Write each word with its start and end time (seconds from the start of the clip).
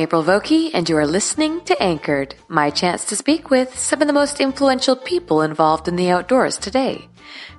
April 0.00 0.24
Vokey, 0.24 0.70
and 0.72 0.88
you 0.88 0.96
are 0.96 1.06
listening 1.06 1.60
to 1.66 1.82
Anchored, 1.82 2.34
my 2.48 2.70
chance 2.70 3.04
to 3.04 3.14
speak 3.14 3.50
with 3.50 3.78
some 3.78 4.00
of 4.00 4.06
the 4.06 4.14
most 4.14 4.40
influential 4.40 4.96
people 4.96 5.42
involved 5.42 5.88
in 5.88 5.96
the 5.96 6.08
outdoors 6.08 6.56
today. 6.56 7.06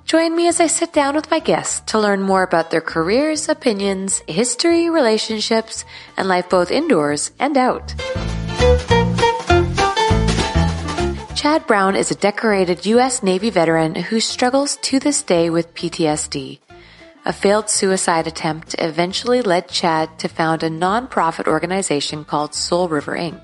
Join 0.06 0.36
me 0.36 0.48
as 0.48 0.60
I 0.60 0.66
sit 0.66 0.92
down 0.92 1.14
with 1.14 1.30
my 1.30 1.38
guests 1.38 1.82
to 1.92 2.00
learn 2.00 2.24
more 2.24 2.42
about 2.42 2.72
their 2.72 2.82
careers, 2.82 3.48
opinions, 3.48 4.24
history, 4.28 4.90
relationships, 4.90 5.86
and 6.18 6.28
life 6.28 6.50
both 6.50 6.72
indoors 6.72 7.30
and 7.38 7.56
out. 7.58 7.94
Chad 11.36 11.68
Brown 11.68 11.96
is 11.96 12.10
a 12.10 12.16
decorated 12.16 12.88
U.S. 12.88 13.22
Navy 13.22 13.52
veteran 13.52 13.94
who 13.94 14.20
struggles 14.20 14.78
to 14.78 15.00
this 15.00 15.22
day 15.22 15.52
with 15.52 15.76
PTSD. 15.76 16.60
A 17.24 17.34
failed 17.34 17.70
suicide 17.70 18.26
attempt 18.26 18.76
eventually 18.80 19.44
led 19.44 19.68
Chad 19.70 20.18
to 20.18 20.28
found 20.28 20.64
a 20.64 20.72
nonprofit 20.72 21.46
organization 21.46 22.26
called 22.26 22.56
Soul 22.56 22.90
River 22.90 23.16
Inc. 23.16 23.40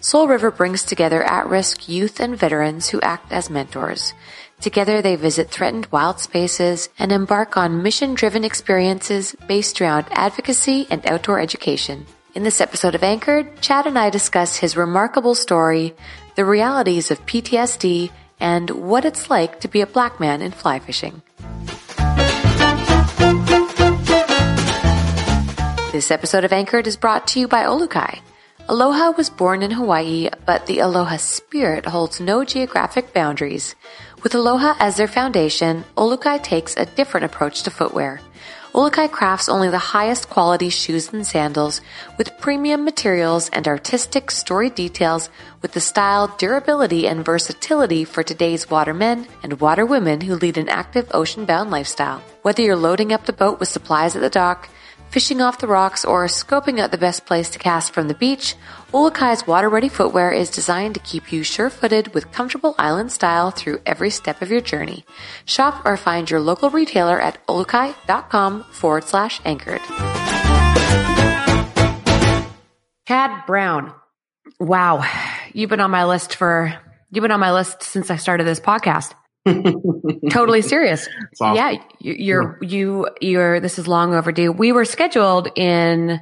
Soul 0.00 0.28
River 0.28 0.52
brings 0.52 0.84
together 0.84 1.24
at-risk 1.24 1.88
youth 1.88 2.20
and 2.20 2.38
veterans 2.38 2.88
who 2.88 3.00
act 3.00 3.32
as 3.32 3.50
mentors. 3.50 4.14
Together 4.60 5.02
they 5.02 5.16
visit 5.16 5.50
threatened 5.50 5.88
wild 5.90 6.20
spaces 6.20 6.88
and 7.00 7.10
embark 7.10 7.56
on 7.56 7.82
mission-driven 7.82 8.44
experiences 8.44 9.34
based 9.48 9.80
around 9.80 10.06
advocacy 10.12 10.86
and 10.88 11.04
outdoor 11.04 11.40
education. 11.40 12.06
In 12.36 12.44
this 12.44 12.60
episode 12.60 12.94
of 12.94 13.02
Anchored, 13.02 13.60
Chad 13.60 13.88
and 13.88 13.98
I 13.98 14.10
discuss 14.10 14.54
his 14.54 14.76
remarkable 14.76 15.34
story, 15.34 15.96
the 16.36 16.44
realities 16.44 17.10
of 17.10 17.26
PTSD, 17.26 18.12
and 18.38 18.70
what 18.70 19.04
it's 19.04 19.28
like 19.28 19.58
to 19.60 19.68
be 19.68 19.80
a 19.80 19.86
black 19.86 20.20
man 20.20 20.42
in 20.42 20.52
fly 20.52 20.78
fishing. 20.78 21.22
This 26.00 26.10
episode 26.10 26.44
of 26.44 26.52
Anchored 26.54 26.86
is 26.86 26.96
brought 26.96 27.26
to 27.26 27.40
you 27.40 27.46
by 27.46 27.64
Olukai. 27.64 28.20
Aloha 28.70 29.10
was 29.10 29.28
born 29.28 29.62
in 29.62 29.70
Hawaii, 29.70 30.30
but 30.46 30.64
the 30.64 30.78
Aloha 30.78 31.18
spirit 31.18 31.84
holds 31.84 32.20
no 32.20 32.42
geographic 32.42 33.12
boundaries. 33.12 33.74
With 34.22 34.34
Aloha 34.34 34.76
as 34.78 34.96
their 34.96 35.06
foundation, 35.06 35.84
Olukai 35.98 36.42
takes 36.42 36.74
a 36.74 36.86
different 36.86 37.26
approach 37.26 37.64
to 37.64 37.70
footwear. 37.70 38.22
Olukai 38.72 39.10
crafts 39.10 39.50
only 39.50 39.68
the 39.68 39.92
highest 39.92 40.30
quality 40.30 40.70
shoes 40.70 41.12
and 41.12 41.26
sandals 41.26 41.82
with 42.16 42.38
premium 42.40 42.82
materials 42.82 43.50
and 43.50 43.68
artistic 43.68 44.30
story 44.30 44.70
details 44.70 45.28
with 45.60 45.72
the 45.72 45.82
style, 45.82 46.34
durability, 46.38 47.06
and 47.06 47.26
versatility 47.26 48.06
for 48.06 48.22
today's 48.22 48.70
watermen 48.70 49.26
and 49.42 49.60
waterwomen 49.60 50.22
who 50.22 50.36
lead 50.36 50.56
an 50.56 50.70
active 50.70 51.10
ocean-bound 51.12 51.70
lifestyle. 51.70 52.22
Whether 52.40 52.62
you're 52.62 52.74
loading 52.74 53.12
up 53.12 53.26
the 53.26 53.34
boat 53.34 53.60
with 53.60 53.68
supplies 53.68 54.16
at 54.16 54.22
the 54.22 54.30
dock, 54.30 54.70
fishing 55.10 55.40
off 55.40 55.58
the 55.58 55.66
rocks, 55.66 56.04
or 56.04 56.24
scoping 56.26 56.78
out 56.78 56.90
the 56.90 56.98
best 56.98 57.26
place 57.26 57.50
to 57.50 57.58
cast 57.58 57.92
from 57.92 58.08
the 58.08 58.14
beach, 58.14 58.54
Olukai's 58.92 59.46
water-ready 59.46 59.88
footwear 59.88 60.32
is 60.32 60.50
designed 60.50 60.94
to 60.94 61.00
keep 61.00 61.32
you 61.32 61.42
sure-footed 61.42 62.14
with 62.14 62.32
comfortable 62.32 62.74
island 62.78 63.12
style 63.12 63.50
through 63.50 63.80
every 63.84 64.10
step 64.10 64.42
of 64.42 64.50
your 64.50 64.60
journey. 64.60 65.04
Shop 65.44 65.82
or 65.84 65.96
find 65.96 66.30
your 66.30 66.40
local 66.40 66.70
retailer 66.70 67.20
at 67.20 67.44
olukai.com 67.46 68.64
forward 68.72 69.04
slash 69.04 69.40
anchored. 69.44 69.80
Chad 73.06 73.46
Brown. 73.46 73.92
Wow. 74.58 75.04
You've 75.52 75.70
been 75.70 75.80
on 75.80 75.90
my 75.90 76.04
list 76.04 76.36
for, 76.36 76.72
you've 77.10 77.22
been 77.22 77.32
on 77.32 77.40
my 77.40 77.52
list 77.52 77.82
since 77.82 78.10
I 78.10 78.16
started 78.16 78.44
this 78.44 78.60
podcast. 78.60 79.14
Totally 80.30 80.62
serious. 80.74 81.08
Awesome. 81.40 81.56
Yeah, 81.56 81.70
you- 81.98 82.14
you're 82.18 82.58
you 82.62 83.08
you're 83.20 83.60
this 83.60 83.78
is 83.78 83.86
long 83.88 84.14
overdue. 84.14 84.52
We 84.52 84.72
were 84.72 84.84
scheduled 84.84 85.48
in 85.56 86.20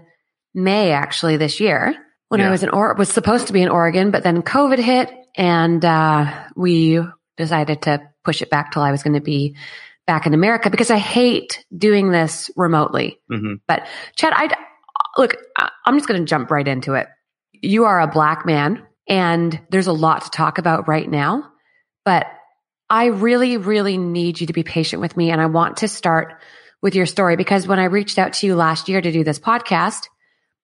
May 0.54 0.92
actually 0.92 1.36
this 1.36 1.60
year 1.60 1.94
when 2.28 2.40
I 2.40 2.50
was 2.50 2.62
in 2.62 2.68
or 2.70 2.94
was 2.94 3.08
supposed 3.08 3.46
to 3.48 3.52
be 3.52 3.62
in 3.62 3.68
Oregon, 3.68 4.10
but 4.10 4.22
then 4.22 4.42
COVID 4.42 4.78
hit 4.78 5.10
and 5.36 5.84
uh, 5.84 6.32
we 6.56 7.00
decided 7.36 7.82
to 7.82 8.00
push 8.24 8.42
it 8.42 8.50
back 8.50 8.72
till 8.72 8.82
I 8.82 8.90
was 8.90 9.02
going 9.02 9.14
to 9.14 9.20
be 9.20 9.56
back 10.06 10.26
in 10.26 10.34
America 10.34 10.70
because 10.70 10.90
I 10.90 10.96
hate 10.98 11.64
doing 11.76 12.10
this 12.10 12.50
remotely. 12.56 13.20
hmm 13.30 13.54
But 13.66 13.86
Chad, 14.16 14.32
I 14.34 14.54
look, 15.16 15.36
I'm 15.86 15.96
just 15.96 16.08
going 16.08 16.20
to 16.20 16.26
jump 16.26 16.50
right 16.50 16.66
into 16.66 16.94
it. 16.94 17.08
You 17.52 17.84
are 17.84 18.00
a 18.00 18.06
black 18.06 18.44
man 18.46 18.84
and 19.08 19.58
there's 19.70 19.86
a 19.86 19.92
lot 19.92 20.22
to 20.24 20.30
talk 20.30 20.58
about 20.58 20.86
right 20.88 21.08
now, 21.08 21.44
but 22.04 22.26
I 22.90 23.06
really, 23.06 23.56
really 23.56 23.98
need 23.98 24.40
you 24.40 24.46
to 24.46 24.52
be 24.52 24.62
patient 24.62 25.00
with 25.00 25.16
me. 25.16 25.30
And 25.30 25.40
I 25.40 25.46
want 25.46 25.78
to 25.78 25.88
start 25.88 26.40
with 26.80 26.94
your 26.94 27.06
story 27.06 27.36
because 27.36 27.66
when 27.66 27.78
I 27.78 27.84
reached 27.84 28.18
out 28.18 28.34
to 28.34 28.46
you 28.46 28.54
last 28.54 28.88
year 28.88 29.00
to 29.00 29.12
do 29.12 29.24
this 29.24 29.38
podcast, 29.38 30.08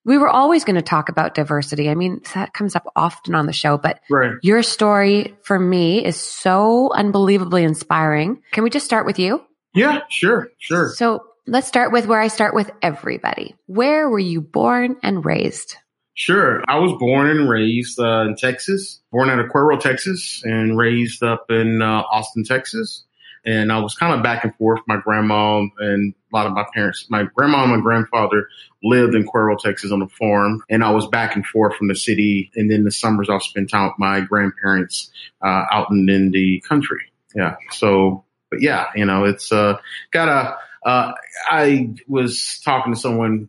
we 0.04 0.18
were 0.18 0.28
always 0.28 0.64
going 0.64 0.76
to 0.76 0.82
talk 0.82 1.08
about 1.08 1.34
diversity. 1.34 1.88
I 1.88 1.94
mean, 1.94 2.20
that 2.34 2.52
comes 2.52 2.76
up 2.76 2.86
often 2.94 3.34
on 3.34 3.46
the 3.46 3.52
show, 3.52 3.78
but 3.78 4.00
Right. 4.10 4.32
your 4.42 4.62
story 4.62 5.36
for 5.42 5.58
me 5.58 6.04
is 6.04 6.16
so 6.16 6.92
unbelievably 6.94 7.64
inspiring. 7.64 8.42
Can 8.52 8.64
we 8.64 8.70
just 8.70 8.84
start 8.86 9.06
with 9.06 9.18
you? 9.18 9.42
Yeah, 9.74 10.00
sure, 10.08 10.50
sure. 10.58 10.90
So 10.90 11.24
let's 11.46 11.66
start 11.66 11.90
with 11.90 12.06
where 12.06 12.20
I 12.20 12.28
start 12.28 12.54
with 12.54 12.70
everybody. 12.82 13.54
Where 13.66 14.08
were 14.08 14.18
you 14.18 14.40
born 14.40 14.96
and 15.02 15.24
raised? 15.24 15.76
Sure. 16.14 16.62
I 16.68 16.78
was 16.78 16.92
born 16.98 17.28
and 17.28 17.48
raised 17.48 17.98
uh, 17.98 18.22
in 18.22 18.36
Texas, 18.36 19.00
born 19.10 19.30
out 19.30 19.40
of 19.40 19.46
Cuero, 19.50 19.78
Texas, 19.78 20.42
and 20.44 20.78
raised 20.78 21.22
up 21.22 21.50
in 21.50 21.82
uh, 21.82 22.02
Austin, 22.10 22.44
Texas. 22.44 23.04
And 23.46 23.70
I 23.70 23.78
was 23.78 23.94
kind 23.94 24.14
of 24.14 24.22
back 24.22 24.44
and 24.44 24.54
forth. 24.56 24.80
My 24.86 24.96
grandma 24.96 25.66
and 25.78 26.14
a 26.32 26.36
lot 26.36 26.46
of 26.46 26.52
my 26.52 26.64
parents, 26.72 27.06
my 27.10 27.24
grandma 27.34 27.64
and 27.64 27.72
my 27.72 27.80
grandfather 27.80 28.48
lived 28.82 29.14
in 29.14 29.26
Cuero, 29.26 29.58
Texas 29.58 29.92
on 29.92 30.00
a 30.00 30.08
farm. 30.08 30.62
And 30.70 30.82
I 30.82 30.92
was 30.92 31.06
back 31.08 31.36
and 31.36 31.44
forth 31.44 31.74
from 31.76 31.88
the 31.88 31.96
city. 31.96 32.50
And 32.54 32.70
then 32.70 32.84
the 32.84 32.92
summers 32.92 33.28
I'll 33.28 33.40
spend 33.40 33.68
time 33.68 33.88
with 33.88 33.98
my 33.98 34.20
grandparents 34.20 35.10
uh, 35.44 35.64
out 35.70 35.90
in, 35.90 36.08
in 36.08 36.30
the 36.30 36.62
country. 36.66 37.12
Yeah. 37.34 37.56
So 37.72 38.24
but 38.54 38.62
yeah, 38.62 38.86
you 38.94 39.04
know, 39.04 39.24
it's 39.24 39.52
uh, 39.52 39.78
got 40.12 40.28
a. 40.28 40.56
Uh, 40.88 41.12
I 41.48 41.94
was 42.06 42.60
talking 42.64 42.94
to 42.94 43.00
someone 43.00 43.48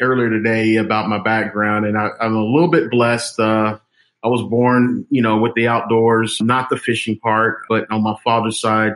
earlier 0.00 0.30
today 0.30 0.76
about 0.76 1.08
my 1.08 1.22
background, 1.22 1.86
and 1.86 1.96
I, 1.96 2.10
am 2.20 2.34
a 2.34 2.44
little 2.44 2.70
bit 2.70 2.90
blessed. 2.90 3.38
Uh, 3.38 3.78
I 4.24 4.28
was 4.28 4.42
born, 4.42 5.06
you 5.10 5.22
know, 5.22 5.38
with 5.38 5.54
the 5.54 5.68
outdoors, 5.68 6.38
not 6.40 6.70
the 6.70 6.76
fishing 6.76 7.18
part, 7.18 7.62
but 7.68 7.90
on 7.90 8.02
my 8.02 8.14
father's 8.24 8.60
side, 8.60 8.92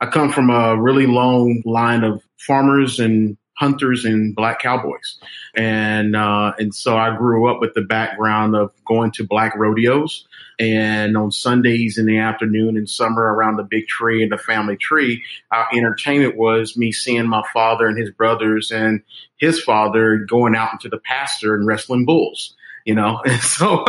I 0.00 0.06
come 0.06 0.32
from 0.32 0.50
a 0.50 0.80
really 0.80 1.06
long 1.06 1.62
line 1.66 2.04
of 2.04 2.22
farmers 2.38 2.98
and 2.98 3.36
hunters 3.60 4.06
and 4.06 4.34
black 4.34 4.58
cowboys. 4.60 5.18
And, 5.54 6.16
uh, 6.16 6.54
and 6.58 6.74
so 6.74 6.96
I 6.96 7.14
grew 7.14 7.50
up 7.50 7.60
with 7.60 7.74
the 7.74 7.82
background 7.82 8.56
of 8.56 8.72
going 8.86 9.12
to 9.12 9.24
black 9.24 9.54
rodeos 9.54 10.26
and 10.58 11.14
on 11.16 11.30
Sundays 11.30 11.98
in 11.98 12.06
the 12.06 12.18
afternoon 12.18 12.78
and 12.78 12.88
summer 12.88 13.22
around 13.22 13.56
the 13.56 13.62
big 13.62 13.86
tree 13.86 14.22
and 14.22 14.32
the 14.32 14.38
family 14.38 14.76
tree, 14.76 15.22
our 15.52 15.66
entertainment 15.74 16.36
was 16.36 16.74
me 16.76 16.90
seeing 16.90 17.26
my 17.26 17.42
father 17.52 17.86
and 17.86 17.98
his 17.98 18.10
brothers 18.10 18.70
and 18.70 19.02
his 19.36 19.60
father 19.60 20.24
going 20.28 20.56
out 20.56 20.72
into 20.72 20.88
the 20.88 20.98
pasture 20.98 21.54
and 21.54 21.66
wrestling 21.66 22.06
bulls 22.06 22.56
you 22.86 22.94
know. 22.94 23.20
And 23.26 23.40
so, 23.42 23.84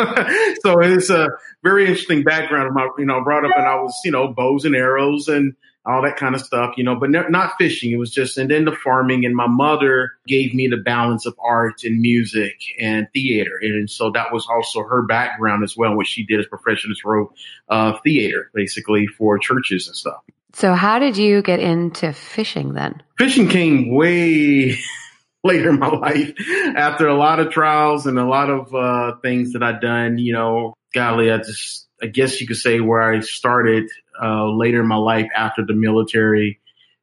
so 0.62 0.82
it's 0.82 1.10
a 1.10 1.30
very 1.64 1.84
interesting 1.88 2.24
background 2.24 2.68
of 2.68 2.74
my, 2.74 2.90
you 2.98 3.06
know, 3.06 3.24
brought 3.24 3.46
up 3.46 3.52
and 3.56 3.66
I 3.66 3.76
was, 3.76 3.98
you 4.04 4.12
know, 4.12 4.28
bows 4.28 4.66
and 4.66 4.76
arrows 4.76 5.30
and 5.30 5.56
all 5.86 6.04
that 6.04 6.16
kind 6.18 6.36
of 6.36 6.42
stuff, 6.42 6.75
you 6.78 6.83
know, 6.83 6.95
but 6.95 7.10
not 7.10 7.54
fishing. 7.57 7.92
It 7.92 7.98
was 7.98 8.12
just, 8.12 8.38
and 8.38 8.51
then 8.51 8.66
the 8.66 8.72
farming 8.72 9.25
and 9.25 9.36
my 9.36 9.48
mother 9.48 10.12
gave 10.28 10.54
me 10.54 10.68
the 10.68 10.78
balance 10.78 11.25
of 11.25 11.36
art 11.44 11.83
and 11.83 12.00
music 12.00 12.60
and 12.80 13.07
theater. 13.13 13.60
And 13.62 13.89
so 13.89 14.12
that 14.12 14.31
was 14.31 14.45
also 14.48 14.83
her 14.83 15.01
background 15.01 15.63
as 15.63 15.75
well, 15.75 15.95
what 15.95 16.06
she 16.06 16.24
did 16.24 16.39
as 16.39 16.45
professional 16.45 16.95
wrote 17.04 17.33
uh, 17.69 17.98
theater 18.04 18.51
basically 18.54 19.07
for 19.07 19.39
churches 19.39 19.88
and 19.88 19.95
stuff. 19.95 20.22
So 20.54 20.74
how 20.74 21.00
did 21.00 21.18
you 21.18 21.42
get 21.42 21.60
into 21.60 22.13
fishing 22.13 22.74
then? 22.74 23.01
Fishing 23.18 23.48
came 23.48 23.94
way 23.94 24.77
later 25.44 25.69
in 25.69 25.80
my 25.80 25.89
life 25.89 26.34
after 26.75 27.07
a 27.07 27.16
lot 27.16 27.39
of 27.39 27.51
trials 27.51 28.06
and 28.06 28.19
a 28.19 28.25
lot 28.25 28.50
of 28.50 28.75
uh, 28.75 29.16
things 29.22 29.54
that 29.54 29.63
I'd 29.63 29.81
done. 29.81 30.18
You 30.18 30.34
know, 30.34 30.74
golly, 30.94 31.31
I 31.31 31.38
just, 31.38 31.88
I 32.01 32.07
guess 32.07 32.39
you 32.42 32.48
could 32.48 32.57
say 32.57 32.80
where 32.80 33.01
I 33.01 33.19
started 33.21 33.89
uh, 34.21 34.50
later 34.50 34.81
in 34.81 34.88
my 34.88 34.95
life 34.95 35.27
after 35.36 35.65
the 35.65 35.74
military 35.74 36.59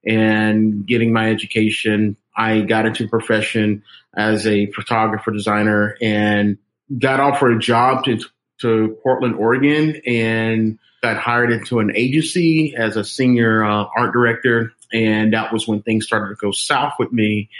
and 0.07 0.87
getting 0.87 1.13
my 1.13 1.31
education. 1.31 2.17
I 2.37 2.61
got 2.61 2.87
into 2.87 3.05
a 3.05 3.09
profession 3.09 3.83
as 4.17 4.47
a 4.47 4.71
photographer 4.73 5.31
designer 5.31 5.97
and 6.01 6.59
got 6.99 7.21
offered 7.21 7.57
a 7.57 7.59
job 7.59 8.05
to, 8.05 8.19
to 8.61 8.97
Portland, 9.03 9.35
Oregon 9.35 10.01
and 10.07 10.79
got 11.03 11.17
hired 11.17 11.53
into 11.53 11.79
an 11.79 11.93
agency 11.95 12.75
as 12.77 12.97
a 12.97 13.05
senior 13.05 13.65
uh, 13.65 13.87
art 13.97 14.13
director 14.13 14.73
and 14.93 15.33
that 15.33 15.53
was 15.53 15.69
when 15.69 15.83
things 15.83 16.07
started 16.07 16.29
to 16.29 16.41
go 16.41 16.51
south 16.51 16.95
with 16.99 17.13
me 17.13 17.51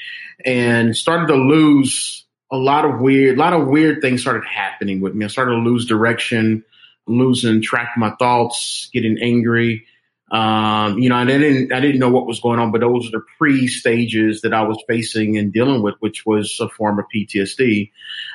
and 0.45 0.97
started 0.97 1.27
to 1.29 1.35
lose 1.35 2.25
a 2.51 2.57
lot 2.57 2.85
of 2.85 3.01
weird, 3.01 3.37
a 3.37 3.41
lot 3.41 3.53
of 3.53 3.69
weird 3.69 4.01
things 4.01 4.23
started 4.23 4.45
happening 4.45 5.01
with 5.01 5.15
me. 5.15 5.25
I 5.25 5.29
started 5.29 5.53
to 5.53 5.59
lose 5.59 5.87
direction, 5.87 6.65
losing 7.09 7.63
track 7.63 7.91
of 7.97 8.01
my 8.01 8.11
thoughts, 8.19 8.89
getting 8.93 9.19
angry. 9.21 9.87
Um, 10.31 10.99
you 10.99 11.09
know, 11.09 11.17
and 11.17 11.31
I 11.31 11.39
didn't, 11.39 11.73
I 11.73 11.81
didn't 11.81 12.01
know 12.01 12.11
what 12.11 12.27
was 12.27 12.41
going 12.41 12.59
on, 12.59 12.71
but 12.71 12.83
those 12.83 13.09
are 13.09 13.13
the 13.13 13.25
pre 13.39 13.67
stages 13.67 14.43
that 14.43 14.53
I 14.53 14.63
was 14.63 14.83
facing 14.87 15.39
and 15.39 15.53
dealing 15.53 15.83
with, 15.83 15.95
which 16.01 16.27
was 16.27 16.59
a 16.61 16.69
form 16.69 16.99
of 16.99 17.07
PTSD. 17.15 17.91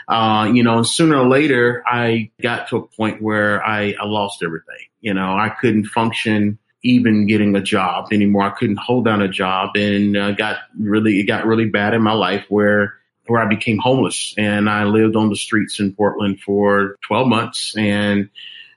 Uh, 0.07 0.51
you 0.51 0.63
know, 0.63 0.81
sooner 0.83 1.17
or 1.17 1.27
later 1.27 1.83
I 1.85 2.31
got 2.41 2.69
to 2.69 2.77
a 2.77 2.87
point 2.87 3.21
where 3.21 3.63
I, 3.63 3.93
I 3.99 4.05
lost 4.05 4.41
everything. 4.43 4.87
You 5.01 5.13
know, 5.13 5.37
I 5.37 5.49
couldn't 5.49 5.85
function 5.85 6.57
even 6.83 7.27
getting 7.27 7.55
a 7.55 7.61
job 7.61 8.11
anymore. 8.11 8.43
I 8.43 8.49
couldn't 8.49 8.79
hold 8.79 9.05
down 9.05 9.21
a 9.21 9.27
job 9.27 9.75
and 9.75 10.17
uh, 10.17 10.31
got 10.31 10.57
really, 10.77 11.19
it 11.19 11.23
got 11.23 11.45
really 11.45 11.65
bad 11.65 11.93
in 11.93 12.01
my 12.01 12.13
life 12.13 12.45
where, 12.49 12.95
where 13.27 13.41
I 13.41 13.47
became 13.47 13.77
homeless 13.77 14.33
and 14.37 14.69
I 14.69 14.83
lived 14.83 15.15
on 15.15 15.29
the 15.29 15.35
streets 15.35 15.79
in 15.79 15.93
Portland 15.93 16.41
for 16.41 16.97
12 17.07 17.27
months. 17.27 17.73
And 17.77 18.29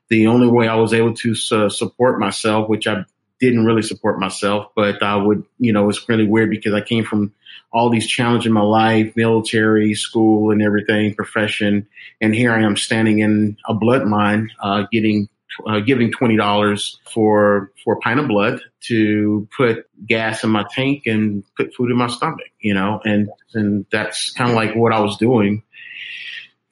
the 0.09 0.29
only 0.29 0.49
way 0.49 0.69
I 0.69 0.77
was 0.77 0.93
able 0.93 1.15
to 1.15 1.35
support 1.35 2.21
myself, 2.21 2.69
which 2.69 2.87
I 2.87 3.05
didn't 3.41 3.67
really 3.67 3.83
support 3.83 4.19
myself, 4.19 4.69
but 4.75 5.03
I 5.03 5.17
would, 5.17 5.45
you 5.59 5.73
know, 5.73 5.89
it's 5.89 6.09
really 6.09 6.27
weird 6.27 6.51
because 6.51 6.73
I 6.73 6.81
came 6.81 7.05
from 7.05 7.35
all 7.73 7.91
these 7.91 8.07
challenges 8.07 8.47
in 8.47 8.53
my 8.53 8.63
life, 8.63 9.15
military, 9.17 9.95
school 9.95 10.51
and 10.51 10.63
everything, 10.63 11.15
profession. 11.15 11.87
And 12.21 12.35
here 12.35 12.53
I 12.53 12.63
am 12.63 12.77
standing 12.77 13.19
in 13.19 13.57
a 13.69 13.75
blood 13.75 14.07
mine, 14.07 14.51
uh, 14.61 14.85
getting 14.91 15.29
uh, 15.67 15.81
giving 15.81 16.13
twenty 16.13 16.37
dollars 16.37 16.99
for 17.13 17.73
for 17.83 17.95
a 17.95 17.99
pint 18.01 18.21
of 18.21 18.29
blood 18.29 18.61
to 18.81 19.49
put 19.57 19.87
gas 20.07 20.45
in 20.45 20.51
my 20.51 20.65
tank 20.71 21.03
and 21.07 21.45
put 21.57 21.75
food 21.75 21.91
in 21.91 21.97
my 21.97 22.09
stomach, 22.09 22.51
you 22.61 22.75
know, 22.75 23.01
and 23.05 23.29
and 23.55 23.87
that's 23.91 24.31
kind 24.31 24.51
of 24.51 24.57
like 24.57 24.75
what 24.75 24.93
I 24.93 25.01
was 25.01 25.17
doing 25.17 25.63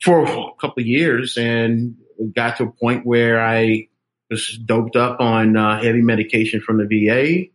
for 0.02 0.24
a 0.24 0.54
couple 0.60 0.82
of 0.82 0.86
years, 0.86 1.36
and 1.38 1.96
got 2.34 2.56
to 2.58 2.64
a 2.64 2.70
point 2.70 3.06
where 3.06 3.44
I 3.44 3.88
was 4.30 4.58
doped 4.64 4.96
up 4.96 5.20
on 5.20 5.56
uh, 5.56 5.80
heavy 5.80 6.02
medication 6.02 6.60
from 6.60 6.78
the 6.78 6.86
VA, 6.86 7.50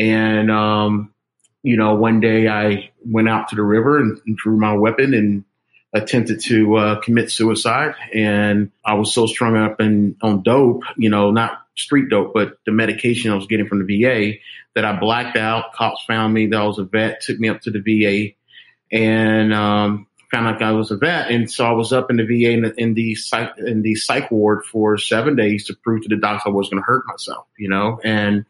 and 0.00 0.50
um, 0.50 1.14
you 1.62 1.76
know, 1.76 1.94
one 1.94 2.20
day 2.20 2.48
I 2.48 2.90
went 3.04 3.28
out 3.28 3.48
to 3.48 3.56
the 3.56 3.62
river 3.62 3.98
and, 3.98 4.20
and 4.26 4.36
drew 4.36 4.56
my 4.56 4.74
weapon 4.74 5.14
and 5.14 5.44
attempted 5.92 6.40
to 6.42 6.76
uh, 6.76 7.00
commit 7.00 7.30
suicide, 7.30 7.94
and 8.14 8.70
I 8.84 8.94
was 8.94 9.12
so 9.12 9.26
strung 9.26 9.56
up 9.56 9.80
and 9.80 10.16
on 10.22 10.42
dope, 10.42 10.82
you 10.96 11.10
know, 11.10 11.30
not 11.30 11.66
street 11.76 12.08
dope, 12.08 12.34
but 12.34 12.58
the 12.66 12.72
medication 12.72 13.30
I 13.30 13.34
was 13.34 13.46
getting 13.46 13.66
from 13.66 13.84
the 13.84 14.02
VA 14.02 14.38
that 14.74 14.84
I 14.84 14.98
blacked 14.98 15.36
out. 15.36 15.72
Cops 15.72 16.04
found 16.06 16.32
me. 16.32 16.46
That 16.46 16.60
I 16.60 16.64
was 16.64 16.78
a 16.78 16.84
vet, 16.84 17.20
took 17.20 17.38
me 17.38 17.48
up 17.48 17.60
to 17.62 17.70
the 17.70 17.80
VA, 17.80 18.34
and 18.96 19.52
um, 19.52 20.06
found 20.30 20.46
out 20.46 20.62
I 20.62 20.72
was 20.72 20.90
a 20.90 20.96
vet, 20.96 21.30
and 21.30 21.50
so 21.50 21.64
I 21.64 21.72
was 21.72 21.92
up 21.92 22.10
in 22.10 22.16
the 22.16 22.24
VA 22.24 22.50
in 22.50 22.62
the, 22.62 22.74
in 22.76 22.94
the 22.94 23.14
psych 23.14 23.52
in 23.58 23.82
the 23.82 23.94
psych 23.94 24.30
ward 24.30 24.64
for 24.64 24.98
seven 24.98 25.36
days 25.36 25.66
to 25.66 25.74
prove 25.74 26.02
to 26.02 26.08
the 26.08 26.16
doctor 26.16 26.48
I 26.48 26.52
was 26.52 26.68
going 26.68 26.82
to 26.82 26.86
hurt 26.86 27.04
myself, 27.06 27.46
you 27.58 27.68
know, 27.68 28.00
and 28.04 28.44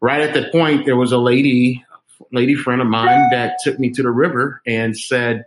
right 0.00 0.22
at 0.22 0.34
that 0.34 0.52
point 0.52 0.84
there 0.84 0.96
was 0.96 1.12
a 1.12 1.18
lady 1.18 1.84
lady 2.30 2.54
friend 2.54 2.80
of 2.80 2.86
mine 2.86 3.30
that 3.30 3.58
took 3.62 3.78
me 3.78 3.90
to 3.90 4.02
the 4.02 4.10
river 4.10 4.60
and 4.66 4.96
said 4.96 5.46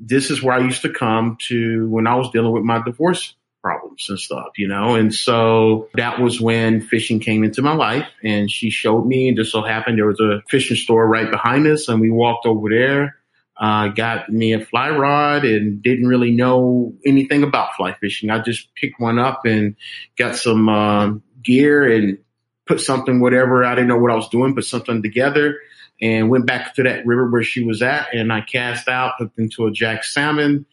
this 0.00 0.30
is 0.30 0.42
where 0.42 0.56
I 0.56 0.60
used 0.60 0.82
to 0.82 0.92
come 0.92 1.38
to 1.48 1.88
when 1.88 2.06
I 2.06 2.16
was 2.16 2.30
dealing 2.30 2.52
with 2.52 2.64
my 2.64 2.82
divorce 2.82 3.34
problems 3.62 4.06
and 4.10 4.18
stuff, 4.18 4.58
you 4.58 4.68
know? 4.68 4.94
And 4.94 5.14
so 5.14 5.88
that 5.94 6.20
was 6.20 6.40
when 6.40 6.82
fishing 6.82 7.18
came 7.18 7.44
into 7.44 7.62
my 7.62 7.74
life 7.74 8.06
and 8.22 8.50
she 8.50 8.68
showed 8.68 9.06
me 9.06 9.28
and 9.28 9.36
just 9.36 9.52
so 9.52 9.62
happened 9.62 9.98
there 9.98 10.06
was 10.06 10.20
a 10.20 10.42
fishing 10.50 10.76
store 10.76 11.06
right 11.06 11.30
behind 11.30 11.66
us 11.66 11.88
and 11.88 12.00
we 12.00 12.10
walked 12.10 12.46
over 12.46 12.68
there, 12.68 13.16
uh, 13.56 13.88
got 13.88 14.28
me 14.28 14.52
a 14.52 14.64
fly 14.64 14.90
rod 14.90 15.44
and 15.44 15.82
didn't 15.82 16.06
really 16.06 16.30
know 16.30 16.94
anything 17.06 17.42
about 17.42 17.74
fly 17.76 17.94
fishing. 17.94 18.30
I 18.30 18.40
just 18.40 18.74
picked 18.74 19.00
one 19.00 19.18
up 19.18 19.44
and 19.44 19.76
got 20.18 20.36
some, 20.36 20.68
um, 20.68 21.22
gear 21.42 21.84
and 21.90 22.18
put 22.66 22.80
something, 22.80 23.20
whatever. 23.20 23.64
I 23.64 23.74
didn't 23.74 23.88
know 23.88 23.98
what 23.98 24.10
I 24.10 24.16
was 24.16 24.28
doing, 24.28 24.54
put 24.54 24.64
something 24.64 25.02
together 25.02 25.58
and 26.00 26.28
went 26.28 26.46
back 26.46 26.74
to 26.74 26.82
that 26.82 27.06
river 27.06 27.30
where 27.30 27.42
she 27.42 27.64
was 27.64 27.82
at 27.82 28.12
and 28.12 28.32
I 28.32 28.40
cast 28.40 28.88
out, 28.88 29.14
hooked 29.18 29.38
into 29.38 29.66
a 29.66 29.70
jack 29.70 30.04
salmon 30.04 30.66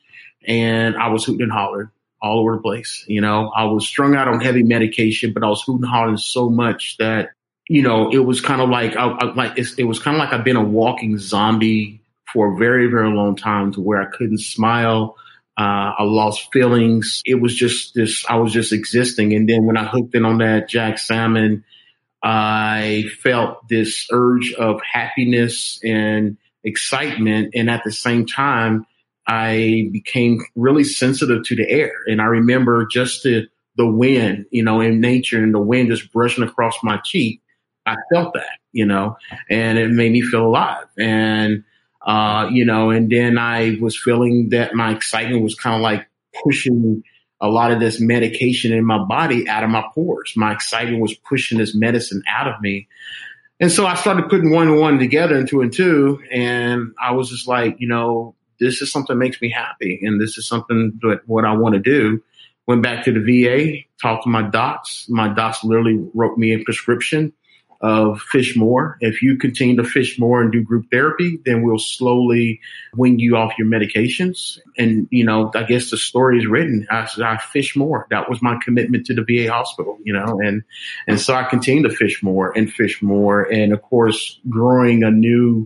and 0.45 0.95
I 0.95 1.09
was 1.09 1.25
hooting 1.25 1.43
and 1.43 1.51
hollering 1.51 1.89
all 2.21 2.39
over 2.39 2.55
the 2.55 2.61
place. 2.61 3.05
You 3.07 3.21
know, 3.21 3.49
I 3.55 3.65
was 3.65 3.87
strung 3.87 4.15
out 4.15 4.27
on 4.27 4.39
heavy 4.39 4.63
medication, 4.63 5.33
but 5.33 5.43
I 5.43 5.47
was 5.47 5.61
hooting 5.61 5.83
and 5.83 5.91
hollering 5.91 6.17
so 6.17 6.49
much 6.49 6.97
that, 6.97 7.29
you 7.67 7.83
know, 7.83 8.09
it 8.11 8.19
was 8.19 8.41
kind 8.41 8.61
of 8.61 8.69
like, 8.69 8.95
I, 8.95 9.07
I 9.07 9.33
like, 9.33 9.57
it 9.57 9.83
was 9.83 9.99
kind 9.99 10.17
of 10.17 10.19
like 10.19 10.33
I've 10.33 10.43
been 10.43 10.55
a 10.55 10.63
walking 10.63 11.17
zombie 11.17 12.00
for 12.33 12.53
a 12.53 12.57
very, 12.57 12.87
very 12.87 13.13
long 13.13 13.35
time 13.35 13.73
to 13.73 13.81
where 13.81 14.01
I 14.01 14.05
couldn't 14.05 14.39
smile. 14.39 15.15
Uh, 15.57 15.93
I 15.99 16.03
lost 16.03 16.51
feelings. 16.51 17.21
It 17.25 17.35
was 17.35 17.55
just 17.55 17.93
this, 17.93 18.25
I 18.27 18.37
was 18.37 18.53
just 18.53 18.71
existing. 18.71 19.33
And 19.33 19.47
then 19.47 19.65
when 19.65 19.77
I 19.77 19.85
hooked 19.85 20.15
in 20.15 20.25
on 20.25 20.39
that 20.39 20.69
Jack 20.69 20.97
Salmon, 20.97 21.63
I 22.23 23.05
felt 23.21 23.67
this 23.67 24.07
urge 24.11 24.53
of 24.53 24.79
happiness 24.81 25.79
and 25.83 26.37
excitement. 26.63 27.53
And 27.53 27.69
at 27.69 27.83
the 27.83 27.91
same 27.91 28.25
time, 28.25 28.85
I 29.27 29.89
became 29.91 30.39
really 30.55 30.83
sensitive 30.83 31.43
to 31.43 31.55
the 31.55 31.69
air. 31.69 31.93
And 32.07 32.21
I 32.21 32.25
remember 32.25 32.85
just 32.85 33.23
the, 33.23 33.47
the 33.75 33.87
wind, 33.87 34.45
you 34.51 34.63
know, 34.63 34.81
in 34.81 35.01
nature 35.01 35.43
and 35.43 35.53
the 35.53 35.59
wind 35.59 35.89
just 35.89 36.11
brushing 36.11 36.43
across 36.43 36.75
my 36.81 36.97
cheek. 37.03 37.41
I 37.85 37.95
felt 38.13 38.33
that, 38.35 38.59
you 38.71 38.85
know, 38.85 39.17
and 39.49 39.77
it 39.77 39.89
made 39.89 40.11
me 40.11 40.21
feel 40.21 40.45
alive. 40.45 40.85
And, 40.97 41.63
uh, 42.05 42.49
you 42.51 42.65
know, 42.65 42.89
and 42.89 43.11
then 43.11 43.37
I 43.37 43.77
was 43.79 43.97
feeling 43.97 44.49
that 44.49 44.73
my 44.73 44.91
excitement 44.91 45.43
was 45.43 45.55
kind 45.55 45.75
of 45.75 45.81
like 45.81 46.07
pushing 46.43 47.03
a 47.39 47.47
lot 47.47 47.71
of 47.71 47.79
this 47.79 47.99
medication 47.99 48.71
in 48.71 48.85
my 48.85 49.03
body 49.03 49.47
out 49.47 49.63
of 49.63 49.69
my 49.69 49.83
pores. 49.93 50.33
My 50.35 50.53
excitement 50.53 51.01
was 51.01 51.13
pushing 51.13 51.57
this 51.57 51.75
medicine 51.75 52.23
out 52.29 52.47
of 52.47 52.59
me. 52.61 52.87
And 53.59 53.71
so 53.71 53.85
I 53.85 53.95
started 53.95 54.29
putting 54.29 54.51
one 54.51 54.67
and 54.67 54.79
one 54.79 54.99
together 54.99 55.35
and 55.35 55.47
two 55.47 55.61
and 55.61 55.71
two. 55.71 56.21
And 56.31 56.93
I 57.01 57.11
was 57.11 57.29
just 57.29 57.47
like, 57.47 57.75
you 57.79 57.87
know, 57.87 58.35
this 58.59 58.81
is 58.81 58.91
something 58.91 59.15
that 59.15 59.23
makes 59.23 59.41
me 59.41 59.49
happy. 59.51 59.99
And 60.03 60.19
this 60.19 60.37
is 60.37 60.47
something 60.47 60.99
that 61.01 61.21
what 61.25 61.45
I 61.45 61.53
want 61.53 61.73
to 61.73 61.79
do. 61.79 62.23
Went 62.67 62.83
back 62.83 63.03
to 63.05 63.11
the 63.11 63.19
VA, 63.19 63.79
talked 63.99 64.23
to 64.23 64.29
my 64.29 64.43
docs. 64.43 65.07
My 65.09 65.33
docs 65.33 65.63
literally 65.63 65.99
wrote 66.13 66.37
me 66.37 66.53
a 66.53 66.63
prescription 66.63 67.33
of 67.81 68.21
fish 68.21 68.55
more. 68.55 68.97
If 69.01 69.21
you 69.23 69.37
continue 69.37 69.75
to 69.77 69.83
fish 69.83 70.19
more 70.19 70.41
and 70.41 70.51
do 70.51 70.61
group 70.61 70.85
therapy, 70.91 71.39
then 71.45 71.63
we'll 71.63 71.79
slowly 71.79 72.61
wean 72.95 73.17
you 73.17 73.35
off 73.35 73.53
your 73.57 73.67
medications. 73.67 74.59
And, 74.77 75.07
you 75.09 75.25
know, 75.25 75.51
I 75.55 75.63
guess 75.63 75.89
the 75.89 75.97
story 75.97 76.37
is 76.37 76.45
written. 76.45 76.87
I, 76.91 77.05
said, 77.05 77.23
I 77.23 77.37
fish 77.37 77.75
more. 77.75 78.05
That 78.11 78.29
was 78.29 78.41
my 78.41 78.59
commitment 78.63 79.07
to 79.07 79.15
the 79.15 79.25
VA 79.27 79.51
hospital, 79.51 79.97
you 80.03 80.13
know, 80.13 80.39
and, 80.39 80.63
and 81.07 81.19
so 81.19 81.33
I 81.33 81.43
continue 81.43 81.83
to 81.83 81.95
fish 81.95 82.21
more 82.21 82.55
and 82.55 82.71
fish 82.71 83.01
more. 83.01 83.43
And 83.51 83.73
of 83.73 83.81
course, 83.81 84.39
growing 84.47 85.03
a 85.03 85.09
new 85.09 85.65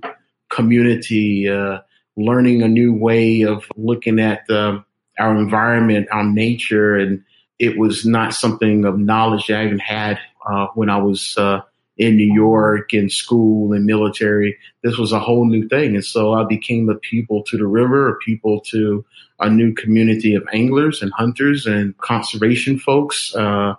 community, 0.50 1.50
uh, 1.50 1.80
learning 2.16 2.62
a 2.64 2.68
new 2.70 2.94
way 2.94 3.42
of 3.42 3.66
looking 3.76 4.20
at 4.20 4.50
uh, 4.50 4.80
our 5.20 5.36
environment, 5.36 6.08
our 6.12 6.24
nature, 6.24 6.96
and 6.96 7.24
it 7.60 7.78
was 7.78 8.06
not 8.06 8.34
something 8.34 8.86
of 8.86 8.98
knowledge 8.98 9.48
that 9.48 9.60
I 9.60 9.66
even 9.66 9.80
had 9.80 10.20
uh, 10.46 10.68
when 10.76 10.90
I 10.90 10.98
was 10.98 11.38
uh, 11.38 11.62
in 11.98 12.18
New 12.18 12.34
York 12.34 12.94
in 12.94 13.10
school 13.10 13.74
and 13.74 13.86
military. 13.86 14.58
This 14.84 14.98
was 14.98 15.12
a 15.12 15.20
whole 15.20 15.46
new 15.46 15.68
thing. 15.68 15.96
And 15.96 16.04
so 16.04 16.34
I 16.34 16.44
became 16.44 16.90
a 16.90 16.96
pupil 16.96 17.44
to 17.44 17.58
the 17.58 17.68
river, 17.68 18.10
a 18.10 18.18
pupil 18.18 18.62
to 18.72 19.06
a 19.40 19.50
new 19.50 19.74
community 19.74 20.36
of 20.36 20.44
anglers 20.54 21.02
and 21.02 21.12
hunters 21.14 21.66
and 21.66 21.98
conservation 21.98 22.80
folks. 22.80 23.36
Uh, 23.36 23.76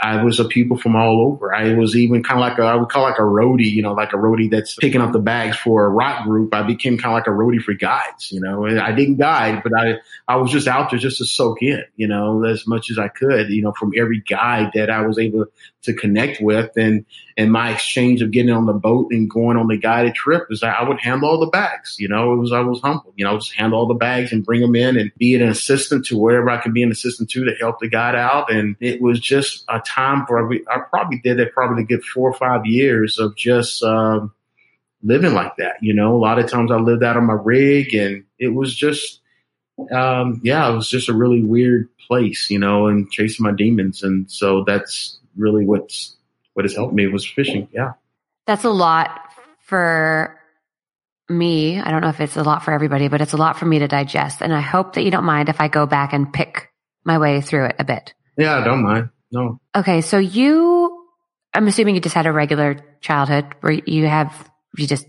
I 0.00 0.22
was 0.22 0.40
a 0.40 0.44
pupil 0.44 0.76
from 0.76 0.96
all 0.96 1.20
over. 1.20 1.54
I 1.54 1.74
was 1.74 1.96
even 1.96 2.22
kind 2.22 2.40
of 2.40 2.48
like 2.48 2.58
a, 2.58 2.62
I 2.62 2.74
would 2.74 2.88
call 2.88 3.02
like 3.02 3.18
a 3.18 3.22
roadie, 3.22 3.70
you 3.70 3.82
know, 3.82 3.92
like 3.92 4.12
a 4.12 4.16
roadie 4.16 4.50
that's 4.50 4.74
picking 4.76 5.00
up 5.00 5.12
the 5.12 5.18
bags 5.18 5.56
for 5.56 5.84
a 5.84 5.88
rock 5.88 6.24
group. 6.24 6.54
I 6.54 6.62
became 6.62 6.98
kind 6.98 7.12
of 7.14 7.18
like 7.18 7.26
a 7.26 7.30
roadie 7.30 7.62
for 7.62 7.74
guides, 7.74 8.30
you 8.32 8.40
know, 8.40 8.64
and 8.64 8.80
I 8.80 8.92
didn't 8.92 9.16
guide, 9.16 9.62
but 9.62 9.72
I, 9.78 9.96
I 10.26 10.36
was 10.36 10.50
just 10.50 10.68
out 10.68 10.90
there 10.90 10.98
just 10.98 11.18
to 11.18 11.26
soak 11.26 11.62
in, 11.62 11.84
you 11.96 12.08
know, 12.08 12.44
as 12.44 12.66
much 12.66 12.90
as 12.90 12.98
I 12.98 13.08
could, 13.08 13.50
you 13.50 13.62
know, 13.62 13.72
from 13.72 13.92
every 13.96 14.20
guide 14.20 14.70
that 14.74 14.90
I 14.90 15.06
was 15.06 15.18
able 15.18 15.46
to 15.82 15.94
connect 15.94 16.40
with. 16.40 16.70
And, 16.76 17.04
and 17.36 17.52
my 17.52 17.72
exchange 17.72 18.22
of 18.22 18.30
getting 18.30 18.52
on 18.52 18.66
the 18.66 18.72
boat 18.72 19.08
and 19.10 19.28
going 19.28 19.56
on 19.56 19.66
the 19.66 19.76
guided 19.76 20.14
trip 20.14 20.46
is 20.50 20.60
that 20.60 20.78
I 20.78 20.88
would 20.88 21.00
handle 21.00 21.28
all 21.28 21.40
the 21.40 21.46
bags, 21.46 21.96
you 21.98 22.08
know, 22.08 22.32
it 22.32 22.36
was, 22.36 22.52
I 22.52 22.60
was 22.60 22.80
humble, 22.80 23.12
you 23.16 23.24
know, 23.24 23.36
just 23.36 23.54
handle 23.54 23.78
all 23.78 23.86
the 23.86 23.94
bags 23.94 24.32
and 24.32 24.44
bring 24.44 24.60
them 24.60 24.74
in 24.74 24.96
and 24.96 25.10
be 25.18 25.34
an 25.34 25.42
assistant 25.42 26.06
to 26.06 26.16
wherever 26.16 26.48
I 26.48 26.58
could 26.58 26.72
be 26.72 26.82
an 26.82 26.90
assistant 26.90 27.30
to 27.30 27.44
to 27.44 27.54
help 27.60 27.80
the 27.80 27.88
guide 27.88 28.14
out. 28.14 28.52
And 28.52 28.76
it 28.80 29.00
was 29.00 29.20
just 29.20 29.64
a 29.74 29.80
time 29.80 30.26
for, 30.26 30.52
I 30.52 30.78
probably 30.90 31.18
did 31.18 31.38
that 31.38 31.52
probably 31.52 31.82
a 31.82 31.86
good 31.86 32.04
four 32.04 32.30
or 32.30 32.34
five 32.34 32.66
years 32.66 33.18
of 33.18 33.36
just, 33.36 33.82
um, 33.82 34.32
living 35.02 35.34
like 35.34 35.56
that. 35.56 35.76
You 35.82 35.94
know, 35.94 36.14
a 36.14 36.18
lot 36.18 36.38
of 36.38 36.50
times 36.50 36.70
I 36.70 36.76
lived 36.76 37.02
out 37.02 37.16
on 37.16 37.26
my 37.26 37.34
rig 37.34 37.94
and 37.94 38.24
it 38.38 38.48
was 38.48 38.74
just, 38.74 39.20
um, 39.92 40.40
yeah, 40.44 40.70
it 40.70 40.74
was 40.74 40.88
just 40.88 41.08
a 41.08 41.12
really 41.12 41.42
weird 41.42 41.88
place, 42.08 42.48
you 42.48 42.58
know, 42.58 42.86
and 42.86 43.10
chasing 43.10 43.44
my 43.44 43.52
demons. 43.52 44.02
And 44.02 44.30
so 44.30 44.64
that's 44.64 45.18
really 45.36 45.66
what's, 45.66 46.16
what 46.54 46.64
has 46.64 46.74
helped 46.74 46.94
me 46.94 47.06
was 47.06 47.26
fishing. 47.26 47.68
Yeah. 47.72 47.92
That's 48.46 48.64
a 48.64 48.70
lot 48.70 49.20
for 49.60 50.38
me. 51.28 51.80
I 51.80 51.90
don't 51.90 52.02
know 52.02 52.10
if 52.10 52.20
it's 52.20 52.36
a 52.36 52.42
lot 52.42 52.62
for 52.62 52.72
everybody, 52.72 53.08
but 53.08 53.20
it's 53.20 53.32
a 53.32 53.38
lot 53.38 53.58
for 53.58 53.64
me 53.64 53.78
to 53.80 53.88
digest. 53.88 54.42
And 54.42 54.54
I 54.54 54.60
hope 54.60 54.92
that 54.94 55.02
you 55.02 55.10
don't 55.10 55.24
mind 55.24 55.48
if 55.48 55.60
I 55.60 55.68
go 55.68 55.86
back 55.86 56.12
and 56.12 56.32
pick 56.32 56.70
my 57.04 57.18
way 57.18 57.40
through 57.40 57.66
it 57.66 57.76
a 57.78 57.84
bit. 57.84 58.14
Yeah, 58.36 58.58
I 58.58 58.64
don't 58.64 58.82
mind. 58.82 59.08
No. 59.34 59.60
Okay. 59.74 60.00
So 60.00 60.18
you, 60.18 61.04
I'm 61.52 61.66
assuming 61.66 61.96
you 61.96 62.00
just 62.00 62.14
had 62.14 62.26
a 62.26 62.32
regular 62.32 62.76
childhood 63.00 63.46
where 63.60 63.72
you 63.72 64.06
have, 64.06 64.48
you 64.78 64.86
just 64.86 65.06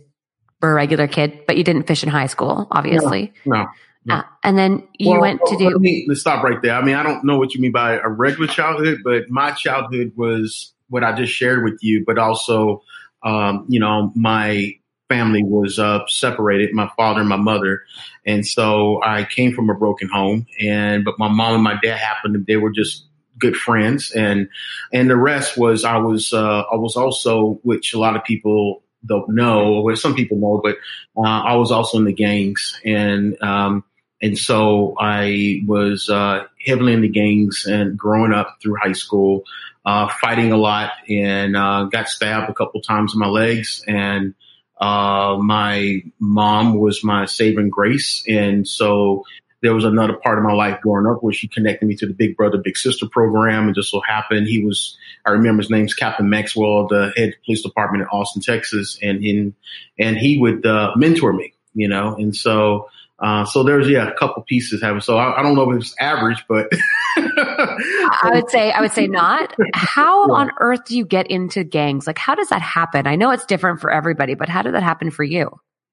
were 0.61 0.71
a 0.71 0.73
regular 0.73 1.07
kid, 1.07 1.45
but 1.45 1.57
you 1.57 1.63
didn't 1.63 1.83
fish 1.83 2.03
in 2.03 2.09
high 2.09 2.25
school, 2.25 2.67
obviously. 2.71 3.33
No. 3.45 3.67
no. 4.05 4.15
Uh, 4.15 4.23
and 4.43 4.57
then 4.57 4.87
you 4.97 5.11
Well, 5.11 5.21
went 5.21 5.41
to 5.45 5.57
do, 5.57 5.69
Let 5.69 5.79
me 5.79 6.05
let's 6.07 6.21
stop 6.21 6.43
right 6.43 6.61
there. 6.61 6.73
I 6.73 6.83
mean, 6.83 6.95
I 6.95 7.03
don't 7.03 7.23
know 7.23 7.37
what 7.37 7.53
you 7.53 7.61
mean 7.61 7.71
by 7.71 7.93
a 7.93 8.09
regular 8.09 8.47
childhood, 8.47 8.99
but 9.03 9.29
my 9.29 9.51
childhood 9.51 10.11
was 10.15 10.73
what 10.89 11.03
I 11.03 11.13
just 11.13 11.33
shared 11.33 11.63
with 11.63 11.79
you. 11.81 12.03
But 12.05 12.17
also, 12.17 12.83
um, 13.23 13.65
you 13.67 13.79
know, 13.79 14.11
my 14.15 14.73
family 15.09 15.43
was 15.43 15.79
uh, 15.79 15.99
separated, 16.07 16.73
my 16.73 16.89
father 16.97 17.19
and 17.19 17.29
my 17.29 17.35
mother, 17.35 17.83
and 18.25 18.45
so 18.45 19.01
I 19.03 19.23
came 19.23 19.53
from 19.53 19.69
a 19.69 19.75
broken 19.75 20.09
home. 20.09 20.45
And 20.59 21.03
but 21.03 21.17
my 21.17 21.27
mom 21.27 21.55
and 21.55 21.63
my 21.63 21.79
dad 21.81 21.97
happened; 21.97 22.35
to, 22.35 22.43
they 22.45 22.57
were 22.57 22.71
just 22.71 23.05
good 23.37 23.55
friends, 23.55 24.11
and 24.11 24.49
and 24.93 25.09
the 25.09 25.17
rest 25.17 25.57
was 25.57 25.83
I 25.83 25.97
was 25.97 26.33
uh, 26.33 26.63
I 26.71 26.75
was 26.75 26.95
also, 26.95 27.59
which 27.63 27.93
a 27.93 27.99
lot 27.99 28.15
of 28.15 28.23
people 28.23 28.83
don't 29.05 29.29
know, 29.29 29.75
or 29.75 29.95
some 29.95 30.15
people 30.15 30.37
know, 30.37 30.61
but 30.63 30.77
uh, 31.17 31.21
I 31.21 31.55
was 31.55 31.71
also 31.71 31.97
in 31.97 32.05
the 32.05 32.13
gangs, 32.13 32.79
and 32.83 33.41
um, 33.41 33.83
and 34.21 34.37
so 34.37 34.95
I 34.99 35.61
was 35.67 36.09
uh, 36.09 36.45
heavily 36.65 36.93
in 36.93 37.01
the 37.01 37.09
gangs 37.09 37.65
and 37.65 37.97
growing 37.97 38.33
up 38.33 38.57
through 38.61 38.77
high 38.81 38.93
school, 38.93 39.43
uh, 39.85 40.07
fighting 40.07 40.51
a 40.51 40.57
lot, 40.57 40.93
and 41.09 41.55
uh, 41.55 41.83
got 41.85 42.09
stabbed 42.09 42.49
a 42.49 42.53
couple 42.53 42.81
times 42.81 43.13
in 43.13 43.19
my 43.19 43.27
legs, 43.27 43.83
and 43.87 44.33
uh, 44.79 45.37
my 45.39 46.01
mom 46.19 46.75
was 46.79 47.03
my 47.03 47.25
saving 47.25 47.69
grace, 47.69 48.23
and 48.27 48.67
so 48.67 49.23
there 49.65 49.73
was 49.73 49.83
another 49.83 50.13
part 50.13 50.37
of 50.37 50.43
my 50.43 50.53
life 50.53 50.79
growing 50.81 51.07
up 51.07 51.23
where 51.23 51.33
she 51.33 51.47
connected 51.47 51.87
me 51.87 51.95
to 51.95 52.05
the 52.05 52.13
Big 52.13 52.37
Brother 52.37 52.59
Big 52.59 52.77
Sister 52.77 53.07
program, 53.07 53.65
and 53.65 53.75
just 53.75 53.89
so 53.89 53.99
happened 54.07 54.47
he 54.47 54.63
was 54.63 54.95
I 55.25 55.31
remember 55.31 55.63
his 55.63 55.71
name's 55.71 55.95
Captain 55.95 56.29
Maxwell, 56.29 56.87
the 56.87 57.11
head 57.15 57.33
police 57.43 57.63
department 57.63 58.03
in 58.03 58.07
Austin, 58.09 58.41
Texas, 58.41 58.99
and 59.01 59.23
in 59.23 59.55
and 59.97 60.17
he 60.17 60.37
would 60.37 60.65
uh, 60.65 60.91
mentor 60.95 61.33
me, 61.33 61.53
you 61.73 61.87
know, 61.87 62.15
and 62.15 62.35
so. 62.35 62.89
Uh, 63.17 63.45
so 63.45 63.63
there's 63.63 63.87
yeah 63.87 64.09
a 64.09 64.13
couple 64.13 64.43
pieces 64.43 64.81
having 64.81 64.99
so 64.99 65.17
I, 65.17 65.39
I 65.39 65.41
don't 65.41 65.55
know 65.55 65.71
if 65.71 65.77
it's 65.77 65.95
average 66.01 66.43
but 66.49 66.67
I 67.17 68.31
would 68.33 68.49
say, 68.49 68.73
I 68.73 68.81
would 68.81 68.91
say 68.91 69.07
not. 69.07 69.55
How 69.73 70.31
on 70.33 70.51
earth 70.59 70.83
do 70.83 70.97
you 70.97 71.05
get 71.05 71.27
into 71.27 71.63
gangs? 71.63 72.07
Like, 72.07 72.17
how 72.17 72.35
does 72.35 72.49
that 72.49 72.61
happen? 72.61 73.07
I 73.07 73.15
know 73.15 73.31
it's 73.31 73.45
different 73.45 73.79
for 73.79 73.89
everybody, 73.89 74.35
but 74.35 74.49
how 74.49 74.61
did 74.63 74.73
that 74.73 74.83
happen 74.83 75.11
for 75.11 75.23
you? 75.23 75.49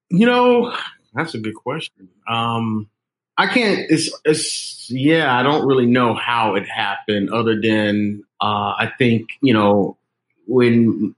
You 0.09 0.25
know, 0.25 0.75
that's 1.13 1.33
a 1.33 1.39
good 1.39 1.55
question. 1.55 2.09
Um, 2.27 2.89
I 3.37 3.47
can't. 3.47 3.79
It's 3.89 4.11
it's 4.25 4.89
yeah. 4.89 5.35
I 5.35 5.43
don't 5.43 5.67
really 5.67 5.85
know 5.85 6.13
how 6.13 6.55
it 6.55 6.67
happened, 6.67 7.31
other 7.31 7.59
than 7.59 8.23
uh, 8.39 8.73
I 8.77 8.91
think 8.97 9.29
you 9.41 9.53
know 9.53 9.97
when. 10.47 11.15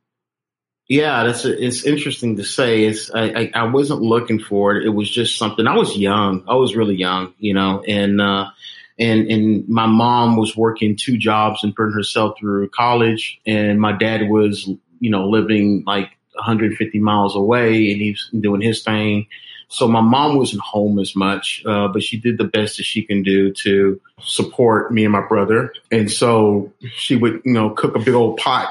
Yeah, 0.88 1.24
that's 1.24 1.46
a, 1.46 1.66
it's 1.66 1.84
interesting 1.84 2.38
to 2.38 2.44
say. 2.44 2.86
It's 2.86 3.10
I, 3.12 3.24
I 3.24 3.52
I 3.56 3.64
wasn't 3.64 4.02
looking 4.02 4.40
for 4.40 4.76
it. 4.76 4.86
It 4.86 4.90
was 4.90 5.10
just 5.10 5.38
something. 5.38 5.66
I 5.66 5.76
was 5.76 5.98
young. 5.98 6.44
I 6.48 6.54
was 6.56 6.76
really 6.76 6.96
young, 6.96 7.34
you 7.40 7.56
know, 7.56 7.84
and 7.88 8.22
uh, 8.22 8.52
and 9.00 9.28
and 9.30 9.68
my 9.68 9.88
mom 9.88 10.38
was 10.38 10.56
working 10.56 10.96
two 10.96 11.18
jobs 11.18 11.64
and 11.64 11.76
putting 11.76 11.94
herself 11.94 12.38
through 12.40 12.70
college, 12.70 13.42
and 13.48 13.82
my 13.82 13.94
dad 13.94 14.30
was 14.30 14.70
you 15.00 15.10
know 15.10 15.28
living 15.28 15.84
like 15.88 16.12
150 16.34 17.00
miles 17.00 17.36
away, 17.36 17.92
and 17.92 18.02
he 18.02 18.12
was 18.12 18.30
doing 18.40 18.62
his 18.62 18.84
thing. 18.84 19.28
So 19.76 19.90
my 19.90 20.00
mom 20.00 20.38
wasn't 20.38 20.62
home 20.62 21.00
as 21.00 21.18
much, 21.18 21.62
uh, 21.66 21.90
but 21.90 22.02
she 22.02 22.16
did 22.16 22.38
the 22.38 22.46
best 22.46 22.78
that 22.78 22.84
she 22.84 23.02
can 23.02 23.24
do 23.24 23.52
to 23.64 24.00
support 24.22 24.94
me 24.94 25.04
and 25.04 25.12
my 25.12 25.28
brother. 25.28 25.74
And 25.92 26.10
so 26.10 26.72
she 26.96 27.18
would, 27.18 27.42
you 27.44 27.52
know, 27.52 27.72
cook 27.72 27.94
a 27.94 28.00
big 28.00 28.14
old 28.14 28.38
pot 28.38 28.70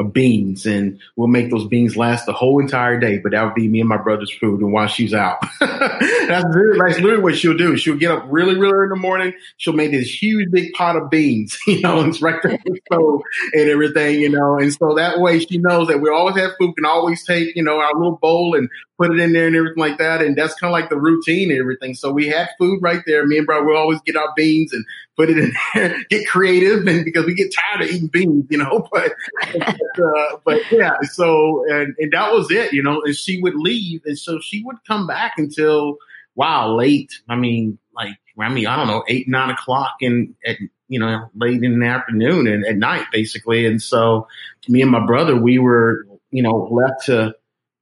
of 0.00 0.12
beans 0.14 0.64
and 0.64 0.98
we'll 1.14 1.28
make 1.28 1.50
those 1.50 1.68
beans 1.68 1.96
last 1.96 2.24
the 2.24 2.32
whole 2.32 2.58
entire 2.58 2.98
day, 2.98 3.18
but 3.18 3.32
that 3.32 3.44
would 3.44 3.54
be 3.54 3.68
me 3.68 3.80
and 3.80 3.88
my 3.88 3.98
brother's 3.98 4.32
food 4.32 4.60
and 4.60 4.72
while 4.72 4.88
she's 4.88 5.12
out. 5.12 5.38
that's, 5.60 6.44
literally, 6.44 6.78
that's 6.78 7.00
literally 7.00 7.22
what 7.22 7.36
she'll 7.36 7.56
do. 7.56 7.76
She'll 7.76 7.96
get 7.96 8.10
up 8.10 8.24
really, 8.28 8.58
really 8.58 8.72
early 8.72 8.84
in 8.84 8.90
the 8.90 8.96
morning. 8.96 9.34
She'll 9.58 9.74
make 9.74 9.90
this 9.90 10.10
huge 10.10 10.50
big 10.50 10.72
pot 10.72 10.96
of 10.96 11.10
beans, 11.10 11.58
you 11.66 11.82
know, 11.82 12.00
and 12.00 12.08
it's 12.08 12.22
right 12.22 12.40
there 12.42 12.58
the 12.64 12.80
stove 12.86 13.20
and 13.52 13.68
everything, 13.68 14.20
you 14.20 14.30
know, 14.30 14.58
and 14.58 14.72
so 14.72 14.94
that 14.94 15.20
way 15.20 15.38
she 15.38 15.58
knows 15.58 15.88
that 15.88 16.00
we 16.00 16.08
always 16.08 16.36
have 16.36 16.52
food, 16.58 16.74
can 16.76 16.86
always 16.86 17.24
take, 17.24 17.54
you 17.54 17.62
know, 17.62 17.78
our 17.78 17.94
little 17.94 18.16
bowl 18.16 18.56
and 18.56 18.68
put 18.98 19.10
it 19.10 19.20
in 19.20 19.32
there 19.32 19.46
and 19.46 19.56
everything 19.56 19.80
like 19.80 19.98
that. 19.98 20.22
And 20.22 20.36
that's 20.36 20.54
kind 20.54 20.70
of 20.70 20.72
like 20.72 20.90
the 20.90 20.98
routine 20.98 21.50
and 21.50 21.60
everything. 21.60 21.94
So 21.94 22.10
we 22.10 22.26
had 22.26 22.48
food 22.58 22.80
right 22.82 23.02
there. 23.06 23.26
Me 23.26 23.38
and 23.38 23.46
brother 23.46 23.64
will 23.64 23.76
always 23.76 24.00
get 24.02 24.16
our 24.16 24.32
beans 24.36 24.72
and 24.72 24.84
put 25.20 25.30
it 25.30 25.38
in 25.38 25.52
there, 25.74 25.96
get 26.08 26.26
creative. 26.26 26.86
And 26.86 27.04
because 27.04 27.26
we 27.26 27.34
get 27.34 27.54
tired 27.54 27.82
of 27.82 27.94
eating 27.94 28.08
beans, 28.08 28.46
you 28.48 28.58
know, 28.58 28.88
but, 28.90 29.12
but, 29.52 30.02
uh, 30.02 30.36
but 30.44 30.72
yeah, 30.72 30.96
so, 31.02 31.64
and, 31.68 31.94
and 31.98 32.12
that 32.12 32.32
was 32.32 32.50
it, 32.50 32.72
you 32.72 32.82
know, 32.82 33.02
and 33.04 33.14
she 33.14 33.40
would 33.42 33.54
leave. 33.54 34.00
And 34.06 34.18
so 34.18 34.40
she 34.40 34.62
would 34.64 34.76
come 34.86 35.06
back 35.06 35.34
until, 35.36 35.96
wow, 36.34 36.74
late. 36.74 37.12
I 37.28 37.36
mean, 37.36 37.78
like, 37.94 38.16
I 38.38 38.48
mean, 38.48 38.66
I 38.66 38.76
don't 38.76 38.86
know, 38.86 39.04
eight, 39.08 39.28
nine 39.28 39.50
o'clock 39.50 39.96
and 40.00 40.34
at, 40.46 40.56
you 40.88 40.98
know, 40.98 41.28
late 41.34 41.62
in 41.62 41.78
the 41.78 41.86
afternoon 41.86 42.46
and 42.46 42.64
at 42.64 42.76
night, 42.76 43.04
basically. 43.12 43.66
And 43.66 43.82
so 43.82 44.26
me 44.68 44.80
and 44.80 44.90
my 44.90 45.04
brother, 45.04 45.36
we 45.36 45.58
were, 45.58 46.06
you 46.30 46.42
know, 46.42 46.68
left 46.70 47.06
to, 47.06 47.34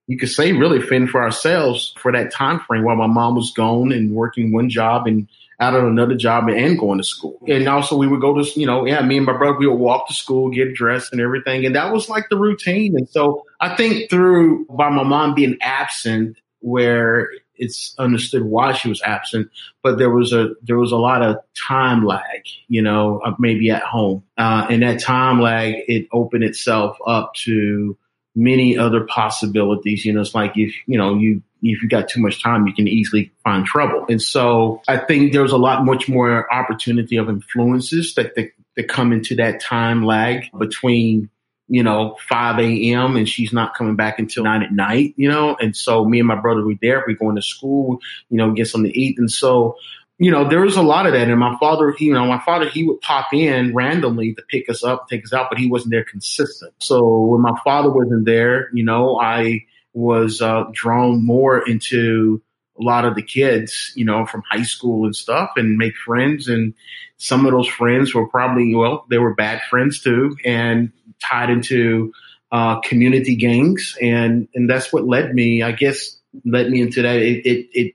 you 0.08 0.18
could 0.18 0.30
say 0.30 0.52
really 0.52 0.80
fend 0.80 1.10
for 1.10 1.22
ourselves 1.22 1.94
for 1.98 2.10
that 2.12 2.32
time 2.32 2.60
frame 2.60 2.82
while 2.82 2.96
my 2.96 3.06
mom 3.06 3.36
was 3.36 3.52
gone 3.52 3.92
and 3.92 4.12
working 4.12 4.52
one 4.52 4.70
job 4.70 5.06
and 5.06 5.28
out 5.60 5.74
of 5.74 5.84
another 5.84 6.14
job 6.14 6.48
and 6.48 6.78
going 6.78 6.98
to 6.98 7.04
school. 7.04 7.40
And 7.48 7.68
also 7.68 7.96
we 7.96 8.06
would 8.06 8.20
go 8.20 8.34
to, 8.34 8.60
you 8.60 8.66
know, 8.66 8.86
yeah, 8.86 9.02
me 9.02 9.16
and 9.16 9.26
my 9.26 9.36
brother, 9.36 9.58
we 9.58 9.66
would 9.66 9.74
walk 9.74 10.06
to 10.08 10.14
school, 10.14 10.50
get 10.50 10.74
dressed 10.74 11.12
and 11.12 11.20
everything. 11.20 11.66
And 11.66 11.74
that 11.74 11.92
was 11.92 12.08
like 12.08 12.28
the 12.30 12.36
routine. 12.36 12.96
And 12.96 13.08
so 13.08 13.44
I 13.60 13.74
think 13.74 14.08
through 14.08 14.66
by 14.66 14.88
my 14.88 15.02
mom 15.02 15.34
being 15.34 15.58
absent 15.60 16.38
where 16.60 17.30
it's 17.56 17.94
understood 17.98 18.44
why 18.44 18.72
she 18.72 18.88
was 18.88 19.02
absent, 19.02 19.50
but 19.82 19.98
there 19.98 20.10
was 20.10 20.32
a, 20.32 20.50
there 20.62 20.78
was 20.78 20.92
a 20.92 20.96
lot 20.96 21.22
of 21.22 21.38
time 21.56 22.04
lag, 22.04 22.42
you 22.68 22.80
know, 22.80 23.20
uh, 23.24 23.34
maybe 23.40 23.68
at 23.70 23.82
home. 23.82 24.22
Uh, 24.36 24.64
and 24.70 24.82
that 24.84 25.00
time 25.00 25.40
lag, 25.40 25.74
it 25.88 26.06
opened 26.12 26.44
itself 26.44 26.96
up 27.04 27.34
to, 27.34 27.98
many 28.34 28.78
other 28.78 29.04
possibilities. 29.04 30.04
You 30.04 30.12
know, 30.12 30.20
it's 30.20 30.34
like 30.34 30.52
if, 30.56 30.74
you 30.86 30.98
know, 30.98 31.16
you, 31.16 31.42
if 31.62 31.82
you 31.82 31.88
got 31.88 32.08
too 32.08 32.20
much 32.20 32.42
time, 32.42 32.66
you 32.66 32.74
can 32.74 32.86
easily 32.86 33.32
find 33.42 33.64
trouble. 33.66 34.06
And 34.08 34.22
so 34.22 34.82
I 34.86 34.98
think 34.98 35.32
there's 35.32 35.52
a 35.52 35.56
lot 35.56 35.84
much 35.84 36.08
more 36.08 36.52
opportunity 36.52 37.16
of 37.16 37.28
influences 37.28 38.14
that, 38.14 38.34
that, 38.36 38.52
that 38.76 38.88
come 38.88 39.12
into 39.12 39.36
that 39.36 39.60
time 39.60 40.04
lag 40.04 40.44
between 40.56 41.30
you 41.68 41.82
know, 41.82 42.16
5 42.28 42.58
a.m. 42.60 43.16
and 43.16 43.28
she's 43.28 43.52
not 43.52 43.74
coming 43.74 43.94
back 43.94 44.18
until 44.18 44.44
nine 44.44 44.62
at 44.62 44.72
night, 44.72 45.12
you 45.16 45.28
know? 45.28 45.54
And 45.60 45.76
so 45.76 46.04
me 46.04 46.18
and 46.18 46.26
my 46.26 46.40
brother 46.40 46.64
were 46.64 46.74
there. 46.80 47.04
We're 47.06 47.14
going 47.14 47.36
to 47.36 47.42
school, 47.42 47.98
you 48.30 48.38
know, 48.38 48.52
get 48.52 48.68
something 48.68 48.90
to 48.90 48.98
eat. 48.98 49.18
And 49.18 49.30
so, 49.30 49.76
you 50.18 50.30
know, 50.30 50.48
there 50.48 50.60
was 50.60 50.76
a 50.76 50.82
lot 50.82 51.06
of 51.06 51.12
that. 51.12 51.28
And 51.28 51.38
my 51.38 51.56
father, 51.58 51.94
you 51.98 52.12
know, 52.12 52.26
my 52.26 52.40
father, 52.44 52.68
he 52.68 52.84
would 52.84 53.00
pop 53.00 53.32
in 53.32 53.74
randomly 53.74 54.34
to 54.34 54.42
pick 54.48 54.68
us 54.68 54.82
up, 54.82 55.08
take 55.08 55.24
us 55.24 55.32
out, 55.32 55.48
but 55.48 55.58
he 55.58 55.68
wasn't 55.68 55.92
there 55.92 56.04
consistent. 56.04 56.74
So 56.78 57.24
when 57.26 57.40
my 57.40 57.58
father 57.62 57.90
wasn't 57.90 58.24
there, 58.24 58.70
you 58.72 58.84
know, 58.84 59.18
I 59.20 59.64
was 59.92 60.42
uh, 60.42 60.64
drawn 60.72 61.24
more 61.24 61.66
into 61.66 62.42
a 62.78 62.82
lot 62.82 63.04
of 63.04 63.14
the 63.14 63.22
kids, 63.22 63.92
you 63.96 64.04
know, 64.04 64.26
from 64.26 64.42
high 64.48 64.62
school 64.62 65.04
and 65.04 65.14
stuff 65.14 65.50
and 65.56 65.76
make 65.76 65.96
friends. 65.96 66.48
And 66.48 66.74
some 67.16 67.46
of 67.46 67.52
those 67.52 67.68
friends 67.68 68.14
were 68.14 68.28
probably, 68.28 68.74
well, 68.74 69.06
they 69.10 69.18
were 69.18 69.34
bad 69.34 69.62
friends 69.70 70.00
too. 70.00 70.36
And 70.44 70.92
tied 71.20 71.50
into 71.50 72.12
uh, 72.50 72.80
community 72.80 73.36
gangs, 73.36 73.96
and 74.00 74.48
and 74.54 74.68
that's 74.68 74.92
what 74.92 75.06
led 75.06 75.34
me, 75.34 75.62
I 75.62 75.72
guess, 75.72 76.18
led 76.44 76.70
me 76.70 76.80
into 76.80 77.02
that. 77.02 77.16
It 77.16 77.46
it 77.46 77.68
it, 77.72 77.94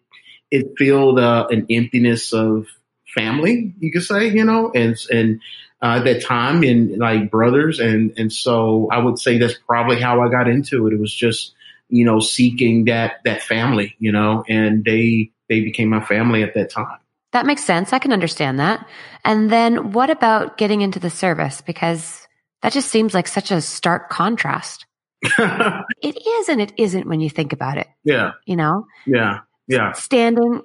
it 0.54 0.78
filled 0.78 1.18
uh, 1.20 1.48
an 1.50 1.66
emptiness 1.72 2.32
of 2.32 2.68
family, 3.14 3.74
you 3.80 3.92
could 3.92 4.04
say, 4.04 4.28
you 4.28 4.46
know, 4.46 4.72
and 4.74 4.96
and 5.12 5.42
uh, 5.82 5.98
at 5.98 6.04
that 6.06 6.24
time, 6.24 6.64
and 6.64 6.98
like 7.00 7.32
brothers, 7.32 7.80
and 7.80 8.14
and 8.18 8.32
so 8.32 8.88
I 8.92 9.00
would 9.00 9.18
say 9.18 9.40
that's 9.40 9.56
probably 9.68 10.00
how 10.00 10.22
I 10.22 10.30
got 10.30 10.48
into 10.48 10.86
it. 10.88 10.94
It 10.94 11.00
was 11.00 11.14
just 11.14 11.54
you 11.90 12.06
know 12.06 12.20
seeking 12.20 12.86
that 12.86 13.16
that 13.26 13.42
family, 13.42 13.96
you 13.98 14.12
know, 14.12 14.46
and 14.48 14.86
they 14.86 15.32
they 15.50 15.62
became 15.62 15.90
my 15.90 16.06
family 16.06 16.44
at 16.44 16.54
that 16.54 16.70
time. 16.70 17.00
That 17.32 17.48
makes 17.48 17.64
sense. 17.64 17.94
I 17.94 18.00
can 18.00 18.14
understand 18.14 18.60
that. 18.60 18.88
And 19.26 19.50
then 19.50 19.92
what 19.92 20.12
about 20.12 20.58
getting 20.58 20.82
into 20.82 21.00
the 21.00 21.10
service? 21.10 21.62
Because 21.62 22.28
that 22.62 22.74
just 22.74 22.90
seems 22.90 23.16
like 23.16 23.28
such 23.28 23.50
a 23.50 23.60
stark 23.60 24.12
contrast. 24.12 24.86
it 25.24 26.28
is 26.28 26.50
and 26.50 26.62
it 26.62 26.74
isn't 26.78 27.08
when 27.08 27.22
you 27.22 27.32
think 27.32 27.52
about 27.52 27.80
it. 27.80 27.88
Yeah. 28.04 28.34
You 28.46 28.56
know? 28.56 28.86
Yeah. 29.08 29.40
Yeah. 29.68 29.94
Standing, 29.94 30.62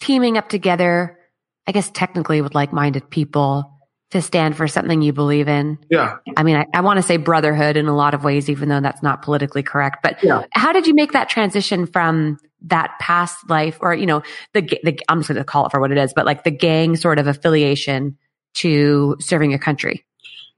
teaming 0.00 0.36
up 0.38 0.48
together, 0.48 1.18
I 1.66 1.72
guess 1.72 1.90
technically 1.90 2.40
with 2.40 2.54
like 2.54 2.72
minded 2.72 3.10
people 3.10 3.76
to 4.10 4.20
stand 4.20 4.56
for 4.56 4.66
something 4.66 5.02
you 5.02 5.12
believe 5.12 5.48
in. 5.48 5.78
Yeah. 5.88 6.16
I 6.36 6.42
mean, 6.42 6.56
I, 6.56 6.66
I 6.74 6.80
want 6.80 6.98
to 6.98 7.02
say 7.02 7.16
brotherhood 7.16 7.76
in 7.76 7.86
a 7.86 7.94
lot 7.94 8.12
of 8.12 8.24
ways, 8.24 8.50
even 8.50 8.68
though 8.68 8.80
that's 8.80 9.02
not 9.02 9.22
politically 9.22 9.62
correct. 9.62 9.98
But 10.02 10.22
yeah. 10.22 10.42
how 10.52 10.72
did 10.72 10.86
you 10.86 10.94
make 10.94 11.12
that 11.12 11.28
transition 11.28 11.86
from 11.86 12.38
that 12.62 12.98
past 13.00 13.48
life 13.48 13.78
or, 13.80 13.94
you 13.94 14.06
know, 14.06 14.22
the, 14.52 14.62
the 14.82 14.98
I'm 15.08 15.20
just 15.20 15.28
going 15.28 15.38
to 15.38 15.44
call 15.44 15.66
it 15.66 15.70
for 15.70 15.80
what 15.80 15.92
it 15.92 15.98
is, 15.98 16.12
but 16.12 16.26
like 16.26 16.42
the 16.42 16.50
gang 16.50 16.96
sort 16.96 17.18
of 17.18 17.28
affiliation 17.28 18.18
to 18.54 19.16
serving 19.20 19.50
your 19.50 19.60
country? 19.60 20.04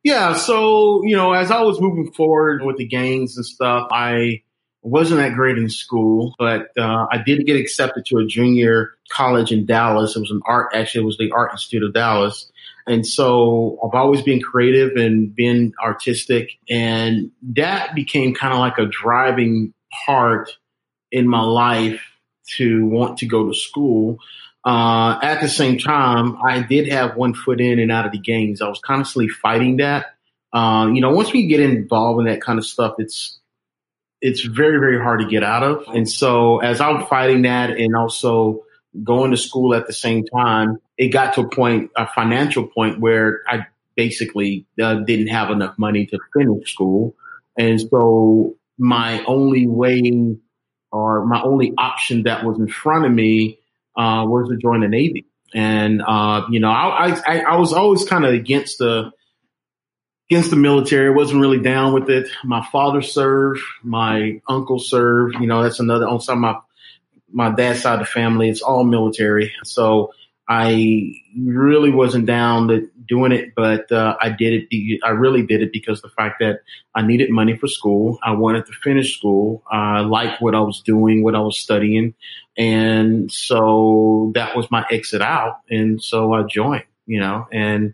Yeah. 0.02 0.35
So, 0.35 1.02
you 1.05 1.14
know, 1.14 1.33
as 1.33 1.50
I 1.50 1.61
was 1.61 1.81
moving 1.81 2.11
forward 2.12 2.64
with 2.64 2.79
the 2.79 2.87
gangs 2.87 3.37
and 3.37 3.45
stuff, 3.45 3.88
I 3.93 4.43
wasn't 4.83 5.21
that 5.21 5.35
great 5.35 5.59
in 5.59 5.69
school, 5.71 6.35
but 6.39 6.69
uh, 6.77 7.07
I 7.11 7.23
did 7.25 7.47
get 7.47 7.57
accepted 7.57 8.05
to 8.07 8.19
a 8.19 8.27
junior 8.27 8.95
college 9.11 9.53
in 9.53 9.65
Dallas. 9.65 10.17
It 10.17 10.21
was 10.21 10.31
an 10.31 10.43
art, 10.45 10.73
actually, 10.75 11.03
it 11.03 11.07
was 11.07 11.19
the 11.19 11.31
Art 11.31 11.53
Institute 11.53 11.85
of 11.85 11.95
Dallas. 11.95 12.51
And 12.87 13.07
so 13.07 13.79
I've 13.85 13.95
always 13.95 14.23
been 14.23 14.41
creative 14.41 14.97
and 14.97 15.35
been 15.35 15.73
artistic. 15.83 16.51
And 16.69 17.31
that 17.55 17.95
became 17.95 18.35
kind 18.35 18.53
of 18.53 18.59
like 18.59 18.79
a 18.79 18.87
driving 18.87 19.73
part 20.05 20.51
in 21.12 21.29
my 21.29 21.43
life 21.43 22.03
to 22.57 22.85
want 22.87 23.19
to 23.19 23.27
go 23.27 23.49
to 23.49 23.55
school. 23.55 24.19
Uh, 24.64 25.18
at 25.23 25.40
the 25.40 25.49
same 25.49 25.79
time, 25.79 26.37
I 26.45 26.62
did 26.62 26.88
have 26.88 27.16
one 27.16 27.35
foot 27.35 27.61
in 27.61 27.79
and 27.79 27.92
out 27.92 28.07
of 28.07 28.12
the 28.12 28.18
gangs. 28.18 28.61
I 28.61 28.68
was 28.68 28.81
constantly 28.85 29.29
fighting 29.29 29.77
that. 29.77 30.07
Uh, 30.53 30.90
you 30.92 31.01
know, 31.01 31.11
once 31.11 31.33
we 31.33 31.47
get 31.47 31.61
involved 31.61 32.21
in 32.21 32.27
that 32.27 32.42
kind 32.42 32.59
of 32.59 32.66
stuff, 32.66 32.97
it's 32.99 33.38
it's 34.23 34.43
very 34.43 34.79
very 34.79 34.99
hard 34.99 35.21
to 35.21 35.27
get 35.27 35.43
out 35.43 35.63
of. 35.63 35.85
And 35.89 36.09
so, 36.09 36.61
as 36.61 36.81
I'm 36.81 37.07
fighting 37.07 37.43
that, 37.43 37.71
and 37.71 37.95
also 37.95 38.65
going 39.03 39.33
to 39.33 39.37
school 39.37 39.75
at 39.75 39.87
the 39.87 39.93
same 39.93 40.25
time, 40.25 40.79
it 40.97 41.09
got 41.09 41.35
to 41.35 41.43
a 41.43 41.49
point, 41.49 41.91
a 41.97 42.07
financial 42.07 42.67
point, 42.67 43.01
where 43.01 43.41
I 43.47 43.67
basically 43.97 44.67
uh, 44.81 44.95
didn't 44.95 45.29
have 45.29 45.51
enough 45.51 45.79
money 45.79 46.07
to 46.07 46.19
finish 46.33 46.73
school, 46.73 47.15
and 47.59 47.79
so 47.81 48.57
my 48.79 49.23
only 49.25 49.67
way 49.67 50.37
or 50.91 51.27
my 51.27 51.43
only 51.43 51.75
option 51.77 52.23
that 52.25 52.45
was 52.45 52.59
in 52.59 52.69
front 52.69 53.05
of 53.05 53.13
me 53.13 53.59
uh, 53.97 54.25
was 54.27 54.49
to 54.49 54.57
join 54.57 54.81
the 54.81 54.89
Navy. 54.89 55.27
And, 55.55 56.03
uh, 56.03 56.47
you 56.51 56.61
know, 56.61 56.71
I, 56.71 57.21
I, 57.27 57.41
I 57.41 57.57
was 57.57 57.73
always 57.73 58.05
kind 58.05 58.25
of 58.25 58.33
against 58.33 58.79
the, 58.79 59.11
against 60.33 60.49
the 60.49 60.57
military. 60.57 61.09
I 61.09 61.14
wasn't 61.14 61.42
really 61.42 61.61
down 61.61 61.92
with 61.92 62.09
it. 62.09 62.27
My 62.42 62.66
father 62.73 63.03
served, 63.03 63.61
my 63.83 64.40
uncle 64.49 64.79
served, 64.79 65.37
you 65.38 65.47
know, 65.47 65.62
that's 65.62 65.79
another, 65.79 66.09
on 66.09 66.23
some 66.23 66.42
of 66.42 66.55
my, 66.55 67.49
my 67.51 67.55
dad's 67.55 67.83
side 67.83 67.95
of 67.95 67.99
the 68.01 68.07
family, 68.07 68.49
it's 68.49 68.62
all 68.62 68.83
military. 68.83 69.53
So 69.64 70.14
I 70.49 71.12
really 71.38 71.90
wasn't 71.90 72.25
down 72.25 72.68
to 72.68 72.88
doing 73.07 73.33
it, 73.33 73.55
but 73.55 73.92
uh, 73.92 74.16
I 74.23 74.31
did 74.31 74.68
it. 74.71 75.01
I 75.05 75.11
really 75.11 75.42
did 75.42 75.61
it 75.61 75.71
because 75.71 76.01
the 76.01 76.09
fact 76.09 76.37
that 76.40 76.61
I 76.95 77.03
needed 77.03 77.29
money 77.29 77.55
for 77.59 77.68
school. 77.68 78.18
I 78.23 78.33
wanted 78.33 78.64
to 78.66 78.73
finish 78.73 79.18
school. 79.18 79.62
I 79.71 80.01
liked 80.01 80.40
what 80.40 80.55
I 80.55 80.61
was 80.61 80.81
doing, 80.81 81.23
what 81.23 81.35
I 81.35 81.40
was 81.40 81.59
studying. 81.59 82.14
And 82.57 83.31
so 83.31 84.33
that 84.35 84.57
was 84.57 84.71
my 84.71 84.87
exit 84.90 85.21
out. 85.21 85.61
And 85.68 86.03
so 86.03 86.33
I 86.33 86.42
joined, 86.45 86.85
you 87.05 87.21
know, 87.21 87.47
and 87.53 87.92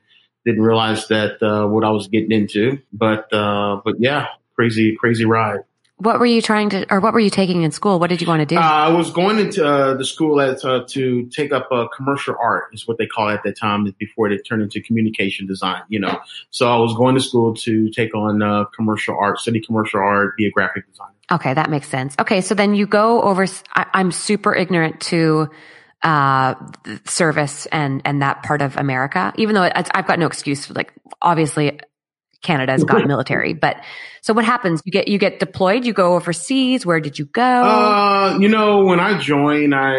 didn't 0.48 0.62
realize 0.62 1.08
that 1.08 1.42
uh, 1.42 1.66
what 1.72 1.84
I 1.84 1.90
was 1.90 2.08
getting 2.08 2.32
into. 2.32 2.80
But, 2.92 3.32
uh, 3.32 3.80
but 3.84 3.96
yeah, 3.98 4.26
crazy, 4.56 4.96
crazy 4.98 5.26
ride. 5.26 5.60
What 6.00 6.20
were 6.20 6.26
you 6.26 6.40
trying 6.40 6.70
to, 6.70 6.86
or 6.92 7.00
what 7.00 7.12
were 7.12 7.18
you 7.18 7.28
taking 7.28 7.62
in 7.62 7.72
school? 7.72 7.98
What 7.98 8.08
did 8.08 8.20
you 8.22 8.28
want 8.28 8.38
to 8.38 8.46
do? 8.46 8.56
Uh, 8.56 8.60
I 8.60 8.90
was 8.90 9.10
going 9.10 9.40
into 9.40 9.66
uh, 9.66 9.94
the 9.94 10.04
school 10.04 10.40
at, 10.40 10.64
uh, 10.64 10.84
to 10.94 11.26
take 11.26 11.50
up 11.52 11.66
uh, 11.72 11.88
commercial 11.88 12.36
art, 12.40 12.66
is 12.72 12.86
what 12.86 12.98
they 12.98 13.06
call 13.06 13.30
it 13.30 13.34
at 13.34 13.42
that 13.42 13.58
time, 13.58 13.92
before 13.98 14.30
it 14.30 14.40
turned 14.48 14.62
into 14.62 14.80
communication 14.80 15.48
design. 15.48 15.82
You 15.88 15.98
know, 15.98 16.20
so 16.50 16.72
I 16.72 16.78
was 16.78 16.94
going 16.94 17.16
to 17.16 17.20
school 17.20 17.52
to 17.66 17.90
take 17.90 18.14
on 18.14 18.42
uh, 18.42 18.66
commercial 18.76 19.16
art, 19.18 19.40
study 19.40 19.60
commercial 19.60 19.98
art, 19.98 20.36
be 20.36 20.46
a 20.46 20.52
graphic 20.52 20.86
designer. 20.88 21.14
Okay, 21.32 21.52
that 21.52 21.68
makes 21.68 21.88
sense. 21.88 22.14
Okay, 22.20 22.42
so 22.42 22.54
then 22.54 22.76
you 22.76 22.86
go 22.86 23.20
over. 23.22 23.46
I, 23.74 23.86
I'm 23.92 24.12
super 24.12 24.54
ignorant 24.54 25.00
to 25.10 25.50
uh, 26.02 26.54
service 27.04 27.66
and 27.66 28.02
and 28.04 28.22
that 28.22 28.42
part 28.42 28.62
of 28.62 28.76
America. 28.76 29.32
Even 29.36 29.54
though 29.54 29.68
I've 29.74 30.06
got 30.06 30.18
no 30.18 30.26
excuse. 30.26 30.70
Like 30.70 30.92
obviously, 31.20 31.80
Canada's 32.42 32.84
got 32.84 33.06
military. 33.06 33.52
But 33.54 33.82
so 34.20 34.32
what 34.32 34.44
happens? 34.44 34.82
You 34.84 34.92
get 34.92 35.08
you 35.08 35.18
get 35.18 35.40
deployed. 35.40 35.84
You 35.84 35.92
go 35.92 36.14
overseas. 36.14 36.86
Where 36.86 37.00
did 37.00 37.18
you 37.18 37.24
go? 37.24 37.42
Uh, 37.42 38.38
you 38.38 38.48
know, 38.48 38.84
when 38.84 39.00
I 39.00 39.18
joined, 39.18 39.74
I 39.74 39.98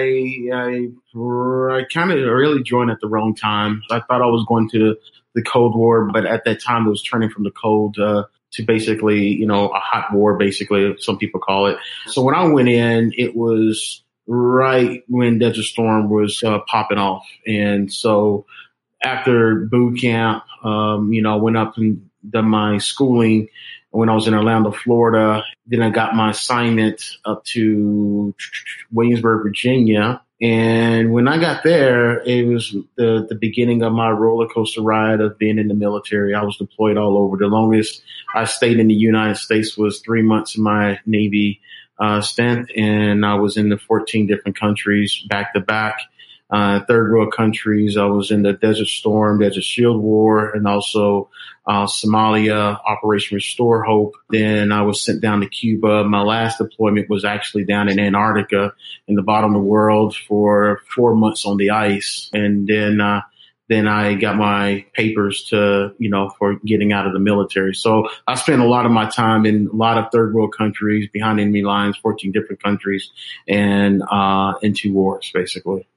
I, 0.53 0.87
I 1.15 1.83
kind 1.93 2.11
of 2.11 2.17
really 2.17 2.63
joined 2.63 2.91
at 2.91 2.99
the 3.01 3.07
wrong 3.07 3.35
time. 3.35 3.81
I 3.91 3.99
thought 3.99 4.21
I 4.21 4.27
was 4.27 4.45
going 4.47 4.69
to 4.69 4.95
the 5.35 5.43
Cold 5.43 5.75
War, 5.75 6.09
but 6.11 6.25
at 6.25 6.45
that 6.45 6.61
time 6.61 6.87
it 6.87 6.89
was 6.89 7.03
turning 7.03 7.29
from 7.29 7.43
the 7.43 7.51
cold 7.51 7.97
uh, 7.99 8.23
to 8.51 8.63
basically, 8.63 9.27
you 9.27 9.45
know, 9.45 9.67
a 9.67 9.79
hot 9.79 10.13
war. 10.13 10.37
Basically, 10.37 10.95
some 10.99 11.17
people 11.17 11.39
call 11.39 11.67
it. 11.67 11.77
So 12.07 12.21
when 12.21 12.35
I 12.35 12.45
went 12.45 12.69
in, 12.69 13.13
it 13.17 13.35
was 13.35 14.03
right 14.29 15.03
when 15.07 15.39
Desert 15.39 15.63
Storm 15.63 16.09
was 16.09 16.41
uh, 16.43 16.59
popping 16.67 16.99
off, 16.99 17.25
and 17.45 17.91
so 17.91 18.45
after 19.03 19.55
boot 19.55 19.99
camp, 19.99 20.43
um, 20.63 21.11
you 21.13 21.21
know, 21.21 21.33
I 21.33 21.37
went 21.37 21.57
up 21.57 21.77
and 21.77 22.09
done 22.29 22.49
my 22.49 22.77
schooling 22.77 23.47
when 23.91 24.09
I 24.09 24.13
was 24.13 24.27
in 24.27 24.33
Orlando, 24.33 24.71
Florida. 24.71 25.43
Then 25.65 25.81
I 25.81 25.89
got 25.89 26.15
my 26.15 26.31
assignment 26.31 27.03
up 27.25 27.43
to 27.45 28.33
Williamsburg, 28.91 29.43
Virginia. 29.43 30.21
And 30.41 31.11
when 31.11 31.27
I 31.27 31.37
got 31.37 31.63
there, 31.63 32.21
it 32.21 32.47
was 32.47 32.73
the, 32.95 33.25
the 33.27 33.35
beginning 33.35 33.83
of 33.83 33.91
my 33.91 34.09
roller 34.09 34.47
coaster 34.47 34.81
ride 34.81 35.19
of 35.19 35.37
being 35.37 35.57
in 35.57 35.67
the 35.67 35.73
military. 35.73 36.33
I 36.33 36.43
was 36.43 36.57
deployed 36.57 36.97
all 36.97 37.17
over. 37.17 37.35
The 37.35 37.47
longest 37.47 38.01
I 38.33 38.45
stayed 38.45 38.79
in 38.79 38.87
the 38.87 38.93
United 38.93 39.35
States 39.35 39.77
was 39.77 39.99
three 39.99 40.21
months 40.21 40.55
in 40.55 40.63
my 40.63 40.99
Navy 41.05 41.59
uh, 41.99 42.21
stint, 42.21 42.71
and 42.75 43.25
I 43.25 43.35
was 43.35 43.57
in 43.57 43.69
the 43.69 43.77
14 43.77 44.27
different 44.27 44.57
countries 44.57 45.23
back 45.27 45.53
to 45.53 45.59
back 45.59 45.99
uh, 46.49 46.79
third 46.85 47.11
world 47.11 47.31
countries. 47.31 47.97
I 47.97 48.05
was 48.05 48.31
in 48.31 48.41
the 48.41 48.53
Desert 48.53 48.87
Storm, 48.87 49.39
Desert 49.39 49.63
Shield 49.63 50.01
War, 50.01 50.49
and 50.49 50.67
also 50.67 51.29
uh, 51.67 51.85
Somalia, 51.85 52.79
Operation 52.87 53.35
Restore 53.35 53.83
Hope. 53.83 54.15
Then 54.29 54.71
I 54.71 54.81
was 54.81 55.01
sent 55.01 55.21
down 55.21 55.41
to 55.41 55.47
Cuba. 55.47 56.03
My 56.05 56.21
last 56.21 56.57
deployment 56.57 57.09
was 57.09 57.23
actually 57.23 57.65
down 57.65 57.89
in 57.89 57.99
Antarctica 57.99 58.73
in 59.07 59.15
the 59.15 59.21
bottom 59.21 59.55
of 59.55 59.61
the 59.61 59.67
world 59.67 60.15
for 60.15 60.81
four 60.95 61.15
months 61.15 61.45
on 61.45 61.57
the 61.57 61.69
ice. 61.69 62.31
And 62.33 62.67
then 62.67 62.99
uh, 62.99 63.21
then 63.69 63.87
I 63.87 64.15
got 64.15 64.35
my 64.35 64.83
papers 64.93 65.43
to, 65.49 65.93
you 65.99 66.09
know, 66.09 66.29
for 66.39 66.55
getting 66.65 66.91
out 66.91 67.05
of 67.05 67.13
the 67.13 67.19
military. 67.19 67.75
So 67.75 68.09
I 68.27 68.33
spent 68.33 68.61
a 68.61 68.65
lot 68.65 68.87
of 68.87 68.91
my 68.91 69.07
time 69.07 69.45
in 69.45 69.67
a 69.71 69.75
lot 69.75 69.97
of 69.99 70.11
third 70.11 70.33
world 70.33 70.53
countries, 70.57 71.07
behind 71.13 71.39
enemy 71.39 71.61
lines, 71.61 71.95
14 71.97 72.31
different 72.31 72.61
countries, 72.61 73.11
and 73.47 74.01
uh, 74.09 74.55
in 74.63 74.73
two 74.73 74.91
wars, 74.91 75.31
basically. 75.33 75.87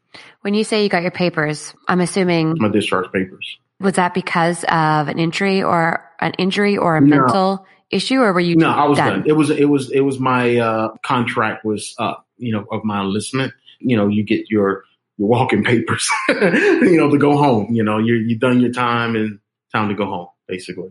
When 0.42 0.52
you 0.52 0.64
say 0.64 0.82
you 0.82 0.90
got 0.90 1.02
your 1.02 1.10
papers, 1.10 1.74
I'm 1.88 2.00
assuming 2.00 2.56
my 2.58 2.68
discharge 2.68 3.10
papers. 3.10 3.58
Was 3.80 3.94
that 3.94 4.12
because 4.12 4.64
of 4.64 5.08
an 5.08 5.18
injury 5.18 5.62
or 5.62 6.08
an 6.20 6.34
injury 6.34 6.76
or 6.76 6.96
a 6.96 7.00
no. 7.00 7.16
mental 7.16 7.66
issue, 7.90 8.20
or 8.20 8.34
were 8.34 8.40
you? 8.40 8.56
No, 8.56 8.70
I 8.70 8.84
was 8.84 8.98
done? 8.98 9.20
done. 9.20 9.24
It 9.26 9.32
was 9.32 9.48
it 9.48 9.64
was 9.64 9.90
it 9.90 10.00
was 10.00 10.20
my 10.20 10.58
uh, 10.58 10.88
contract 11.02 11.64
was 11.64 11.94
up, 11.98 12.26
you 12.36 12.52
know, 12.52 12.66
of 12.70 12.84
my 12.84 13.00
enlistment. 13.00 13.54
You 13.80 13.96
know, 13.96 14.08
you 14.08 14.22
get 14.22 14.50
your 14.50 14.84
your 15.22 15.28
walking 15.28 15.62
papers, 15.72 16.10
you 16.28 16.96
know, 16.96 17.08
to 17.08 17.18
go 17.18 17.36
home. 17.36 17.72
You 17.72 17.84
know, 17.84 17.98
you're 17.98 18.20
you 18.20 18.38
done 18.38 18.60
your 18.60 18.72
time 18.72 19.14
and 19.14 19.38
time 19.72 19.88
to 19.88 19.94
go 19.94 20.06
home, 20.06 20.28
basically. 20.48 20.90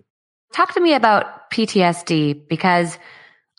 Talk 0.54 0.74
to 0.74 0.82
me 0.82 0.94
about 0.94 1.52
PTSD 1.52 2.48
because 2.48 2.98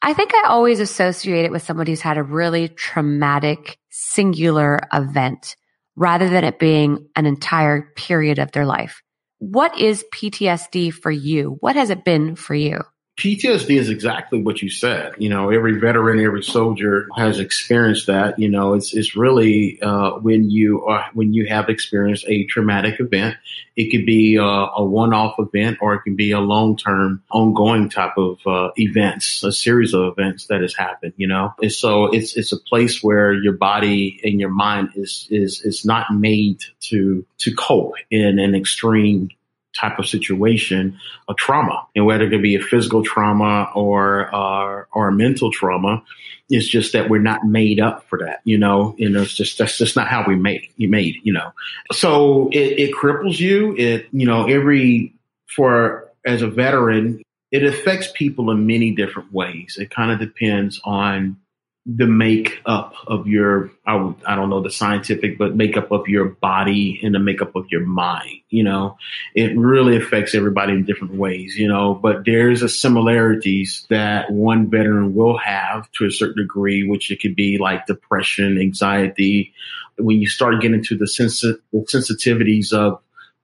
I 0.03 0.15
think 0.15 0.35
I 0.35 0.49
always 0.49 0.81
associate 0.81 1.45
it 1.45 1.53
with 1.53 1.63
somebody 1.63 1.93
who's 1.93 2.01
had 2.01 2.19
a 2.19 2.23
really 2.23 2.69
traumatic, 2.69 3.79
singular 3.91 4.81
event 4.93 5.57
rather 5.95 6.29
than 6.29 6.45
it 6.45 6.59
being 6.59 7.09
an 7.17 7.27
entire 7.27 7.93
period 7.97 8.39
of 8.39 8.53
their 8.53 8.67
life. 8.67 9.03
What 9.39 9.79
is 9.79 10.05
PTSD 10.15 10.93
for 10.93 11.11
you? 11.11 11.57
What 11.61 11.77
has 11.77 11.91
it 11.91 12.05
been 12.05 12.37
for 12.37 12.55
you? 12.55 12.81
PTSD 13.19 13.79
is 13.79 13.91
exactly 13.91 14.43
what 14.43 14.63
you 14.63 14.71
said. 14.71 15.13
You 15.19 15.29
know, 15.29 15.51
every 15.51 15.79
veteran, 15.79 16.19
every 16.25 16.43
soldier 16.43 17.09
has 17.15 17.39
experienced 17.39 18.07
that. 18.07 18.39
You 18.39 18.49
know, 18.49 18.73
it's 18.73 18.95
it's 18.95 19.15
really 19.15 19.81
uh, 19.83 20.13
when 20.21 20.51
you 20.51 20.87
are 20.87 21.05
when 21.13 21.35
you 21.35 21.47
have 21.47 21.69
experienced 21.69 22.25
a 22.27 22.45
traumatic 22.47 23.01
event. 23.01 23.37
It 23.77 23.91
could 23.91 24.07
be 24.07 24.37
a, 24.37 24.43
a 24.43 24.85
one-off 24.85 25.35
event, 25.39 25.79
or 25.81 25.95
it 25.95 26.03
can 26.03 26.17
be 26.17 26.33
a 26.33 26.41
long-term, 26.41 27.23
ongoing 27.31 27.89
type 27.91 28.17
of 28.19 28.39
uh, 28.47 28.71
events, 28.77 29.43
a 29.45 29.53
series 29.53 29.95
of 29.95 30.05
events 30.05 30.47
that 30.47 30.63
has 30.63 30.75
happened. 30.75 31.13
You 31.19 31.29
know, 31.29 31.53
and 31.61 31.71
so 31.71 32.07
it's 32.07 32.35
it's 32.35 32.53
a 32.53 32.59
place 32.59 33.03
where 33.03 33.35
your 33.35 33.55
body 33.55 34.21
and 34.25 34.41
your 34.41 34.51
mind 34.51 34.91
is 34.95 35.29
is 35.31 35.61
is 35.61 35.85
not 35.85 36.07
made 36.11 36.61
to 36.89 37.27
to 37.39 37.55
cope 37.55 37.95
in 38.11 38.39
an 38.39 38.55
extreme 38.55 39.29
type 39.75 39.99
of 39.99 40.07
situation, 40.07 40.99
a 41.29 41.35
trauma, 41.35 41.87
and 41.95 42.05
whether 42.07 42.25
it 42.25 42.31
could 42.31 42.43
be 42.43 42.55
a 42.55 42.61
physical 42.61 43.03
trauma 43.03 43.71
or 43.75 44.35
uh, 44.35 44.85
or 44.93 45.09
a 45.09 45.13
mental 45.13 45.51
trauma, 45.51 46.03
it's 46.49 46.69
just 46.69 46.93
that 46.93 47.09
we're 47.09 47.21
not 47.21 47.45
made 47.45 47.81
up 47.81 48.09
for 48.09 48.19
that, 48.19 48.41
you 48.45 48.59
know. 48.59 48.95
Know, 48.99 49.23
it's 49.23 49.35
just 49.35 49.59
that's 49.59 49.79
just 49.79 49.97
not 49.97 50.09
how 50.09 50.25
we 50.27 50.37
made 50.37 50.69
you 50.77 50.89
made, 50.89 51.17
you 51.23 51.33
know. 51.33 51.53
So 51.93 52.49
it, 52.53 52.79
it 52.79 52.95
cripples 52.95 53.39
you. 53.39 53.75
It 53.77 54.09
you 54.13 54.27
know 54.27 54.47
every 54.47 55.15
for 55.47 56.11
as 56.25 56.43
a 56.43 56.49
veteran, 56.49 57.23
it 57.51 57.65
affects 57.65 58.11
people 58.15 58.51
in 58.51 58.67
many 58.67 58.93
different 58.93 59.33
ways. 59.33 59.77
It 59.81 59.91
kind 59.91 60.11
of 60.11 60.19
depends 60.19 60.81
on 60.85 61.37
the 61.85 62.07
makeup 62.07 62.95
of 63.09 63.27
your 63.27 63.73
I, 63.85 64.15
I 64.25 64.37
don't 64.37 64.51
know 64.51 64.63
the 64.63 64.71
scientific 64.71 65.37
but 65.37 65.57
makeup 65.57 65.91
of 65.91 66.07
your 66.07 66.27
body 66.27 67.01
and 67.03 67.13
the 67.13 67.19
makeup 67.19 67.57
of 67.57 67.67
your 67.71 67.85
mind 67.85 68.41
you 68.51 68.63
know 68.63 68.97
it 69.35 69.57
really 69.59 69.97
affects 69.97 70.33
everybody 70.33 70.75
in 70.75 70.85
different 70.85 71.15
ways 71.15 71.57
you 71.57 71.67
know 71.67 71.95
but 71.95 72.25
there's 72.25 72.63
a 72.63 72.69
similarities 72.69 73.85
that 73.91 74.31
one 74.31 74.71
veteran 74.71 75.13
will 75.13 75.37
have 75.37 75.91
to 75.93 76.05
a 76.07 76.11
certain 76.13 76.41
degree 76.41 76.87
which 76.89 77.11
it 77.11 77.21
could 77.21 77.35
be 77.35 77.59
like 77.59 77.87
depression 77.87 78.61
anxiety 78.61 79.53
when 79.99 80.21
you 80.21 80.29
start 80.29 80.61
getting 80.61 80.79
into 80.79 80.97
the, 80.97 81.07
sensi- 81.07 81.59
the 81.73 81.79
sensitivities 81.81 82.73
of 82.73 83.01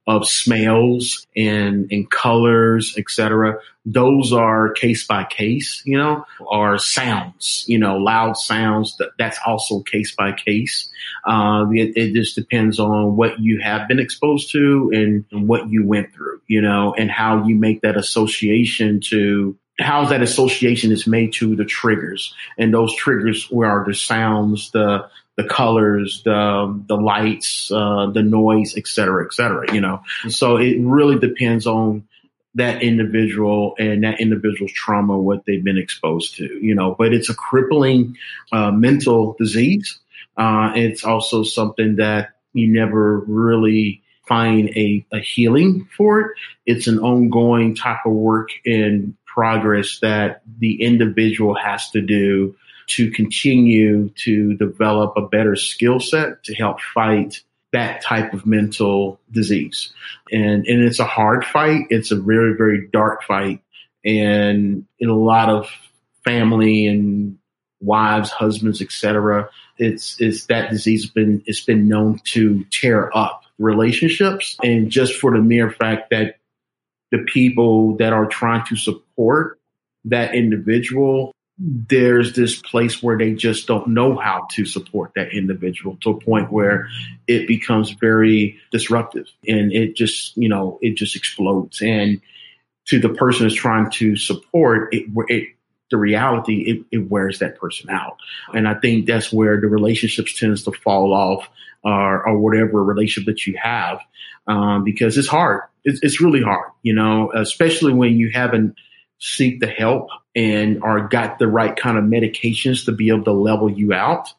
of 0.09 0.27
smells 0.27 1.27
and, 1.37 1.87
and 1.91 2.09
colors, 2.09 2.95
etc. 2.97 3.59
Those 3.91 4.33
are 4.33 4.71
case 4.71 5.07
by 5.07 5.23
case, 5.23 5.81
you 5.83 5.97
know, 5.97 6.25
or 6.39 6.77
sounds, 6.77 7.65
you 7.67 7.79
know, 7.79 7.97
loud 7.97 8.37
sounds. 8.37 8.97
That, 8.97 9.11
that's 9.17 9.39
also 9.45 9.81
case 9.81 10.13
by 10.15 10.33
case. 10.33 10.89
Uh, 11.25 11.65
it, 11.71 11.97
it, 11.97 12.13
just 12.13 12.35
depends 12.35 12.79
on 12.79 13.15
what 13.15 13.39
you 13.39 13.59
have 13.63 13.87
been 13.87 13.99
exposed 13.99 14.51
to 14.51 14.91
and, 14.93 15.25
and 15.31 15.47
what 15.47 15.69
you 15.69 15.87
went 15.87 16.13
through, 16.13 16.39
you 16.47 16.61
know, 16.61 16.93
and 16.93 17.09
how 17.09 17.47
you 17.47 17.55
make 17.55 17.81
that 17.81 17.97
association 17.97 18.99
to 19.09 19.57
how 19.79 20.05
that 20.05 20.21
association 20.21 20.91
is 20.91 21.07
made 21.07 21.33
to 21.33 21.55
the 21.55 21.65
triggers 21.65 22.35
and 22.57 22.73
those 22.73 22.93
triggers 22.95 23.49
where 23.49 23.69
are 23.69 23.85
the 23.85 23.93
sounds, 23.93 24.71
the, 24.71 25.09
the 25.39 25.45
colors, 25.45 26.21
the 26.25 26.83
the 26.87 26.97
lights, 26.97 27.71
uh, 27.71 28.07
the 28.07 28.21
noise, 28.21 28.75
et 28.75 28.85
cetera, 28.85 29.23
et 29.25 29.33
cetera. 29.33 29.73
You 29.73 29.79
know, 29.79 30.01
so 30.27 30.57
it 30.57 30.77
really 30.81 31.17
depends 31.17 31.65
on 31.65 32.08
that 32.55 32.81
individual 32.81 33.75
and 33.77 34.03
that 34.03 34.19
individual's 34.19 34.71
trauma, 34.71 35.17
what 35.17 35.45
they've 35.45 35.63
been 35.63 35.77
exposed 35.77 36.35
to. 36.35 36.45
You 36.61 36.75
know, 36.75 36.95
but 36.97 37.13
it's 37.13 37.29
a 37.29 37.35
crippling 37.35 38.17
uh, 38.51 38.71
mental 38.71 39.35
disease. 39.39 39.99
Uh, 40.37 40.71
it's 40.75 41.03
also 41.03 41.43
something 41.43 41.97
that 41.97 42.29
you 42.53 42.67
never 42.67 43.19
really 43.19 44.01
find 44.27 44.69
a, 44.69 45.05
a 45.11 45.19
healing 45.19 45.87
for 45.97 46.21
it. 46.21 46.31
It's 46.65 46.87
an 46.87 46.99
ongoing 46.99 47.75
type 47.75 48.05
of 48.05 48.13
work 48.13 48.49
in 48.63 49.17
progress 49.25 49.99
that 50.01 50.41
the 50.59 50.81
individual 50.81 51.55
has 51.55 51.89
to 51.91 52.01
do 52.01 52.55
to 52.87 53.11
continue 53.11 54.09
to 54.09 54.55
develop 54.55 55.13
a 55.15 55.27
better 55.27 55.55
skill 55.55 55.99
set 55.99 56.43
to 56.43 56.53
help 56.55 56.79
fight 56.81 57.41
that 57.71 58.01
type 58.01 58.33
of 58.33 58.45
mental 58.45 59.19
disease. 59.31 59.93
And, 60.31 60.65
and 60.65 60.83
it's 60.83 60.99
a 60.99 61.05
hard 61.05 61.45
fight. 61.45 61.87
It's 61.89 62.11
a 62.11 62.15
very, 62.15 62.55
very 62.57 62.87
dark 62.87 63.23
fight. 63.23 63.61
And 64.03 64.85
in 64.99 65.09
a 65.09 65.15
lot 65.15 65.49
of 65.49 65.69
family 66.23 66.87
and 66.87 67.37
wives, 67.79 68.31
husbands, 68.31 68.81
etc., 68.81 69.49
it's, 69.77 70.19
it's 70.19 70.45
that 70.47 70.71
disease 70.71 71.03
has 71.03 71.11
been, 71.11 71.43
it's 71.45 71.63
been 71.63 71.87
known 71.87 72.19
to 72.25 72.65
tear 72.71 73.15
up 73.15 73.43
relationships. 73.59 74.57
And 74.63 74.89
just 74.89 75.13
for 75.15 75.31
the 75.31 75.41
mere 75.41 75.71
fact 75.71 76.09
that 76.09 76.37
the 77.11 77.19
people 77.19 77.97
that 77.97 78.13
are 78.13 78.27
trying 78.27 78.65
to 78.67 78.75
support 78.75 79.59
that 80.05 80.35
individual 80.35 81.33
there's 81.59 82.33
this 82.33 82.61
place 82.61 83.03
where 83.03 83.17
they 83.17 83.33
just 83.33 83.67
don't 83.67 83.89
know 83.89 84.15
how 84.15 84.47
to 84.51 84.65
support 84.65 85.11
that 85.15 85.33
individual 85.33 85.97
to 86.01 86.11
a 86.11 86.19
point 86.19 86.51
where 86.51 86.87
it 87.27 87.47
becomes 87.47 87.91
very 87.91 88.57
disruptive 88.71 89.27
and 89.45 89.73
it 89.73 89.95
just, 89.95 90.37
you 90.37 90.47
know, 90.47 90.79
it 90.81 90.95
just 90.95 91.17
explodes. 91.17 91.81
And 91.81 92.21
to 92.85 92.99
the 92.99 93.09
person 93.09 93.45
that's 93.45 93.55
trying 93.55 93.91
to 93.91 94.15
support 94.15 94.93
it, 94.93 95.05
it 95.27 95.49
the 95.91 95.97
reality, 95.97 96.61
it, 96.61 96.85
it 96.91 97.09
wears 97.09 97.39
that 97.39 97.57
person 97.59 97.89
out. 97.89 98.17
And 98.53 98.67
I 98.67 98.75
think 98.75 99.05
that's 99.05 99.33
where 99.33 99.59
the 99.59 99.67
relationships 99.67 100.39
tends 100.39 100.63
to 100.63 100.71
fall 100.71 101.13
off 101.13 101.49
or, 101.83 102.27
or 102.27 102.37
whatever 102.37 102.83
relationship 102.83 103.33
that 103.33 103.47
you 103.47 103.57
have. 103.61 103.99
Um, 104.47 104.83
because 104.83 105.17
it's 105.17 105.27
hard. 105.27 105.63
It's, 105.83 105.99
it's 106.01 106.21
really 106.21 106.41
hard, 106.41 106.71
you 106.81 106.93
know, 106.93 107.31
especially 107.35 107.93
when 107.93 108.17
you 108.17 108.31
haven't 108.31 108.75
seek 109.19 109.59
the 109.59 109.67
help 109.67 110.09
and 110.39 110.81
are 110.83 111.09
got 111.09 111.37
the 111.37 111.49
right 111.49 111.75
kind 111.75 111.97
of 111.97 112.05
medications 112.05 112.85
to 112.85 112.93
be 112.93 113.09
able 113.09 113.25
to 113.25 113.33
level 113.33 113.69
you 113.69 113.91
out. 113.91 114.29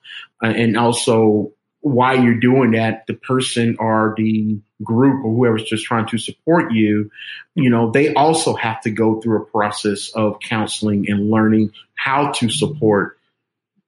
Uh, 0.42 0.46
and 0.46 0.78
also 0.78 1.52
while 1.82 2.18
you're 2.18 2.40
doing 2.40 2.70
that, 2.70 3.06
the 3.06 3.12
person 3.12 3.76
or 3.78 4.14
the 4.16 4.58
group 4.82 5.22
or 5.22 5.34
whoever's 5.34 5.64
just 5.64 5.84
trying 5.84 6.06
to 6.06 6.16
support 6.16 6.72
you, 6.72 7.10
you 7.54 7.68
know, 7.68 7.90
they 7.90 8.14
also 8.14 8.54
have 8.54 8.80
to 8.80 8.90
go 8.90 9.20
through 9.20 9.42
a 9.42 9.44
process 9.44 10.10
of 10.14 10.40
counseling 10.40 11.10
and 11.10 11.30
learning 11.30 11.70
how 11.94 12.32
to 12.32 12.48
support 12.48 13.18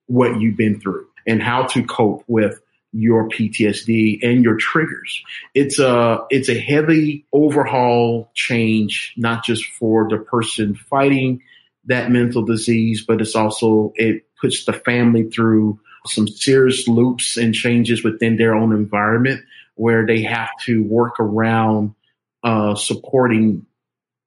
what 0.07 0.39
you've 0.39 0.59
been 0.59 0.81
through 0.81 1.07
and 1.27 1.43
how 1.43 1.63
to 1.65 1.83
cope 1.83 2.25
with 2.27 2.61
your 2.93 3.31
PTSD 3.31 4.19
and 4.23 4.45
your 4.45 4.57
triggers. 4.57 5.23
It's 5.55 5.79
a, 5.79 6.27
it's 6.29 6.51
a 6.51 6.61
heavy 6.61 7.25
overhaul 7.33 8.31
change, 8.35 9.15
not 9.17 9.47
just 9.47 9.65
for 9.65 10.09
the 10.11 10.19
person 10.19 10.75
fighting 10.75 11.43
that 11.87 12.11
mental 12.11 12.43
disease, 12.43 13.05
but 13.07 13.21
it's 13.21 13.35
also, 13.35 13.93
it 13.97 14.25
puts 14.41 14.65
the 14.65 14.73
family 14.73 15.25
through 15.25 15.79
some 16.07 16.27
serious 16.29 16.89
loops 16.89 17.37
and 17.37 17.55
changes 17.55 18.05
within 18.05 18.37
their 18.37 18.55
own 18.55 18.73
environment 18.73 19.43
where 19.75 20.07
they 20.07 20.23
have 20.23 20.51
to 20.65 20.83
work 20.85 21.19
around 21.19 21.95
uh, 22.43 22.75
supporting 22.75 23.65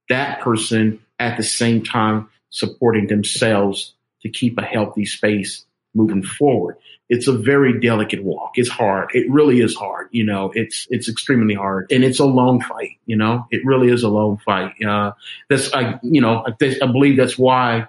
that 0.10 0.40
person 0.42 1.00
at 1.20 1.38
the 1.38 1.44
same 1.44 1.84
time 1.84 2.30
supporting 2.50 3.08
themselves 3.08 3.94
to 4.22 4.30
keep 4.30 4.58
a 4.58 4.64
healthy 4.64 5.06
space 5.06 5.66
moving 5.96 6.22
forward. 6.22 6.78
It's 7.10 7.28
a 7.28 7.34
very 7.34 7.80
delicate 7.80 8.24
walk. 8.24 8.52
It's 8.56 8.70
hard. 8.70 9.10
It 9.14 9.30
really 9.32 9.62
is 9.62 9.76
hard. 9.76 10.10
You 10.12 10.26
know, 10.26 10.52
it's, 10.54 10.88
it's 10.90 11.08
extremely 11.08 11.56
hard 11.56 11.92
and 11.92 12.04
it's 12.04 12.20
a 12.20 12.26
long 12.26 12.62
fight. 12.62 12.98
You 13.06 13.16
know, 13.16 13.48
it 13.52 13.66
really 13.66 13.90
is 13.90 14.04
a 14.04 14.10
long 14.10 14.38
fight. 14.46 14.74
Uh, 14.84 15.12
that's, 15.50 15.74
I, 15.74 16.00
you 16.04 16.22
know, 16.22 16.46
I, 16.46 16.78
I 16.82 16.88
believe 16.88 17.18
that's 17.18 17.38
why 17.38 17.88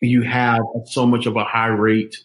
you 0.00 0.22
have 0.22 0.62
so 0.86 1.06
much 1.06 1.26
of 1.26 1.36
a 1.36 1.44
high 1.44 1.68
rate 1.68 2.16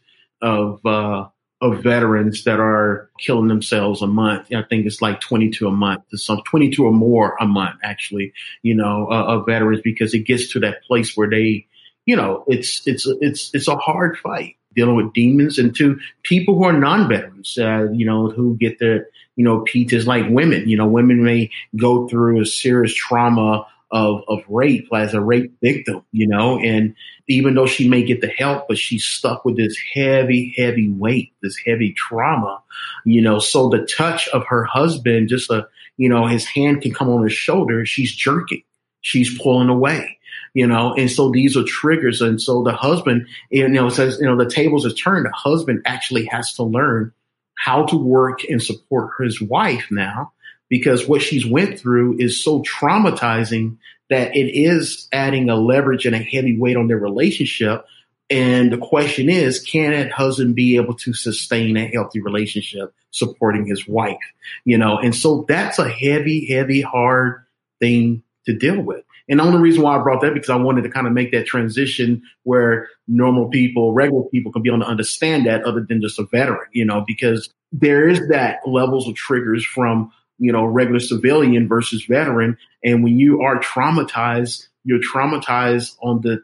of, 0.41 0.85
uh, 0.85 1.27
of 1.61 1.83
veterans 1.83 2.45
that 2.45 2.59
are 2.59 3.09
killing 3.19 3.47
themselves 3.47 4.01
a 4.01 4.07
month. 4.07 4.47
I 4.51 4.63
think 4.63 4.87
it's 4.87 5.01
like 5.01 5.21
22 5.21 5.67
a 5.67 5.71
month, 5.71 6.09
to 6.09 6.17
some 6.17 6.41
22 6.47 6.83
or 6.83 6.91
more 6.91 7.37
a 7.39 7.45
month, 7.45 7.79
actually, 7.83 8.33
you 8.63 8.73
know, 8.73 9.07
uh, 9.11 9.25
of 9.25 9.45
veterans 9.45 9.81
because 9.83 10.15
it 10.15 10.25
gets 10.25 10.51
to 10.53 10.59
that 10.61 10.83
place 10.83 11.15
where 11.15 11.29
they, 11.29 11.67
you 12.05 12.15
know, 12.15 12.43
it's, 12.47 12.81
it's, 12.87 13.05
it's, 13.21 13.51
it's 13.53 13.67
a 13.67 13.75
hard 13.75 14.17
fight 14.17 14.55
dealing 14.75 14.95
with 14.95 15.13
demons 15.13 15.57
and 15.57 15.75
to 15.75 15.99
people 16.23 16.55
who 16.55 16.63
are 16.63 16.73
non-veterans, 16.73 17.57
uh, 17.57 17.87
you 17.91 18.05
know, 18.05 18.29
who 18.29 18.55
get 18.57 18.79
the, 18.79 19.05
you 19.35 19.43
know, 19.43 19.63
PTs 19.65 20.05
like 20.05 20.29
women, 20.29 20.67
you 20.67 20.77
know, 20.77 20.87
women 20.87 21.23
may 21.23 21.49
go 21.75 22.07
through 22.07 22.41
a 22.41 22.45
serious 22.45 22.93
trauma 22.93 23.65
of, 23.91 24.23
of 24.27 24.39
rape 24.47 24.87
as 24.93 25.13
a 25.13 25.21
rape 25.21 25.53
victim, 25.61 26.03
you 26.11 26.27
know, 26.27 26.57
and 26.59 26.95
even 27.27 27.55
though 27.55 27.65
she 27.65 27.87
may 27.87 28.03
get 28.03 28.21
the 28.21 28.29
help, 28.29 28.67
but 28.67 28.77
she's 28.77 29.03
stuck 29.03 29.43
with 29.45 29.57
this 29.57 29.75
heavy, 29.93 30.53
heavy 30.57 30.89
weight, 30.89 31.33
this 31.41 31.57
heavy 31.65 31.93
trauma, 31.93 32.61
you 33.05 33.21
know, 33.21 33.39
so 33.39 33.69
the 33.69 33.85
touch 33.85 34.27
of 34.29 34.45
her 34.47 34.63
husband, 34.63 35.29
just 35.29 35.49
a, 35.49 35.67
you 35.97 36.09
know, 36.09 36.25
his 36.25 36.45
hand 36.45 36.81
can 36.81 36.93
come 36.93 37.09
on 37.09 37.21
her 37.21 37.29
shoulder. 37.29 37.85
She's 37.85 38.15
jerking. 38.15 38.63
She's 39.01 39.37
pulling 39.39 39.69
away, 39.69 40.19
you 40.53 40.67
know, 40.67 40.93
and 40.93 41.09
so 41.09 41.29
these 41.29 41.55
are 41.55 41.63
triggers. 41.63 42.21
And 42.21 42.41
so 42.41 42.63
the 42.63 42.73
husband, 42.73 43.27
you 43.49 43.67
know, 43.67 43.89
says, 43.89 44.17
you 44.19 44.25
know, 44.25 44.37
the 44.37 44.49
tables 44.49 44.85
are 44.85 44.93
turned. 44.93 45.25
The 45.25 45.31
husband 45.31 45.83
actually 45.85 46.25
has 46.25 46.53
to 46.53 46.63
learn 46.63 47.13
how 47.55 47.85
to 47.85 47.95
work 47.95 48.43
and 48.43 48.61
support 48.61 49.11
his 49.19 49.41
wife 49.41 49.87
now 49.91 50.33
because 50.69 51.07
what 51.07 51.21
she's 51.21 51.45
went 51.45 51.79
through 51.79 52.17
is 52.19 52.43
so 52.43 52.63
traumatizing 52.63 53.77
that 54.09 54.35
it 54.35 54.51
is 54.51 55.07
adding 55.13 55.49
a 55.49 55.55
leverage 55.55 56.05
and 56.05 56.15
a 56.15 56.19
heavy 56.19 56.57
weight 56.57 56.75
on 56.75 56.87
their 56.87 56.97
relationship. 56.97 57.85
And 58.29 58.71
the 58.71 58.77
question 58.77 59.29
is, 59.29 59.59
can 59.59 59.91
that 59.91 60.11
husband 60.11 60.55
be 60.55 60.77
able 60.77 60.95
to 60.95 61.13
sustain 61.13 61.77
a 61.77 61.87
healthy 61.87 62.21
relationship 62.21 62.93
supporting 63.11 63.65
his 63.65 63.87
wife? 63.87 64.17
You 64.65 64.77
know, 64.77 64.97
and 64.97 65.15
so 65.15 65.45
that's 65.47 65.79
a 65.79 65.87
heavy, 65.87 66.45
heavy, 66.45 66.81
hard 66.81 67.43
thing 67.79 68.23
to 68.45 68.53
deal 68.53 68.81
with. 68.81 69.03
And 69.31 69.39
the 69.39 69.43
only 69.43 69.59
reason 69.59 69.81
why 69.81 69.97
I 69.97 70.03
brought 70.03 70.21
that 70.21 70.35
because 70.35 70.51
I 70.51 70.57
wanted 70.57 70.83
to 70.83 70.91
kind 70.91 71.07
of 71.07 71.13
make 71.13 71.31
that 71.31 71.47
transition 71.47 72.21
where 72.43 72.89
normal 73.07 73.49
people, 73.49 73.93
regular 73.93 74.25
people 74.25 74.51
can 74.51 74.61
be 74.61 74.69
able 74.69 74.81
to 74.81 74.85
understand 74.85 75.47
that 75.47 75.63
other 75.63 75.83
than 75.87 76.01
just 76.01 76.19
a 76.19 76.25
veteran, 76.25 76.69
you 76.73 76.85
know, 76.85 77.03
because 77.07 77.49
there 77.71 78.07
is 78.07 78.27
that 78.27 78.59
levels 78.67 79.07
of 79.07 79.15
triggers 79.15 79.65
from 79.65 80.11
you 80.41 80.51
know, 80.51 80.65
regular 80.65 80.99
civilian 80.99 81.67
versus 81.67 82.03
veteran. 82.05 82.57
And 82.83 83.03
when 83.03 83.19
you 83.19 83.43
are 83.43 83.59
traumatized, 83.59 84.67
you're 84.83 84.99
traumatized 84.99 85.95
on 86.01 86.21
the 86.21 86.43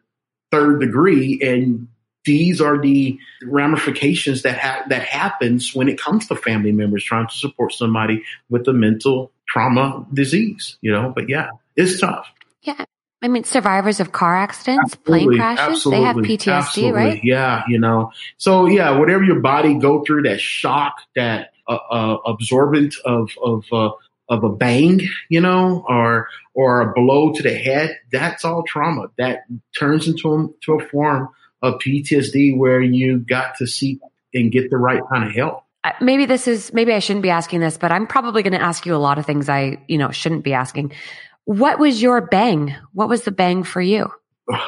third 0.51 0.79
degree. 0.79 1.41
And 1.41 1.87
these 2.23 2.61
are 2.61 2.79
the 2.79 3.17
ramifications 3.43 4.43
that 4.43 4.59
ha- 4.59 4.83
that 4.89 5.01
happens 5.01 5.73
when 5.73 5.89
it 5.89 5.99
comes 5.99 6.27
to 6.27 6.35
family 6.35 6.71
members 6.71 7.03
trying 7.03 7.27
to 7.27 7.33
support 7.33 7.73
somebody 7.73 8.23
with 8.49 8.67
a 8.67 8.73
mental 8.73 9.31
trauma 9.47 10.05
disease, 10.13 10.77
you 10.81 10.91
know, 10.91 11.11
but 11.13 11.27
yeah, 11.27 11.49
it's 11.75 11.99
tough. 11.99 12.31
Yeah. 12.67 12.85
I 13.21 13.29
mean, 13.29 13.45
survivors 13.45 13.99
of 13.99 14.11
car 14.11 14.35
accidents, 14.35 14.93
absolutely, 14.93 15.25
plane 15.25 15.37
crashes, 15.39 15.75
absolutely, 15.77 15.99
they 15.99 16.05
have 16.05 16.15
PTSD, 16.17 16.53
absolutely. 16.53 16.91
right? 16.91 17.23
Yeah, 17.23 17.63
you 17.67 17.79
know. 17.79 18.11
So 18.37 18.67
yeah, 18.67 18.91
whatever 18.99 19.23
your 19.23 19.39
body 19.39 19.73
go 19.73 20.03
through, 20.03 20.23
that 20.23 20.39
shock, 20.39 20.97
that 21.15 21.49
uh, 21.67 21.79
uh, 21.89 22.17
absorbent 22.27 22.93
of 23.05 23.31
of 23.43 23.65
uh, 23.71 23.89
of 24.29 24.43
a 24.43 24.49
bang, 24.49 25.01
you 25.29 25.41
know, 25.41 25.83
or 25.89 26.27
or 26.53 26.81
a 26.81 26.93
blow 26.93 27.31
to 27.33 27.41
the 27.41 27.55
head. 27.55 27.97
That's 28.11 28.45
all 28.45 28.63
trauma. 28.67 29.07
That 29.17 29.45
turns 29.77 30.07
into 30.07 30.31
a, 30.31 30.47
to 30.65 30.73
a 30.73 30.87
form 30.87 31.29
of 31.63 31.75
PTSD 31.75 32.55
where 32.55 32.81
you 32.81 33.17
got 33.17 33.55
to 33.57 33.65
seek 33.65 33.99
and 34.33 34.51
get 34.51 34.69
the 34.69 34.77
right 34.77 35.01
kind 35.11 35.23
of 35.27 35.33
help. 35.33 35.63
Maybe 36.01 36.25
this 36.25 36.47
is 36.47 36.71
maybe 36.73 36.93
I 36.93 36.99
shouldn't 36.99 37.23
be 37.23 37.29
asking 37.29 37.61
this, 37.61 37.77
but 37.77 37.91
I'm 37.91 38.05
probably 38.05 38.43
going 38.43 38.53
to 38.53 38.61
ask 38.61 38.85
you 38.85 38.93
a 38.93 38.97
lot 38.97 39.17
of 39.17 39.25
things 39.25 39.49
I 39.49 39.81
you 39.87 39.97
know 39.97 40.11
shouldn't 40.11 40.43
be 40.43 40.53
asking. 40.53 40.91
What 41.47 41.79
was 41.79 42.01
your 42.01 42.19
bang? 42.19 42.75
What 42.91 43.07
was 43.07 43.21
the 43.21 43.31
bang 43.31 43.63
for 43.63 43.79
you? 43.79 44.11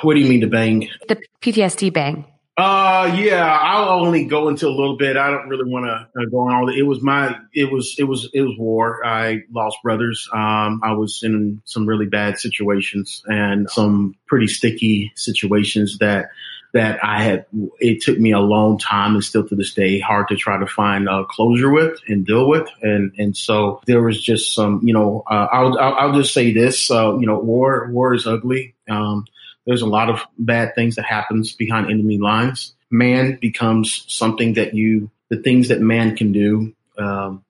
What 0.01 0.13
do 0.13 0.21
you 0.21 0.29
mean 0.29 0.39
the 0.39 0.47
bang? 0.47 0.87
The 1.09 1.21
PTSD 1.41 1.91
bang. 1.91 2.25
Uh, 2.55 3.13
yeah, 3.17 3.45
I'll 3.45 3.99
only 3.99 4.23
go 4.23 4.47
into 4.47 4.65
a 4.65 4.71
little 4.71 4.95
bit. 4.95 5.17
I 5.17 5.29
don't 5.29 5.49
really 5.49 5.69
want 5.69 5.87
to 5.87 6.21
uh, 6.21 6.25
go 6.31 6.39
on 6.39 6.55
all 6.55 6.67
the, 6.67 6.79
It 6.79 6.83
was 6.83 7.01
my, 7.01 7.35
it 7.53 7.69
was, 7.69 7.95
it 7.99 8.05
was, 8.05 8.29
it 8.33 8.39
was 8.43 8.55
war. 8.57 9.05
I 9.05 9.41
lost 9.51 9.79
brothers. 9.83 10.29
Um, 10.31 10.79
I 10.81 10.93
was 10.93 11.19
in 11.21 11.61
some 11.65 11.85
really 11.85 12.05
bad 12.05 12.39
situations 12.39 13.23
and 13.27 13.69
some 13.69 14.15
pretty 14.25 14.47
sticky 14.47 15.11
situations 15.17 15.97
that, 15.97 16.29
that 16.73 17.03
I 17.03 17.23
had, 17.23 17.45
it 17.79 18.01
took 18.01 18.19
me 18.19 18.31
a 18.31 18.39
long 18.39 18.77
time 18.77 19.15
and 19.15 19.23
still 19.23 19.47
to 19.47 19.55
this 19.55 19.73
day 19.73 19.99
hard 19.99 20.27
to 20.27 20.35
try 20.35 20.59
to 20.59 20.67
find 20.67 21.09
uh, 21.09 21.23
closure 21.23 21.71
with 21.71 21.99
and 22.07 22.25
deal 22.25 22.47
with. 22.47 22.67
And, 22.81 23.11
and 23.17 23.35
so 23.35 23.81
there 23.87 24.03
was 24.03 24.21
just 24.21 24.53
some, 24.53 24.81
you 24.83 24.93
know, 24.93 25.23
uh, 25.25 25.47
I'll, 25.51 25.79
I'll, 25.79 25.93
I'll, 25.95 26.13
just 26.13 26.33
say 26.33 26.53
this, 26.53 26.91
uh, 26.91 27.17
you 27.17 27.25
know, 27.25 27.39
war, 27.39 27.89
war 27.91 28.13
is 28.13 28.27
ugly. 28.27 28.75
Um, 28.87 29.25
there's 29.65 29.81
a 29.81 29.87
lot 29.87 30.09
of 30.09 30.21
bad 30.37 30.75
things 30.75 30.95
that 30.95 31.05
happens 31.05 31.53
behind 31.53 31.91
enemy 31.91 32.17
lines. 32.17 32.75
Man 32.91 33.37
becomes 33.39 34.05
something 34.07 34.53
that 34.53 34.73
you, 34.73 35.11
the 35.29 35.37
things 35.37 35.69
that 35.69 35.79
man 35.79 36.15
can 36.15 36.31
do 36.31 36.73
um, 36.97 37.43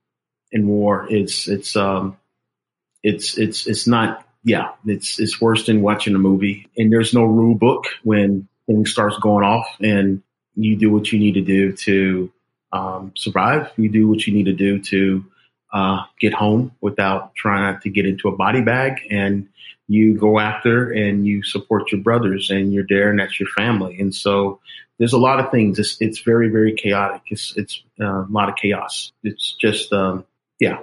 in 0.52 0.68
war. 0.68 1.08
It's 1.10 1.48
it's 1.48 1.76
um, 1.76 2.18
it's 3.04 3.38
it's 3.38 3.68
it's 3.68 3.88
not. 3.88 4.26
Yeah, 4.44 4.72
it's 4.86 5.20
it's 5.20 5.42
worse 5.42 5.66
than 5.66 5.82
watching 5.82 6.16
a 6.16 6.20
movie. 6.20 6.70
And 6.78 6.92
there's 6.92 7.14
no 7.14 7.24
rule 7.24 7.56
book 7.56 7.86
when 8.04 8.48
things 8.70 8.92
starts 8.92 9.18
going 9.18 9.44
off, 9.44 9.68
and 9.82 10.22
you 10.56 10.76
do 10.76 10.92
what 10.92 11.12
you 11.12 11.20
need 11.20 11.34
to 11.34 11.42
do 11.42 11.74
to 11.74 12.32
um, 12.72 13.12
survive. 13.16 13.72
You 13.78 13.90
do 13.90 14.08
what 14.08 14.28
you 14.28 14.34
need 14.34 14.46
to 14.46 14.54
do 14.54 14.80
to 14.84 15.26
uh, 15.74 16.04
get 16.20 16.34
home 16.34 16.72
without 16.82 17.34
trying 17.36 17.80
to 17.82 17.90
get 17.90 18.06
into 18.06 18.28
a 18.28 18.36
body 18.36 18.62
bag 18.62 19.00
and 19.10 19.48
you 19.88 20.16
go 20.16 20.40
after 20.40 20.92
and 20.92 21.26
you 21.26 21.44
support 21.44 21.92
your 21.92 22.02
brothers 22.02 22.50
and 22.50 22.72
you're 22.72 22.86
there 22.88 23.10
and 23.10 23.20
that's 23.20 23.40
your 23.40 23.50
family. 23.58 24.00
And 24.00 24.14
so 24.14 24.60
there's 24.98 25.14
a 25.14 25.18
lot 25.18 25.40
of 25.40 25.52
things. 25.52 25.80
It's, 25.80 25.98
it's 26.00 26.20
very, 26.20 26.50
very 26.50 26.74
chaotic. 26.74 27.22
It's, 27.28 27.54
it's 27.56 27.84
uh, 28.00 28.26
a 28.26 28.28
lot 28.30 28.50
of 28.50 28.56
chaos. 28.56 29.12
It's 29.24 29.56
just, 29.60 29.92
um, 29.94 30.26
yeah. 30.60 30.80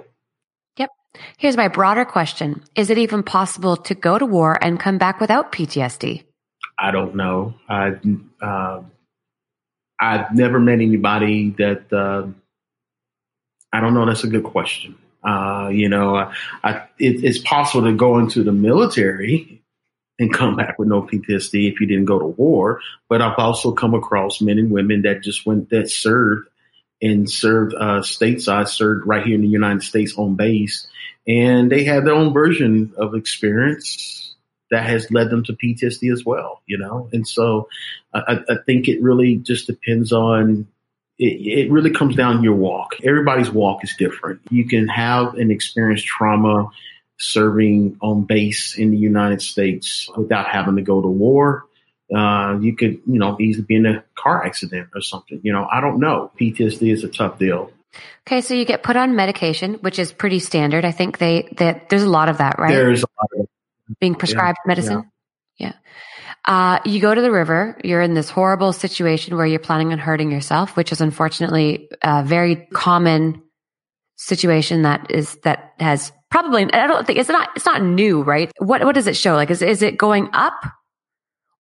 Yep. 0.77 0.89
Here's 1.37 1.57
my 1.57 1.67
broader 1.67 2.03
question. 2.03 2.63
Is 2.75 2.89
it 2.89 2.97
even 2.97 3.23
possible 3.23 3.77
to 3.77 3.95
go 3.95 4.17
to 4.17 4.25
war 4.25 4.57
and 4.61 4.79
come 4.79 4.97
back 4.97 5.21
without 5.21 5.51
PTSD? 5.51 6.23
I 6.77 6.91
don't 6.91 7.15
know. 7.15 7.55
I, 7.67 7.95
uh, 8.41 8.83
I've 9.99 10.35
never 10.35 10.59
met 10.59 10.79
anybody 10.79 11.51
that, 11.57 11.91
uh, 11.91 12.27
I 13.73 13.81
don't 13.81 13.93
know. 13.93 14.05
That's 14.05 14.23
a 14.23 14.27
good 14.27 14.43
question. 14.43 14.97
Uh, 15.23 15.69
you 15.71 15.89
know, 15.89 16.31
I, 16.63 16.83
it, 16.99 17.23
it's 17.23 17.39
possible 17.39 17.85
to 17.85 17.93
go 17.93 18.19
into 18.19 18.43
the 18.43 18.51
military 18.51 19.61
and 20.19 20.33
come 20.33 20.55
back 20.55 20.79
with 20.79 20.87
no 20.87 21.01
PTSD 21.03 21.71
if 21.71 21.79
you 21.79 21.87
didn't 21.87 22.05
go 22.05 22.19
to 22.19 22.25
war. 22.25 22.81
But 23.09 23.21
I've 23.21 23.37
also 23.37 23.71
come 23.71 23.93
across 23.93 24.41
men 24.41 24.57
and 24.57 24.71
women 24.71 25.03
that 25.03 25.23
just 25.23 25.45
went 25.45 25.69
that 25.69 25.89
served 25.89 26.47
and 27.01 27.29
served 27.29 27.75
uh, 27.75 28.01
stateside, 28.01 28.67
served 28.67 29.05
right 29.05 29.25
here 29.25 29.35
in 29.35 29.41
the 29.41 29.47
United 29.47 29.83
States 29.83 30.17
on 30.17 30.35
base, 30.35 30.87
and 31.27 31.71
they 31.71 31.83
had 31.83 32.05
their 32.05 32.15
own 32.15 32.33
version 32.33 32.93
of 32.97 33.13
experience 33.13 34.26
that 34.71 34.85
has 34.85 35.09
led 35.11 35.29
them 35.29 35.43
to 35.45 35.53
PTSD 35.53 36.11
as 36.11 36.25
well. 36.25 36.61
You 36.65 36.77
know, 36.77 37.09
and 37.13 37.27
so 37.27 37.69
I, 38.13 38.39
I 38.49 38.55
think 38.65 38.87
it 38.87 39.01
really 39.01 39.37
just 39.37 39.67
depends 39.67 40.11
on 40.11 40.67
it, 41.19 41.25
it 41.25 41.71
really 41.71 41.91
comes 41.91 42.15
down 42.15 42.37
to 42.37 42.43
your 42.43 42.55
walk. 42.55 42.95
Everybody's 43.03 43.49
walk 43.49 43.83
is 43.83 43.95
different. 43.97 44.41
You 44.49 44.67
can 44.67 44.87
have 44.87 45.35
an 45.35 45.51
experienced 45.51 46.05
trauma 46.05 46.69
serving 47.19 47.97
on 48.01 48.23
base 48.23 48.77
in 48.77 48.91
the 48.91 48.97
United 48.97 49.41
States 49.41 50.09
without 50.15 50.47
having 50.47 50.75
to 50.75 50.81
go 50.81 51.01
to 51.01 51.07
war. 51.07 51.65
Uh, 52.15 52.57
you 52.61 52.75
could, 52.75 53.01
you 53.05 53.19
know, 53.19 53.35
easily 53.39 53.65
be 53.65 53.75
in 53.75 53.85
a 53.85 54.03
car 54.15 54.45
accident 54.45 54.89
or 54.95 55.01
something. 55.01 55.41
You 55.43 55.51
know, 55.51 55.67
I 55.69 55.81
don't 55.81 55.99
know. 55.99 56.31
PTSD 56.39 56.91
is 56.93 57.03
a 57.03 57.09
tough 57.09 57.37
deal. 57.37 57.71
Okay, 58.25 58.41
so 58.41 58.53
you 58.53 58.65
get 58.65 58.83
put 58.83 58.95
on 58.95 59.15
medication, 59.15 59.75
which 59.75 59.99
is 59.99 60.13
pretty 60.13 60.39
standard. 60.39 60.85
I 60.85 60.91
think 60.91 61.17
they 61.17 61.49
that 61.57 61.89
there's 61.89 62.03
a 62.03 62.09
lot 62.09 62.29
of 62.29 62.37
that, 62.37 62.59
right? 62.59 62.69
There's 62.69 63.03
a 63.03 63.07
lot 63.19 63.41
of 63.41 63.47
being 63.99 64.15
prescribed 64.15 64.57
yeah, 64.63 64.67
medicine. 64.67 65.11
Yeah. 65.57 65.67
yeah. 65.67 65.73
Uh, 66.45 66.79
you 66.85 67.01
go 67.01 67.13
to 67.13 67.21
the 67.21 67.31
river. 67.31 67.77
You're 67.83 68.01
in 68.01 68.13
this 68.13 68.29
horrible 68.29 68.71
situation 68.73 69.35
where 69.35 69.45
you're 69.45 69.59
planning 69.59 69.91
on 69.91 69.99
hurting 69.99 70.31
yourself, 70.31 70.77
which 70.77 70.91
is 70.91 71.01
unfortunately 71.01 71.89
a 72.01 72.23
very 72.23 72.67
common 72.73 73.41
situation 74.15 74.83
that 74.83 75.11
is 75.11 75.37
that 75.43 75.73
has 75.79 76.11
probably. 76.31 76.63
I 76.73 76.87
don't 76.87 77.05
think 77.05 77.19
it's 77.19 77.29
not. 77.29 77.49
It's 77.55 77.65
not 77.65 77.81
new, 77.81 78.21
right? 78.21 78.51
What 78.59 78.83
What 78.83 78.95
does 78.95 79.07
it 79.07 79.17
show? 79.17 79.35
Like, 79.35 79.51
is 79.51 79.61
is 79.61 79.81
it 79.81 79.97
going 79.97 80.29
up, 80.31 80.53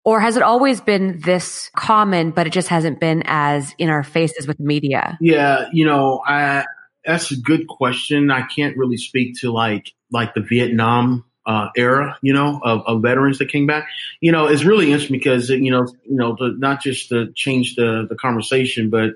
or 0.04 0.20
has 0.20 0.36
it 0.36 0.42
always 0.42 0.80
been 0.80 1.20
this 1.20 1.68
common, 1.76 2.30
but 2.30 2.46
it 2.46 2.52
just 2.52 2.68
hasn't 2.68 3.00
been 3.00 3.24
as 3.26 3.74
in 3.78 3.88
our 3.88 4.04
faces 4.04 4.46
with 4.46 4.60
media? 4.60 5.18
Yeah, 5.20 5.68
you 5.72 5.84
know, 5.84 6.22
I 6.24 6.64
that's 7.04 7.30
a 7.30 7.36
good 7.36 7.66
question. 7.66 8.30
I 8.30 8.42
can't 8.42 8.76
really 8.76 8.96
speak 8.98 9.40
to 9.40 9.50
like 9.50 9.92
like 10.12 10.34
the 10.34 10.42
Vietnam 10.42 11.24
uh, 11.46 11.68
era, 11.76 12.18
you 12.22 12.32
know, 12.32 12.60
of, 12.62 12.82
of, 12.86 13.02
veterans 13.02 13.38
that 13.38 13.48
came 13.48 13.66
back. 13.66 13.86
You 14.20 14.32
know, 14.32 14.46
it's 14.46 14.64
really 14.64 14.86
interesting 14.86 15.16
because 15.16 15.48
you 15.48 15.70
know, 15.70 15.86
you 16.04 16.16
know, 16.16 16.36
the, 16.36 16.54
not 16.58 16.82
just 16.82 17.08
to 17.10 17.32
change 17.32 17.76
the 17.76 18.06
the 18.08 18.16
conversation, 18.16 18.90
but 18.90 19.14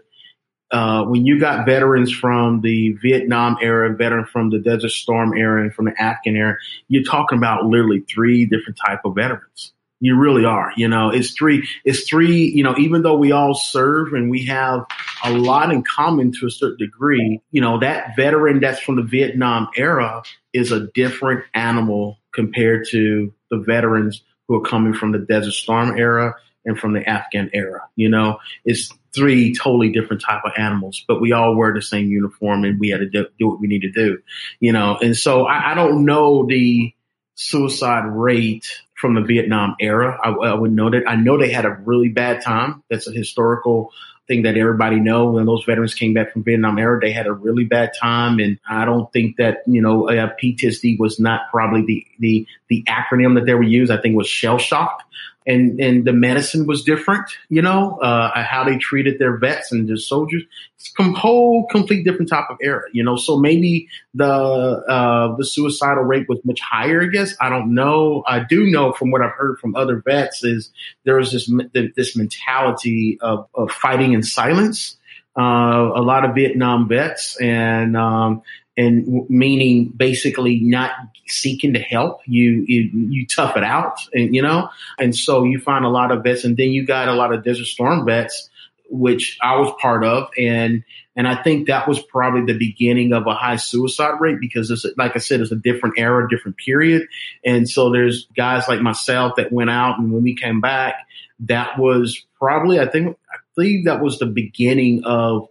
uh, 0.70 1.04
when 1.04 1.26
you 1.26 1.40
got 1.40 1.66
veterans 1.66 2.12
from 2.12 2.60
the 2.60 2.92
Vietnam 3.02 3.56
era, 3.60 3.94
veteran 3.96 4.24
from 4.24 4.50
the 4.50 4.58
Desert 4.58 4.90
Storm 4.90 5.36
era, 5.36 5.62
and 5.62 5.74
from 5.74 5.86
the 5.86 6.00
Afghan 6.00 6.36
era, 6.36 6.56
you're 6.88 7.02
talking 7.02 7.38
about 7.38 7.64
literally 7.64 8.00
three 8.00 8.46
different 8.46 8.78
type 8.86 9.00
of 9.04 9.16
veterans. 9.16 9.72
You 10.00 10.16
really 10.16 10.46
are. 10.46 10.72
You 10.76 10.88
know, 10.88 11.10
it's 11.10 11.32
three. 11.32 11.68
It's 11.84 12.08
three. 12.08 12.46
You 12.46 12.62
know, 12.62 12.74
even 12.78 13.02
though 13.02 13.16
we 13.16 13.32
all 13.32 13.54
serve 13.54 14.14
and 14.14 14.30
we 14.30 14.46
have 14.46 14.86
a 15.22 15.32
lot 15.32 15.70
in 15.70 15.82
common 15.82 16.32
to 16.40 16.46
a 16.46 16.50
certain 16.50 16.78
degree, 16.78 17.40
you 17.50 17.60
know, 17.60 17.80
that 17.80 18.16
veteran 18.16 18.60
that's 18.60 18.80
from 18.80 18.96
the 18.96 19.02
Vietnam 19.02 19.68
era 19.76 20.22
is 20.52 20.72
a 20.72 20.88
different 20.94 21.44
animal 21.54 22.18
compared 22.32 22.86
to 22.90 23.32
the 23.50 23.58
veterans 23.58 24.22
who 24.48 24.56
are 24.56 24.62
coming 24.62 24.94
from 24.94 25.12
the 25.12 25.18
Desert 25.18 25.52
Storm 25.52 25.98
era 25.98 26.34
and 26.64 26.78
from 26.78 26.94
the 26.94 27.08
Afghan 27.08 27.50
era. 27.52 27.82
You 27.94 28.08
know, 28.08 28.38
it's 28.64 28.92
three 29.14 29.54
totally 29.54 29.90
different 29.90 30.22
type 30.22 30.42
of 30.44 30.52
animals, 30.56 31.04
but 31.06 31.20
we 31.20 31.32
all 31.32 31.56
wear 31.56 31.74
the 31.74 31.82
same 31.82 32.08
uniform 32.08 32.64
and 32.64 32.78
we 32.78 32.88
had 32.88 33.00
to 33.00 33.08
do, 33.08 33.26
what 33.40 33.60
we 33.60 33.66
need 33.66 33.82
to 33.82 33.90
do. 33.90 34.18
You 34.60 34.72
know, 34.72 34.98
and 35.00 35.16
so 35.16 35.46
I, 35.46 35.72
I 35.72 35.74
don't 35.74 36.04
know 36.04 36.46
the 36.46 36.94
suicide 37.34 38.06
rate 38.06 38.66
from 39.00 39.14
the 39.14 39.22
Vietnam 39.22 39.74
era. 39.80 40.18
I, 40.22 40.30
I, 40.30 40.54
would 40.54 40.72
know 40.72 40.90
that. 40.90 41.04
I 41.08 41.16
know 41.16 41.38
they 41.38 41.50
had 41.50 41.64
a 41.64 41.70
really 41.70 42.08
bad 42.08 42.42
time. 42.42 42.82
That's 42.90 43.08
a 43.08 43.12
historical 43.12 43.92
thing 44.28 44.42
that 44.42 44.56
everybody 44.56 45.00
know. 45.00 45.30
When 45.30 45.46
those 45.46 45.64
veterans 45.64 45.94
came 45.94 46.14
back 46.14 46.32
from 46.32 46.44
Vietnam 46.44 46.78
era, 46.78 47.00
they 47.00 47.10
had 47.10 47.26
a 47.26 47.32
really 47.32 47.64
bad 47.64 47.92
time, 47.98 48.38
and 48.38 48.58
I 48.68 48.84
don't 48.84 49.12
think 49.12 49.36
that 49.36 49.62
you 49.66 49.80
know 49.80 50.08
uh, 50.08 50.30
PTSD 50.42 50.98
was 50.98 51.18
not 51.18 51.42
probably 51.50 51.84
the 51.84 52.06
the 52.18 52.46
the 52.68 52.84
acronym 52.84 53.34
that 53.36 53.46
they 53.46 53.54
were 53.54 53.62
used. 53.62 53.90
I 53.90 53.96
think 53.96 54.12
it 54.12 54.18
was 54.18 54.28
shell 54.28 54.58
shock 54.58 55.02
and 55.46 55.80
and 55.80 56.04
the 56.04 56.12
medicine 56.12 56.66
was 56.66 56.84
different, 56.84 57.24
you 57.48 57.62
know, 57.62 57.98
uh, 57.98 58.42
how 58.42 58.64
they 58.64 58.76
treated 58.76 59.18
their 59.18 59.36
vets 59.38 59.72
and 59.72 59.88
their 59.88 59.96
soldiers. 59.96 60.42
It's 60.76 60.92
a 60.98 61.02
whole 61.12 61.66
complete 61.68 62.04
different 62.04 62.28
type 62.28 62.46
of 62.50 62.58
era, 62.62 62.82
you 62.92 63.02
know. 63.02 63.16
So 63.16 63.38
maybe 63.38 63.88
the 64.14 64.26
uh, 64.26 65.36
the 65.36 65.44
suicidal 65.44 66.04
rate 66.04 66.28
was 66.28 66.40
much 66.44 66.60
higher. 66.60 67.02
I 67.02 67.06
guess 67.06 67.34
I 67.40 67.48
don't 67.48 67.74
know. 67.74 68.22
I 68.26 68.40
do 68.40 68.70
know 68.70 68.92
from 68.92 69.10
what 69.10 69.22
I've 69.22 69.32
heard 69.32 69.58
from 69.58 69.74
other 69.74 70.02
vets 70.04 70.44
is 70.44 70.70
there 71.04 71.16
was 71.16 71.32
this 71.32 71.50
this 71.96 72.16
mentality 72.16 73.18
of, 73.20 73.46
of 73.54 73.70
fighting 73.70 74.12
in 74.12 74.22
silence. 74.22 74.98
Uh, 75.38 75.92
a 75.94 76.02
lot 76.02 76.24
of 76.24 76.34
Vietnam 76.34 76.88
vets 76.88 77.40
and 77.40 77.96
um, 77.96 78.42
and 78.80 79.28
meaning 79.28 79.92
basically 79.94 80.60
not 80.60 80.92
seeking 81.26 81.74
to 81.74 81.80
help 81.80 82.20
you, 82.26 82.64
you, 82.66 82.90
you 82.92 83.26
tough 83.26 83.56
it 83.56 83.64
out 83.64 83.98
and 84.14 84.34
you 84.34 84.42
know? 84.42 84.70
And 84.98 85.14
so 85.14 85.44
you 85.44 85.58
find 85.58 85.84
a 85.84 85.88
lot 85.88 86.10
of 86.10 86.22
vets 86.22 86.44
and 86.44 86.56
then 86.56 86.70
you 86.70 86.86
got 86.86 87.08
a 87.08 87.14
lot 87.14 87.32
of 87.32 87.44
desert 87.44 87.66
storm 87.66 88.06
vets 88.06 88.48
which 88.92 89.38
I 89.40 89.56
was 89.56 89.72
part 89.80 90.04
of 90.04 90.30
and 90.36 90.82
and 91.14 91.28
I 91.28 91.42
think 91.42 91.66
that 91.66 91.86
was 91.86 92.00
probably 92.00 92.52
the 92.52 92.58
beginning 92.58 93.12
of 93.12 93.26
a 93.26 93.34
high 93.34 93.56
suicide 93.56 94.20
rate 94.20 94.40
because 94.40 94.70
it's 94.70 94.84
like 94.96 95.14
I 95.14 95.18
said 95.18 95.40
it's 95.40 95.52
a 95.52 95.56
different 95.56 95.98
era 95.98 96.28
different 96.28 96.56
period. 96.56 97.06
And 97.44 97.68
so 97.68 97.90
there's 97.90 98.26
guys 98.36 98.66
like 98.68 98.80
myself 98.80 99.36
that 99.36 99.52
went 99.52 99.70
out 99.70 99.98
and 99.98 100.12
when 100.12 100.22
we 100.22 100.34
came 100.34 100.60
back 100.60 100.94
that 101.40 101.78
was 101.78 102.24
probably 102.38 102.80
I 102.80 102.86
think 102.86 103.16
I 103.32 103.36
believe 103.54 103.84
that 103.84 104.02
was 104.02 104.18
the 104.18 104.26
beginning 104.26 105.04
of 105.04 105.48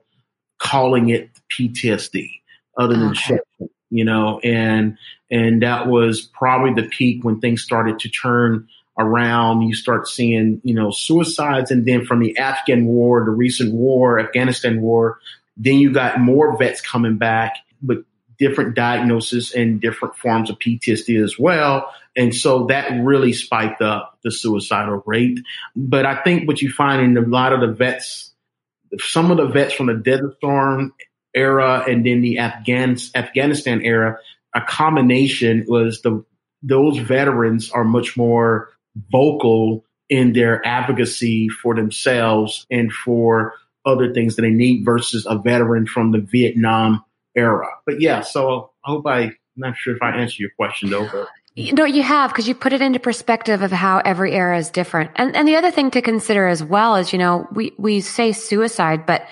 calling 0.58 1.10
it 1.10 1.30
PTSD 1.58 2.39
other 2.80 2.96
than 2.96 3.10
okay. 3.10 3.40
you 3.90 4.06
know, 4.06 4.40
and 4.40 4.98
and 5.30 5.62
that 5.62 5.88
was 5.88 6.22
probably 6.22 6.82
the 6.82 6.88
peak 6.88 7.24
when 7.24 7.42
things 7.42 7.62
started 7.62 8.00
to 8.00 8.10
turn 8.10 8.68
around. 8.98 9.62
You 9.62 9.76
start 9.76 10.08
seeing, 10.08 10.62
you 10.64 10.74
know, 10.74 10.90
suicides, 10.90 11.72
and 11.72 11.86
then 11.86 12.06
from 12.06 12.20
the 12.20 12.38
Afghan 12.38 12.86
war, 12.86 13.26
the 13.26 13.32
recent 13.32 13.74
war, 13.74 14.20
Afghanistan 14.20 14.82
war, 14.82 15.20
then 15.58 15.76
you 15.76 15.92
got 15.92 16.20
more 16.20 16.58
vets 16.58 16.82
coming 16.82 17.18
back, 17.18 17.58
with 17.86 18.06
different 18.40 18.74
diagnosis 18.74 19.54
and 19.54 19.82
different 19.82 20.16
forms 20.16 20.50
of 20.50 20.58
PTSD 20.58 21.22
as 21.22 21.38
well. 21.38 21.94
And 22.16 22.34
so 22.34 22.68
that 22.68 22.90
really 23.04 23.34
spiked 23.34 23.82
up 23.82 24.18
the 24.24 24.32
suicidal 24.32 25.04
rate. 25.06 25.40
But 25.76 26.06
I 26.06 26.24
think 26.24 26.48
what 26.48 26.62
you 26.62 26.72
find 26.72 27.02
in 27.02 27.24
a 27.24 27.28
lot 27.28 27.54
of 27.54 27.60
the 27.60 27.68
vets, 27.68 28.34
some 28.98 29.30
of 29.30 29.38
the 29.38 29.48
vets 29.48 29.74
from 29.74 29.88
the 29.88 29.94
Desert 29.94 30.38
Storm 30.38 30.94
era 31.34 31.84
and 31.88 32.06
then 32.06 32.22
the 32.22 32.40
Afghans, 32.40 33.12
Afghanistan 33.16 33.82
era, 33.82 34.18
a 34.56 34.62
combination 34.62 35.66
was 35.68 36.02
the 36.02 36.24
those 36.62 36.98
veterans 36.98 37.72
are 37.72 37.84
much 37.84 38.18
more 38.18 38.70
vocal 39.12 39.86
in 40.10 40.34
their 40.34 40.66
advocacy 40.66 41.48
for 41.50 41.76
themselves 41.76 42.66
and 42.70 42.92
for 42.92 43.54
other 43.86 44.14
things 44.14 44.36
that 44.36 44.42
they 44.42 44.50
need 44.50 44.84
versus 44.84 45.26
a 45.30 45.38
veteran 45.38 45.86
from 45.86 46.12
the 46.12 46.20
Vietnam 46.20 47.04
era. 47.36 47.68
But 47.86 48.02
yeah, 48.02 48.22
so 48.22 48.72
I 48.84 48.90
hope 48.90 49.06
I, 49.06 49.20
I'm 49.22 49.36
not 49.56 49.78
sure 49.78 49.96
if 49.96 50.02
I 50.02 50.18
answered 50.18 50.40
your 50.40 50.52
question 50.58 50.90
though, 50.90 51.08
but. 51.12 51.28
You 51.56 51.86
you 51.88 52.04
have 52.04 52.32
because 52.32 52.48
you 52.48 52.56
put 52.56 52.72
it 52.72 52.82
into 52.82 53.00
perspective 53.00 53.64
of 53.64 53.72
how 53.72 53.98
every 54.06 54.34
era 54.34 54.58
is 54.58 54.70
different. 54.70 55.12
And 55.16 55.36
and 55.36 55.48
the 55.48 55.58
other 55.58 55.72
thing 55.72 55.92
to 55.92 56.02
consider 56.02 56.48
as 56.48 56.64
well 56.64 56.96
is, 56.96 57.12
you 57.12 57.20
know, 57.20 57.48
we 57.52 57.74
we 57.78 58.00
say 58.00 58.32
suicide, 58.32 59.06
but 59.06 59.28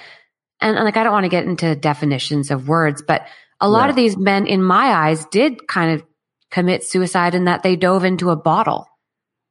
and, 0.61 0.75
and 0.75 0.85
like 0.85 0.97
I 0.97 1.03
don't 1.03 1.13
want 1.13 1.25
to 1.25 1.29
get 1.29 1.45
into 1.45 1.75
definitions 1.75 2.51
of 2.51 2.67
words, 2.67 3.01
but 3.01 3.27
a 3.59 3.69
lot 3.69 3.85
yeah. 3.85 3.89
of 3.89 3.95
these 3.95 4.17
men 4.17 4.47
in 4.47 4.63
my 4.63 4.85
eyes 4.87 5.25
did 5.25 5.67
kind 5.67 5.93
of 5.93 6.03
commit 6.51 6.83
suicide 6.83 7.35
in 7.35 7.45
that 7.45 7.63
they 7.63 7.75
dove 7.75 8.03
into 8.03 8.29
a 8.29 8.35
bottle. 8.35 8.87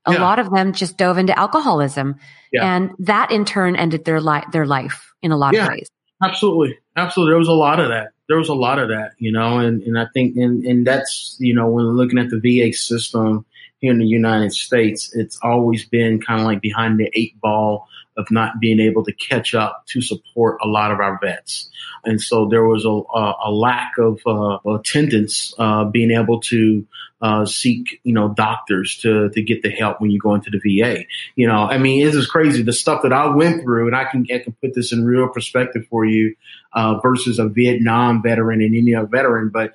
A 0.07 0.13
yeah. 0.13 0.21
lot 0.21 0.39
of 0.39 0.51
them 0.51 0.73
just 0.73 0.97
dove 0.97 1.19
into 1.19 1.37
alcoholism 1.37 2.17
yeah. 2.53 2.77
and 2.77 2.93
that 3.01 3.33
in 3.33 3.45
turn 3.45 3.75
ended 3.75 4.05
their 4.05 4.21
life, 4.21 4.45
their 4.53 4.67
life 4.67 5.13
in 5.21 5.33
a 5.33 5.37
lot 5.37 5.57
of 5.57 5.69
ways. 5.69 5.89
Absolutely. 6.23 6.79
Absolutely. 6.95 7.33
There 7.33 7.39
was 7.39 7.49
a 7.49 7.53
lot 7.53 7.81
of 7.81 7.89
that. 7.89 8.13
There 8.29 8.39
was 8.39 8.49
a 8.49 8.55
lot 8.55 8.79
of 8.79 8.89
that, 8.89 9.13
you 9.19 9.33
know, 9.33 9.59
and, 9.59 9.83
and 9.83 9.99
I 9.99 10.07
think, 10.15 10.37
and, 10.37 10.65
and 10.65 10.87
that's, 10.87 11.37
you 11.39 11.55
know, 11.55 11.69
when 11.69 11.85
looking 11.87 12.19
at 12.19 12.31
the 12.31 12.41
VA 12.41 12.73
system 12.73 13.45
here 13.79 13.93
in 13.93 13.99
the 13.99 14.07
United 14.07 14.53
States, 14.53 15.15
it's 15.15 15.39
always 15.43 15.85
been 15.85 16.21
kind 16.21 16.41
of 16.41 16.47
like 16.47 16.61
behind 16.61 16.99
the 16.99 17.11
eight 17.15 17.41
ball 17.41 17.89
of 18.17 18.31
not 18.31 18.61
being 18.61 18.81
able 18.81 19.05
to 19.05 19.13
catch 19.13 19.55
up 19.55 19.85
to 19.87 20.01
support 20.01 20.59
a 20.63 20.67
lot 20.67 20.91
of 20.91 21.01
our 21.01 21.19
vets. 21.23 21.71
And 22.05 22.21
so 22.21 22.49
there 22.49 22.65
was 22.65 22.85
a, 22.85 22.89
a, 22.89 23.51
lack 23.51 23.93
of 23.99 24.21
uh, 24.27 24.59
attendance, 24.71 25.53
uh, 25.59 25.85
being 25.85 26.11
able 26.11 26.41
to 26.43 26.87
uh, 27.21 27.47
seek, 27.47 28.01
you 28.05 28.13
know, 28.13 28.29
doctors 28.29 28.99
to 28.99 29.31
to 29.31 29.43
get 29.43 29.63
the 29.63 29.71
help 29.71 30.01
when 30.01 30.11
you 30.11 30.19
go 30.19 30.35
into 30.35 30.51
the 30.51 30.59
VA. 30.59 31.05
You 31.35 31.49
know, 31.49 31.65
I 31.65 31.79
mean, 31.79 32.05
this 32.05 32.15
is 32.15 32.27
crazy. 32.27 32.63
The 32.63 32.73
stuff 32.73 33.03
that 33.03 33.13
I 33.13 33.27
went 33.29 33.63
through, 33.63 33.87
and 33.87 33.97
I 33.97 34.05
can 34.05 34.27
I 34.33 34.39
can 34.39 34.55
put 34.63 34.75
this 34.75 34.93
in 34.93 35.05
real 35.05 35.29
perspective 35.29 35.87
for 35.89 36.05
you, 36.05 36.37
uh, 36.73 37.01
versus 37.01 37.39
a 37.39 37.49
Vietnam 37.49 38.23
veteran 38.23 38.61
and 38.61 38.77
any 38.77 38.95
other 38.95 39.09
veteran. 39.09 39.49
But 39.49 39.73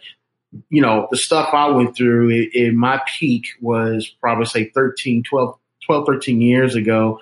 you 0.70 0.82
know, 0.82 1.08
the 1.10 1.18
stuff 1.18 1.50
I 1.54 1.70
went 1.70 1.96
through 1.96 2.50
in 2.54 2.78
my 2.78 3.02
peak 3.08 3.48
was 3.62 4.08
probably 4.08 4.46
say 4.46 4.70
13, 4.70 5.24
12, 5.24 5.58
12, 5.86 6.06
13 6.06 6.42
years 6.42 6.76
ago. 6.76 7.20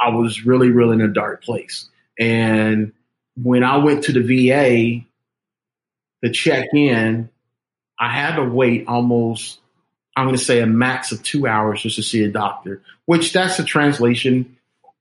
I 0.00 0.10
was 0.10 0.46
really, 0.46 0.70
really 0.70 0.94
in 0.94 1.02
a 1.02 1.12
dark 1.12 1.44
place. 1.44 1.88
And 2.18 2.92
when 3.36 3.62
I 3.64 3.78
went 3.78 4.04
to 4.04 4.12
the 4.12 4.22
VA 4.22 5.04
to 6.24 6.32
check 6.32 6.68
in, 6.74 7.28
I 7.98 8.10
had 8.10 8.36
to 8.36 8.44
wait 8.44 8.86
almost, 8.88 9.58
I'm 10.16 10.26
going 10.26 10.36
to 10.36 10.42
say 10.42 10.60
a 10.60 10.66
max 10.66 11.12
of 11.12 11.22
two 11.22 11.46
hours 11.46 11.82
just 11.82 11.96
to 11.96 12.02
see 12.02 12.24
a 12.24 12.28
doctor, 12.28 12.82
which 13.04 13.32
that's 13.32 13.58
a 13.58 13.64
translation 13.64 14.56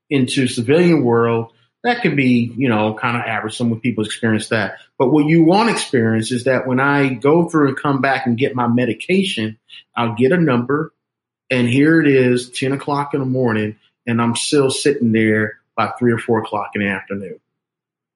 into 0.10 0.48
civilian 0.48 1.04
world. 1.04 1.54
That 1.84 2.02
could 2.02 2.18
be, 2.18 2.54
you 2.58 2.68
know, 2.68 2.94
kind 2.94 3.16
of 3.16 3.24
average. 3.24 3.56
Some 3.56 3.80
people 3.80 4.04
experience 4.04 4.50
that. 4.50 4.80
But 4.98 5.12
what 5.12 5.28
you 5.28 5.46
want 5.46 5.70
to 5.70 5.76
experience 5.76 6.32
is 6.34 6.44
that 6.44 6.68
when 6.68 6.82
I 6.82 7.14
go 7.14 7.48
through 7.48 7.70
and 7.70 7.78
come 7.78 8.02
back 8.02 8.26
and 8.26 8.38
get 8.38 8.54
my 8.54 8.68
medication, 8.68 9.58
I'll 9.96 10.16
get 10.16 10.34
a 10.34 10.38
number 10.38 10.94
and 11.50 11.68
here 11.68 12.00
it 12.02 12.08
is, 12.08 12.52
10 12.52 12.74
o'clock 12.74 13.14
in 13.14 13.20
the 13.20 13.26
morning 13.26 13.78
and 14.10 14.22
I'm 14.22 14.36
still 14.36 14.72
sitting 14.72 15.12
there 15.12 15.60
by 15.76 15.92
three 15.98 16.12
or 16.12 16.18
four 16.18 16.40
o'clock 16.40 16.72
in 16.76 16.82
the 16.82 16.88
afternoon. 16.88 17.40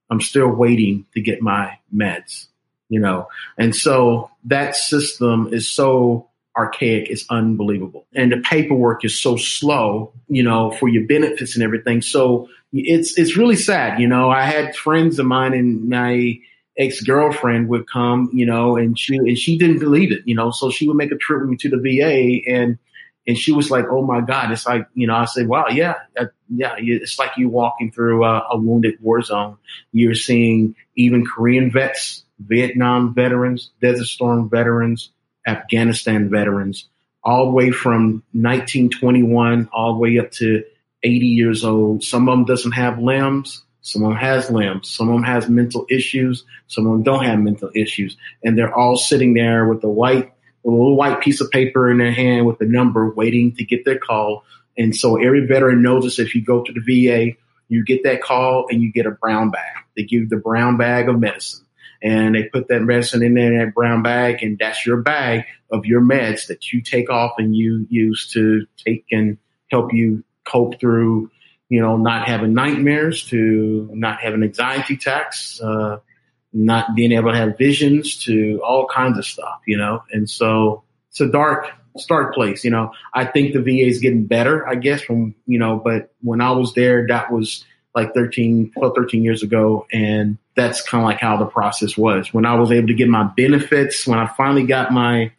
I'm 0.10 0.22
still 0.22 0.50
waiting 0.50 1.06
to 1.14 1.22
get 1.22 1.42
my 1.42 1.78
meds, 1.96 2.48
you 2.90 3.00
know, 3.00 3.28
and 3.58 3.76
so 3.76 4.32
that 4.46 4.76
system 4.76 5.50
is 5.54 5.72
so 5.72 6.30
archaic. 6.56 7.10
It's 7.10 7.26
unbelievable. 7.30 8.06
And 8.14 8.32
the 8.32 8.38
paperwork 8.38 9.06
is 9.06 9.20
so 9.20 9.38
slow, 9.38 10.14
you 10.28 10.44
know, 10.44 10.72
for 10.72 10.88
your 10.88 11.08
benefits 11.08 11.56
and 11.56 11.64
everything. 11.64 12.02
So 12.02 12.50
it's, 12.72 13.18
it's 13.18 13.38
really 13.38 13.56
sad. 13.56 14.00
You 14.00 14.08
know, 14.08 14.30
I 14.30 14.44
had 14.44 14.76
friends 14.76 15.20
of 15.20 15.26
mine 15.26 15.54
and 15.54 15.90
my 15.90 16.40
ex 16.78 17.02
girlfriend 17.02 17.70
would 17.70 17.88
come, 17.88 18.30
you 18.34 18.46
know, 18.46 18.78
and 18.78 18.98
she, 18.98 19.16
and 19.16 19.38
she 19.38 19.58
didn't 19.58 19.80
believe 19.80 20.12
it, 20.12 20.22
you 20.26 20.36
know, 20.36 20.52
so 20.52 20.70
she 20.70 20.88
would 20.88 20.98
make 20.98 21.12
a 21.12 21.18
trip 21.18 21.42
with 21.42 21.50
me 21.50 21.58
to 21.58 21.70
the 21.70 21.78
VA 21.78 22.52
and 22.52 22.78
and 23.26 23.38
she 23.38 23.52
was 23.52 23.72
like, 23.72 23.86
"Oh 23.90 24.06
my 24.06 24.22
God!" 24.22 24.52
It's 24.52 24.66
like 24.66 24.88
you 24.94 25.08
know, 25.08 25.16
I 25.16 25.26
said, 25.26 25.48
"Wow, 25.48 25.68
yeah, 25.70 25.96
uh, 26.18 26.26
yeah." 26.50 26.76
It's 26.78 27.20
like 27.20 27.38
you 27.38 27.50
walking 27.50 27.92
through 27.92 28.24
a, 28.26 28.48
a, 28.52 28.58
wounded 28.58 28.96
war 29.02 29.22
zone. 29.22 29.58
You're 29.92 30.16
seeing 30.16 30.76
even 30.96 31.26
Korean 31.26 31.72
vets, 31.72 32.24
Vietnam 32.40 33.14
veterans, 33.14 33.72
Desert 33.82 34.08
Storm 34.08 34.50
veterans, 34.50 35.10
Afghanistan 35.48 36.30
veterans, 36.30 36.88
all 37.24 37.46
the 37.46 37.52
way 37.52 37.72
from 37.72 38.24
1921 38.34 39.70
all 39.72 39.94
the 39.94 40.00
way 40.00 40.20
up 40.20 40.32
to 40.32 40.64
80 41.04 41.26
years 41.26 41.64
old. 41.64 42.04
Some 42.04 42.28
of 42.28 42.38
them 42.38 42.46
doesn't 42.46 42.72
have 42.74 43.00
limbs. 43.00 43.64
Some 43.82 44.04
of 44.04 44.12
them 44.12 44.18
has 44.18 44.50
limbs. 44.50 44.90
Some 44.90 45.10
of 45.10 45.16
them 45.16 45.24
has 45.24 45.50
mental 45.50 45.86
issues. 45.90 46.46
Some 46.68 46.86
of 46.88 46.94
them 46.94 47.04
don't 47.04 47.26
have 47.26 47.40
mental 47.40 47.70
issues. 47.76 48.16
And 48.44 48.58
they're 48.58 48.74
all 48.74 48.96
sitting 48.96 49.34
there 49.34 49.68
with 49.68 49.82
the 49.82 49.90
white, 49.90 50.33
a 50.66 50.70
little 50.70 50.96
white 50.96 51.22
piece 51.22 51.42
of 51.42 51.52
paper 51.52 51.90
in 51.90 51.98
their 51.98 52.12
hand 52.12 52.46
with 52.46 52.62
a 52.62 52.66
number 52.66 53.10
waiting 53.10 53.56
to 53.56 53.66
get 53.66 53.86
their 53.86 54.00
call. 54.00 54.44
And 54.78 54.96
so 54.96 55.18
every 55.18 55.46
veteran 55.46 55.82
knows 55.82 56.04
this. 56.04 56.20
If 56.20 56.36
you 56.36 56.44
go 56.44 56.64
to 56.64 56.74
the 56.74 56.80
VA, 56.80 57.38
you 57.68 57.84
get 57.84 58.04
that 58.04 58.22
call 58.22 58.68
and 58.70 58.82
you 58.82 58.92
get 58.92 59.06
a 59.06 59.12
brown 59.12 59.52
bag. 59.52 59.84
They 59.96 60.04
give 60.04 60.22
you 60.22 60.28
the 60.28 60.38
brown 60.38 60.78
bag 60.78 61.10
of 61.10 61.20
medicine 61.20 61.66
and 62.02 62.36
they 62.36 62.44
put 62.44 62.68
that 62.68 62.82
medicine 62.82 63.24
in 63.24 63.34
there 63.34 63.54
in 63.54 63.60
that 63.60 63.74
brown 63.74 64.04
bag 64.04 64.44
and 64.44 64.58
that's 64.58 64.86
your 64.86 64.98
bag 64.98 65.46
of 65.72 65.86
your 65.86 66.02
meds 66.02 66.48
that 66.48 66.72
you 66.72 66.82
take 66.82 67.10
off 67.10 67.34
and 67.38 67.56
you 67.56 67.86
use 67.90 68.30
to 68.34 68.66
take 68.78 69.06
and 69.12 69.38
help 69.70 69.94
you 69.94 70.24
cope 70.46 70.80
through 70.80 71.30
you 71.74 71.82
know, 71.82 71.98
not 71.98 72.28
having 72.28 72.54
nightmares 72.54 73.26
to 73.30 73.90
not 73.94 74.22
having 74.22 74.44
anxiety 74.44 74.94
attacks, 74.94 75.60
uh, 75.60 75.98
not 76.54 76.96
being 76.96 77.12
able 77.12 77.32
to 77.32 77.38
have 77.38 77.58
visions 77.58 78.24
to 78.26 78.62
all 78.64 78.88
kinds 78.88 79.18
of 79.18 79.26
stuff, 79.26 79.62
you 79.66 79.78
know. 79.78 80.04
And 80.12 80.30
so 80.30 80.84
it's 81.10 81.20
a 81.20 81.28
dark, 81.28 81.68
dark 82.08 82.34
place, 82.34 82.64
you 82.64 82.72
know. 82.72 82.92
I 83.14 83.26
think 83.26 83.54
the 83.54 83.62
VA 83.62 83.88
is 83.88 84.00
getting 84.00 84.26
better, 84.26 84.68
I 84.68 84.76
guess, 84.76 85.02
from, 85.02 85.36
you 85.48 85.60
know, 85.60 85.78
but 85.84 86.14
when 86.22 86.42
I 86.42 86.52
was 86.52 86.74
there, 86.74 87.08
that 87.08 87.32
was 87.32 87.66
like 87.96 88.14
13, 88.14 88.72
12, 88.72 88.94
13 88.96 89.24
years 89.24 89.44
ago. 89.44 89.86
And 89.92 90.38
that's 90.56 90.82
kind 90.82 91.04
of 91.04 91.08
like 91.08 91.20
how 91.20 91.38
the 91.38 91.46
process 91.46 91.98
was. 91.98 92.34
When 92.34 92.46
I 92.46 92.56
was 92.56 92.72
able 92.72 92.88
to 92.88 92.94
get 92.94 93.10
my 93.10 93.24
benefits, 93.24 94.08
when 94.08 94.20
I 94.20 94.28
finally 94.28 94.66
got 94.66 94.92
my, 94.92 95.32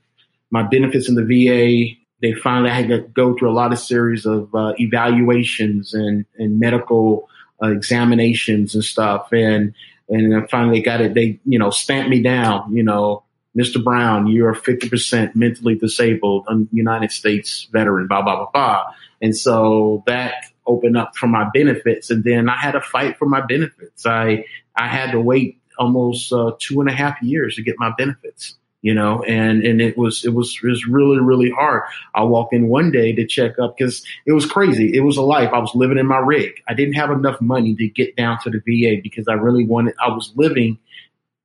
my 0.51 0.63
benefits 0.63 1.09
in 1.09 1.15
the 1.15 1.25
VA, 1.25 1.97
they 2.23 2.33
finally 2.33 2.71
had 2.71 2.89
to 2.89 3.01
go 3.01 3.37
through 3.37 3.51
a 3.51 3.53
lot 3.53 3.73
of 3.73 3.79
series 3.79 4.27
of 4.27 4.55
uh, 4.55 4.75
evaluations 4.79 5.95
and, 5.95 6.25
and 6.39 6.59
medical 6.59 7.29
uh, 7.63 7.69
examinations 7.69 8.75
and 8.75 8.85
stuff. 8.85 9.33
And, 9.33 9.75
and 10.09 10.33
then 10.33 10.47
finally 10.49 10.81
got 10.81 11.01
it. 11.01 11.15
They, 11.15 11.41
you 11.45 11.59
know, 11.59 11.71
stamped 11.71 12.11
me 12.11 12.23
down, 12.23 12.75
you 12.75 12.83
know, 12.83 13.25
Mr. 13.57 13.83
Brown, 13.83 14.27
you're 14.27 14.55
50% 14.55 15.37
mentally 15.37 15.77
disabled, 15.77 16.47
United 16.73 17.13
States 17.13 17.69
veteran, 17.73 18.09
blah, 18.09 18.23
blah, 18.23 18.37
blah, 18.37 18.51
blah. 18.53 18.85
And 19.23 19.37
so 19.37 20.03
that 20.07 20.35
opened 20.67 20.97
up 20.97 21.17
for 21.17 21.29
my 21.29 21.49
benefits. 21.55 22.11
And 22.11 22.25
then 22.25 22.49
I 22.49 22.57
had 22.57 22.73
to 22.73 22.81
fight 22.81 23.17
for 23.17 23.27
my 23.27 23.41
benefits. 23.41 24.07
I, 24.07 24.45
I 24.75 24.89
had 24.89 25.13
to 25.13 25.21
wait 25.21 25.61
almost 25.79 26.33
uh, 26.33 26.53
two 26.59 26.81
and 26.81 26.89
a 26.89 26.93
half 26.93 27.23
years 27.23 27.55
to 27.57 27.63
get 27.63 27.77
my 27.79 27.93
benefits 27.97 28.57
you 28.85 28.93
know, 28.93 29.23
and, 29.23 29.65
and 29.65 29.81
it 29.81 29.97
was, 29.97 30.27
it 30.27 30.35
was, 30.35 30.61
it 30.63 30.67
was 30.67 30.87
really, 30.87 31.19
really 31.19 31.51
hard. 31.51 31.85
I 32.15 32.23
walked 32.23 32.53
in 32.53 32.69
one 32.69 32.91
day 32.91 33.15
to 33.15 33.27
check 33.27 33.59
up 33.59 33.79
because 33.79 34.05
it 34.27 34.33
was 34.33 34.45
crazy. 34.45 34.95
It 34.95 35.01
was 35.01 35.17
a 35.17 35.23
life. 35.23 35.49
I 35.55 35.59
was 35.59 35.75
living 35.75 35.97
in 35.97 36.07
my 36.07 36.19
rig. 36.19 36.61
I 36.69 36.75
didn't 36.75 36.93
have 36.93 37.11
enough 37.11 37.41
money 37.41 37.75
to 37.77 37.89
get 37.89 38.15
down 38.15 38.41
to 38.43 38.51
the 38.51 38.59
VA 38.59 39.01
because 39.03 39.27
I 39.27 39.33
really 39.33 39.65
wanted, 39.65 39.95
I 40.05 40.11
was 40.11 40.33
living 40.37 40.77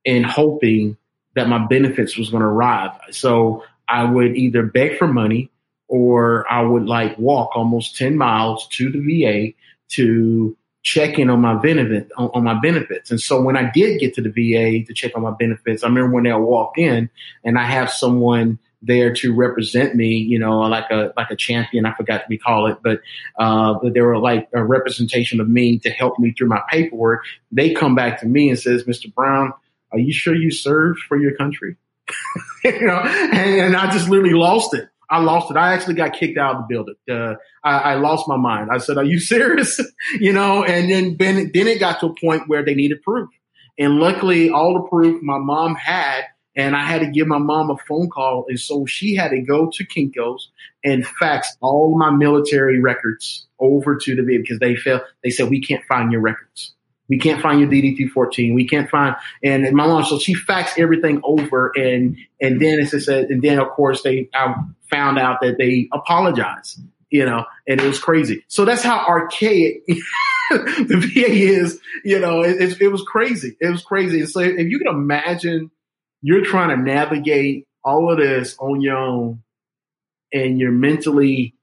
and 0.04 0.26
hoping 0.26 0.98
that 1.34 1.48
my 1.48 1.66
benefits 1.66 2.18
was 2.18 2.28
going 2.28 2.42
to 2.42 2.46
arrive. 2.46 2.90
So 3.10 3.64
I 3.88 4.04
would 4.04 4.36
either 4.36 4.62
beg 4.62 4.98
for 4.98 5.08
money 5.08 5.50
or 5.88 6.44
I 6.52 6.60
would 6.60 6.84
like 6.84 7.18
walk 7.18 7.56
almost 7.56 7.96
10 7.96 8.18
miles 8.18 8.68
to 8.72 8.92
the 8.92 9.00
VA 9.00 9.54
to 9.92 10.54
check 10.82 11.18
in 11.18 11.28
on 11.28 11.40
my 11.40 11.54
benefit 11.54 12.10
on, 12.16 12.30
on, 12.32 12.44
my 12.44 12.58
benefits. 12.60 13.10
And 13.10 13.20
so 13.20 13.40
when 13.40 13.56
I 13.56 13.70
did 13.70 14.00
get 14.00 14.14
to 14.14 14.22
the 14.22 14.30
VA 14.30 14.84
to 14.86 14.94
check 14.94 15.12
on 15.14 15.22
my 15.22 15.32
benefits, 15.32 15.84
I 15.84 15.88
remember 15.88 16.14
when 16.14 16.24
they 16.24 16.32
walked 16.32 16.78
in 16.78 17.10
and 17.44 17.58
I 17.58 17.64
have 17.64 17.90
someone 17.90 18.58
there 18.82 19.12
to 19.12 19.34
represent 19.34 19.94
me, 19.94 20.16
you 20.16 20.38
know, 20.38 20.60
like 20.60 20.90
a 20.90 21.12
like 21.16 21.30
a 21.30 21.36
champion. 21.36 21.84
I 21.84 21.94
forgot 21.94 22.22
we 22.28 22.38
call 22.38 22.66
it, 22.66 22.78
but 22.82 23.00
uh, 23.38 23.74
but 23.74 23.94
they 23.94 24.00
were 24.00 24.18
like 24.18 24.48
a 24.54 24.64
representation 24.64 25.40
of 25.40 25.48
me 25.48 25.78
to 25.80 25.90
help 25.90 26.18
me 26.18 26.32
through 26.32 26.48
my 26.48 26.62
paperwork. 26.70 27.24
They 27.52 27.74
come 27.74 27.94
back 27.94 28.20
to 28.20 28.26
me 28.26 28.48
and 28.48 28.58
says, 28.58 28.84
"Mr. 28.84 29.12
Brown, 29.14 29.52
are 29.92 29.98
you 29.98 30.12
sure 30.12 30.34
you 30.34 30.50
served 30.50 31.00
for 31.00 31.18
your 31.18 31.36
country?" 31.36 31.76
you 32.64 32.86
know, 32.86 32.98
and, 32.98 33.60
and 33.60 33.76
I 33.76 33.90
just 33.90 34.08
literally 34.08 34.34
lost 34.34 34.74
it. 34.74 34.88
I 35.10 35.18
lost 35.18 35.50
it. 35.50 35.56
I 35.56 35.74
actually 35.74 35.94
got 35.94 36.12
kicked 36.12 36.38
out 36.38 36.56
of 36.56 36.62
the 36.62 36.66
building. 36.68 36.94
Uh, 37.10 37.34
I, 37.64 37.92
I, 37.92 37.94
lost 37.94 38.28
my 38.28 38.36
mind. 38.36 38.70
I 38.72 38.78
said, 38.78 38.96
"Are 38.96 39.04
you 39.04 39.18
serious?" 39.34 39.80
you 40.18 40.32
know, 40.32 40.64
and 40.64 40.90
then 40.90 41.16
then 41.18 41.50
then 41.52 41.66
it 41.66 41.80
got 41.80 42.00
to 42.00 42.06
a 42.06 42.14
point 42.14 42.48
where 42.48 42.64
they 42.64 42.74
needed 42.74 43.02
proof, 43.02 43.28
and 43.78 43.98
luckily, 43.98 44.50
all 44.50 44.74
the 44.74 44.88
proof 44.88 45.20
my 45.22 45.38
mom 45.38 45.74
had, 45.74 46.22
and 46.54 46.76
I 46.76 46.84
had 46.84 47.00
to 47.00 47.06
give 47.08 47.26
my 47.26 47.38
mom 47.38 47.70
a 47.70 47.76
phone 47.88 48.08
call, 48.08 48.46
and 48.48 48.58
so 48.58 48.86
she 48.86 49.16
had 49.16 49.30
to 49.30 49.40
go 49.40 49.70
to 49.72 49.84
Kinko's 49.84 50.50
and 50.84 51.06
fax 51.06 51.56
all 51.60 51.98
my 51.98 52.10
military 52.10 52.80
records 52.80 53.46
over 53.58 53.96
to 53.96 54.14
the 54.14 54.22
VA 54.22 54.38
because 54.40 54.60
they 54.60 54.76
felt 54.76 55.02
they 55.24 55.30
said 55.30 55.50
we 55.50 55.60
can't 55.60 55.84
find 55.86 56.12
your 56.12 56.20
records. 56.20 56.74
We 57.08 57.18
can't 57.18 57.42
find 57.42 57.58
your 57.58 57.68
DD 57.68 58.08
14. 58.08 58.54
We 58.54 58.68
can't 58.68 58.88
find, 58.88 59.16
and, 59.42 59.64
my 59.74 59.84
mom, 59.84 60.04
so 60.04 60.20
she 60.20 60.32
faxed 60.32 60.78
everything 60.78 61.20
over 61.24 61.72
and, 61.76 62.16
and 62.40 62.60
then 62.60 62.78
as 62.78 62.94
I 62.94 62.98
said, 62.98 63.30
and 63.30 63.42
then 63.42 63.58
of 63.58 63.68
course 63.70 64.02
they, 64.02 64.28
I 64.32 64.54
found 64.90 65.18
out 65.18 65.40
that 65.40 65.56
they 65.58 65.88
apologized, 65.92 66.80
you 67.10 67.24
know, 67.24 67.44
and 67.66 67.80
it 67.80 67.86
was 67.86 67.98
crazy. 67.98 68.44
So 68.48 68.64
that's 68.64 68.82
how 68.82 69.04
archaic 69.06 69.84
the 70.50 71.10
VA 71.14 71.30
is, 71.30 71.80
you 72.04 72.18
know, 72.18 72.42
it, 72.42 72.60
it, 72.60 72.80
it 72.82 72.88
was 72.88 73.02
crazy. 73.02 73.56
It 73.60 73.68
was 73.68 73.82
crazy. 73.82 74.26
so 74.26 74.40
if 74.40 74.68
you 74.68 74.78
can 74.78 74.88
imagine 74.88 75.70
you're 76.22 76.44
trying 76.44 76.70
to 76.70 76.76
navigate 76.76 77.66
all 77.84 78.10
of 78.10 78.18
this 78.18 78.56
on 78.58 78.80
your 78.80 78.96
own 78.96 79.42
and 80.32 80.58
you're 80.58 80.72
mentally 80.72 81.54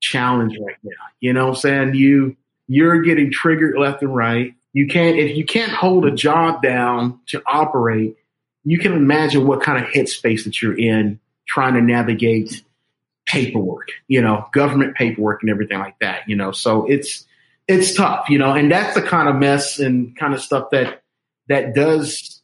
challenged 0.00 0.58
right 0.64 0.76
now, 0.82 0.92
you 1.20 1.32
know 1.32 1.46
what 1.46 1.56
I'm 1.56 1.60
saying? 1.60 1.94
You, 1.94 2.36
you're 2.66 3.02
getting 3.02 3.30
triggered 3.30 3.78
left 3.78 4.02
and 4.02 4.14
right 4.14 4.54
you 4.74 4.88
can't 4.88 5.16
if 5.16 5.36
you 5.36 5.46
can't 5.46 5.72
hold 5.72 6.04
a 6.04 6.10
job 6.10 6.60
down 6.60 7.20
to 7.28 7.40
operate, 7.46 8.16
you 8.64 8.78
can 8.78 8.92
imagine 8.92 9.46
what 9.46 9.62
kind 9.62 9.82
of 9.82 9.90
headspace 9.90 10.44
that 10.44 10.60
you're 10.60 10.78
in 10.78 11.20
trying 11.54 11.74
to 11.74 11.80
navigate 11.80 12.64
paperwork, 13.26 13.88
you 14.08 14.20
know, 14.20 14.46
government 14.52 14.96
paperwork 14.96 15.40
and 15.42 15.50
everything 15.50 15.78
like 15.78 15.96
that, 16.00 16.28
you 16.28 16.34
know. 16.34 16.50
So 16.50 16.84
it's 16.86 17.24
it's 17.68 17.94
tough, 17.94 18.28
you 18.28 18.38
know, 18.38 18.52
and 18.52 18.70
that's 18.70 18.94
the 18.94 19.02
kind 19.02 19.28
of 19.28 19.36
mess 19.36 19.78
and 19.78 20.16
kind 20.16 20.34
of 20.34 20.42
stuff 20.42 20.70
that 20.72 21.02
that 21.48 21.74
does 21.74 22.42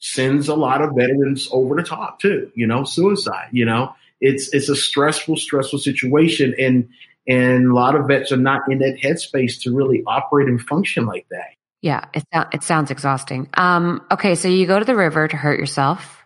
sends 0.00 0.48
a 0.48 0.54
lot 0.54 0.82
of 0.82 0.94
veterans 0.94 1.48
over 1.50 1.76
the 1.76 1.82
top 1.82 2.20
too, 2.20 2.50
you 2.54 2.66
know, 2.66 2.84
suicide, 2.84 3.48
you 3.52 3.64
know. 3.64 3.94
It's 4.20 4.52
it's 4.52 4.68
a 4.68 4.76
stressful, 4.76 5.38
stressful 5.38 5.78
situation 5.78 6.54
and 6.58 6.90
and 7.26 7.70
a 7.70 7.74
lot 7.74 7.94
of 7.94 8.06
vets 8.06 8.32
are 8.32 8.36
not 8.36 8.70
in 8.70 8.80
that 8.80 8.98
headspace 9.02 9.62
to 9.62 9.74
really 9.74 10.02
operate 10.06 10.48
and 10.48 10.60
function 10.60 11.06
like 11.06 11.26
that. 11.30 11.54
Yeah, 11.80 12.04
it, 12.14 12.24
it 12.52 12.62
sounds 12.62 12.90
exhausting. 12.90 13.48
Um, 13.54 14.02
okay, 14.10 14.34
so 14.34 14.48
you 14.48 14.66
go 14.66 14.78
to 14.78 14.84
the 14.84 14.94
river 14.94 15.26
to 15.26 15.36
hurt 15.36 15.58
yourself 15.58 16.22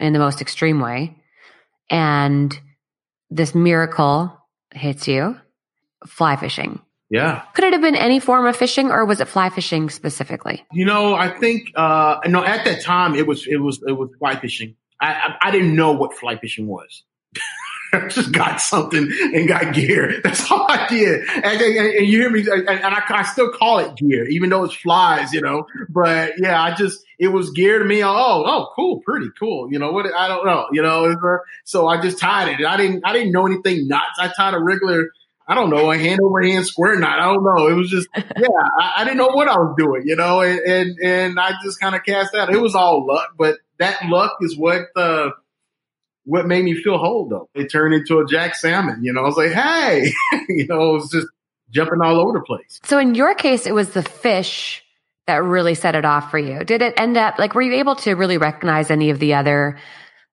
in 0.00 0.12
the 0.12 0.18
most 0.18 0.40
extreme 0.40 0.80
way, 0.80 1.19
and 1.90 2.58
this 3.28 3.54
miracle 3.54 4.36
hits 4.72 5.06
you 5.06 5.36
fly 6.06 6.36
fishing. 6.36 6.80
Yeah. 7.10 7.42
Could 7.54 7.64
it 7.64 7.72
have 7.72 7.82
been 7.82 7.96
any 7.96 8.20
form 8.20 8.46
of 8.46 8.56
fishing 8.56 8.90
or 8.90 9.04
was 9.04 9.20
it 9.20 9.26
fly 9.26 9.50
fishing 9.50 9.90
specifically? 9.90 10.64
You 10.72 10.84
know, 10.84 11.14
I 11.14 11.28
think, 11.28 11.72
uh, 11.74 12.20
no, 12.26 12.44
at 12.44 12.64
that 12.64 12.82
time 12.82 13.16
it 13.16 13.26
was, 13.26 13.46
it 13.48 13.56
was, 13.56 13.82
it 13.86 13.92
was 13.92 14.10
fly 14.18 14.38
fishing. 14.38 14.76
I, 15.00 15.12
I, 15.12 15.48
I 15.48 15.50
didn't 15.50 15.74
know 15.74 15.92
what 15.92 16.14
fly 16.14 16.38
fishing 16.38 16.68
was. 16.68 17.02
I 17.92 18.06
just 18.06 18.30
got 18.30 18.60
something 18.60 19.10
and 19.34 19.48
got 19.48 19.74
gear. 19.74 20.20
That's 20.24 20.48
all 20.50 20.66
I 20.70 20.86
did. 20.88 21.28
And, 21.28 21.60
and, 21.60 21.94
and 21.96 22.06
you 22.06 22.20
hear 22.20 22.30
me, 22.30 22.40
and, 22.48 22.68
and 22.68 22.94
I, 22.94 23.02
I, 23.08 23.22
still 23.24 23.50
call 23.50 23.80
it 23.80 23.96
gear, 23.96 24.28
even 24.28 24.48
though 24.48 24.62
it's 24.62 24.74
flies, 24.74 25.32
you 25.32 25.40
know. 25.40 25.66
But 25.88 26.34
yeah, 26.38 26.62
I 26.62 26.72
just 26.74 27.04
it 27.20 27.28
was 27.28 27.50
geared 27.50 27.82
to 27.82 27.86
me. 27.86 28.02
Oh, 28.02 28.08
oh, 28.46 28.70
cool, 28.74 29.00
pretty 29.00 29.28
cool. 29.38 29.70
You 29.70 29.78
know 29.78 29.92
what? 29.92 30.06
I 30.12 30.26
don't 30.26 30.46
know. 30.46 30.66
You 30.72 30.80
know, 30.80 31.14
so 31.64 31.86
I 31.86 32.00
just 32.00 32.18
tied 32.18 32.48
it. 32.48 32.66
I 32.66 32.78
didn't 32.78 33.02
I 33.04 33.12
didn't 33.12 33.32
know 33.32 33.46
anything 33.46 33.86
knots. 33.86 34.18
I 34.18 34.28
tied 34.34 34.54
a 34.54 34.58
regular. 34.58 35.10
I 35.46 35.54
don't 35.54 35.68
know, 35.68 35.90
a 35.90 35.98
hand 35.98 36.20
over 36.22 36.40
hand 36.42 36.64
square 36.64 36.96
knot. 36.96 37.18
I 37.18 37.24
don't 37.24 37.42
know. 37.42 37.66
It 37.66 37.72
was 37.72 37.90
just, 37.90 38.08
yeah, 38.16 38.46
I, 38.78 38.92
I 38.98 39.04
didn't 39.04 39.16
know 39.16 39.30
what 39.30 39.48
I 39.48 39.56
was 39.56 39.74
doing, 39.76 40.02
you 40.06 40.14
know, 40.14 40.42
and, 40.42 40.60
and, 40.60 40.98
and 41.00 41.40
I 41.40 41.54
just 41.64 41.80
kind 41.80 41.96
of 41.96 42.04
cast 42.04 42.36
out. 42.36 42.54
It 42.54 42.60
was 42.60 42.76
all 42.76 43.04
luck, 43.04 43.30
but 43.36 43.56
that 43.78 43.98
luck 44.04 44.36
is 44.42 44.56
what, 44.56 44.82
uh, 44.94 45.30
what 46.22 46.46
made 46.46 46.62
me 46.62 46.80
feel 46.80 46.98
whole 46.98 47.28
though. 47.28 47.48
It 47.52 47.66
turned 47.66 47.94
into 47.94 48.20
a 48.20 48.26
Jack 48.26 48.54
Salmon, 48.54 49.02
you 49.02 49.12
know, 49.12 49.22
I 49.22 49.24
was 49.24 49.36
like, 49.36 49.50
hey, 49.50 50.12
you 50.48 50.68
know, 50.68 50.90
it 50.90 50.92
was 50.92 51.10
just 51.10 51.26
jumping 51.68 52.00
all 52.00 52.20
over 52.20 52.38
the 52.38 52.44
place. 52.44 52.78
So 52.84 53.00
in 53.00 53.16
your 53.16 53.34
case, 53.34 53.66
it 53.66 53.74
was 53.74 53.90
the 53.90 54.04
fish 54.04 54.84
that 55.30 55.44
really 55.44 55.74
set 55.74 55.94
it 55.94 56.04
off 56.04 56.30
for 56.30 56.38
you. 56.38 56.64
Did 56.64 56.82
it 56.82 56.94
end 56.96 57.16
up 57.16 57.38
like, 57.38 57.54
were 57.54 57.62
you 57.62 57.74
able 57.74 57.94
to 57.96 58.14
really 58.14 58.36
recognize 58.36 58.90
any 58.90 59.10
of 59.10 59.18
the 59.18 59.34
other 59.34 59.78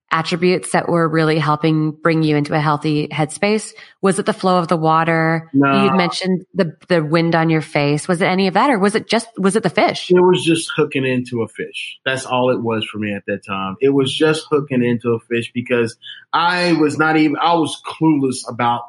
attributes 0.10 0.72
that 0.72 0.88
were 0.88 1.08
really 1.08 1.38
helping 1.38 1.92
bring 1.92 2.24
you 2.24 2.36
into 2.36 2.54
a 2.54 2.60
healthy 2.60 3.08
headspace? 3.10 3.74
Was 4.02 4.20
it 4.20 4.26
the 4.26 4.34
flow 4.34 4.58
of 4.58 4.68
the 4.68 4.78
water? 4.78 5.50
No. 5.54 5.86
You 5.86 5.96
mentioned 5.96 6.46
the 6.54 6.76
the 6.88 7.04
wind 7.04 7.36
on 7.36 7.50
your 7.50 7.62
face. 7.62 8.08
Was 8.08 8.22
it 8.22 8.26
any 8.26 8.48
of 8.48 8.56
that, 8.56 8.70
or 8.70 8.80
was 8.80 8.96
it 8.96 9.08
just 9.08 9.28
was 9.38 9.56
it 9.56 9.64
the 9.64 9.70
fish? 9.70 10.10
It 10.10 10.20
was 10.20 10.44
just 10.44 10.72
hooking 10.76 11.06
into 11.06 11.44
a 11.44 11.48
fish. 11.48 12.00
That's 12.06 12.26
all 12.26 12.50
it 12.50 12.62
was 12.62 12.86
for 12.86 12.98
me 12.98 13.14
at 13.14 13.26
that 13.28 13.46
time. 13.46 13.76
It 13.82 13.90
was 13.90 14.14
just 14.14 14.48
hooking 14.50 14.84
into 14.84 15.12
a 15.12 15.20
fish 15.20 15.52
because 15.54 15.98
I 16.34 16.74
was 16.74 16.98
not 16.98 17.18
even 17.18 17.36
I 17.42 17.54
was 17.56 17.82
clueless 17.86 18.50
about 18.50 18.84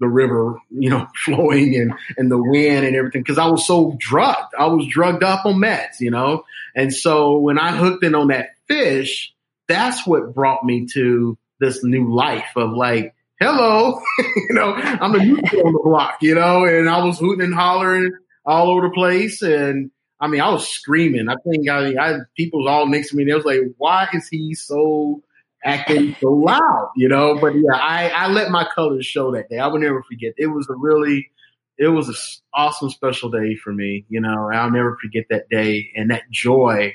the 0.00 0.08
river, 0.08 0.58
you 0.70 0.90
know, 0.90 1.06
flowing 1.24 1.76
and, 1.76 1.94
and 2.16 2.30
the 2.30 2.42
wind 2.42 2.84
and 2.84 2.96
everything. 2.96 3.24
Cause 3.24 3.38
I 3.38 3.46
was 3.46 3.66
so 3.66 3.96
drugged. 3.98 4.54
I 4.58 4.66
was 4.66 4.86
drugged 4.86 5.22
up 5.22 5.46
on 5.46 5.54
meds, 5.54 6.00
you 6.00 6.10
know? 6.10 6.44
And 6.74 6.92
so 6.92 7.38
when 7.38 7.58
I 7.58 7.76
hooked 7.76 8.04
in 8.04 8.14
on 8.14 8.28
that 8.28 8.50
fish, 8.68 9.32
that's 9.68 10.06
what 10.06 10.34
brought 10.34 10.64
me 10.64 10.86
to 10.94 11.38
this 11.60 11.82
new 11.84 12.12
life 12.14 12.50
of 12.56 12.72
like, 12.72 13.14
hello, 13.40 14.00
you 14.18 14.54
know, 14.54 14.74
I'm 14.74 15.14
a 15.14 15.24
new 15.24 15.40
kid 15.42 15.64
on 15.64 15.72
the 15.72 15.80
block, 15.82 16.18
you 16.20 16.34
know, 16.34 16.64
and 16.64 16.88
I 16.88 17.04
was 17.04 17.18
hooting 17.18 17.44
and 17.44 17.54
hollering 17.54 18.12
all 18.44 18.70
over 18.70 18.88
the 18.88 18.94
place. 18.94 19.42
And 19.42 19.90
I 20.20 20.28
mean, 20.28 20.40
I 20.40 20.50
was 20.50 20.68
screaming. 20.68 21.28
I 21.28 21.36
think 21.44 21.68
I, 21.68 21.94
I 21.96 22.18
people 22.36 22.60
was 22.60 22.70
all 22.70 22.86
next 22.86 23.10
to 23.10 23.16
me. 23.16 23.22
And 23.22 23.30
they 23.30 23.34
was 23.34 23.44
like, 23.44 23.60
why 23.78 24.08
is 24.12 24.28
he 24.28 24.54
so 24.54 25.22
acting 25.64 26.14
so 26.20 26.30
loud, 26.32 26.90
you 26.96 27.08
know? 27.08 27.38
But 27.40 27.54
yeah, 27.54 27.74
I, 27.74 28.08
I 28.10 28.28
let 28.28 28.50
my 28.50 28.66
colors 28.74 29.06
show 29.06 29.32
that 29.32 29.48
day. 29.48 29.58
I 29.58 29.66
will 29.66 29.80
never 29.80 30.02
forget. 30.02 30.34
It 30.36 30.48
was 30.48 30.68
a 30.68 30.74
really, 30.74 31.30
it 31.78 31.88
was 31.88 32.08
an 32.08 32.14
awesome 32.52 32.90
special 32.90 33.30
day 33.30 33.56
for 33.56 33.72
me, 33.72 34.04
you 34.08 34.20
know, 34.20 34.50
I'll 34.52 34.70
never 34.70 34.96
forget 35.00 35.24
that 35.30 35.48
day 35.48 35.90
and 35.96 36.10
that 36.10 36.30
joy 36.30 36.94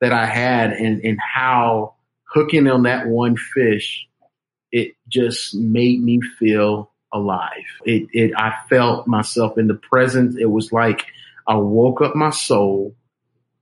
that 0.00 0.12
I 0.12 0.26
had 0.26 0.72
and, 0.72 1.04
and 1.04 1.18
how 1.20 1.96
hooking 2.24 2.68
on 2.68 2.84
that 2.84 3.06
one 3.06 3.36
fish, 3.36 4.06
it 4.70 4.94
just 5.08 5.54
made 5.54 6.02
me 6.02 6.20
feel 6.38 6.92
alive. 7.12 7.64
It, 7.84 8.08
it, 8.12 8.32
I 8.36 8.54
felt 8.68 9.06
myself 9.06 9.58
in 9.58 9.66
the 9.66 9.74
presence. 9.74 10.36
It 10.38 10.50
was 10.50 10.72
like 10.72 11.06
I 11.46 11.56
woke 11.56 12.00
up 12.00 12.14
my 12.14 12.30
soul 12.30 12.94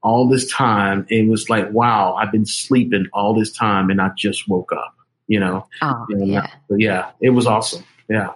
all 0.07 0.29
this 0.29 0.51
time. 0.53 1.05
It 1.11 1.29
was 1.29 1.51
like, 1.51 1.71
wow, 1.73 2.15
I've 2.15 2.31
been 2.31 2.47
sleeping 2.47 3.07
all 3.13 3.35
this 3.35 3.53
time 3.53 3.91
and 3.91 4.01
I 4.01 4.11
just 4.17 4.49
woke 4.49 4.73
up, 4.73 4.95
you 5.27 5.41
know? 5.41 5.67
Oh, 5.83 6.07
And, 6.11 6.29
yeah. 6.29 6.41
uh, 6.45 6.47
but 6.69 6.81
yeah, 6.81 7.11
it 7.21 7.31
was 7.31 7.47
awesome. 7.47 7.83
Yeah. 8.09 8.29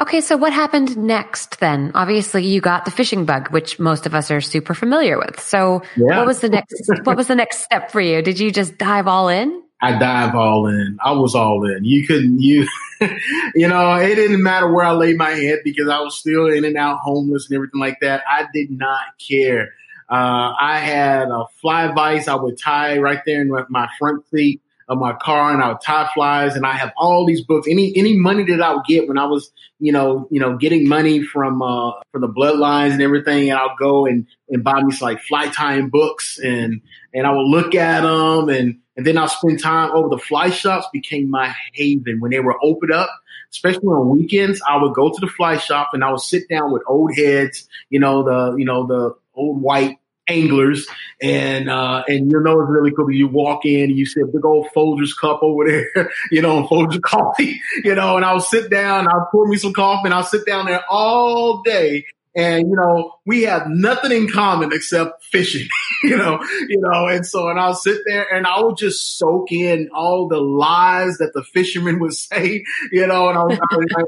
Okay, 0.00 0.20
so 0.20 0.36
what 0.36 0.52
happened 0.52 0.96
next 0.96 1.58
then? 1.58 1.90
Obviously, 1.94 2.44
you 2.46 2.60
got 2.60 2.84
the 2.84 2.90
fishing 2.90 3.24
bug, 3.24 3.50
which 3.50 3.78
most 3.80 4.06
of 4.06 4.14
us 4.14 4.30
are 4.30 4.40
super 4.42 4.74
familiar 4.74 5.18
with. 5.18 5.40
So, 5.40 5.82
Yeah. 5.96 6.18
what 6.18 6.26
was 6.26 6.40
the 6.40 6.48
next? 6.50 6.74
what 7.04 7.16
was 7.16 7.26
the 7.28 7.34
next 7.34 7.60
step 7.64 7.90
for 7.90 8.00
you? 8.00 8.22
Did 8.22 8.38
you 8.38 8.52
just 8.52 8.78
dive 8.78 9.08
all 9.08 9.28
in? 9.28 9.62
I 9.82 9.98
dive 9.98 10.34
all 10.34 10.66
in. 10.68 10.98
I 11.04 11.12
was 11.12 11.34
all 11.34 11.64
in. 11.68 11.84
You 11.84 12.06
couldn't, 12.06 12.40
you, 12.40 12.66
you 13.54 13.66
know, 13.68 13.94
it 13.96 14.14
didn't 14.14 14.42
matter 14.42 14.72
where 14.72 14.84
I 14.84 14.92
laid 14.92 15.16
my 15.16 15.30
head 15.30 15.60
because 15.64 15.88
I 15.88 15.98
was 16.00 16.14
still 16.18 16.46
in 16.46 16.64
and 16.64 16.76
out 16.76 16.98
homeless 17.02 17.48
and 17.48 17.56
everything 17.56 17.80
like 17.80 17.98
that. 18.00 18.22
I 18.30 18.46
did 18.54 18.70
not 18.70 19.00
care. 19.28 19.72
Uh, 20.08 20.54
I 20.58 20.78
had 20.78 21.28
a 21.28 21.46
fly 21.60 21.92
vise 21.92 22.28
I 22.28 22.36
would 22.36 22.58
tie 22.58 22.98
right 22.98 23.20
there 23.26 23.40
in 23.42 23.50
my- 23.68 23.88
front 23.98 24.24
seat 24.30 24.60
of 24.88 24.98
my 24.98 25.12
car 25.14 25.52
and 25.52 25.62
I 25.62 25.68
would 25.68 25.80
tie 25.80 26.08
flies 26.14 26.54
and 26.54 26.64
I 26.64 26.72
have 26.72 26.92
all 26.96 27.26
these 27.26 27.40
books. 27.40 27.66
Any, 27.68 27.92
any 27.96 28.16
money 28.16 28.44
that 28.44 28.62
I 28.62 28.72
would 28.72 28.84
get 28.86 29.08
when 29.08 29.18
I 29.18 29.26
was, 29.26 29.50
you 29.80 29.90
know, 29.90 30.28
you 30.30 30.38
know, 30.38 30.56
getting 30.56 30.88
money 30.88 31.24
from, 31.24 31.60
uh, 31.60 31.92
from 32.12 32.20
the 32.20 32.28
bloodlines 32.28 32.92
and 32.92 33.02
everything. 33.02 33.50
And 33.50 33.58
I'll 33.58 33.74
go 33.76 34.06
and, 34.06 34.28
and 34.48 34.62
buy 34.62 34.80
me 34.82 34.92
some 34.92 35.08
like 35.08 35.22
fly 35.22 35.48
tying 35.48 35.88
books 35.88 36.38
and, 36.38 36.80
and 37.12 37.26
I 37.26 37.32
would 37.32 37.48
look 37.48 37.74
at 37.74 38.02
them 38.02 38.48
and, 38.48 38.78
and 38.96 39.04
then 39.04 39.18
I'll 39.18 39.28
spend 39.28 39.60
time 39.60 39.90
over 39.90 40.08
the 40.08 40.18
fly 40.18 40.50
shops 40.50 40.86
became 40.92 41.30
my 41.30 41.52
haven 41.74 42.20
when 42.20 42.30
they 42.30 42.40
were 42.40 42.56
open 42.62 42.92
up, 42.92 43.10
especially 43.50 43.88
on 43.88 44.10
weekends. 44.10 44.62
I 44.68 44.80
would 44.80 44.94
go 44.94 45.10
to 45.10 45.20
the 45.20 45.26
fly 45.26 45.56
shop 45.56 45.90
and 45.94 46.04
I 46.04 46.10
would 46.12 46.20
sit 46.20 46.48
down 46.48 46.72
with 46.72 46.82
old 46.86 47.10
heads, 47.16 47.68
you 47.90 47.98
know, 47.98 48.22
the, 48.22 48.56
you 48.56 48.64
know, 48.64 48.86
the 48.86 49.16
old 49.36 49.60
white 49.60 49.98
anglers 50.28 50.86
and, 51.22 51.70
uh, 51.70 52.02
and 52.08 52.30
you 52.32 52.40
know, 52.40 52.60
it's 52.60 52.68
really 52.70 52.90
cool. 52.90 53.10
You 53.12 53.28
walk 53.28 53.64
in 53.64 53.90
and 53.90 53.98
you 53.98 54.06
see 54.06 54.20
a 54.20 54.26
big 54.26 54.44
old 54.44 54.66
Folgers 54.74 55.10
cup 55.20 55.38
over 55.42 55.64
there, 55.68 56.10
you 56.32 56.42
know, 56.42 56.58
and 56.58 56.66
Folgers 56.68 57.00
coffee, 57.00 57.60
you 57.84 57.94
know, 57.94 58.16
and 58.16 58.24
I'll 58.24 58.40
sit 58.40 58.68
down, 58.70 59.06
I'll 59.08 59.28
pour 59.30 59.46
me 59.46 59.56
some 59.56 59.72
coffee 59.72 60.02
and 60.06 60.14
I'll 60.14 60.24
sit 60.24 60.44
down 60.44 60.66
there 60.66 60.84
all 60.90 61.62
day 61.62 62.04
and 62.38 62.68
you 62.68 62.76
know 62.76 63.14
we 63.24 63.44
have 63.44 63.66
nothing 63.66 64.12
in 64.12 64.28
common 64.28 64.70
except 64.72 65.24
fishing 65.24 65.66
you 66.02 66.14
know 66.18 66.38
you 66.68 66.78
know 66.80 67.06
and 67.08 67.24
so 67.24 67.48
and 67.48 67.58
i'll 67.58 67.72
sit 67.72 68.02
there 68.06 68.26
and 68.30 68.46
i 68.46 68.60
would 68.60 68.76
just 68.76 69.16
soak 69.16 69.50
in 69.50 69.88
all 69.94 70.28
the 70.28 70.38
lies 70.38 71.16
that 71.16 71.32
the 71.32 71.42
fishermen 71.54 71.98
would 71.98 72.12
say 72.12 72.62
you 72.92 73.06
know 73.06 73.30
and 73.30 73.38
i, 73.38 73.42
would- 73.42 73.58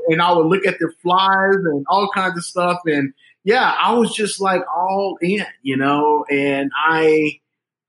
and 0.09 0.21
I 0.21 0.33
would 0.33 0.45
look 0.47 0.67
at 0.67 0.79
their 0.79 0.93
flies 1.03 1.55
and 1.55 1.87
all 1.89 2.11
kinds 2.15 2.37
of 2.37 2.45
stuff 2.45 2.81
and 2.85 3.15
yeah 3.49 3.75
i 3.81 3.93
was 3.95 4.15
just 4.15 4.41
like 4.41 4.63
all 4.75 5.17
in 5.23 5.45
you 5.63 5.77
know 5.77 6.25
and 6.31 6.71
i 6.77 7.41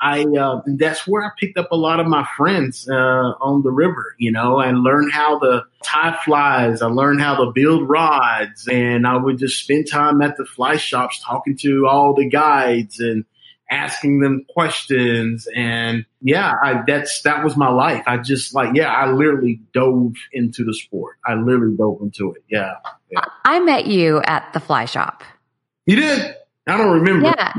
I 0.01 0.24
uh, 0.24 0.62
that's 0.78 1.05
where 1.05 1.24
I 1.24 1.32
picked 1.38 1.57
up 1.57 1.72
a 1.72 1.76
lot 1.76 1.99
of 1.99 2.07
my 2.07 2.26
friends 2.38 2.88
uh, 2.89 2.93
on 2.93 3.64
the 3.64 3.72
river, 3.72 4.16
you 4.18 4.32
know, 4.32 4.60
and 4.60 4.80
learned 4.80 5.12
how 5.12 5.39
to 5.39 5.66
tie 5.84 6.18
flies. 6.24 6.82
I 6.82 6.88
learned 6.88 7.22
how 7.22 7.43
to 7.43 7.51
build 7.53 7.89
rods, 7.89 8.68
and 8.72 9.05
I 9.05 9.18
would 9.18 9.39
just 9.39 9.62
spend 9.62 9.89
time 9.91 10.22
at 10.22 10.38
the 10.38 10.45
fly 10.45 10.78
shops 10.78 11.22
talking 11.22 11.57
to 11.57 11.86
all 11.88 12.14
the 12.14 12.30
guides 12.30 13.01
and 13.01 13.26
asking 13.70 14.22
them 14.22 14.45
questions. 14.47 15.47
And 15.53 16.05
yeah, 16.22 16.53
I, 16.64 16.82
that's 16.88 17.22
that 17.24 17.43
was 17.43 17.57
my 17.57 17.70
life. 17.70 18.03
I 18.07 18.18
just 18.20 18.55
like 18.55 18.76
yeah, 18.76 18.93
I 18.93 19.12
literally 19.12 19.60
dove 19.74 20.14
into 20.32 20.64
the 20.64 20.74
sport. 20.74 21.18
I 21.26 21.34
literally 21.34 21.76
dove 21.76 21.97
into 22.01 22.32
it. 22.32 22.43
Yeah, 22.49 22.76
I 23.43 23.60
met 23.60 23.86
you 23.86 24.22
at 24.24 24.53
the 24.53 24.62
fly 24.62 24.86
shop. 24.86 25.24
You 25.89 25.95
did. 25.95 26.35
I 26.67 26.77
don't 26.77 27.01
remember. 27.01 27.25
Yeah, 27.25 27.51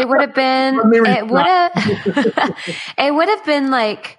it 0.00 0.08
would 0.08 0.20
have 0.20 0.34
been. 0.34 0.80
It 1.06 1.26
would 1.28 1.46
have. 1.46 1.72
it 2.98 3.14
would 3.14 3.28
have 3.28 3.44
been 3.44 3.70
like. 3.70 4.18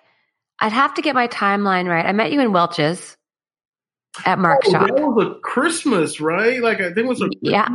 I'd 0.61 0.71
have 0.71 0.93
to 0.93 1.01
get 1.01 1.15
my 1.15 1.27
timeline 1.27 1.89
right. 1.89 2.05
I 2.05 2.13
met 2.13 2.31
you 2.31 2.39
in 2.39 2.53
Welches 2.53 3.17
at 4.25 4.39
Mark's 4.39 4.69
Oh, 4.69 4.71
shop. 4.71 4.87
that 4.87 4.95
was 4.95 5.25
a 5.25 5.39
Christmas, 5.41 6.21
right? 6.21 6.61
Like 6.61 6.79
I 6.79 6.85
think 6.93 6.97
it 6.99 7.05
was 7.07 7.21
a 7.21 7.27
Yeah. 7.41 7.67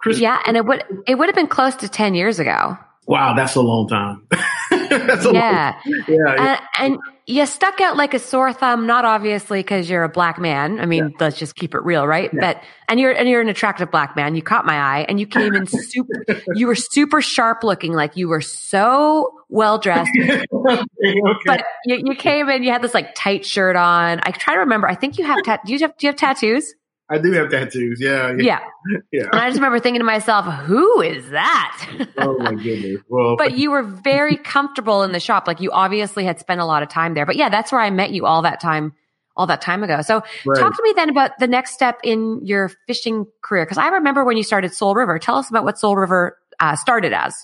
Christmas. 0.00 0.20
Yeah, 0.22 0.40
and 0.46 0.56
it 0.56 0.64
would 0.66 0.82
it 1.06 1.14
would 1.16 1.28
have 1.28 1.36
been 1.36 1.46
close 1.46 1.76
to 1.76 1.88
ten 1.88 2.14
years 2.16 2.40
ago. 2.40 2.76
Wow, 3.06 3.34
that's 3.34 3.54
a 3.54 3.60
long 3.60 3.86
time. 3.88 4.26
that's 4.70 5.26
a 5.26 5.32
Yeah, 5.32 5.74
long, 5.86 6.04
yeah, 6.08 6.16
yeah. 6.16 6.32
Uh, 6.54 6.60
and, 6.78 6.92
and 6.94 6.98
you 7.26 7.46
stuck 7.46 7.80
out 7.80 7.96
like 7.96 8.14
a 8.14 8.18
sore 8.18 8.52
thumb. 8.52 8.86
Not 8.86 9.04
obviously 9.04 9.60
because 9.60 9.88
you're 9.88 10.02
a 10.02 10.08
black 10.08 10.38
man. 10.38 10.80
I 10.80 10.86
mean, 10.86 11.14
let's 11.20 11.38
just 11.38 11.54
keep 11.54 11.74
it 11.74 11.82
real, 11.82 12.06
right? 12.06 12.30
Yeah. 12.32 12.40
But 12.40 12.62
and 12.88 12.98
you're 12.98 13.12
and 13.12 13.28
you're 13.28 13.40
an 13.40 13.48
attractive 13.48 13.90
black 13.90 14.16
man. 14.16 14.34
You 14.34 14.42
caught 14.42 14.66
my 14.66 14.76
eye, 14.76 15.06
and 15.08 15.20
you 15.20 15.26
came 15.26 15.54
in 15.54 15.66
super. 15.66 16.24
you 16.54 16.66
were 16.66 16.74
super 16.74 17.20
sharp 17.20 17.62
looking, 17.62 17.92
like 17.92 18.16
you 18.16 18.28
were 18.28 18.40
so 18.40 19.32
well 19.48 19.78
dressed. 19.78 20.10
okay. 20.20 21.20
But 21.46 21.64
you, 21.84 22.02
you 22.04 22.14
came 22.16 22.48
in, 22.48 22.62
you 22.62 22.70
had 22.70 22.82
this 22.82 22.94
like 22.94 23.14
tight 23.14 23.46
shirt 23.46 23.76
on. 23.76 24.20
I 24.24 24.32
try 24.32 24.54
to 24.54 24.60
remember. 24.60 24.88
I 24.88 24.94
think 24.94 25.18
you 25.18 25.24
have 25.24 25.42
tat. 25.44 25.60
Do 25.64 25.72
you 25.72 25.78
have 25.80 25.96
do 25.96 26.06
you 26.06 26.08
have 26.08 26.16
tattoos? 26.16 26.74
I 27.10 27.18
do 27.18 27.32
have 27.32 27.50
tattoos. 27.50 28.00
Yeah, 28.00 28.32
yeah. 28.38 28.60
Yeah. 28.88 28.98
yeah. 29.12 29.22
And 29.32 29.40
I 29.40 29.48
just 29.48 29.58
remember 29.58 29.80
thinking 29.80 30.00
to 30.00 30.04
myself, 30.04 30.46
who 30.46 31.00
is 31.02 31.28
that? 31.30 31.88
Oh 32.18 32.38
my 32.38 32.54
goodness. 32.62 33.02
Well, 33.08 33.36
but 33.36 33.56
you 33.56 33.70
were 33.70 33.82
very 33.82 34.36
comfortable 34.36 35.02
in 35.02 35.12
the 35.12 35.20
shop. 35.20 35.46
Like 35.46 35.60
you 35.60 35.70
obviously 35.72 36.24
had 36.24 36.40
spent 36.40 36.60
a 36.60 36.64
lot 36.64 36.82
of 36.82 36.88
time 36.88 37.14
there. 37.14 37.26
But 37.26 37.36
yeah, 37.36 37.48
that's 37.48 37.72
where 37.72 37.80
I 37.80 37.90
met 37.90 38.12
you 38.12 38.24
all 38.24 38.42
that 38.42 38.60
time, 38.60 38.94
all 39.36 39.46
that 39.46 39.60
time 39.60 39.82
ago. 39.82 40.00
So 40.02 40.22
right. 40.46 40.58
talk 40.58 40.76
to 40.76 40.82
me 40.82 40.92
then 40.96 41.10
about 41.10 41.38
the 41.38 41.48
next 41.48 41.74
step 41.74 42.00
in 42.02 42.40
your 42.44 42.70
fishing 42.86 43.26
career. 43.42 43.66
Cause 43.66 43.78
I 43.78 43.88
remember 43.88 44.24
when 44.24 44.36
you 44.36 44.42
started 44.42 44.72
Soul 44.72 44.94
River. 44.94 45.18
Tell 45.18 45.36
us 45.36 45.50
about 45.50 45.64
what 45.64 45.78
Soul 45.78 45.96
River 45.96 46.38
uh, 46.60 46.76
started 46.76 47.12
as. 47.12 47.34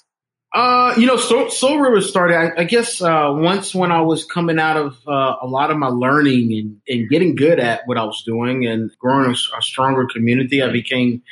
Uh, 0.55 0.95
you 0.97 1.07
know, 1.07 1.17
Soul, 1.17 1.51
Soul 1.51 1.79
River 1.79 2.01
started, 2.01 2.37
I, 2.37 2.63
I 2.63 2.65
guess, 2.65 3.03
uh, 3.03 3.33
once 3.35 3.75
when 3.75 3.93
I 3.93 4.01
was 4.01 4.25
coming 4.25 4.59
out 4.59 4.79
of, 4.79 4.97
uh, 5.07 5.37
a 5.43 5.47
lot 5.47 5.71
of 5.71 5.77
my 5.77 5.89
learning 5.89 6.53
and, 6.55 6.81
and 6.89 7.09
getting 7.11 7.35
good 7.35 7.61
at 7.61 7.83
what 7.85 7.99
I 7.99 8.05
was 8.05 8.23
doing 8.25 8.67
and 8.67 8.91
growing 8.99 9.31
a, 9.31 9.33
a 9.33 9.63
stronger 9.63 10.07
community, 10.07 10.63
I 10.63 10.71
became, 10.71 11.23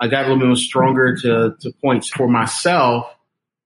I 0.00 0.08
got 0.08 0.26
a 0.26 0.32
little 0.32 0.48
bit 0.48 0.58
stronger 0.58 1.16
to, 1.18 1.54
to 1.60 1.72
points 1.80 2.08
for 2.08 2.26
myself 2.26 3.06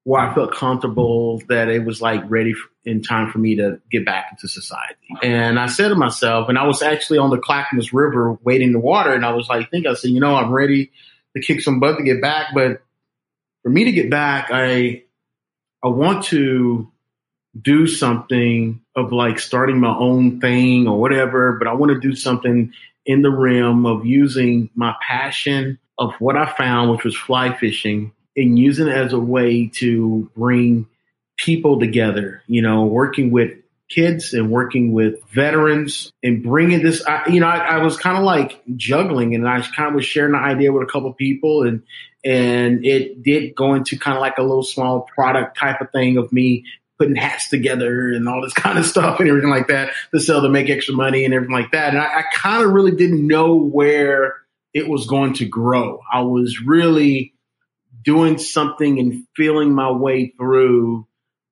where 0.04 0.22
I 0.22 0.34
felt 0.34 0.54
comfortable 0.54 1.42
that 1.48 1.68
it 1.68 1.84
was 1.84 2.00
like 2.00 2.22
ready 2.28 2.52
f 2.52 2.58
in 2.84 3.02
time 3.02 3.30
for 3.30 3.38
me 3.38 3.56
to 3.56 3.78
get 3.90 4.06
back 4.06 4.28
into 4.30 4.48
society. 4.48 4.94
And 5.22 5.58
I 5.58 5.66
said 5.66 5.88
to 5.88 5.96
myself, 5.96 6.48
and 6.48 6.58
I 6.58 6.66
was 6.66 6.80
actually 6.80 7.18
on 7.18 7.28
the 7.28 7.36
Clackamas 7.36 7.92
River 7.92 8.38
waiting 8.42 8.72
the 8.72 8.78
water. 8.78 9.12
And 9.12 9.24
I 9.24 9.32
was 9.32 9.48
like, 9.48 9.70
think 9.70 9.86
I 9.86 9.92
said, 9.92 10.10
you 10.10 10.20
know, 10.20 10.34
I'm 10.34 10.50
ready 10.50 10.92
to 11.36 11.42
kick 11.42 11.60
some 11.60 11.78
butt 11.78 11.98
to 11.98 12.04
get 12.04 12.22
back, 12.22 12.54
but 12.54 12.82
for 13.68 13.72
me 13.72 13.84
to 13.84 13.92
get 13.92 14.08
back, 14.08 14.48
I 14.50 15.02
I 15.84 15.88
want 15.88 16.24
to 16.26 16.90
do 17.60 17.86
something 17.86 18.80
of 18.96 19.12
like 19.12 19.38
starting 19.38 19.78
my 19.78 19.94
own 19.94 20.40
thing 20.40 20.88
or 20.88 20.98
whatever, 20.98 21.52
but 21.58 21.68
I 21.68 21.74
want 21.74 21.92
to 21.92 22.00
do 22.00 22.16
something 22.16 22.72
in 23.04 23.20
the 23.20 23.30
realm 23.30 23.84
of 23.84 24.06
using 24.06 24.70
my 24.74 24.94
passion 25.06 25.78
of 25.98 26.14
what 26.14 26.34
I 26.34 26.46
found, 26.46 26.90
which 26.90 27.04
was 27.04 27.14
fly 27.14 27.54
fishing, 27.58 28.12
and 28.34 28.58
using 28.58 28.88
it 28.88 28.96
as 28.96 29.12
a 29.12 29.18
way 29.18 29.66
to 29.74 30.30
bring 30.34 30.86
people 31.36 31.78
together, 31.78 32.42
you 32.46 32.62
know, 32.62 32.86
working 32.86 33.30
with 33.30 33.50
kids 33.88 34.34
and 34.34 34.50
working 34.50 34.92
with 34.92 35.22
veterans 35.30 36.12
and 36.22 36.42
bringing 36.42 36.82
this, 36.82 37.04
I, 37.04 37.28
you 37.28 37.40
know, 37.40 37.46
I, 37.46 37.76
I 37.76 37.78
was 37.78 37.96
kind 37.96 38.18
of 38.18 38.24
like 38.24 38.62
juggling 38.76 39.34
and 39.34 39.48
I 39.48 39.60
kind 39.60 39.88
of 39.88 39.94
was 39.94 40.04
sharing 40.04 40.32
the 40.32 40.38
idea 40.38 40.72
with 40.72 40.82
a 40.82 40.90
couple 40.90 41.12
people 41.14 41.62
and, 41.62 41.82
and 42.24 42.84
it 42.84 43.22
did 43.22 43.54
go 43.54 43.74
into 43.74 43.98
kind 43.98 44.16
of 44.16 44.20
like 44.20 44.38
a 44.38 44.42
little 44.42 44.62
small 44.62 45.02
product 45.02 45.56
type 45.56 45.80
of 45.80 45.90
thing 45.90 46.18
of 46.18 46.32
me 46.32 46.64
putting 46.98 47.16
hats 47.16 47.48
together 47.48 48.10
and 48.12 48.28
all 48.28 48.42
this 48.42 48.52
kind 48.54 48.78
of 48.78 48.84
stuff 48.84 49.20
and 49.20 49.28
everything 49.28 49.50
like 49.50 49.68
that 49.68 49.92
to 50.12 50.20
sell 50.20 50.42
to 50.42 50.48
make 50.48 50.68
extra 50.68 50.94
money 50.94 51.24
and 51.24 51.32
everything 51.32 51.54
like 51.54 51.72
that. 51.72 51.94
And 51.94 51.98
I, 51.98 52.18
I 52.18 52.22
kind 52.34 52.62
of 52.64 52.70
really 52.70 52.92
didn't 52.92 53.26
know 53.26 53.56
where 53.56 54.36
it 54.74 54.88
was 54.88 55.06
going 55.06 55.34
to 55.34 55.46
grow. 55.46 56.00
I 56.12 56.20
was 56.22 56.60
really 56.64 57.34
doing 58.04 58.38
something 58.38 58.98
and 58.98 59.24
feeling 59.34 59.74
my 59.74 59.90
way 59.90 60.34
through 60.38 61.06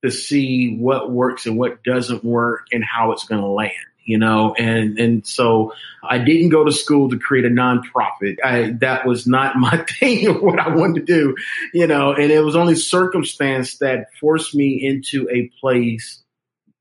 to 0.07 0.11
see 0.11 0.77
what 0.77 1.11
works 1.11 1.47
and 1.47 1.59
what 1.59 1.83
doesn't 1.85 2.25
work 2.25 2.67
and 2.73 2.85
how 2.85 3.13
it's 3.13 3.25
going 3.25 3.41
to 3.41 3.49
land 3.49 3.73
you 4.07 4.19
know, 4.19 4.55
and, 4.57 4.99
and 4.99 5.27
so 5.27 5.75
I 6.03 6.19
didn't 6.19 6.51
go 6.51 6.65
to 6.65 6.73
school 6.73 7.11
to 7.11 7.19
create 7.19 7.45
a 7.45 7.49
nonprofit. 7.49 8.37
I, 8.43 8.71
that 8.81 9.05
was 9.05 9.27
not 9.27 9.57
my 9.57 9.77
thing 9.79 10.29
or 10.29 10.41
what 10.41 10.61
I 10.61 10.75
wanted 10.75 11.07
to 11.07 11.13
do, 11.13 11.37
you 11.75 11.87
know, 11.87 12.15
and 12.15 12.31
it 12.31 12.41
was 12.41 12.57
only 12.57 12.77
circumstance 12.77 13.79
that 13.79 14.07
forced 14.19 14.55
me 14.55 14.81
into 14.83 15.29
a 15.29 15.51
place 15.61 16.23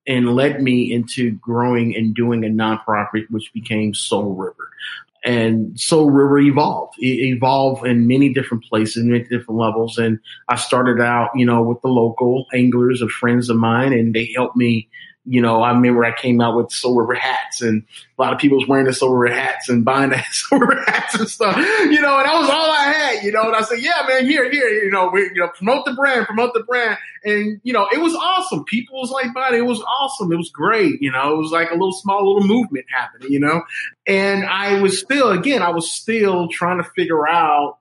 and 0.07 0.35
led 0.35 0.61
me 0.61 0.93
into 0.93 1.31
growing 1.31 1.95
and 1.95 2.13
doing 2.13 2.45
a 2.45 2.47
nonprofit, 2.47 3.25
which 3.31 3.51
became 3.53 3.95
Soul 3.95 4.35
River. 4.35 4.69
And 5.25 5.77
Soul 5.79 6.11
River 6.11 6.37
evolved. 6.37 6.93
It 6.99 7.35
evolved 7.35 7.85
in 7.85 8.07
many 8.07 8.31
different 8.31 8.63
places, 8.65 9.03
many 9.03 9.23
different 9.23 9.59
levels. 9.59 9.97
And 9.97 10.19
I 10.49 10.55
started 10.55 11.01
out, 11.01 11.31
you 11.35 11.47
know, 11.47 11.63
with 11.63 11.81
the 11.81 11.87
local 11.87 12.45
anglers 12.53 13.01
of 13.01 13.09
friends 13.09 13.49
of 13.49 13.57
mine, 13.57 13.91
and 13.91 14.13
they 14.13 14.31
helped 14.35 14.55
me 14.55 14.87
you 15.25 15.41
know, 15.41 15.61
I 15.61 15.71
remember 15.71 16.05
I 16.05 16.13
came 16.13 16.39
out 16.39 16.55
with 16.55 16.71
Soul 16.71 16.95
River 16.95 17.15
hats 17.15 17.61
and 17.61 17.83
a 18.17 18.21
lot 18.21 18.33
of 18.33 18.39
people 18.39 18.59
was 18.59 18.67
wearing 18.67 18.85
the 18.85 18.93
Soul 18.93 19.13
River 19.15 19.35
hats 19.35 19.69
and 19.69 19.83
buying 19.83 20.11
the 20.11 20.23
Soul 20.31 20.59
River 20.59 20.83
hats 20.85 21.15
and 21.15 21.27
stuff, 21.27 21.57
you 21.57 21.99
know, 21.99 22.17
and 22.17 22.27
that 22.27 22.39
was 22.39 22.49
all 22.49 22.69
I 22.69 22.93
had, 22.93 23.23
you 23.23 23.31
know, 23.31 23.43
and 23.43 23.55
I 23.55 23.61
said, 23.61 23.79
yeah, 23.79 24.05
man, 24.07 24.25
here, 24.25 24.49
here, 24.51 24.67
you 24.67 24.91
know, 24.91 25.09
we, 25.11 25.21
you 25.21 25.41
know, 25.41 25.49
promote 25.49 25.85
the 25.85 25.93
brand, 25.93 26.27
promote 26.27 26.53
the 26.53 26.63
brand. 26.63 26.97
And, 27.23 27.59
you 27.63 27.73
know, 27.73 27.87
it 27.91 27.99
was 27.99 28.13
awesome. 28.13 28.63
People 28.65 28.99
was 28.99 29.09
like 29.09 29.33
buying 29.33 29.55
it. 29.55 29.65
Was 29.65 29.81
awesome. 29.81 30.31
It 30.31 30.37
was 30.37 30.51
great. 30.51 31.01
You 31.01 31.11
know, 31.11 31.33
it 31.33 31.37
was 31.37 31.51
like 31.51 31.71
a 31.71 31.73
little 31.73 31.93
small 31.93 32.33
little 32.33 32.47
movement 32.47 32.85
happening, 32.93 33.31
you 33.31 33.39
know, 33.39 33.63
and 34.05 34.45
I 34.45 34.79
was 34.81 34.99
still, 34.99 35.31
again, 35.31 35.63
I 35.63 35.69
was 35.69 35.91
still 35.91 36.47
trying 36.49 36.77
to 36.77 36.89
figure 36.95 37.27
out 37.27 37.79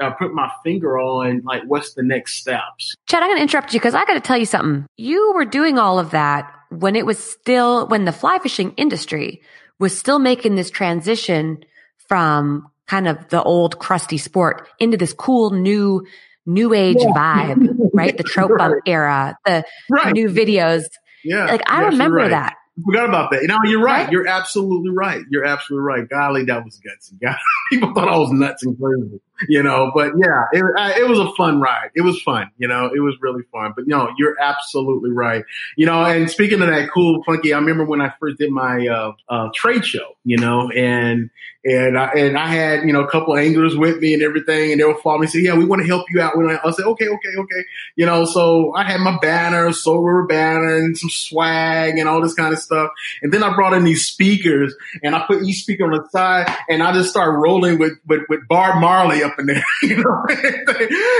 uh, 0.00 0.10
put 0.10 0.34
my 0.34 0.50
finger 0.62 0.98
on 0.98 1.42
like 1.44 1.62
what's 1.66 1.94
the 1.94 2.02
next 2.02 2.34
steps. 2.34 2.94
Chad, 3.08 3.22
I'm 3.22 3.28
going 3.28 3.38
to 3.38 3.42
interrupt 3.42 3.72
you 3.72 3.80
because 3.80 3.94
I 3.94 4.04
got 4.04 4.14
to 4.14 4.20
tell 4.20 4.36
you 4.36 4.46
something. 4.46 4.86
You 4.96 5.32
were 5.34 5.44
doing 5.44 5.78
all 5.78 5.98
of 5.98 6.10
that 6.10 6.52
when 6.70 6.96
it 6.96 7.06
was 7.06 7.18
still 7.18 7.86
when 7.88 8.04
the 8.04 8.12
fly 8.12 8.38
fishing 8.38 8.72
industry 8.76 9.42
was 9.78 9.96
still 9.96 10.18
making 10.18 10.54
this 10.54 10.70
transition 10.70 11.64
from 12.08 12.70
kind 12.86 13.08
of 13.08 13.28
the 13.28 13.42
old 13.42 13.78
crusty 13.78 14.18
sport 14.18 14.68
into 14.78 14.96
this 14.96 15.12
cool 15.12 15.50
new 15.50 16.04
new 16.46 16.74
age 16.74 16.98
yeah. 16.98 17.12
vibe, 17.16 17.78
right? 17.94 18.16
The 18.16 18.22
trope 18.22 18.50
right. 18.50 18.58
bump 18.58 18.82
era, 18.86 19.36
the 19.46 19.64
right. 19.90 20.12
new 20.12 20.28
videos. 20.28 20.84
Yeah. 21.24 21.46
Like 21.46 21.62
I 21.70 21.84
remember 21.86 22.18
right. 22.18 22.30
that 22.30 22.56
forgot 22.82 23.08
about 23.08 23.30
that. 23.30 23.42
You 23.42 23.48
know, 23.48 23.58
you're 23.64 23.82
right. 23.82 24.10
You're 24.10 24.26
absolutely 24.26 24.90
right. 24.90 25.22
You're 25.30 25.44
absolutely 25.44 25.84
right. 25.84 26.08
Golly, 26.08 26.44
that 26.44 26.64
was 26.64 26.80
gutsy. 26.80 27.20
God, 27.22 27.36
people 27.70 27.94
thought 27.94 28.08
I 28.08 28.18
was 28.18 28.32
nuts 28.32 28.64
and 28.64 28.76
crazy, 28.78 29.20
you 29.48 29.62
know, 29.62 29.90
but 29.94 30.12
yeah, 30.16 30.44
it, 30.52 30.64
it 30.98 31.08
was 31.08 31.18
a 31.18 31.32
fun 31.32 31.60
ride. 31.60 31.90
It 31.94 32.02
was 32.02 32.20
fun, 32.22 32.50
you 32.58 32.68
know, 32.68 32.90
it 32.94 33.00
was 33.00 33.16
really 33.20 33.42
fun, 33.52 33.72
but 33.74 33.82
you 33.82 33.90
know, 33.90 34.10
you're 34.18 34.36
absolutely 34.40 35.10
right. 35.10 35.44
You 35.76 35.86
know, 35.86 36.04
and 36.04 36.30
speaking 36.30 36.60
of 36.62 36.68
that 36.68 36.90
cool, 36.92 37.22
funky, 37.24 37.52
I 37.52 37.58
remember 37.58 37.84
when 37.84 38.00
I 38.00 38.12
first 38.20 38.38
did 38.38 38.50
my, 38.50 38.86
uh, 38.86 39.12
uh, 39.28 39.48
trade 39.54 39.84
show, 39.84 40.16
you 40.24 40.38
know, 40.38 40.70
and, 40.70 41.30
and 41.64 41.98
I, 41.98 42.12
and 42.12 42.36
I 42.36 42.46
had, 42.48 42.82
you 42.84 42.92
know, 42.92 43.02
a 43.02 43.10
couple 43.10 43.36
anglers 43.36 43.74
with 43.74 43.98
me 43.98 44.12
and 44.12 44.22
everything, 44.22 44.72
and 44.72 44.80
they 44.80 44.84
would 44.84 44.98
follow 44.98 45.18
me 45.18 45.26
say, 45.26 45.40
yeah, 45.40 45.56
we 45.56 45.64
want 45.64 45.80
to 45.80 45.88
help 45.88 46.04
you 46.10 46.20
out. 46.20 46.36
We 46.36 46.44
I 46.44 46.70
said, 46.72 46.84
okay, 46.84 47.08
okay, 47.08 47.36
okay. 47.38 47.64
You 47.96 48.04
know, 48.04 48.26
so 48.26 48.74
I 48.74 48.84
had 48.84 49.00
my 49.00 49.18
banner, 49.20 49.70
River 49.86 50.26
banner 50.26 50.76
and 50.76 50.96
some 50.96 51.10
swag 51.10 51.98
and 51.98 52.08
all 52.08 52.20
this 52.20 52.34
kind 52.34 52.52
of 52.52 52.58
stuff. 52.58 52.90
And 53.22 53.32
then 53.32 53.42
I 53.42 53.54
brought 53.54 53.72
in 53.72 53.84
these 53.84 54.06
speakers 54.06 54.74
and 55.02 55.14
I 55.14 55.26
put 55.26 55.42
each 55.42 55.62
speaker 55.62 55.84
on 55.84 55.92
the 55.92 56.08
side 56.10 56.54
and 56.68 56.82
I 56.82 56.92
just 56.92 57.10
started 57.10 57.38
rolling 57.38 57.78
with, 57.78 57.92
with, 58.06 58.22
with 58.28 58.40
Bob 58.48 58.80
Marley 58.80 59.22
up 59.24 59.38
in 59.38 59.46
there, 59.46 59.64
you 59.82 59.96
know, 59.96 60.24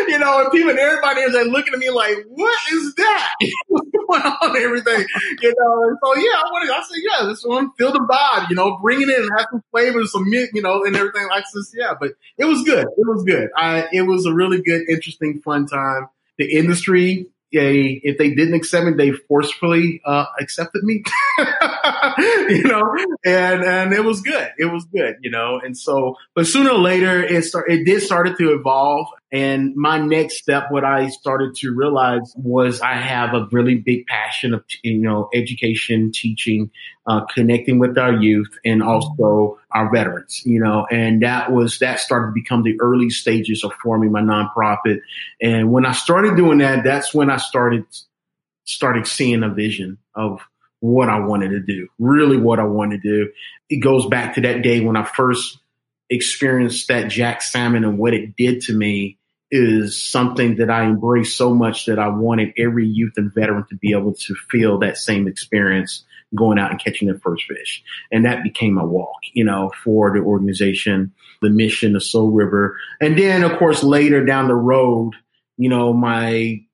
you 0.09 0.19
know, 0.19 0.43
and 0.43 0.53
people 0.53 0.71
and 0.71 0.79
everybody 0.79 1.21
is 1.23 1.35
like 1.35 1.47
looking 1.47 1.75
at 1.75 1.79
me 1.79 1.91
like, 1.91 2.19
what 2.29 2.59
is 2.73 2.95
that? 2.95 3.35
What's 3.69 3.91
going 3.91 4.23
on 4.23 4.57
everything, 4.57 5.07
you 5.41 5.55
know? 5.59 5.89
And 5.89 5.99
so, 6.03 6.17
yeah, 6.17 6.37
I 6.37 6.49
wanted, 6.53 6.71
I 6.71 6.83
said, 6.83 7.03
yeah, 7.03 7.27
this 7.27 7.43
one, 7.45 7.73
feel 7.73 7.93
the 7.93 8.01
vibe, 8.01 8.51
you 8.51 8.57
know, 8.57 8.79
bring 8.79 9.03
it 9.03 9.09
in, 9.09 9.23
and 9.23 9.31
have 9.37 9.47
some 9.51 9.63
flavors, 9.71 10.13
some 10.13 10.25
you 10.33 10.63
know, 10.63 10.85
and 10.85 10.97
everything 10.97 11.27
like 11.29 11.45
this. 11.55 11.73
Yeah, 11.77 11.95
but 11.99 12.13
it 12.39 12.45
was 12.45 12.63
good. 12.63 12.87
It 12.87 13.07
was 13.07 13.25
good. 13.25 13.49
I, 13.57 13.89
it 13.93 14.03
was 14.03 14.27
a 14.27 14.33
really 14.33 14.61
good, 14.63 14.89
interesting, 14.89 15.41
fun 15.43 15.67
time. 15.67 16.09
The 16.39 16.53
industry, 16.53 17.29
they, 17.53 18.01
if 18.03 18.19
they 18.19 18.35
didn't 18.35 18.55
accept 18.55 18.87
me, 18.87 18.93
they 18.93 19.13
forcefully 19.13 20.01
uh, 20.05 20.27
accepted 20.41 20.83
me. 20.83 21.03
you 22.49 22.65
know, 22.65 22.83
and 23.25 23.65
and 23.65 23.93
it 23.93 24.05
was 24.05 24.21
good. 24.21 24.51
It 24.59 24.67
was 24.67 24.85
good, 24.87 25.17
you 25.23 25.31
know. 25.31 25.61
And 25.63 25.77
so, 25.77 26.17
but 26.35 26.47
sooner 26.47 26.71
or 26.71 26.79
later, 26.79 27.23
it 27.23 27.45
start 27.45 27.71
it 27.71 27.85
did 27.85 28.03
started 28.03 28.37
to 28.39 28.53
evolve. 28.53 29.07
And 29.35 29.75
my 29.75 29.99
next 29.99 30.39
step, 30.39 30.71
what 30.71 30.85
I 30.85 31.09
started 31.09 31.57
to 31.57 31.75
realize 31.75 32.33
was 32.37 32.81
I 32.81 32.95
have 32.95 33.35
a 33.35 33.49
really 33.51 33.75
big 33.75 34.07
passion 34.07 34.55
of, 34.55 34.63
you 34.85 34.99
know, 34.99 35.29
education, 35.35 36.13
teaching, 36.15 36.71
uh, 37.05 37.25
connecting 37.25 37.81
with 37.81 37.99
our 37.99 38.13
youth 38.13 38.57
and 38.65 38.81
also 38.81 39.59
our 39.73 39.91
veterans, 39.93 40.43
you 40.47 40.61
know, 40.61 40.87
and 40.89 41.25
that 41.25 41.51
was, 41.51 41.81
that 41.81 41.99
started 41.99 42.29
to 42.29 42.33
become 42.33 42.63
the 42.63 42.81
early 42.81 43.11
stages 43.11 43.65
of 43.65 43.73
forming 43.83 44.13
my 44.13 44.21
nonprofit. 44.21 45.01
And 45.43 45.73
when 45.73 45.85
I 45.85 45.95
started 45.95 46.37
doing 46.37 46.59
that, 46.59 46.85
that's 46.85 47.13
when 47.13 47.29
I 47.29 47.39
started, 47.39 47.87
started 48.67 49.05
seeing 49.05 49.43
a 49.43 49.53
vision 49.53 49.99
of 50.15 50.43
what 50.79 51.09
I 51.09 51.19
wanted 51.19 51.49
to 51.49 51.61
do, 51.61 51.89
really 51.99 52.37
what 52.37 52.61
I 52.61 52.65
wanted 52.67 53.03
to 53.03 53.09
do. 53.09 53.33
It 53.69 53.79
goes 53.79 54.07
back 54.07 54.37
to 54.37 54.43
that 54.43 54.63
day 54.63 54.79
when 54.79 54.97
I 54.97 55.03
first 55.03 55.59
experienced 56.09 56.87
that 56.87 57.09
Jack 57.09 57.43
salmon 57.43 57.83
and 57.83 57.99
what 57.99 58.15
it 58.15 58.37
did 58.37 58.61
to 58.61 58.73
me 58.73 59.19
is 59.57 60.03
something 60.03 60.57
that 60.57 60.69
I 60.69 60.83
embrace 60.83 61.37
so 61.37 61.55
much 61.55 61.87
that 61.87 62.01
I 62.01 62.09
wanted 62.09 62.55
every 62.59 62.89
youth 62.89 63.13
and 63.17 63.33
veteran 63.33 63.65
to 63.69 63.77
be 63.77 63.93
able 63.93 64.15
to 64.15 64.35
feel 64.51 64.81
that 64.81 64.99
same 64.99 65.29
experience 65.29 66.05
going 66.35 66.59
out 66.59 66.73
and 66.73 66.83
catching 66.83 67.07
their 67.07 67.21
first 67.21 67.45
fish. 67.45 67.85
And 68.11 68.25
that 68.25 68.43
became 68.43 68.79
a 68.79 68.85
walk, 68.85 69.21
you 69.33 69.45
know, 69.45 69.71
for 69.85 70.13
the 70.13 70.25
organization, 70.25 71.13
the 71.41 71.51
mission, 71.51 71.93
the 71.93 72.01
Soul 72.01 72.33
River. 72.33 72.77
And 73.01 73.17
then, 73.17 73.45
of 73.45 73.57
course, 73.57 73.85
later 73.85 74.25
down 74.25 74.49
the 74.49 74.57
road, 74.57 75.13
you 75.57 75.69
know, 75.69 75.93
my 75.93 76.65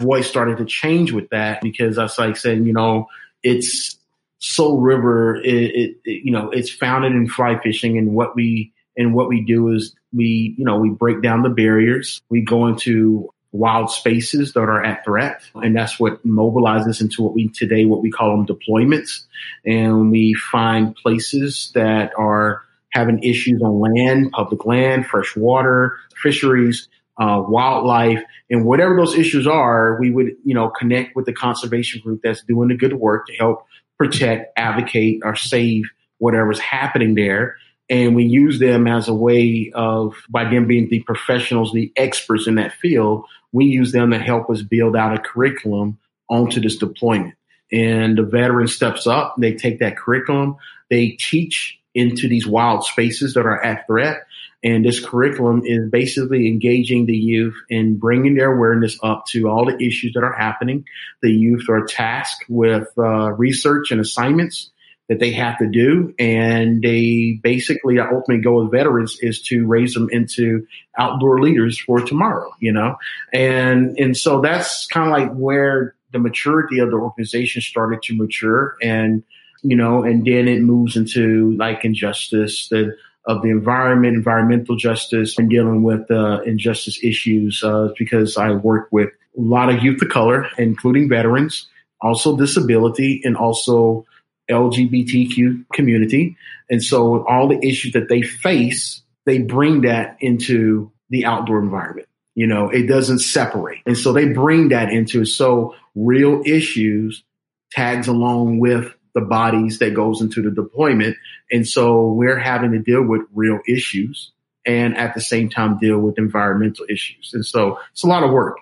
voice 0.00 0.28
started 0.28 0.58
to 0.58 0.64
change 0.64 1.12
with 1.12 1.28
that 1.28 1.60
because 1.60 1.96
I 1.96 2.02
was 2.02 2.18
like 2.18 2.36
saying, 2.36 2.66
you 2.66 2.72
know, 2.72 3.06
it's 3.44 3.96
Soul 4.38 4.80
River. 4.80 5.36
It, 5.36 5.46
it, 5.46 5.96
it, 6.04 6.24
you 6.24 6.32
know, 6.32 6.50
it's 6.50 6.70
founded 6.70 7.12
in 7.12 7.28
fly 7.28 7.60
fishing, 7.62 7.96
and 7.98 8.14
what 8.14 8.34
we 8.34 8.72
and 8.96 9.14
what 9.14 9.28
we 9.28 9.44
do 9.44 9.68
is 9.72 9.94
we, 10.12 10.54
you 10.56 10.64
know, 10.64 10.78
we 10.78 10.90
break 10.90 11.22
down 11.22 11.42
the 11.42 11.50
barriers. 11.50 12.22
We 12.28 12.42
go 12.42 12.66
into 12.66 13.30
wild 13.52 13.90
spaces 13.90 14.52
that 14.52 14.60
are 14.60 14.82
at 14.82 15.04
threat, 15.04 15.42
and 15.54 15.74
that's 15.76 15.98
what 15.98 16.26
mobilizes 16.26 17.00
into 17.00 17.22
what 17.22 17.34
we 17.34 17.48
today 17.48 17.84
what 17.84 18.02
we 18.02 18.10
call 18.10 18.30
them 18.30 18.46
deployments. 18.46 19.24
And 19.64 20.10
we 20.10 20.34
find 20.34 20.94
places 20.94 21.70
that 21.74 22.12
are 22.18 22.62
having 22.90 23.22
issues 23.22 23.60
on 23.62 23.80
land, 23.80 24.32
public 24.32 24.64
land, 24.64 25.06
fresh 25.06 25.36
water, 25.36 25.98
fisheries, 26.20 26.88
uh, 27.18 27.42
wildlife, 27.46 28.22
and 28.50 28.64
whatever 28.64 28.96
those 28.96 29.14
issues 29.14 29.46
are, 29.46 29.98
we 30.00 30.10
would, 30.10 30.36
you 30.44 30.54
know, 30.54 30.70
connect 30.70 31.16
with 31.16 31.26
the 31.26 31.32
conservation 31.32 32.00
group 32.00 32.20
that's 32.22 32.42
doing 32.44 32.68
the 32.68 32.76
good 32.76 32.94
work 32.94 33.26
to 33.26 33.34
help 33.34 33.66
protect, 33.98 34.52
advocate, 34.58 35.20
or 35.24 35.34
save 35.34 35.84
whatever's 36.18 36.58
happening 36.58 37.14
there. 37.14 37.56
And 37.88 38.16
we 38.16 38.24
use 38.24 38.58
them 38.58 38.86
as 38.86 39.08
a 39.08 39.14
way 39.14 39.70
of, 39.74 40.14
by 40.28 40.44
them 40.44 40.66
being 40.66 40.88
the 40.88 41.00
professionals, 41.00 41.72
the 41.72 41.92
experts 41.96 42.46
in 42.46 42.56
that 42.56 42.72
field, 42.72 43.24
we 43.52 43.66
use 43.66 43.92
them 43.92 44.10
to 44.10 44.18
help 44.18 44.50
us 44.50 44.62
build 44.62 44.96
out 44.96 45.14
a 45.14 45.20
curriculum 45.20 45.98
onto 46.28 46.60
this 46.60 46.76
deployment. 46.76 47.34
And 47.72 48.18
the 48.18 48.22
veteran 48.22 48.68
steps 48.68 49.06
up, 49.06 49.36
they 49.38 49.54
take 49.54 49.80
that 49.80 49.96
curriculum, 49.96 50.56
they 50.90 51.10
teach 51.10 51.78
into 51.94 52.28
these 52.28 52.46
wild 52.46 52.84
spaces 52.84 53.34
that 53.34 53.46
are 53.46 53.62
at 53.62 53.86
threat 53.86 54.26
and 54.66 54.84
this 54.84 55.04
curriculum 55.04 55.62
is 55.64 55.88
basically 55.90 56.48
engaging 56.48 57.06
the 57.06 57.16
youth 57.16 57.54
and 57.70 58.00
bringing 58.00 58.34
their 58.34 58.52
awareness 58.52 58.98
up 59.00 59.24
to 59.28 59.48
all 59.48 59.66
the 59.66 59.76
issues 59.76 60.12
that 60.14 60.24
are 60.24 60.32
happening. 60.32 60.84
The 61.22 61.30
youth 61.30 61.68
are 61.68 61.84
tasked 61.84 62.46
with 62.48 62.88
uh, 62.98 63.32
research 63.32 63.92
and 63.92 64.00
assignments 64.00 64.72
that 65.08 65.20
they 65.20 65.32
have 65.32 65.58
to 65.58 65.66
do. 65.66 66.14
And 66.18 66.82
they 66.82 67.38
basically, 67.42 67.96
the 67.96 68.08
ultimate 68.10 68.42
goal 68.42 68.64
of 68.64 68.72
veterans 68.72 69.18
is 69.20 69.40
to 69.42 69.66
raise 69.66 69.94
them 69.94 70.08
into 70.10 70.66
outdoor 70.98 71.40
leaders 71.40 71.78
for 71.78 72.00
tomorrow, 72.00 72.52
you 72.60 72.72
know? 72.72 72.96
And, 73.32 73.98
and 73.98 74.16
so 74.16 74.40
that's 74.40 74.86
kind 74.86 75.06
of 75.06 75.12
like 75.12 75.36
where 75.36 75.94
the 76.12 76.18
maturity 76.18 76.80
of 76.80 76.90
the 76.90 76.96
organization 76.96 77.62
started 77.62 78.02
to 78.02 78.16
mature 78.16 78.76
and, 78.82 79.22
you 79.62 79.76
know, 79.76 80.02
and 80.02 80.26
then 80.26 80.48
it 80.48 80.60
moves 80.60 80.96
into 80.96 81.52
like 81.56 81.84
injustice, 81.84 82.68
the 82.68 82.96
of 83.26 83.42
the 83.42 83.50
environment, 83.50 84.16
environmental 84.16 84.76
justice, 84.76 85.36
and 85.38 85.50
dealing 85.50 85.82
with 85.82 86.08
uh, 86.10 86.40
injustice 86.46 87.02
issues 87.02 87.62
uh, 87.64 87.88
because 87.98 88.36
I 88.36 88.52
work 88.52 88.88
with 88.92 89.10
a 89.36 89.40
lot 89.40 89.68
of 89.68 89.82
youth 89.82 90.00
of 90.00 90.08
color, 90.08 90.48
including 90.58 91.08
veterans, 91.08 91.66
also 92.00 92.36
disability, 92.36 93.20
and 93.24 93.36
also 93.36 94.06
LGBTQ 94.50 95.66
community. 95.72 96.36
And 96.70 96.82
so 96.82 97.26
all 97.26 97.48
the 97.48 97.58
issues 97.66 97.92
that 97.92 98.08
they 98.08 98.22
face, 98.22 99.02
they 99.24 99.38
bring 99.38 99.82
that 99.82 100.16
into 100.20 100.92
the 101.10 101.26
outdoor 101.26 101.60
environment. 101.60 102.08
You 102.34 102.46
know, 102.46 102.68
it 102.68 102.86
doesn't 102.86 103.20
separate. 103.20 103.78
And 103.86 103.96
so 103.96 104.12
they 104.12 104.28
bring 104.28 104.68
that 104.68 104.92
into 104.92 105.24
so 105.24 105.74
real 105.94 106.42
issues 106.44 107.24
tags 107.72 108.08
along 108.08 108.58
with 108.58 108.92
the 109.14 109.22
bodies 109.22 109.78
that 109.78 109.94
goes 109.94 110.20
into 110.20 110.42
the 110.42 110.50
deployment. 110.50 111.16
And 111.50 111.66
so 111.66 112.12
we're 112.12 112.38
having 112.38 112.72
to 112.72 112.78
deal 112.78 113.02
with 113.02 113.22
real 113.32 113.60
issues 113.66 114.32
and 114.66 114.96
at 114.96 115.14
the 115.14 115.20
same 115.20 115.48
time 115.48 115.78
deal 115.78 115.98
with 115.98 116.18
environmental 116.18 116.84
issues. 116.88 117.30
And 117.32 117.44
so 117.44 117.78
it's 117.92 118.04
a 118.04 118.06
lot 118.06 118.22
of 118.22 118.30
work, 118.30 118.58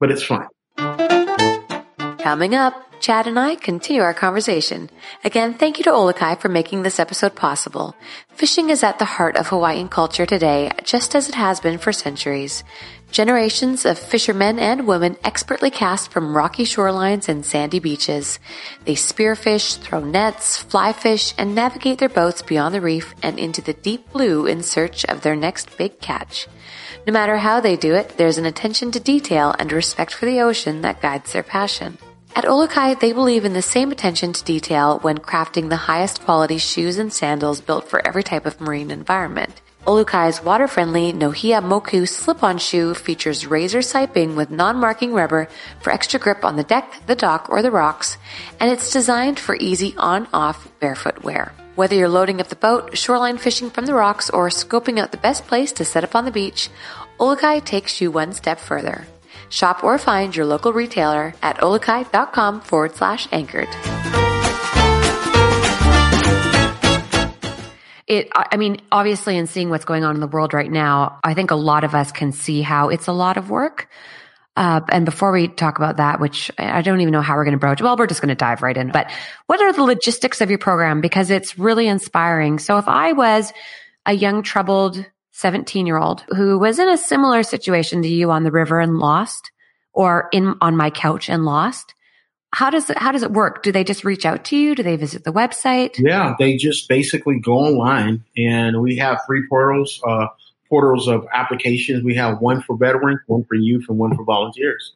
but 0.00 0.10
it's 0.10 0.22
fun. 0.22 0.46
Coming 2.18 2.54
up, 2.54 2.93
Chad 3.04 3.26
and 3.26 3.38
I 3.38 3.56
continue 3.56 4.00
our 4.00 4.14
conversation. 4.14 4.88
Again, 5.24 5.52
thank 5.52 5.76
you 5.76 5.84
to 5.84 5.90
Olukai 5.90 6.40
for 6.40 6.48
making 6.48 6.84
this 6.84 6.98
episode 6.98 7.34
possible. 7.34 7.94
Fishing 8.30 8.70
is 8.70 8.82
at 8.82 8.98
the 8.98 9.04
heart 9.04 9.36
of 9.36 9.48
Hawaiian 9.48 9.90
culture 9.90 10.24
today, 10.24 10.70
just 10.84 11.14
as 11.14 11.28
it 11.28 11.34
has 11.34 11.60
been 11.60 11.76
for 11.76 11.92
centuries. 11.92 12.64
Generations 13.10 13.84
of 13.84 13.98
fishermen 13.98 14.58
and 14.58 14.86
women 14.86 15.18
expertly 15.22 15.70
cast 15.70 16.10
from 16.12 16.34
rocky 16.34 16.64
shorelines 16.64 17.28
and 17.28 17.44
sandy 17.44 17.78
beaches. 17.78 18.38
They 18.86 18.94
spearfish, 18.94 19.76
throw 19.76 20.00
nets, 20.00 20.56
fly 20.56 20.94
fish, 20.94 21.34
and 21.36 21.54
navigate 21.54 21.98
their 21.98 22.08
boats 22.08 22.40
beyond 22.40 22.74
the 22.74 22.80
reef 22.80 23.14
and 23.22 23.38
into 23.38 23.60
the 23.60 23.74
deep 23.74 24.12
blue 24.12 24.46
in 24.46 24.62
search 24.62 25.04
of 25.04 25.20
their 25.20 25.36
next 25.36 25.76
big 25.76 26.00
catch. 26.00 26.48
No 27.06 27.12
matter 27.12 27.36
how 27.36 27.60
they 27.60 27.76
do 27.76 27.94
it, 27.94 28.16
there's 28.16 28.38
an 28.38 28.46
attention 28.46 28.92
to 28.92 28.98
detail 28.98 29.54
and 29.58 29.70
respect 29.70 30.14
for 30.14 30.24
the 30.24 30.40
ocean 30.40 30.80
that 30.80 31.02
guides 31.02 31.34
their 31.34 31.42
passion. 31.42 31.98
At 32.36 32.46
Olukai, 32.46 32.98
they 32.98 33.12
believe 33.12 33.44
in 33.44 33.52
the 33.52 33.62
same 33.62 33.92
attention 33.92 34.32
to 34.32 34.42
detail 34.42 34.98
when 35.02 35.18
crafting 35.18 35.68
the 35.68 35.76
highest 35.76 36.24
quality 36.24 36.58
shoes 36.58 36.98
and 36.98 37.12
sandals 37.12 37.60
built 37.60 37.88
for 37.88 38.04
every 38.04 38.24
type 38.24 38.44
of 38.44 38.60
marine 38.60 38.90
environment. 38.90 39.60
Olukai's 39.86 40.42
water-friendly 40.42 41.12
Nohea 41.12 41.62
Moku 41.62 42.08
slip-on 42.08 42.58
shoe 42.58 42.92
features 42.94 43.46
razor 43.46 43.80
siping 43.80 44.34
with 44.34 44.50
non-marking 44.50 45.12
rubber 45.12 45.48
for 45.80 45.92
extra 45.92 46.18
grip 46.18 46.44
on 46.44 46.56
the 46.56 46.64
deck, 46.64 46.92
the 47.06 47.14
dock, 47.14 47.48
or 47.50 47.62
the 47.62 47.70
rocks, 47.70 48.18
and 48.58 48.68
it's 48.68 48.90
designed 48.90 49.38
for 49.38 49.54
easy 49.60 49.94
on-off 49.96 50.68
barefoot 50.80 51.22
wear. 51.22 51.52
Whether 51.76 51.94
you're 51.94 52.08
loading 52.08 52.40
up 52.40 52.48
the 52.48 52.56
boat, 52.56 52.98
shoreline 52.98 53.38
fishing 53.38 53.70
from 53.70 53.86
the 53.86 53.94
rocks, 53.94 54.28
or 54.28 54.48
scoping 54.48 54.98
out 54.98 55.12
the 55.12 55.18
best 55.18 55.46
place 55.46 55.70
to 55.72 55.84
set 55.84 56.02
up 56.02 56.16
on 56.16 56.24
the 56.24 56.32
beach, 56.32 56.68
Olukai 57.20 57.64
takes 57.64 58.00
you 58.00 58.10
one 58.10 58.32
step 58.32 58.58
further. 58.58 59.06
Shop 59.48 59.84
or 59.84 59.98
find 59.98 60.34
your 60.34 60.46
local 60.46 60.72
retailer 60.72 61.34
at 61.42 61.58
olukai.com 61.58 62.60
forward 62.60 62.94
slash 62.96 63.28
anchored. 63.32 63.68
It, 68.06 68.28
I 68.34 68.58
mean, 68.58 68.82
obviously, 68.92 69.36
in 69.36 69.46
seeing 69.46 69.70
what's 69.70 69.86
going 69.86 70.04
on 70.04 70.14
in 70.14 70.20
the 70.20 70.26
world 70.26 70.52
right 70.52 70.70
now, 70.70 71.18
I 71.24 71.32
think 71.32 71.50
a 71.50 71.56
lot 71.56 71.84
of 71.84 71.94
us 71.94 72.12
can 72.12 72.32
see 72.32 72.60
how 72.60 72.90
it's 72.90 73.06
a 73.06 73.12
lot 73.12 73.38
of 73.38 73.48
work. 73.48 73.88
Uh, 74.56 74.80
and 74.90 75.04
before 75.04 75.32
we 75.32 75.48
talk 75.48 75.78
about 75.78 75.96
that, 75.96 76.20
which 76.20 76.50
I 76.58 76.82
don't 76.82 77.00
even 77.00 77.12
know 77.12 77.22
how 77.22 77.34
we're 77.34 77.44
going 77.44 77.52
to 77.52 77.58
broach, 77.58 77.80
well, 77.80 77.96
we're 77.96 78.06
just 78.06 78.20
going 78.20 78.28
to 78.28 78.34
dive 78.34 78.62
right 78.62 78.76
in. 78.76 78.92
But 78.92 79.10
what 79.46 79.60
are 79.60 79.72
the 79.72 79.82
logistics 79.82 80.40
of 80.40 80.50
your 80.50 80.58
program? 80.58 81.00
Because 81.00 81.30
it's 81.30 81.58
really 81.58 81.88
inspiring. 81.88 82.58
So 82.58 82.78
if 82.78 82.86
I 82.86 83.12
was 83.12 83.52
a 84.06 84.12
young, 84.12 84.42
troubled 84.42 85.04
17 85.34 85.84
year 85.84 85.98
old 85.98 86.22
who 86.36 86.58
was 86.60 86.78
in 86.78 86.88
a 86.88 86.96
similar 86.96 87.42
situation 87.42 88.02
to 88.02 88.08
you 88.08 88.30
on 88.30 88.44
the 88.44 88.52
river 88.52 88.78
and 88.78 88.98
lost 88.98 89.50
or 89.92 90.28
in 90.32 90.54
on 90.60 90.76
my 90.76 90.90
couch 90.90 91.28
and 91.28 91.44
lost. 91.44 91.92
How 92.52 92.70
does 92.70 92.88
it, 92.88 92.96
how 92.96 93.10
does 93.10 93.24
it 93.24 93.32
work? 93.32 93.64
Do 93.64 93.72
they 93.72 93.82
just 93.82 94.04
reach 94.04 94.24
out 94.24 94.44
to 94.46 94.56
you? 94.56 94.76
Do 94.76 94.84
they 94.84 94.94
visit 94.94 95.24
the 95.24 95.32
website? 95.32 95.98
Yeah, 95.98 96.36
they 96.38 96.56
just 96.56 96.88
basically 96.88 97.40
go 97.40 97.54
online 97.54 98.24
and 98.36 98.80
we 98.80 98.96
have 98.98 99.22
three 99.26 99.44
portals, 99.48 100.00
uh, 100.06 100.28
portals 100.68 101.08
of 101.08 101.26
applications. 101.34 102.04
We 102.04 102.14
have 102.14 102.38
one 102.38 102.62
for 102.62 102.76
veterans, 102.76 103.18
one 103.26 103.42
for 103.42 103.56
youth, 103.56 103.86
and 103.88 103.98
one 103.98 104.14
for 104.14 104.22
volunteers. 104.22 104.92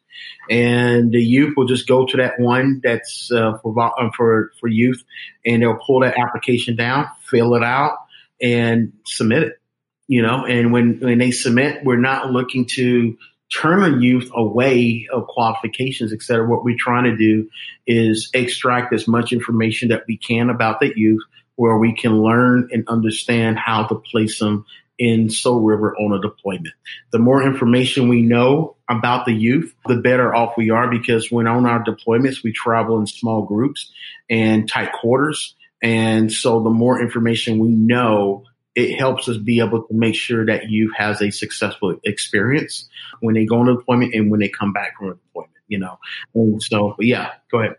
And 0.49 1.11
the 1.11 1.21
youth 1.21 1.55
will 1.57 1.67
just 1.67 1.85
go 1.85 2.05
to 2.05 2.15
that 2.15 2.39
one 2.39 2.79
that's 2.81 3.29
uh, 3.29 3.57
for 3.57 3.77
uh, 3.77 4.09
for 4.15 4.51
for 4.59 4.67
youth, 4.67 5.03
and 5.45 5.61
they'll 5.61 5.79
pull 5.85 5.99
that 5.99 6.17
application 6.17 6.77
down, 6.77 7.07
fill 7.23 7.55
it 7.55 7.63
out, 7.63 7.97
and 8.41 8.93
submit 9.05 9.43
it 9.43 9.58
you 10.09 10.23
know, 10.23 10.43
and 10.43 10.73
when, 10.73 10.99
when 10.99 11.19
they 11.19 11.29
submit, 11.29 11.85
we're 11.85 11.95
not 11.95 12.31
looking 12.31 12.65
to 12.65 13.15
turn 13.53 13.83
a 13.83 13.99
youth 13.99 14.31
away 14.33 15.07
of 15.13 15.27
qualifications, 15.27 16.11
et 16.11 16.23
cetera. 16.23 16.49
What 16.49 16.63
we're 16.63 16.75
trying 16.77 17.03
to 17.03 17.15
do 17.15 17.47
is 17.85 18.31
extract 18.33 18.91
as 18.91 19.07
much 19.07 19.31
information 19.31 19.89
that 19.89 20.05
we 20.07 20.17
can 20.17 20.49
about 20.49 20.79
the 20.79 20.91
youth 20.95 21.21
where 21.55 21.77
we 21.77 21.93
can 21.93 22.23
learn 22.23 22.69
and 22.71 22.87
understand 22.87 23.59
how 23.59 23.85
to 23.85 23.95
place 23.95 24.39
them 24.39 24.65
in 24.97 25.29
Soul 25.29 25.61
River 25.61 25.95
on 25.95 26.17
a 26.17 26.21
deployment. 26.21 26.73
The 27.11 27.19
more 27.19 27.43
information 27.43 28.09
we 28.09 28.23
know 28.23 28.77
about 28.89 29.25
the 29.27 29.33
youth, 29.33 29.75
the 29.85 29.97
better 29.97 30.33
off 30.33 30.57
we 30.57 30.71
are 30.71 30.89
because 30.89 31.31
when 31.31 31.45
on 31.45 31.67
our 31.67 31.83
deployments, 31.83 32.43
we 32.43 32.51
travel 32.51 32.99
in 32.99 33.05
small 33.05 33.43
groups 33.43 33.91
and 34.27 34.67
tight 34.67 34.91
quarters. 34.91 35.55
And 35.83 36.31
so 36.31 36.63
the 36.63 36.69
more 36.69 36.99
information 36.99 37.59
we 37.59 37.69
know, 37.69 38.45
it 38.75 38.97
helps 38.97 39.27
us 39.27 39.37
be 39.37 39.59
able 39.59 39.83
to 39.83 39.93
make 39.93 40.15
sure 40.15 40.45
that 40.45 40.69
youth 40.69 40.91
has 40.95 41.21
a 41.21 41.31
successful 41.31 41.95
experience 42.03 42.87
when 43.19 43.35
they 43.35 43.45
go 43.45 43.59
on 43.59 43.65
deployment 43.65 44.13
and 44.13 44.31
when 44.31 44.39
they 44.39 44.49
come 44.49 44.73
back 44.73 44.97
from 44.97 45.09
deployment, 45.09 45.53
you 45.67 45.79
know. 45.79 45.97
And 46.35 46.61
so, 46.61 46.95
yeah, 46.99 47.31
go 47.51 47.59
ahead. 47.59 47.75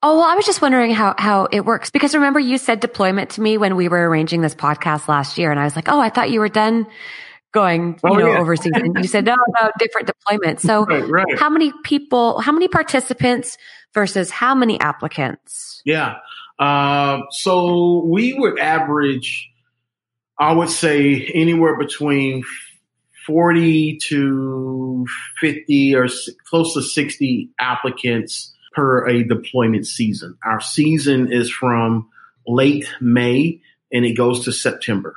Oh, 0.00 0.18
well, 0.18 0.28
I 0.28 0.36
was 0.36 0.46
just 0.46 0.62
wondering 0.62 0.92
how, 0.92 1.14
how 1.18 1.48
it 1.50 1.64
works 1.64 1.90
because 1.90 2.14
remember 2.14 2.38
you 2.38 2.56
said 2.58 2.78
deployment 2.78 3.30
to 3.30 3.40
me 3.40 3.58
when 3.58 3.74
we 3.74 3.88
were 3.88 4.08
arranging 4.08 4.42
this 4.42 4.54
podcast 4.54 5.08
last 5.08 5.38
year. 5.38 5.50
And 5.50 5.58
I 5.58 5.64
was 5.64 5.74
like, 5.74 5.88
oh, 5.88 5.98
I 5.98 6.08
thought 6.08 6.30
you 6.30 6.38
were 6.38 6.48
done 6.48 6.86
going, 7.52 7.98
you 8.04 8.10
oh, 8.10 8.14
know, 8.14 8.30
yeah. 8.30 8.38
overseas. 8.38 8.72
And 8.74 8.96
you 8.96 9.08
said, 9.08 9.24
no, 9.24 9.34
no, 9.60 9.70
different 9.80 10.08
deployments. 10.08 10.60
So 10.60 10.84
right, 10.84 11.08
right. 11.08 11.38
how 11.38 11.50
many 11.50 11.72
people, 11.82 12.40
how 12.40 12.52
many 12.52 12.68
participants 12.68 13.58
versus 13.92 14.30
how 14.30 14.54
many 14.54 14.78
applicants? 14.78 15.82
Yeah. 15.84 16.18
Uh, 16.60 17.22
so 17.30 18.04
we 18.06 18.34
would 18.34 18.60
average 18.60 19.50
I 20.38 20.52
would 20.52 20.70
say 20.70 21.30
anywhere 21.34 21.76
between 21.76 22.44
40 23.26 23.98
to 24.04 25.06
50 25.40 25.94
or 25.96 26.08
close 26.48 26.74
to 26.74 26.82
60 26.82 27.50
applicants 27.60 28.54
per 28.74 29.06
a 29.06 29.24
deployment 29.24 29.86
season. 29.86 30.38
Our 30.44 30.60
season 30.60 31.32
is 31.32 31.50
from 31.50 32.08
late 32.46 32.88
May 33.00 33.60
and 33.92 34.04
it 34.04 34.14
goes 34.14 34.44
to 34.44 34.52
September. 34.52 35.16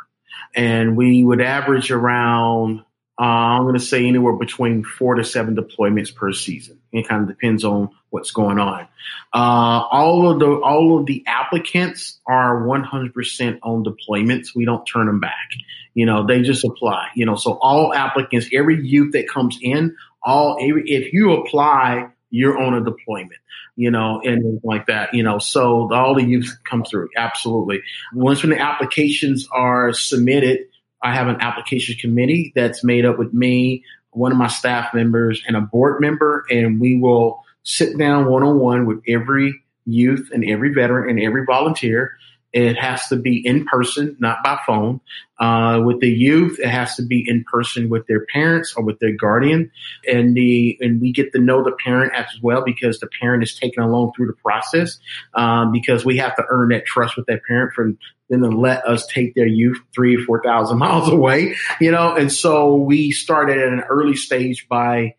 And 0.55 0.97
we 0.97 1.23
would 1.23 1.41
average 1.41 1.91
around 1.91 2.83
uh, 3.19 3.23
I'm 3.23 3.63
going 3.63 3.75
to 3.75 3.79
say 3.79 4.07
anywhere 4.07 4.33
between 4.33 4.83
four 4.83 5.15
to 5.15 5.23
seven 5.23 5.55
deployments 5.55 6.13
per 6.13 6.33
season. 6.33 6.79
It 6.91 7.07
kind 7.07 7.21
of 7.21 7.27
depends 7.27 7.63
on 7.63 7.91
what's 8.11 8.31
going 8.31 8.59
on. 8.59 8.87
Uh, 9.33 9.87
all 9.91 10.29
of 10.29 10.39
the 10.39 10.45
all 10.45 10.99
of 10.99 11.07
the 11.07 11.23
applicants 11.25 12.19
are 12.27 12.61
100% 12.61 13.59
on 13.63 13.83
deployments. 13.83 14.49
We 14.55 14.65
don't 14.65 14.85
turn 14.85 15.07
them 15.07 15.19
back. 15.19 15.49
You 15.95 16.05
know, 16.05 16.25
they 16.27 16.41
just 16.41 16.63
apply. 16.63 17.09
You 17.15 17.25
know, 17.25 17.35
so 17.35 17.53
all 17.53 17.93
applicants, 17.93 18.47
every 18.53 18.85
youth 18.87 19.13
that 19.13 19.27
comes 19.27 19.57
in, 19.61 19.95
all 20.23 20.57
if 20.59 21.11
you 21.11 21.33
apply, 21.33 22.09
you're 22.29 22.57
on 22.57 22.75
a 22.75 22.83
deployment. 22.83 23.39
You 23.75 23.89
know, 23.89 24.21
and 24.23 24.61
like 24.63 24.87
that. 24.87 25.13
You 25.15 25.23
know, 25.23 25.39
so 25.39 25.91
all 25.91 26.13
the 26.13 26.23
youth 26.23 26.55
come 26.63 26.83
through. 26.83 27.09
Absolutely. 27.17 27.81
Once 28.13 28.43
when 28.43 28.51
the 28.51 28.59
applications 28.59 29.47
are 29.51 29.91
submitted 29.93 30.67
I 31.01 31.15
have 31.15 31.27
an 31.27 31.41
application 31.41 31.95
committee 31.95 32.51
that's 32.55 32.83
made 32.83 33.05
up 33.05 33.17
with 33.17 33.33
me, 33.33 33.83
one 34.11 34.31
of 34.31 34.37
my 34.37 34.47
staff 34.47 34.93
members, 34.93 35.41
and 35.47 35.55
a 35.55 35.61
board 35.61 35.99
member, 35.99 36.45
and 36.49 36.79
we 36.79 36.97
will 36.97 37.40
sit 37.63 37.97
down 37.97 38.25
one 38.25 38.43
on 38.43 38.59
one 38.59 38.85
with 38.85 39.01
every 39.07 39.53
youth 39.85 40.29
and 40.33 40.47
every 40.47 40.73
veteran 40.73 41.09
and 41.09 41.19
every 41.19 41.45
volunteer 41.45 42.11
it 42.53 42.77
has 42.77 43.07
to 43.07 43.15
be 43.15 43.45
in 43.45 43.65
person, 43.65 44.17
not 44.19 44.43
by 44.43 44.59
phone. 44.65 44.99
Uh, 45.39 45.81
with 45.85 46.01
the 46.01 46.09
youth, 46.09 46.59
it 46.59 46.67
has 46.67 46.95
to 46.97 47.01
be 47.01 47.23
in 47.25 47.45
person 47.45 47.89
with 47.89 48.05
their 48.07 48.25
parents 48.25 48.73
or 48.75 48.83
with 48.83 48.99
their 48.99 49.15
guardian, 49.15 49.71
and 50.05 50.35
the 50.35 50.77
and 50.81 50.99
we 50.99 51.11
get 51.13 51.31
to 51.31 51.39
know 51.39 51.63
the 51.63 51.75
parent 51.83 52.13
as 52.13 52.27
well 52.41 52.61
because 52.63 52.99
the 52.99 53.07
parent 53.19 53.41
is 53.41 53.55
taken 53.55 53.81
along 53.81 54.11
through 54.15 54.27
the 54.27 54.33
process. 54.33 54.99
Um, 55.33 55.71
because 55.71 56.03
we 56.03 56.17
have 56.17 56.35
to 56.35 56.43
earn 56.49 56.69
that 56.69 56.85
trust 56.85 57.15
with 57.15 57.25
that 57.27 57.41
parent 57.47 57.73
from 57.73 57.97
them 58.29 58.43
to 58.43 58.49
let 58.49 58.85
us 58.85 59.07
take 59.07 59.33
their 59.33 59.47
youth 59.47 59.79
three 59.93 60.17
or 60.17 60.25
four 60.25 60.43
thousand 60.43 60.77
miles 60.77 61.09
away, 61.09 61.55
you 61.79 61.91
know. 61.91 62.15
And 62.15 62.31
so 62.31 62.75
we 62.75 63.11
started 63.11 63.59
at 63.59 63.71
an 63.71 63.81
early 63.89 64.15
stage 64.15 64.67
by 64.67 65.15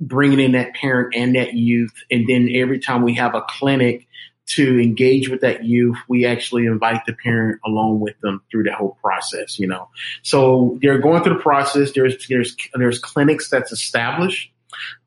bringing 0.00 0.40
in 0.40 0.52
that 0.52 0.74
parent 0.74 1.14
and 1.14 1.34
that 1.36 1.54
youth, 1.54 1.92
and 2.10 2.26
then 2.28 2.48
every 2.54 2.78
time 2.78 3.02
we 3.02 3.14
have 3.14 3.34
a 3.34 3.42
clinic 3.42 4.06
to 4.46 4.78
engage 4.78 5.28
with 5.28 5.40
that 5.40 5.64
youth, 5.64 5.96
we 6.08 6.24
actually 6.24 6.66
invite 6.66 7.04
the 7.06 7.12
parent 7.12 7.60
along 7.66 8.00
with 8.00 8.18
them 8.20 8.42
through 8.50 8.62
that 8.62 8.74
whole 8.74 8.96
process, 9.02 9.58
you 9.58 9.66
know. 9.66 9.88
So 10.22 10.78
they're 10.80 11.00
going 11.00 11.22
through 11.24 11.34
the 11.34 11.42
process. 11.42 11.92
There's, 11.92 12.26
there's, 12.28 12.56
there's 12.74 13.00
clinics 13.00 13.50
that's 13.50 13.72
established. 13.72 14.52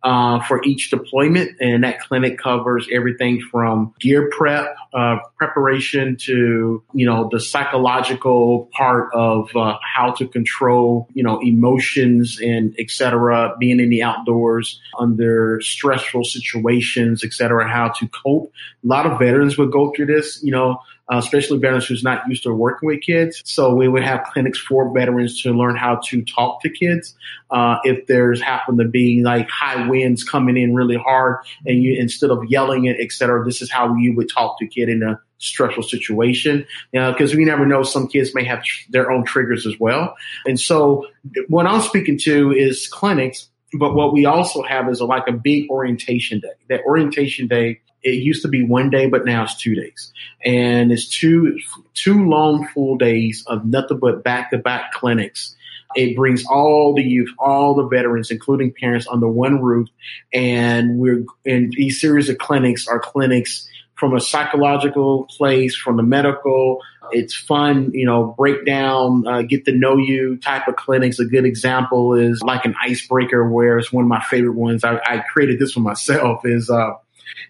Uh, 0.04 0.40
for 0.42 0.64
each 0.64 0.90
deployment. 0.90 1.52
And 1.60 1.84
that 1.84 2.00
clinic 2.00 2.38
covers 2.38 2.88
everything 2.92 3.42
from 3.42 3.94
gear 4.00 4.30
prep, 4.30 4.76
uh, 4.94 5.18
preparation 5.38 6.18
to, 6.22 6.84
you 6.94 7.06
know, 7.06 7.30
the 7.32 7.40
psychological 7.40 8.70
part 8.72 9.10
of 9.14 9.56
uh, 9.56 9.78
how 9.84 10.12
to 10.14 10.28
control, 10.28 11.08
you 11.14 11.24
know, 11.24 11.40
emotions 11.40 12.40
and 12.42 12.76
et 12.80 12.90
cetera, 12.90 13.56
being 13.60 13.80
in 13.80 13.90
the 13.90 14.04
outdoors 14.04 14.80
under 14.98 15.60
stressful 15.62 16.24
situations, 16.24 17.24
et 17.24 17.34
cetera, 17.34 17.68
how 17.68 17.90
to 17.90 18.08
cope. 18.08 18.52
A 18.84 18.88
lot 18.88 19.06
of 19.06 19.20
veterans 19.20 19.58
would 19.58 19.72
go 19.72 19.92
through 19.92 20.08
this, 20.08 20.42
you 20.44 20.52
know, 20.52 20.80
uh, 21.12 21.18
especially 21.18 21.58
veterans 21.58 21.88
who's 21.88 22.04
not 22.04 22.22
used 22.28 22.44
to 22.44 22.54
working 22.54 22.88
with 22.88 23.02
kids. 23.02 23.42
So 23.46 23.74
we 23.74 23.88
would 23.88 24.04
have 24.04 24.24
clinics 24.32 24.60
for 24.60 24.94
veterans 24.94 25.42
to 25.44 25.52
learn 25.52 25.76
how 25.76 26.00
to 26.06 26.22
talk 26.24 26.62
to 26.62 26.70
kids. 26.70 27.16
Uh, 27.50 27.78
if 27.84 28.06
there's 28.08 28.42
happen 28.42 28.78
to 28.78 28.86
be 28.86 29.22
like 29.24 29.50
high 29.50 29.88
winds 29.88 30.24
coming 30.24 30.58
in 30.58 30.76
really 30.76 30.98
hard 30.98 31.38
and 31.66 31.82
you, 31.82 32.00
instead 32.00 32.30
of 32.30 32.44
yelling 32.48 32.86
it, 32.86 32.98
et 33.00 33.12
cetera, 33.12 33.44
this 33.44 33.62
is 33.62 33.72
how 33.72 33.96
you 33.96 34.16
would 34.16 34.30
talk 34.30 34.60
to 34.60 34.68
kid 34.68 34.90
in 34.90 35.02
a 35.02 35.20
stressful 35.40 35.84
situation. 35.84 36.66
You 36.92 37.00
know, 37.00 37.14
cause 37.16 37.34
we 37.34 37.46
never 37.46 37.66
know 37.66 37.84
some 37.84 38.08
kids 38.08 38.36
may 38.36 38.44
have 38.44 38.64
tr- 38.64 38.92
their 38.92 39.10
own 39.12 39.26
triggers 39.26 39.66
as 39.66 39.80
well. 39.80 40.16
And 40.46 40.60
so 40.60 41.08
what 41.48 41.66
I'm 41.66 41.82
speaking 41.82 42.20
to 42.20 42.52
is 42.52 42.88
clinics 42.88 43.50
but 43.74 43.94
what 43.94 44.14
we 44.14 44.26
also 44.26 44.64
have 44.64 44.90
is 44.90 45.00
a, 45.00 45.06
like 45.06 45.28
a 45.28 45.32
big 45.32 45.70
orientation 45.70 46.40
day. 46.40 46.54
That 46.70 46.82
orientation 46.86 47.48
day 47.48 47.82
it 48.04 48.16
used 48.16 48.44
to 48.44 48.48
be 48.48 48.64
one 48.64 48.90
day, 48.90 49.08
but 49.08 49.26
now 49.26 49.44
it's 49.44 49.56
two 49.56 49.76
days. 49.76 50.14
And 50.44 50.92
it's 50.92 51.08
two, 51.08 51.60
two 51.94 52.28
long 52.28 52.68
full 52.74 52.98
days 52.98 53.44
of 53.48 53.66
nothing 53.66 54.00
but 54.00 54.24
back 54.24 54.52
to 54.52 54.58
back 54.58 54.94
clinics. 54.94 55.56
It 55.96 56.16
brings 56.16 56.46
all 56.46 56.94
the 56.94 57.04
youth, 57.04 57.30
all 57.40 57.74
the 57.74 57.88
veterans, 57.88 58.30
including 58.32 58.74
parents 58.80 59.08
under 59.10 59.28
one 59.28 59.62
roof. 59.62 59.90
And 60.32 61.00
we're 61.00 61.26
in 61.46 61.72
these 61.76 62.00
series 62.00 62.30
of 62.30 62.38
clinics 62.38 62.88
are 62.88 63.00
clinics 63.00 63.68
from 63.96 64.16
a 64.16 64.22
psychological 64.22 65.26
place, 65.26 65.76
from 65.76 65.98
the 65.98 66.04
medical. 66.04 66.82
It's 67.12 67.36
fun, 67.36 67.92
you 67.94 68.06
know, 68.06 68.36
breakdown, 68.38 69.28
uh, 69.28 69.42
get 69.42 69.66
to 69.66 69.72
know 69.72 69.98
you 69.98 70.38
type 70.38 70.68
of 70.68 70.76
clinics. 70.76 71.20
A 71.20 71.26
good 71.26 71.44
example 71.44 72.14
is 72.14 72.42
like 72.44 72.66
an 72.66 72.76
icebreaker 72.82 73.50
where 73.50 73.80
it's 73.80 73.92
one 73.92 74.04
of 74.04 74.08
my 74.08 74.24
favorite 74.30 74.56
ones. 74.56 74.84
I, 74.84 75.02
I 75.04 75.24
created 75.34 75.60
this 75.60 75.74
for 75.74 75.80
myself 75.80 76.46
is, 76.46 76.70
uh, 76.70 76.92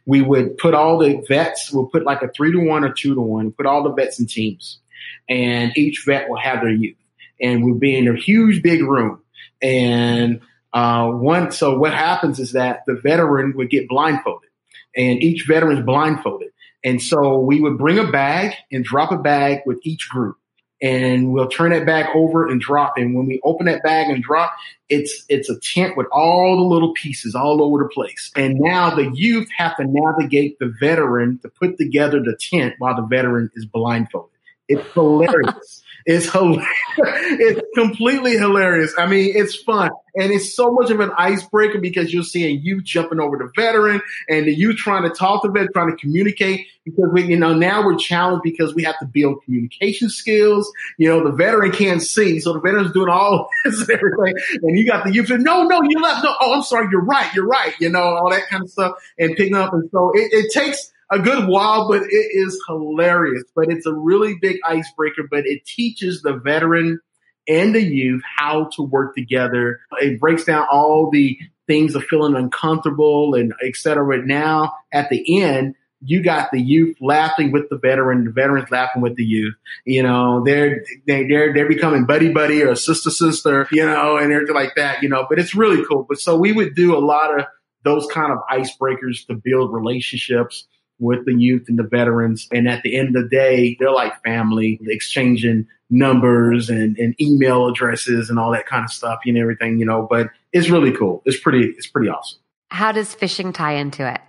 we 0.05 0.21
would 0.21 0.57
put 0.57 0.73
all 0.73 0.97
the 0.97 1.23
vets, 1.27 1.71
we'll 1.71 1.87
put 1.87 2.03
like 2.03 2.21
a 2.21 2.29
three 2.29 2.51
to 2.51 2.59
one 2.59 2.83
or 2.83 2.91
two 2.91 3.15
to 3.15 3.21
one, 3.21 3.51
put 3.51 3.65
all 3.65 3.83
the 3.83 3.93
vets 3.93 4.19
in 4.19 4.27
teams. 4.27 4.79
And 5.27 5.71
each 5.77 6.03
vet 6.05 6.29
will 6.29 6.39
have 6.39 6.61
their 6.61 6.71
youth. 6.71 6.97
And 7.41 7.63
we'll 7.63 7.75
be 7.75 7.97
in 7.97 8.07
a 8.07 8.15
huge 8.15 8.61
big 8.61 8.81
room. 8.81 9.21
And 9.61 10.41
uh, 10.73 11.09
one, 11.11 11.51
so 11.51 11.77
what 11.77 11.93
happens 11.93 12.39
is 12.39 12.53
that 12.53 12.83
the 12.85 12.95
veteran 12.95 13.53
would 13.55 13.69
get 13.69 13.87
blindfolded, 13.87 14.49
and 14.95 15.21
each 15.21 15.45
veteran 15.47 15.77
is 15.77 15.85
blindfolded. 15.85 16.49
And 16.83 17.01
so 17.01 17.39
we 17.39 17.59
would 17.59 17.77
bring 17.77 17.99
a 17.99 18.09
bag 18.09 18.53
and 18.71 18.85
drop 18.85 19.11
a 19.11 19.17
bag 19.17 19.59
with 19.65 19.79
each 19.83 20.07
group 20.09 20.37
and 20.81 21.33
we'll 21.33 21.47
turn 21.47 21.71
that 21.71 21.85
bag 21.85 22.07
over 22.15 22.47
and 22.47 22.61
drop. 22.61 22.93
And 22.97 23.15
when 23.15 23.27
we 23.27 23.39
open 23.43 23.65
that 23.65 23.83
bag 23.83 24.09
and 24.09 24.23
drop, 24.23 24.51
it's 24.87 25.25
it's 25.29 25.49
a 25.49 25.59
tent 25.59 25.97
with 25.97 26.07
all 26.11 26.55
the 26.55 26.63
little 26.63 26.93
pieces 26.93 27.35
all 27.35 27.61
over 27.61 27.83
the 27.83 27.89
place. 27.89 28.31
And 28.35 28.59
now 28.59 28.93
the 28.93 29.11
youth 29.13 29.47
have 29.57 29.75
to 29.77 29.85
navigate 29.87 30.57
the 30.59 30.73
veteran 30.79 31.39
to 31.39 31.49
put 31.49 31.77
together 31.77 32.19
the 32.21 32.37
tent 32.39 32.75
while 32.79 32.95
the 32.95 33.07
veteran 33.07 33.51
is 33.55 33.65
blindfolded. 33.65 34.31
It's 34.67 34.87
hilarious. 34.93 35.83
It's 36.05 36.31
hilarious. 36.31 36.65
it's 36.97 37.61
completely 37.75 38.37
hilarious. 38.37 38.93
I 38.97 39.05
mean, 39.05 39.33
it's 39.35 39.55
fun. 39.55 39.91
And 40.15 40.31
it's 40.31 40.55
so 40.55 40.71
much 40.71 40.89
of 40.89 40.99
an 40.99 41.11
icebreaker 41.17 41.79
because 41.79 42.13
you're 42.13 42.23
seeing 42.23 42.61
you 42.61 42.81
jumping 42.81 43.19
over 43.19 43.37
the 43.37 43.49
veteran 43.55 44.01
and 44.27 44.47
you 44.47 44.75
trying 44.75 45.03
to 45.03 45.09
talk 45.09 45.43
to 45.43 45.49
them, 45.49 45.67
trying 45.73 45.91
to 45.91 45.97
communicate 45.97 46.67
because 46.83 47.09
we, 47.13 47.25
you 47.25 47.37
know, 47.37 47.53
now 47.53 47.85
we're 47.85 47.97
challenged 47.97 48.43
because 48.43 48.73
we 48.73 48.83
have 48.83 48.97
to 48.99 49.05
build 49.05 49.43
communication 49.43 50.09
skills. 50.09 50.71
You 50.97 51.09
know, 51.09 51.23
the 51.23 51.31
veteran 51.31 51.71
can't 51.71 52.01
see. 52.01 52.39
So 52.39 52.53
the 52.53 52.59
veteran's 52.59 52.91
doing 52.91 53.09
all 53.09 53.49
this 53.65 53.79
and 53.81 53.89
everything. 53.91 54.33
And 54.63 54.77
you 54.77 54.85
got 54.87 55.05
the 55.05 55.13
you 55.13 55.23
youth, 55.23 55.39
no, 55.41 55.63
no, 55.63 55.81
you 55.87 56.01
left. 56.01 56.23
No, 56.23 56.35
oh, 56.39 56.55
I'm 56.55 56.63
sorry. 56.63 56.87
You're 56.91 57.05
right. 57.05 57.33
You're 57.33 57.47
right. 57.47 57.73
You 57.79 57.89
know, 57.89 58.01
all 58.01 58.29
that 58.31 58.47
kind 58.49 58.63
of 58.63 58.69
stuff 58.69 58.93
and 59.17 59.35
picking 59.35 59.55
up. 59.55 59.73
And 59.73 59.89
so 59.91 60.11
it, 60.13 60.33
it 60.33 60.51
takes, 60.51 60.91
a 61.11 61.19
good 61.19 61.47
while, 61.47 61.87
but 61.87 62.03
it 62.03 62.29
is 62.33 62.61
hilarious. 62.67 63.43
But 63.55 63.71
it's 63.71 63.85
a 63.85 63.93
really 63.93 64.35
big 64.41 64.57
icebreaker, 64.65 65.23
but 65.29 65.45
it 65.45 65.65
teaches 65.65 66.21
the 66.21 66.33
veteran 66.33 66.99
and 67.47 67.73
the 67.73 67.81
youth 67.81 68.21
how 68.37 68.69
to 68.75 68.83
work 68.83 69.15
together. 69.15 69.79
It 69.99 70.19
breaks 70.19 70.45
down 70.45 70.67
all 70.71 71.09
the 71.11 71.37
things 71.67 71.95
of 71.95 72.03
feeling 72.05 72.35
uncomfortable 72.35 73.35
and 73.35 73.53
et 73.63 73.75
cetera. 73.75 74.25
Now 74.25 74.73
at 74.91 75.09
the 75.09 75.41
end, 75.41 75.75
you 76.01 76.23
got 76.23 76.51
the 76.51 76.61
youth 76.61 76.95
laughing 77.01 77.51
with 77.51 77.69
the 77.69 77.77
veteran, 77.77 78.23
the 78.23 78.31
veterans 78.31 78.71
laughing 78.71 79.01
with 79.01 79.15
the 79.17 79.23
youth. 79.23 79.55
You 79.85 80.03
know, 80.03 80.43
they're 80.45 80.83
they, 81.07 81.27
they're 81.27 81.53
they're 81.53 81.67
becoming 81.67 82.05
buddy 82.05 82.31
buddy 82.31 82.63
or 82.63 82.75
sister 82.75 83.09
sister. 83.09 83.67
You 83.71 83.85
know, 83.85 84.15
and 84.17 84.31
everything 84.31 84.55
like 84.55 84.75
that. 84.75 85.03
You 85.03 85.09
know, 85.09 85.25
but 85.29 85.39
it's 85.39 85.55
really 85.55 85.83
cool. 85.85 86.05
But 86.07 86.19
so 86.19 86.37
we 86.37 86.53
would 86.53 86.73
do 86.73 86.95
a 86.95 86.99
lot 86.99 87.37
of 87.37 87.45
those 87.83 88.07
kind 88.07 88.31
of 88.31 88.39
icebreakers 88.49 89.25
to 89.27 89.33
build 89.33 89.73
relationships 89.73 90.67
with 90.99 91.25
the 91.25 91.33
youth 91.33 91.65
and 91.67 91.79
the 91.79 91.83
veterans. 91.83 92.47
And 92.51 92.67
at 92.67 92.83
the 92.83 92.97
end 92.97 93.15
of 93.15 93.23
the 93.23 93.29
day, 93.29 93.77
they're 93.79 93.91
like 93.91 94.21
family, 94.23 94.79
exchanging 94.83 95.67
numbers 95.89 96.69
and, 96.69 96.97
and 96.97 97.19
email 97.19 97.67
addresses 97.67 98.29
and 98.29 98.37
all 98.37 98.51
that 98.51 98.67
kind 98.67 98.83
of 98.83 98.91
stuff 98.91 99.19
and 99.25 99.37
everything, 99.37 99.79
you 99.79 99.85
know, 99.85 100.07
but 100.09 100.29
it's 100.53 100.69
really 100.69 100.91
cool. 100.91 101.21
It's 101.25 101.39
pretty, 101.39 101.65
it's 101.77 101.87
pretty 101.87 102.09
awesome. 102.09 102.39
How 102.69 102.91
does 102.91 103.13
fishing 103.13 103.51
tie 103.51 103.73
into 103.73 104.07
it? 104.07 104.21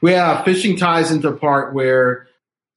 Well, 0.00 0.44
fishing 0.44 0.76
ties 0.76 1.10
into 1.10 1.28
a 1.28 1.36
part 1.36 1.74
where 1.74 2.27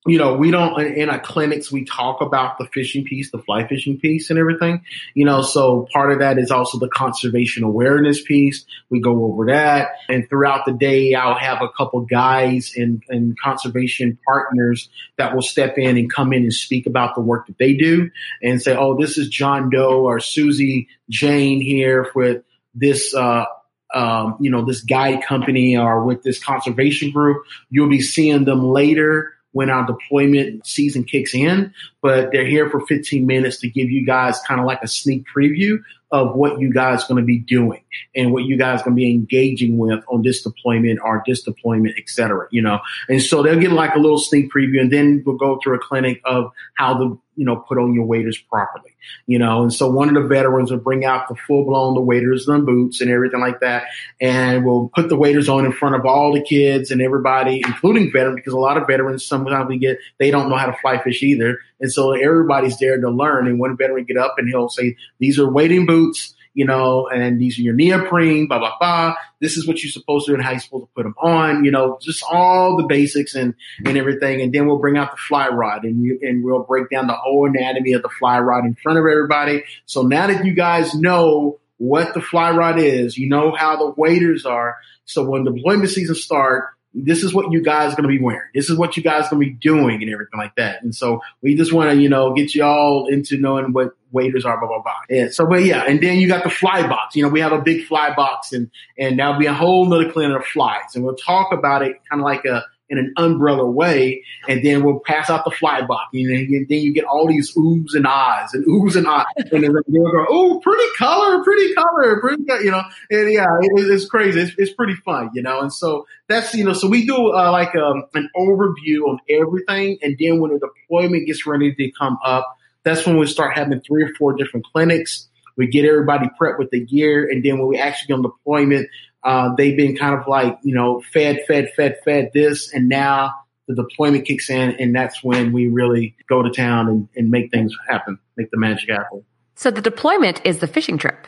you 0.08 0.18
know, 0.18 0.34
we 0.34 0.49
don't 0.49 0.80
in 0.82 1.10
our 1.10 1.20
clinics 1.20 1.72
we 1.72 1.86
talk 1.86 2.22
about 2.22 2.58
the 2.58 2.66
fishing 2.74 3.04
piece, 3.04 3.30
the 3.30 3.38
fly 3.38 3.68
fishing 3.68 3.99
piece, 3.99 4.32
and 4.32 4.39
everything. 4.39 4.84
You 5.14 5.26
know, 5.26 5.43
so 5.43 5.88
part 5.93 6.12
of 6.12 6.20
that 6.20 6.39
is 6.39 6.49
also 6.49 6.80
the 6.80 6.88
conservation 6.88 7.64
awareness 7.64 8.20
piece. 8.20 8.66
We 8.89 8.99
go 8.99 9.26
over 9.26 9.45
that, 9.47 9.89
and 10.10 10.28
throughout 10.28 10.66
the 10.66 10.72
day, 10.72 11.14
I'll 11.14 11.38
have 11.38 11.62
a 11.62 11.70
couple 11.70 12.02
guys 12.02 12.74
and, 12.76 13.04
and 13.10 13.39
conservation 13.39 14.18
partners 14.26 14.89
that 15.18 15.36
will 15.36 15.43
step 15.43 15.78
in 15.78 15.97
and 15.97 16.12
come 16.12 16.34
in 16.34 16.43
and 16.43 16.54
speak 16.54 16.88
about 16.88 17.14
the 17.14 17.22
work 17.22 17.45
that 17.45 17.60
they 17.60 17.74
do, 17.76 18.10
and 18.41 18.60
say, 18.60 18.76
"Oh, 18.76 18.99
this 18.99 19.20
is 19.20 19.30
John 19.30 19.70
Doe 19.70 20.02
or 20.02 20.20
Susie 20.20 20.88
Jane 21.10 21.62
here 21.62 22.10
with 22.16 22.43
this." 22.74 23.14
Uh, 23.14 23.45
um, 23.93 24.38
you 24.39 24.49
know, 24.49 24.64
this 24.64 24.82
guide 24.82 25.22
company 25.26 25.76
or 25.76 26.06
with 26.06 26.24
this 26.24 26.41
conservation 26.41 27.12
group, 27.12 27.43
you'll 27.70 27.89
be 27.89 27.99
seeing 27.99 28.45
them 28.45 28.64
later 28.64 29.34
when 29.52 29.70
our 29.70 29.86
deployment 29.86 30.66
season 30.66 31.04
kicks 31.04 31.34
in, 31.34 31.74
but 32.02 32.32
they're 32.32 32.45
here 32.45 32.70
for 32.70 32.86
15 32.86 33.26
minutes 33.26 33.60
to 33.60 33.70
give 33.70 33.89
you 33.89 34.06
guys 34.06 34.39
kind 34.47 34.60
of 34.60 34.66
like 34.66 34.82
a 34.82 34.88
sneak 34.88 35.26
preview 35.36 35.78
of 36.12 36.36
what 36.36 36.60
you 36.60 36.72
guys 36.74 37.06
going 37.06 37.22
to 37.22 37.26
be 37.26 37.39
doing 37.39 37.82
and 38.16 38.34
what 38.34 38.43
you 38.43 38.58
guys 38.58 38.82
going 38.82 38.95
to 38.95 38.99
be 38.99 39.10
engaging 39.10 39.78
with 39.78 40.04
on 40.10 40.22
this 40.24 40.41
deployment 40.41 40.99
or 41.04 41.24
this 41.26 41.41
deployment, 41.41 41.95
et 41.97 42.10
cetera, 42.10 42.47
you 42.52 42.62
know. 42.62 42.80
And 43.08 43.22
so 43.22 43.41
they'll 43.41 43.60
get 43.60 43.72
like 43.72 43.95
a 43.95 43.99
little 43.99 44.20
sneak 44.20 44.52
preview 44.52 44.82
and 44.82 44.91
then 44.91 45.24
we'll 45.26 45.38
go 45.38 45.60
through 45.64 45.76
a 45.76 45.80
clinic 45.80 46.22
of 46.26 46.52
how 46.76 46.97
to, 46.97 47.22
you 47.36 47.45
know, 47.45 47.55
put 47.55 47.77
on 47.77 47.93
your 47.93 48.05
waders 48.05 48.38
properly, 48.38 48.93
you 49.25 49.39
know. 49.39 49.63
And 49.63 49.73
so 49.73 49.89
one 49.89 50.09
of 50.09 50.15
the 50.15 50.27
veterans 50.27 50.71
will 50.71 50.79
bring 50.79 51.05
out 51.05 51.29
the 51.29 51.36
full 51.36 51.65
blown, 51.65 51.93
the 51.93 52.01
waders 52.01 52.47
and 52.47 52.65
boots 52.65 53.01
and 53.01 53.09
everything 53.09 53.39
like 53.39 53.61
that. 53.61 53.86
And 54.19 54.65
we'll 54.65 54.91
put 54.93 55.09
the 55.09 55.15
waders 55.15 55.47
on 55.47 55.65
in 55.65 55.71
front 55.71 55.95
of 55.95 56.05
all 56.05 56.34
the 56.34 56.41
kids 56.41 56.91
and 56.91 57.01
everybody, 57.01 57.61
including 57.65 58.11
veterans, 58.11 58.36
because 58.36 58.53
a 58.53 58.59
lot 58.59 58.77
of 58.77 58.88
veterans, 58.88 59.25
sometimes 59.25 59.69
we 59.69 59.77
get, 59.77 59.97
they 60.19 60.29
don't 60.29 60.49
know 60.49 60.57
how 60.57 60.67
to 60.67 60.77
fly 60.82 61.01
fish 61.01 61.23
either. 61.23 61.59
And 61.79 61.91
so 61.91 62.11
everybody's 62.11 62.77
there 62.77 62.99
to 62.99 63.09
learn. 63.09 63.47
And 63.47 63.59
one 63.59 63.77
veteran 63.77 64.03
get 64.03 64.17
up 64.17 64.36
and 64.38 64.47
he'll 64.49 64.69
say, 64.69 64.97
these 65.19 65.39
are 65.39 65.49
wading 65.49 65.86
boots, 65.86 66.36
you 66.54 66.66
know, 66.66 67.08
and 67.08 67.39
these 67.39 67.58
are 67.58 67.62
your 67.62 67.74
neoprene, 67.74 68.47
blah, 68.47 68.60
blah, 68.60 68.78
blah. 68.80 69.16
This 69.39 69.58
is 69.58 69.68
what 69.68 69.82
you're 69.82 69.91
supposed 69.91 70.26
to 70.26 70.36
do 70.36 70.41
how 70.41 70.52
you're 70.52 70.60
supposed 70.60 70.86
to 70.86 70.91
put 70.95 71.04
them 71.04 71.16
on, 71.18 71.64
you 71.64 71.72
know, 71.72 71.97
just 72.02 72.24
all 72.30 72.78
the 72.78 72.84
basics 72.84 73.36
and, 73.36 73.54
and 73.86 73.97
everything. 73.97 74.41
And 74.41 74.54
then 74.54 74.68
we'll 74.68 74.80
bring 74.80 74.97
out 74.97 75.12
the 75.12 75.18
fly 75.18 75.47
rod 75.47 75.84
and 75.84 76.04
you, 76.04 76.20
and 76.22 76.43
we'll 76.43 76.64
break 76.64 76.89
down 76.89 77.08
the 77.08 77.14
whole 77.14 77.47
anatomy 77.47 77.93
of 77.93 78.02
the 78.02 78.10
fly 78.10 78.39
rod 78.39 78.66
in 78.66 78.76
front 78.76 78.99
of 78.99 79.06
everybody. 79.06 79.64
So 79.86 80.04
now 80.04 80.28
that 80.28 80.45
you 80.45 80.54
guys 80.54 80.93
know 80.93 81.60
what 81.78 82.14
the 82.14 82.22
fly 82.22 82.52
rod 82.52 82.80
is, 82.80 83.18
you 83.18 83.30
know 83.30 83.56
how 83.56 83.78
the 83.78 83.91
waders 83.97 84.45
are. 84.45 84.78
So 85.06 85.24
when 85.28 85.45
deployment 85.45 85.89
season 85.89 86.16
start, 86.16 86.70
this 86.94 87.24
is 87.24 87.34
what 87.34 87.52
you 87.52 87.62
guys 87.62 87.94
are 87.94 87.96
going 87.96 88.10
to 88.10 88.10
be 88.10 88.22
wearing. 88.22 88.50
This 88.54 88.70
is 88.70 88.78
what 88.78 88.98
you 88.98 89.04
guys 89.04 89.28
are 89.28 89.32
going 89.32 89.44
to 89.44 89.52
be 89.52 89.54
doing 89.54 90.02
and 90.02 90.12
everything 90.12 90.39
like 90.39 90.56
that. 90.56 90.84
And 90.84 90.94
so 90.94 91.22
we 91.42 91.56
just 91.56 91.72
want 91.72 91.92
to, 91.92 92.02
you 92.02 92.10
know, 92.10 92.34
get 92.34 92.54
you 92.54 92.64
all 92.64 93.08
into 93.08 93.38
knowing 93.38 93.72
what 93.72 93.96
waders 94.12 94.44
are, 94.46 94.60
blah, 94.60 94.68
blah, 94.68 94.82
blah. 94.82 94.94
Yeah. 95.10 95.30
So, 95.30 95.46
but 95.46 95.64
yeah. 95.64 95.84
And 95.88 96.02
then 96.02 96.18
you 96.18 96.28
got 96.28 96.44
the 96.44 96.50
fly 96.50 96.86
box. 96.88 97.16
You 97.16 97.24
know, 97.24 97.30
we 97.30 97.39
have 97.39 97.54
a 97.54 97.62
big 97.62 97.86
fly 97.86 98.14
box 98.14 98.52
and, 98.52 98.70
and 98.98 99.20
that'll 99.20 99.39
be 99.39 99.46
a 99.46 99.54
whole 99.54 99.86
nother 99.86 100.12
clinic 100.12 100.38
of 100.38 100.46
flies. 100.46 100.96
And 100.96 101.06
we'll 101.06 101.16
talk 101.16 101.54
about 101.54 101.82
it 101.82 101.98
kind 102.10 102.22
of 102.22 102.26
like 102.26 102.44
a, 102.46 102.66
in 102.92 102.98
an 102.98 103.14
umbrella 103.18 103.66
way, 103.66 104.24
and 104.50 104.64
then 104.64 104.84
we'll 104.84 105.00
pass 105.00 105.30
out 105.30 105.46
the 105.46 105.52
fly 105.52 105.82
box, 105.82 106.10
and 106.14 106.30
then, 106.30 106.66
you 106.68 106.94
get 106.94 107.06
all 107.06 107.26
these 107.26 107.56
oohs 107.56 107.96
and 107.96 108.06
ahs 108.06 108.54
and 108.54 108.66
oohs 108.66 108.98
and 108.98 109.08
ahs, 109.08 109.26
and 109.38 109.64
then 109.64 109.72
they'll 109.72 110.12
go, 110.12 110.26
"Oh, 110.30 110.60
pretty 110.62 110.84
color, 110.98 111.42
pretty 111.44 111.74
color, 111.74 112.20
pretty," 112.20 112.44
you 112.64 112.70
know, 112.70 112.84
and 113.10 113.32
yeah, 113.32 113.48
it, 113.62 113.89
it's 113.89 114.06
crazy. 114.06 114.42
It's, 114.42 114.52
it's, 114.58 114.74
pretty 114.74 114.96
fun, 114.96 115.30
you 115.34 115.42
know, 115.42 115.62
and 115.62 115.72
so 115.72 116.06
that's 116.28 116.54
you 116.54 116.66
know, 116.66 116.74
so 116.74 116.89
we 116.89 117.06
do 117.06 117.34
uh, 117.34 117.52
like 117.52 117.76
um, 117.76 118.04
an 118.14 118.30
overview 118.36 119.08
on 119.08 119.20
everything, 119.30 119.98
and 120.02 120.18
then 120.20 120.42
when 120.42 120.52
the 120.52 120.60
deployment 120.60 121.26
gets 121.28 121.48
ready 121.48 121.74
to 121.74 121.92
come 121.98 122.18
up, 122.26 122.58
that's 122.84 123.06
when 123.06 123.18
we 123.18 123.26
start 123.26 123.58
having 123.58 123.80
three 123.80 124.04
or 124.04 124.14
four 124.18 124.34
different 124.34 124.66
clinics. 124.74 125.30
We 125.58 125.68
get 125.68 125.86
everybody 125.86 126.30
prepped 126.39 126.60
with 126.60 126.72
the 126.72 126.84
gear, 126.84 127.30
and 127.30 127.44
then 127.44 127.60
when 127.60 127.68
we 127.68 127.78
actually 127.78 128.08
go 128.08 128.16
on 128.16 128.22
deployment, 128.24 128.89
uh, 129.24 129.53
they've 129.55 129.78
been 129.78 129.95
kind 129.95 130.15
of 130.15 130.28
like, 130.28 130.57
you 130.63 130.74
know, 130.74 131.01
fed, 131.13 131.41
fed, 131.47 131.72
fed, 131.76 131.99
fed 132.03 132.32
this, 132.34 132.74
and 132.74 132.89
now 132.89 133.34
the 133.67 133.76
deployment 133.76 134.26
kicks 134.26 134.49
in, 134.49 134.72
and 134.80 134.95
that's 134.95 135.24
when 135.24 135.51
we 135.51 135.67
really 135.67 136.15
go 136.28 136.41
to 136.41 136.49
town 136.49 136.88
and, 136.88 137.07
and 137.15 137.30
make 137.30 137.51
things 137.51 137.76
happen, 137.88 138.17
make 138.36 138.49
the 138.51 138.57
magic 138.57 138.89
happen. 138.89 139.24
So 139.55 139.69
the 139.69 139.82
deployment 139.82 140.41
is 140.45 140.59
the 140.59 140.67
fishing 140.67 140.97
trip. 140.97 141.28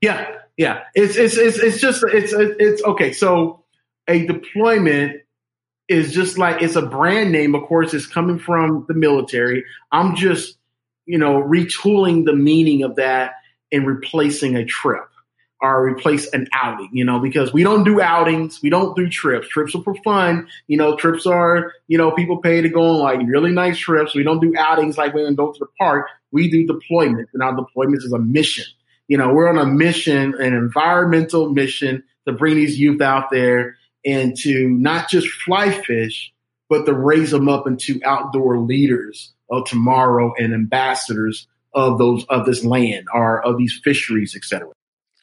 Yeah, 0.00 0.38
yeah. 0.56 0.84
It's 0.94 1.16
it's 1.16 1.36
it's 1.36 1.58
it's 1.58 1.80
just 1.80 2.02
it's 2.04 2.32
it's 2.34 2.82
okay. 2.82 3.12
So 3.12 3.64
a 4.08 4.26
deployment 4.26 5.22
is 5.88 6.12
just 6.12 6.38
like 6.38 6.62
it's 6.62 6.76
a 6.76 6.86
brand 6.86 7.32
name. 7.32 7.54
Of 7.54 7.64
course, 7.64 7.92
it's 7.92 8.06
coming 8.06 8.38
from 8.38 8.86
the 8.88 8.94
military. 8.94 9.64
I'm 9.92 10.16
just 10.16 10.56
you 11.06 11.18
know 11.18 11.42
retooling 11.42 12.24
the 12.24 12.34
meaning 12.34 12.82
of 12.82 12.96
that 12.96 13.34
and 13.70 13.86
replacing 13.86 14.56
a 14.56 14.64
trip 14.64 15.04
or 15.64 15.82
replace 15.82 16.28
an 16.34 16.46
outing, 16.52 16.90
you 16.92 17.04
know, 17.04 17.18
because 17.18 17.52
we 17.52 17.62
don't 17.62 17.84
do 17.84 17.98
outings. 18.00 18.60
We 18.62 18.68
don't 18.68 18.94
do 18.94 19.08
trips. 19.08 19.48
Trips 19.48 19.74
are 19.74 19.82
for 19.82 19.94
fun. 20.04 20.48
You 20.66 20.76
know, 20.76 20.94
trips 20.94 21.24
are, 21.24 21.72
you 21.88 21.96
know, 21.96 22.10
people 22.10 22.42
pay 22.42 22.60
to 22.60 22.68
go 22.68 22.82
on 22.82 22.98
like 22.98 23.26
really 23.26 23.50
nice 23.50 23.78
trips. 23.78 24.14
We 24.14 24.24
don't 24.24 24.40
do 24.40 24.52
outings 24.58 24.98
like 24.98 25.14
we 25.14 25.22
go 25.34 25.52
to 25.52 25.58
the 25.58 25.66
park. 25.78 26.08
We 26.30 26.50
do 26.50 26.66
deployments 26.66 27.28
and 27.32 27.42
our 27.42 27.54
deployments 27.54 28.04
is 28.04 28.12
a 28.12 28.18
mission. 28.18 28.66
You 29.08 29.16
know, 29.16 29.32
we're 29.32 29.48
on 29.48 29.56
a 29.56 29.64
mission, 29.64 30.34
an 30.34 30.52
environmental 30.52 31.48
mission 31.48 32.04
to 32.26 32.34
bring 32.34 32.56
these 32.56 32.78
youth 32.78 33.00
out 33.00 33.30
there 33.30 33.76
and 34.04 34.36
to 34.40 34.68
not 34.68 35.08
just 35.08 35.28
fly 35.28 35.70
fish, 35.70 36.32
but 36.68 36.84
to 36.84 36.92
raise 36.92 37.30
them 37.30 37.48
up 37.48 37.66
into 37.66 38.00
outdoor 38.04 38.58
leaders 38.58 39.32
of 39.50 39.64
tomorrow 39.64 40.34
and 40.36 40.52
ambassadors 40.52 41.48
of 41.72 41.98
those 41.98 42.24
of 42.26 42.44
this 42.44 42.64
land 42.64 43.06
or 43.14 43.44
of 43.44 43.56
these 43.56 43.80
fisheries, 43.82 44.36
etc. 44.36 44.68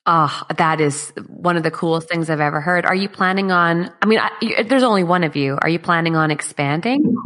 Oh, 0.05 0.41
that 0.57 0.81
is 0.81 1.13
one 1.27 1.57
of 1.57 1.63
the 1.63 1.69
coolest 1.69 2.09
things 2.09 2.29
I've 2.29 2.39
ever 2.39 2.59
heard. 2.59 2.85
Are 2.85 2.95
you 2.95 3.07
planning 3.07 3.51
on? 3.51 3.91
I 4.01 4.05
mean, 4.07 4.19
I, 4.19 4.63
there's 4.63 4.81
only 4.83 5.03
one 5.03 5.23
of 5.23 5.35
you. 5.35 5.57
Are 5.61 5.69
you 5.69 5.77
planning 5.79 6.15
on 6.15 6.31
expanding? 6.31 7.15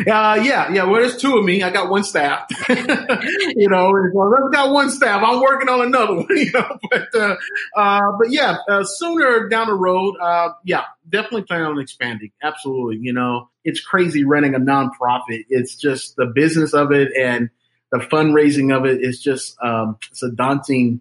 Uh, 0.00 0.40
yeah, 0.42 0.72
yeah. 0.72 0.84
Well, 0.84 0.94
there's 1.00 1.16
two 1.16 1.36
of 1.36 1.44
me. 1.44 1.62
I 1.62 1.70
got 1.70 1.90
one 1.90 2.04
staff. 2.04 2.46
you 2.68 3.68
know, 3.68 3.92
I've 3.92 4.52
got 4.52 4.72
one 4.72 4.90
staff. 4.90 5.22
I'm 5.22 5.40
working 5.40 5.68
on 5.68 5.86
another 5.86 6.14
one. 6.16 6.26
You 6.30 6.50
know, 6.52 6.78
but 6.90 7.14
uh, 7.14 7.36
uh, 7.76 8.12
but 8.18 8.30
yeah, 8.30 8.56
uh, 8.68 8.82
sooner 8.84 9.48
down 9.48 9.68
the 9.68 9.74
road, 9.74 10.14
uh, 10.20 10.50
yeah, 10.64 10.84
definitely 11.08 11.42
planning 11.42 11.66
on 11.66 11.78
expanding. 11.80 12.32
Absolutely. 12.42 12.98
You 13.02 13.12
know, 13.12 13.50
it's 13.62 13.80
crazy 13.80 14.24
running 14.24 14.54
a 14.54 14.58
nonprofit. 14.58 15.44
It's 15.48 15.76
just 15.76 16.16
the 16.16 16.26
business 16.26 16.72
of 16.74 16.90
it 16.90 17.12
and 17.16 17.50
the 17.92 17.98
fundraising 17.98 18.76
of 18.76 18.86
it 18.86 19.02
is 19.02 19.20
just 19.20 19.56
um, 19.62 19.98
it's 20.10 20.22
a 20.22 20.30
daunting 20.30 21.00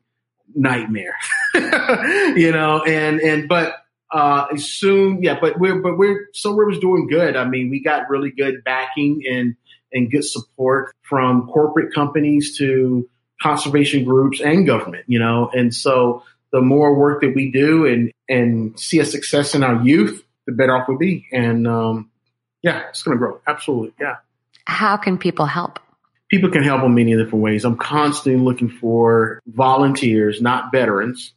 nightmare, 0.55 1.15
you 1.55 2.51
know, 2.51 2.83
and, 2.83 3.19
and, 3.19 3.47
but, 3.47 3.75
uh, 4.11 4.55
soon, 4.57 5.23
yeah, 5.23 5.37
but 5.39 5.59
we're, 5.59 5.81
but 5.81 5.97
we're, 5.97 6.29
Soul 6.33 6.55
River's 6.55 6.79
doing 6.79 7.07
good. 7.07 7.35
I 7.35 7.45
mean, 7.45 7.69
we 7.69 7.81
got 7.81 8.09
really 8.09 8.31
good 8.31 8.63
backing 8.63 9.23
and, 9.29 9.55
and 9.91 10.11
good 10.11 10.23
support 10.23 10.93
from 11.01 11.47
corporate 11.47 11.93
companies 11.93 12.57
to 12.59 13.09
conservation 13.41 14.03
groups 14.03 14.39
and 14.39 14.65
government, 14.65 15.05
you 15.07 15.19
know, 15.19 15.49
and 15.53 15.73
so 15.73 16.23
the 16.51 16.61
more 16.61 16.97
work 16.97 17.21
that 17.21 17.33
we 17.35 17.51
do 17.51 17.85
and, 17.87 18.11
and 18.29 18.79
see 18.79 18.99
a 18.99 19.05
success 19.05 19.55
in 19.55 19.63
our 19.63 19.83
youth, 19.83 20.23
the 20.45 20.51
better 20.53 20.75
off 20.75 20.87
we'll 20.87 20.97
be. 20.97 21.25
And, 21.31 21.67
um, 21.67 22.11
yeah, 22.61 22.87
it's 22.89 23.03
going 23.03 23.17
to 23.17 23.19
grow. 23.19 23.41
Absolutely. 23.47 23.93
Yeah. 23.99 24.17
How 24.65 24.95
can 24.97 25.17
people 25.17 25.45
help? 25.45 25.79
People 26.29 26.49
can 26.49 26.63
help 26.63 26.83
in 26.83 26.95
many 26.95 27.15
different 27.15 27.43
ways. 27.43 27.65
I'm 27.65 27.77
constantly 27.77 28.41
looking 28.41 28.69
for 28.69 29.39
volunteers, 29.45 30.41
not 30.41 30.71
veterans, 30.71 31.33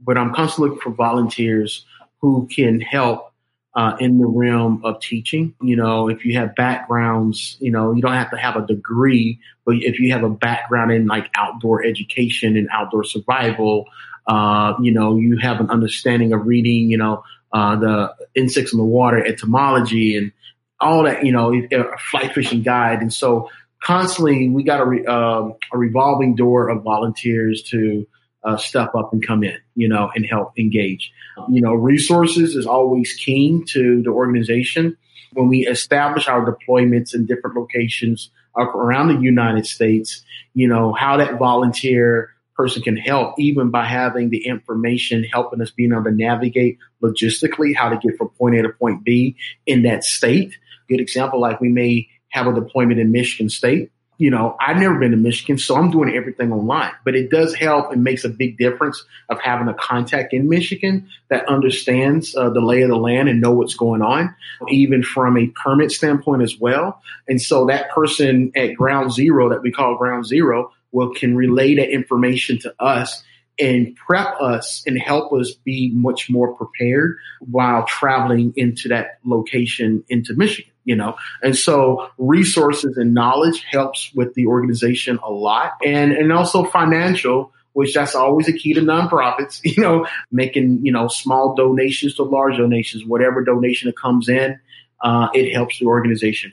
but 0.00 0.16
I'm 0.16 0.34
constantly 0.34 0.70
looking 0.70 0.82
for 0.82 0.96
volunteers 0.96 1.84
who 2.20 2.48
can 2.54 2.80
help 2.80 3.32
uh, 3.74 3.94
in 4.00 4.18
the 4.18 4.26
realm 4.26 4.80
of 4.84 5.00
teaching. 5.00 5.54
You 5.60 5.76
know, 5.76 6.08
if 6.08 6.24
you 6.24 6.38
have 6.38 6.54
backgrounds, 6.54 7.58
you 7.60 7.70
know, 7.70 7.92
you 7.92 8.00
don't 8.00 8.14
have 8.14 8.30
to 8.30 8.38
have 8.38 8.56
a 8.56 8.66
degree, 8.66 9.38
but 9.64 9.76
if 9.76 10.00
you 10.00 10.12
have 10.12 10.24
a 10.24 10.30
background 10.30 10.92
in 10.92 11.06
like 11.06 11.28
outdoor 11.36 11.84
education 11.84 12.56
and 12.56 12.68
outdoor 12.72 13.04
survival, 13.04 13.86
uh, 14.26 14.74
you 14.80 14.92
know, 14.92 15.16
you 15.16 15.36
have 15.38 15.60
an 15.60 15.70
understanding 15.70 16.32
of 16.32 16.46
reading, 16.46 16.90
you 16.90 16.96
know, 16.96 17.22
uh, 17.52 17.76
the 17.76 18.14
insects 18.34 18.72
in 18.72 18.78
the 18.78 18.84
water, 18.84 19.24
etymology, 19.24 20.16
and 20.16 20.32
all 20.80 21.04
that, 21.04 21.24
you 21.24 21.32
know, 21.32 21.54
a 21.54 21.98
fly 21.98 22.28
fishing 22.28 22.62
guide. 22.62 23.00
And 23.00 23.12
so 23.12 23.50
constantly 23.86 24.48
we 24.48 24.64
got 24.64 24.80
a, 24.80 24.84
re, 24.84 25.06
um, 25.06 25.54
a 25.72 25.78
revolving 25.78 26.34
door 26.34 26.68
of 26.68 26.82
volunteers 26.82 27.62
to 27.62 28.06
uh, 28.42 28.56
step 28.56 28.94
up 28.96 29.12
and 29.12 29.24
come 29.24 29.44
in, 29.44 29.56
you 29.76 29.88
know, 29.88 30.10
and 30.14 30.26
help 30.26 30.58
engage. 30.58 31.12
You 31.48 31.60
know, 31.60 31.72
resources 31.72 32.56
is 32.56 32.66
always 32.66 33.12
key 33.14 33.62
to 33.68 34.02
the 34.02 34.10
organization. 34.10 34.96
When 35.32 35.48
we 35.48 35.66
establish 35.66 36.28
our 36.28 36.44
deployments 36.44 37.14
in 37.14 37.26
different 37.26 37.56
locations 37.56 38.30
around 38.56 39.08
the 39.08 39.20
United 39.20 39.66
States, 39.66 40.24
you 40.54 40.66
know, 40.66 40.92
how 40.92 41.18
that 41.18 41.38
volunteer 41.38 42.30
person 42.56 42.82
can 42.82 42.96
help 42.96 43.38
even 43.38 43.70
by 43.70 43.84
having 43.84 44.30
the 44.30 44.46
information 44.46 45.22
helping 45.24 45.60
us 45.60 45.70
being 45.70 45.92
able 45.92 46.04
to 46.04 46.10
navigate 46.10 46.78
logistically 47.02 47.76
how 47.76 47.90
to 47.90 47.98
get 47.98 48.16
from 48.16 48.30
point 48.30 48.56
A 48.56 48.62
to 48.62 48.70
point 48.70 49.04
B 49.04 49.36
in 49.66 49.82
that 49.82 50.04
state. 50.04 50.56
Good 50.88 51.00
example, 51.00 51.40
like 51.40 51.60
we 51.60 51.68
may 51.68 52.08
have 52.30 52.46
a 52.46 52.54
deployment 52.54 53.00
in 53.00 53.12
Michigan 53.12 53.48
State. 53.48 53.90
You 54.18 54.30
know, 54.30 54.56
I've 54.58 54.78
never 54.78 54.98
been 54.98 55.10
to 55.10 55.16
Michigan, 55.18 55.58
so 55.58 55.76
I'm 55.76 55.90
doing 55.90 56.14
everything 56.14 56.50
online. 56.50 56.92
But 57.04 57.16
it 57.16 57.30
does 57.30 57.54
help 57.54 57.92
and 57.92 58.02
makes 58.02 58.24
a 58.24 58.30
big 58.30 58.56
difference 58.56 59.04
of 59.28 59.38
having 59.40 59.68
a 59.68 59.74
contact 59.74 60.32
in 60.32 60.48
Michigan 60.48 61.08
that 61.28 61.46
understands 61.48 62.34
uh, 62.34 62.48
the 62.48 62.62
lay 62.62 62.80
of 62.80 62.88
the 62.88 62.96
land 62.96 63.28
and 63.28 63.42
know 63.42 63.52
what's 63.52 63.74
going 63.74 64.00
on, 64.00 64.34
even 64.68 65.02
from 65.02 65.36
a 65.36 65.48
permit 65.48 65.92
standpoint 65.92 66.42
as 66.42 66.58
well. 66.58 67.02
And 67.28 67.40
so 67.42 67.66
that 67.66 67.90
person 67.90 68.52
at 68.56 68.74
ground 68.74 69.12
zero 69.12 69.50
that 69.50 69.60
we 69.62 69.70
call 69.70 69.96
ground 69.96 70.24
zero 70.24 70.72
will 70.92 71.12
can 71.12 71.36
relay 71.36 71.74
that 71.74 71.90
information 71.90 72.58
to 72.60 72.74
us 72.80 73.22
and 73.58 73.96
prep 73.96 74.40
us 74.40 74.82
and 74.86 74.98
help 74.98 75.32
us 75.32 75.52
be 75.52 75.90
much 75.94 76.30
more 76.30 76.54
prepared 76.54 77.18
while 77.40 77.84
traveling 77.84 78.52
into 78.56 78.88
that 78.88 79.18
location 79.24 80.04
into 80.08 80.34
Michigan 80.34 80.72
you 80.86 80.96
know? 80.96 81.16
And 81.42 81.54
so 81.54 82.08
resources 82.16 82.96
and 82.96 83.12
knowledge 83.12 83.62
helps 83.70 84.10
with 84.14 84.32
the 84.32 84.46
organization 84.46 85.18
a 85.22 85.30
lot. 85.30 85.72
And 85.84 86.12
and 86.12 86.32
also 86.32 86.64
financial 86.64 87.52
which 87.76 87.92
that's 87.92 88.14
always 88.14 88.48
a 88.48 88.54
key 88.54 88.72
to 88.72 88.80
nonprofits 88.80 89.60
you 89.76 89.82
know 89.82 90.06
making 90.32 90.80
you 90.82 90.90
know 90.90 91.08
small 91.08 91.54
donations 91.54 92.14
to 92.14 92.22
large 92.22 92.56
donations 92.56 93.04
whatever 93.04 93.44
donation 93.44 93.86
that 93.88 93.98
comes 93.98 94.30
in 94.30 94.58
uh, 95.02 95.28
it 95.34 95.52
helps 95.52 95.78
the 95.78 95.86
organization 95.86 96.50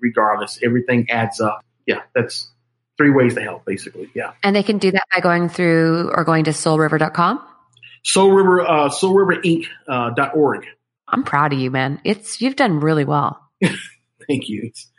regardless. 0.00 0.58
Everything 0.62 1.10
adds 1.10 1.40
up. 1.40 1.62
Yeah 1.86 2.00
that's 2.14 2.50
three 2.96 3.10
ways 3.10 3.34
to 3.34 3.42
help 3.42 3.64
basically. 3.64 4.08
Yeah. 4.14 4.32
And 4.42 4.56
they 4.56 4.62
can 4.62 4.78
do 4.78 4.90
that 4.92 5.04
by 5.12 5.20
going 5.20 5.48
through 5.48 6.10
or 6.14 6.24
going 6.24 6.44
to 6.44 6.52
soulriver.com 6.52 7.44
soul 8.04 8.30
river 8.30 8.62
uh, 8.62 8.88
soulriverinc 8.88 9.66
uh, 9.86 10.10
dot 10.10 10.34
org. 10.34 10.64
I'm 11.08 11.24
proud 11.24 11.52
of 11.52 11.58
you 11.58 11.70
man. 11.70 12.00
It's 12.04 12.40
you've 12.40 12.56
done 12.56 12.80
really 12.80 13.04
well 13.04 13.43
Thank 14.26 14.48
you. 14.48 14.62
It's 14.64 14.90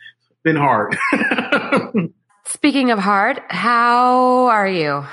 been 0.43 0.55
hard. 0.55 0.97
Speaking 2.45 2.91
of 2.91 2.99
hard, 2.99 3.41
how 3.49 4.45
are 4.47 4.67
you? 4.67 5.05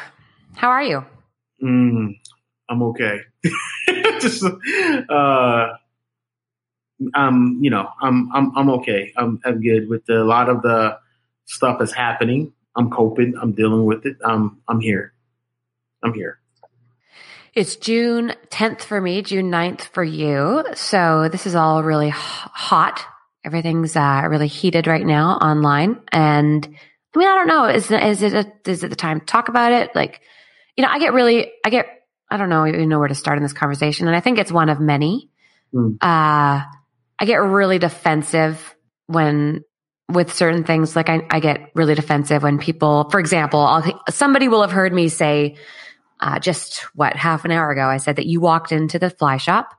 How 0.55 0.69
are 0.69 0.83
you? 0.83 1.05
Mm, 1.63 2.19
I'm 2.69 2.83
okay. 2.83 3.21
Just, 4.21 4.45
uh, 4.45 5.69
I'm, 7.15 7.59
you 7.63 7.71
know, 7.71 7.89
I'm, 8.01 8.31
I'm, 8.33 8.57
I'm 8.57 8.71
okay. 8.71 9.13
I'm, 9.17 9.41
I'm 9.45 9.61
good 9.61 9.89
with 9.89 10.05
the, 10.07 10.23
a 10.23 10.25
lot 10.25 10.49
of 10.49 10.63
the 10.63 10.99
stuff 11.47 11.79
that's 11.79 11.93
happening. 11.93 12.53
I'm 12.77 12.91
coping. 12.91 13.35
I'm 13.41 13.53
dealing 13.53 13.85
with 13.85 14.07
it. 14.07 14.17
I'm, 14.25 14.61
I'm 14.69 14.81
here. 14.81 15.13
I'm 16.03 16.15
here. 16.15 16.39
It's 17.55 17.77
June 17.77 18.35
10th 18.49 18.83
for 18.83 19.01
me, 19.01 19.21
June 19.21 19.51
9th 19.51 19.83
for 19.83 20.03
you. 20.03 20.65
So 20.75 21.29
this 21.31 21.47
is 21.47 21.55
all 21.55 21.83
really 21.83 22.09
hot 22.09 23.05
Everything's 23.45 23.97
uh, 23.97 24.27
really 24.29 24.47
heated 24.47 24.87
right 24.87 25.05
now 25.05 25.33
online, 25.33 26.01
and 26.13 26.65
I 27.15 27.19
mean, 27.19 27.29
I 27.29 27.35
don't 27.35 27.49
know. 27.49 27.67
Is 27.67 27.91
is 27.91 28.23
it 28.23 28.35
a, 28.35 28.71
is 28.71 28.85
it 28.85 28.89
the 28.89 28.97
time 28.97 29.21
to 29.21 29.27
talk 29.27 29.49
about 29.49 29.73
it? 29.73 29.95
Like, 29.95 30.21
you 30.77 30.83
know, 30.83 30.91
I 30.91 30.99
get 30.99 31.13
really, 31.13 31.53
I 31.65 31.71
get, 31.71 31.87
I 32.31 32.37
don't 32.37 32.49
know 32.49 32.67
even 32.67 32.89
know 32.89 32.99
where 32.99 33.09
to 33.09 33.15
start 33.15 33.37
in 33.37 33.43
this 33.43 33.53
conversation, 33.53 34.07
and 34.07 34.17
I 34.17 34.21
think 34.21 34.39
it's 34.39 34.53
one 34.53 34.69
of 34.69 34.81
many. 34.81 35.31
Mm. 35.75 35.95
Uh, 36.01 36.65
I 37.19 37.25
get 37.25 37.37
really 37.37 37.79
defensive 37.79 38.75
when 39.07 39.65
with 40.09 40.33
certain 40.33 40.65
things. 40.65 40.95
Like 40.95 41.09
I, 41.09 41.27
I 41.31 41.41
get 41.41 41.71
really 41.75 41.95
defensive 41.95 42.43
when 42.43 42.59
people, 42.59 43.09
for 43.11 43.19
example, 43.21 43.61
I'll, 43.61 44.03
somebody 44.11 44.49
will 44.49 44.61
have 44.61 44.73
heard 44.73 44.93
me 44.93 45.09
say, 45.09 45.57
uh, 46.21 46.39
just 46.39 46.81
what 46.95 47.17
half 47.17 47.45
an 47.45 47.51
hour 47.51 47.71
ago, 47.71 47.87
I 47.87 47.97
said 47.97 48.17
that 48.17 48.27
you 48.27 48.41
walked 48.41 48.73
into 48.73 48.99
the 48.99 49.11
fly 49.11 49.37
shop 49.37 49.75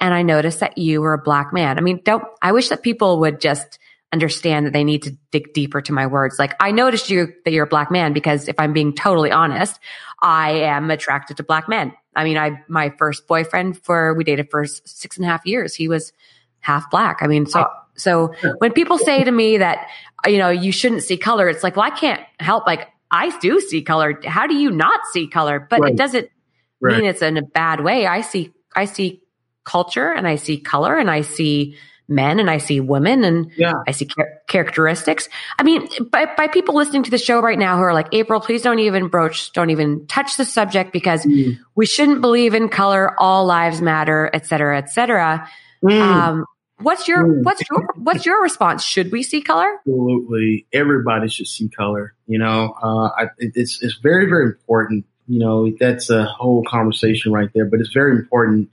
and 0.00 0.12
I 0.14 0.22
noticed 0.22 0.60
that 0.60 0.78
you 0.78 1.00
were 1.00 1.14
a 1.14 1.18
black 1.18 1.52
man. 1.52 1.78
I 1.78 1.80
mean, 1.80 2.00
don't, 2.04 2.24
I 2.42 2.52
wish 2.52 2.68
that 2.68 2.82
people 2.82 3.20
would 3.20 3.40
just 3.40 3.78
understand 4.12 4.66
that 4.66 4.72
they 4.72 4.84
need 4.84 5.02
to 5.02 5.16
dig 5.32 5.52
deeper 5.52 5.80
to 5.80 5.92
my 5.92 6.06
words. 6.06 6.38
Like 6.38 6.54
I 6.60 6.70
noticed 6.70 7.10
you 7.10 7.32
that 7.44 7.52
you're 7.52 7.64
a 7.64 7.68
black 7.68 7.90
man 7.90 8.12
because 8.12 8.48
if 8.48 8.56
I'm 8.58 8.72
being 8.72 8.94
totally 8.94 9.30
honest, 9.30 9.78
I 10.22 10.52
am 10.52 10.90
attracted 10.90 11.38
to 11.38 11.42
black 11.42 11.68
men. 11.68 11.92
I 12.14 12.24
mean, 12.24 12.38
I, 12.38 12.62
my 12.68 12.90
first 12.98 13.26
boyfriend 13.26 13.82
for, 13.82 14.14
we 14.14 14.24
dated 14.24 14.50
for 14.50 14.64
six 14.66 15.16
and 15.16 15.26
a 15.26 15.28
half 15.28 15.44
years. 15.44 15.74
He 15.74 15.88
was 15.88 16.12
half 16.60 16.90
black. 16.90 17.18
I 17.20 17.26
mean, 17.26 17.46
so, 17.46 17.66
so 17.96 18.32
when 18.58 18.72
people 18.72 18.98
say 18.98 19.24
to 19.24 19.30
me 19.30 19.58
that, 19.58 19.88
you 20.26 20.38
know, 20.38 20.50
you 20.50 20.72
shouldn't 20.72 21.02
see 21.02 21.16
color, 21.16 21.48
it's 21.48 21.62
like, 21.62 21.76
well, 21.76 21.86
I 21.86 21.90
can't 21.90 22.22
help. 22.40 22.66
Like 22.66 22.88
I 23.10 23.36
do 23.40 23.60
see 23.60 23.82
color. 23.82 24.18
How 24.24 24.46
do 24.46 24.54
you 24.54 24.70
not 24.70 25.00
see 25.12 25.26
color? 25.26 25.66
But 25.68 25.80
right. 25.80 25.92
it 25.92 25.96
doesn't 25.96 26.28
right. 26.80 26.96
mean 26.96 27.06
it's 27.06 27.22
in 27.22 27.36
a 27.36 27.42
bad 27.42 27.82
way. 27.82 28.06
I 28.06 28.22
see, 28.22 28.52
I 28.74 28.86
see 28.86 29.20
culture 29.66 30.10
and 30.10 30.26
I 30.26 30.36
see 30.36 30.56
color 30.58 30.96
and 30.96 31.10
I 31.10 31.20
see 31.20 31.76
men 32.08 32.38
and 32.38 32.48
I 32.48 32.58
see 32.58 32.78
women 32.78 33.24
and 33.24 33.50
yeah. 33.56 33.72
I 33.86 33.90
see 33.90 34.06
char- 34.06 34.40
characteristics. 34.46 35.28
I 35.58 35.64
mean, 35.64 35.88
by, 36.08 36.26
by 36.36 36.46
people 36.46 36.76
listening 36.76 37.02
to 37.02 37.10
the 37.10 37.18
show 37.18 37.40
right 37.40 37.58
now 37.58 37.76
who 37.76 37.82
are 37.82 37.92
like, 37.92 38.06
April, 38.12 38.40
please 38.40 38.62
don't 38.62 38.78
even 38.78 39.08
broach, 39.08 39.50
don't 39.52 39.70
even 39.70 40.06
touch 40.06 40.36
the 40.36 40.44
subject 40.44 40.92
because 40.92 41.24
mm. 41.24 41.58
we 41.74 41.84
shouldn't 41.84 42.20
believe 42.20 42.54
in 42.54 42.68
color. 42.68 43.20
All 43.20 43.44
lives 43.44 43.82
matter, 43.82 44.30
et 44.32 44.46
cetera, 44.46 44.78
et 44.78 44.88
cetera. 44.88 45.48
Mm. 45.82 46.00
Um, 46.00 46.44
what's 46.80 47.08
your, 47.08 47.26
mm. 47.26 47.42
what's 47.42 47.62
your, 47.68 47.88
what's 47.96 48.24
your 48.24 48.40
response? 48.40 48.84
Should 48.84 49.10
we 49.10 49.24
see 49.24 49.42
color? 49.42 49.66
Absolutely. 49.80 50.64
Everybody 50.72 51.28
should 51.28 51.48
see 51.48 51.68
color. 51.68 52.14
You 52.28 52.38
know, 52.38 52.76
uh, 52.80 53.08
I, 53.08 53.30
it's, 53.38 53.82
it's 53.82 53.96
very, 53.96 54.26
very 54.26 54.44
important. 54.44 55.06
You 55.26 55.40
know, 55.40 55.72
that's 55.80 56.08
a 56.08 56.22
whole 56.24 56.62
conversation 56.62 57.32
right 57.32 57.50
there, 57.52 57.64
but 57.64 57.80
it's 57.80 57.92
very 57.92 58.12
important 58.12 58.70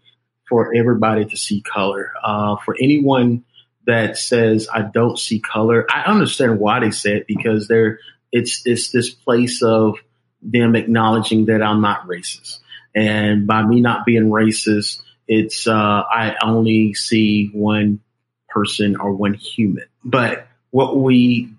for 0.47 0.73
everybody 0.75 1.25
to 1.25 1.37
see 1.37 1.61
color. 1.61 2.11
Uh, 2.23 2.57
for 2.57 2.75
anyone 2.79 3.45
that 3.85 4.17
says 4.17 4.67
I 4.73 4.81
don't 4.81 5.17
see 5.17 5.39
color, 5.39 5.85
I 5.89 6.03
understand 6.03 6.59
why 6.59 6.79
they 6.79 6.91
say 6.91 7.17
it 7.17 7.27
because 7.27 7.67
they're 7.67 7.99
it's 8.31 8.63
it's 8.65 8.91
this 8.91 9.11
place 9.11 9.61
of 9.61 9.97
them 10.41 10.75
acknowledging 10.75 11.45
that 11.45 11.61
I'm 11.61 11.81
not 11.81 12.07
racist, 12.07 12.59
and 12.95 13.47
by 13.47 13.63
me 13.63 13.81
not 13.81 14.05
being 14.05 14.29
racist, 14.29 15.01
it's 15.27 15.67
uh, 15.67 15.73
I 15.73 16.35
only 16.43 16.93
see 16.93 17.49
one 17.53 18.01
person 18.49 18.95
or 18.97 19.13
one 19.13 19.33
human. 19.33 19.85
But 20.03 20.47
what 20.71 20.97
we 20.97 21.53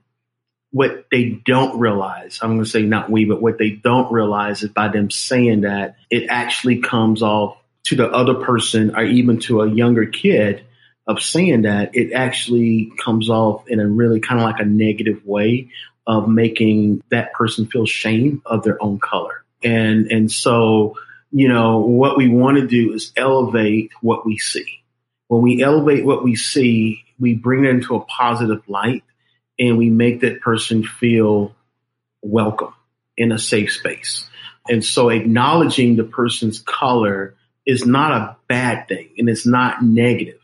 what 0.74 1.06
they 1.08 1.40
don't 1.44 1.78
realize, 1.78 2.40
I'm 2.42 2.50
going 2.54 2.64
to 2.64 2.68
say 2.68 2.82
not 2.82 3.08
we, 3.08 3.26
but 3.26 3.40
what 3.40 3.58
they 3.58 3.70
don't 3.70 4.12
realize 4.12 4.64
is 4.64 4.70
by 4.70 4.88
them 4.88 5.08
saying 5.08 5.60
that, 5.60 5.94
it 6.10 6.26
actually 6.28 6.80
comes 6.80 7.22
off 7.22 7.56
to 7.84 7.96
the 7.96 8.08
other 8.08 8.34
person 8.34 8.96
or 8.96 9.04
even 9.04 9.38
to 9.40 9.60
a 9.62 9.70
younger 9.70 10.06
kid 10.06 10.64
of 11.06 11.22
saying 11.22 11.62
that, 11.62 11.94
it 11.94 12.12
actually 12.12 12.92
comes 13.02 13.28
off 13.28 13.68
in 13.68 13.78
a 13.78 13.86
really 13.86 14.20
kind 14.20 14.40
of 14.40 14.46
like 14.46 14.60
a 14.60 14.64
negative 14.64 15.24
way 15.24 15.68
of 16.06 16.28
making 16.28 17.02
that 17.10 17.32
person 17.34 17.66
feel 17.66 17.86
shame 17.86 18.42
of 18.46 18.62
their 18.62 18.82
own 18.82 18.98
color. 18.98 19.44
And, 19.62 20.10
and 20.10 20.30
so, 20.30 20.96
you 21.30 21.48
know, 21.48 21.80
what 21.80 22.16
we 22.16 22.28
want 22.28 22.58
to 22.58 22.66
do 22.66 22.92
is 22.92 23.12
elevate 23.16 23.90
what 24.00 24.24
we 24.24 24.38
see. 24.38 24.82
When 25.28 25.42
we 25.42 25.62
elevate 25.62 26.04
what 26.04 26.22
we 26.22 26.36
see, 26.36 27.04
we 27.18 27.34
bring 27.34 27.64
it 27.64 27.70
into 27.70 27.96
a 27.96 28.04
positive 28.04 28.62
light 28.68 29.04
and 29.58 29.78
we 29.78 29.90
make 29.90 30.20
that 30.20 30.40
person 30.40 30.84
feel 30.84 31.54
welcome 32.22 32.74
in 33.16 33.32
a 33.32 33.38
safe 33.38 33.72
space. 33.72 34.28
And 34.68 34.84
so 34.84 35.10
acknowledging 35.10 35.96
the 35.96 36.04
person's 36.04 36.60
color 36.60 37.34
is 37.66 37.86
not 37.86 38.12
a 38.12 38.36
bad 38.48 38.88
thing 38.88 39.10
and 39.18 39.28
it's 39.28 39.46
not 39.46 39.82
negative. 39.82 40.38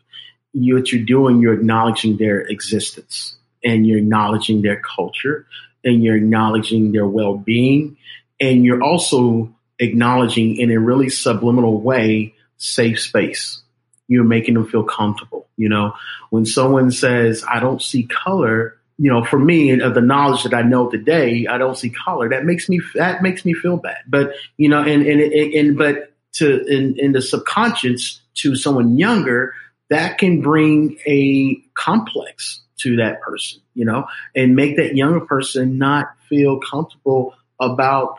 You, 0.53 0.75
what 0.75 0.91
you're 0.91 1.05
doing, 1.05 1.41
you're 1.41 1.53
acknowledging 1.53 2.17
their 2.17 2.41
existence 2.41 3.37
and 3.63 3.85
you're 3.85 3.99
acknowledging 3.99 4.61
their 4.61 4.81
culture 4.81 5.45
and 5.83 6.03
you're 6.03 6.15
acknowledging 6.15 6.91
their 6.91 7.07
well 7.07 7.37
being. 7.37 7.97
And 8.39 8.65
you're 8.65 8.83
also 8.83 9.53
acknowledging 9.79 10.57
in 10.57 10.71
a 10.71 10.79
really 10.79 11.09
subliminal 11.09 11.79
way, 11.79 12.33
safe 12.57 12.99
space. 12.99 13.61
You're 14.07 14.23
making 14.23 14.55
them 14.55 14.67
feel 14.67 14.83
comfortable. 14.83 15.47
You 15.57 15.69
know, 15.69 15.93
when 16.31 16.45
someone 16.45 16.91
says, 16.91 17.45
I 17.47 17.59
don't 17.59 17.81
see 17.81 18.03
color, 18.03 18.77
you 18.97 19.11
know, 19.11 19.23
for 19.23 19.39
me, 19.39 19.71
of 19.79 19.93
the 19.93 20.01
knowledge 20.01 20.43
that 20.43 20.53
I 20.53 20.61
know 20.63 20.89
today, 20.89 21.47
I 21.47 21.57
don't 21.57 21.77
see 21.77 21.89
color. 21.89 22.29
That 22.29 22.45
makes 22.45 22.67
me 22.67 22.81
that 22.95 23.23
makes 23.23 23.45
me 23.45 23.53
feel 23.53 23.77
bad. 23.77 23.97
But 24.07 24.33
you 24.57 24.69
know, 24.69 24.79
and 24.79 25.05
and 25.05 25.21
and, 25.21 25.53
and 25.53 25.77
but 25.77 26.10
to 26.33 26.65
in, 26.65 26.97
in 26.97 27.11
the 27.11 27.21
subconscious 27.21 28.21
to 28.35 28.55
someone 28.55 28.97
younger, 28.97 29.53
that 29.89 30.17
can 30.17 30.41
bring 30.41 30.97
a 31.05 31.61
complex 31.73 32.61
to 32.79 32.97
that 32.97 33.21
person, 33.21 33.61
you 33.73 33.85
know, 33.85 34.07
and 34.35 34.55
make 34.55 34.77
that 34.77 34.95
younger 34.95 35.21
person 35.21 35.77
not 35.77 36.07
feel 36.29 36.59
comfortable 36.59 37.35
about 37.59 38.17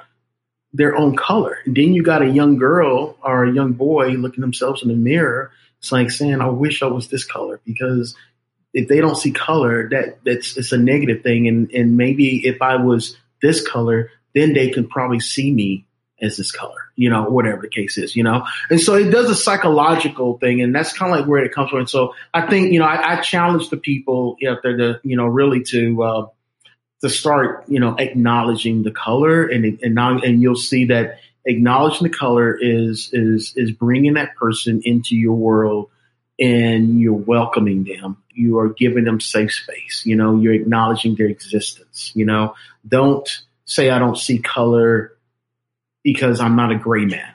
their 0.72 0.96
own 0.96 1.16
color. 1.16 1.58
And 1.64 1.76
then 1.76 1.94
you 1.94 2.02
got 2.02 2.22
a 2.22 2.28
young 2.28 2.56
girl 2.56 3.16
or 3.22 3.44
a 3.44 3.52
young 3.52 3.72
boy 3.72 4.10
looking 4.10 4.40
themselves 4.40 4.82
in 4.82 4.88
the 4.88 4.94
mirror. 4.94 5.50
It's 5.78 5.92
like 5.92 6.10
saying, 6.10 6.40
I 6.40 6.48
wish 6.48 6.82
I 6.82 6.86
was 6.86 7.08
this 7.08 7.24
color 7.24 7.60
because 7.64 8.14
if 8.72 8.88
they 8.88 9.00
don't 9.00 9.16
see 9.16 9.32
color, 9.32 9.88
that 9.90 10.24
that's 10.24 10.56
it's 10.56 10.72
a 10.72 10.78
negative 10.78 11.22
thing. 11.22 11.48
And 11.48 11.70
and 11.72 11.96
maybe 11.96 12.46
if 12.46 12.62
I 12.62 12.76
was 12.76 13.16
this 13.42 13.66
color, 13.66 14.10
then 14.34 14.54
they 14.54 14.70
can 14.70 14.88
probably 14.88 15.20
see 15.20 15.52
me 15.52 15.86
as 16.20 16.36
this 16.36 16.52
color, 16.52 16.81
you 16.96 17.10
know, 17.10 17.24
whatever 17.24 17.62
the 17.62 17.68
case 17.68 17.98
is, 17.98 18.14
you 18.14 18.22
know. 18.22 18.44
And 18.70 18.80
so 18.80 18.94
it 18.94 19.10
does 19.10 19.30
a 19.30 19.34
psychological 19.34 20.38
thing, 20.38 20.60
and 20.60 20.74
that's 20.74 20.92
kind 20.92 21.12
of 21.12 21.20
like 21.20 21.28
where 21.28 21.44
it 21.44 21.52
comes 21.52 21.70
from. 21.70 21.80
And 21.80 21.90
so 21.90 22.14
I 22.32 22.48
think, 22.48 22.72
you 22.72 22.78
know, 22.78 22.86
I, 22.86 23.14
I 23.14 23.20
challenge 23.20 23.70
the 23.70 23.76
people 23.76 24.36
out 24.46 24.62
there 24.62 24.76
to, 24.76 25.00
you 25.02 25.16
know, 25.16 25.26
really 25.26 25.62
to 25.64 26.02
uh, 26.02 26.26
to 27.00 27.08
start, 27.08 27.64
you 27.68 27.80
know, 27.80 27.96
acknowledging 27.98 28.82
the 28.82 28.90
color, 28.90 29.46
and 29.46 29.78
and 29.82 29.94
now, 29.94 30.18
and 30.18 30.42
you'll 30.42 30.56
see 30.56 30.86
that 30.86 31.18
acknowledging 31.44 32.04
the 32.04 32.16
color 32.16 32.56
is 32.60 33.10
is 33.12 33.54
is 33.56 33.72
bringing 33.72 34.14
that 34.14 34.36
person 34.36 34.82
into 34.84 35.16
your 35.16 35.34
world, 35.34 35.90
and 36.38 37.00
you're 37.00 37.14
welcoming 37.14 37.84
them. 37.84 38.18
You 38.34 38.58
are 38.58 38.68
giving 38.68 39.04
them 39.04 39.20
safe 39.20 39.52
space. 39.52 40.02
You 40.04 40.16
know, 40.16 40.36
you're 40.36 40.54
acknowledging 40.54 41.16
their 41.16 41.26
existence. 41.26 42.12
You 42.14 42.26
know, 42.26 42.54
don't 42.86 43.28
say 43.64 43.90
I 43.90 43.98
don't 43.98 44.16
see 44.16 44.38
color 44.38 45.16
because 46.02 46.40
I'm 46.40 46.56
not 46.56 46.72
a 46.72 46.76
gray 46.76 47.04
man. 47.04 47.28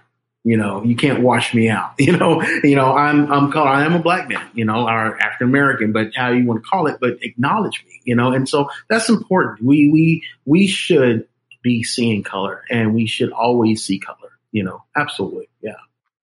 You 0.43 0.55
know, 0.55 0.81
you 0.83 0.95
can't 0.95 1.21
wash 1.21 1.53
me 1.53 1.69
out. 1.69 1.95
You 1.99 2.15
know, 2.15 2.41
you 2.63 2.75
know, 2.75 2.93
I'm 2.93 3.31
I'm 3.31 3.51
called 3.51 3.67
I 3.67 3.83
am 3.83 3.93
a 3.93 3.99
black 3.99 4.29
man. 4.29 4.47
You 4.53 4.65
know, 4.65 4.87
or 4.87 5.19
African 5.21 5.47
American, 5.47 5.91
but 5.91 6.11
how 6.15 6.31
you 6.31 6.45
want 6.45 6.63
to 6.63 6.69
call 6.69 6.87
it, 6.87 6.97
but 7.01 7.17
acknowledge 7.21 7.83
me. 7.85 8.01
You 8.05 8.15
know, 8.15 8.31
and 8.31 8.47
so 8.47 8.69
that's 8.89 9.09
important. 9.09 9.61
We 9.61 9.89
we 9.91 10.23
we 10.45 10.67
should 10.67 11.27
be 11.63 11.83
seeing 11.83 12.23
color, 12.23 12.63
and 12.69 12.93
we 12.93 13.07
should 13.07 13.31
always 13.31 13.83
see 13.83 13.99
color. 13.99 14.31
You 14.51 14.63
know, 14.63 14.83
absolutely, 14.95 15.49
yeah. 15.61 15.73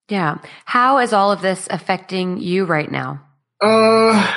Yeah. 0.09 0.39
How 0.65 0.99
is 0.99 1.13
all 1.13 1.33
of 1.33 1.41
this 1.43 1.67
affecting 1.71 2.39
you 2.39 2.65
right 2.65 2.91
now? 2.91 3.23
Uh, 3.61 4.33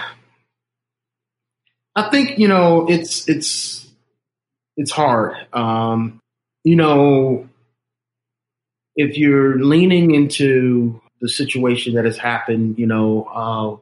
I 1.95 2.09
think 2.09 2.39
you 2.39 2.47
know 2.47 2.87
it's 2.87 3.27
it's 3.27 3.89
it's 4.77 4.91
hard. 4.91 5.35
Um, 5.53 6.19
you 6.63 6.75
know, 6.75 7.49
if 8.97 9.15
you're 9.15 9.63
leaning 9.63 10.13
into 10.15 10.99
the 11.21 11.29
situation 11.29 11.93
that 11.93 12.05
has 12.05 12.17
happened, 12.17 12.79
you 12.79 12.87
know, 12.87 13.23
uh, 13.23 13.77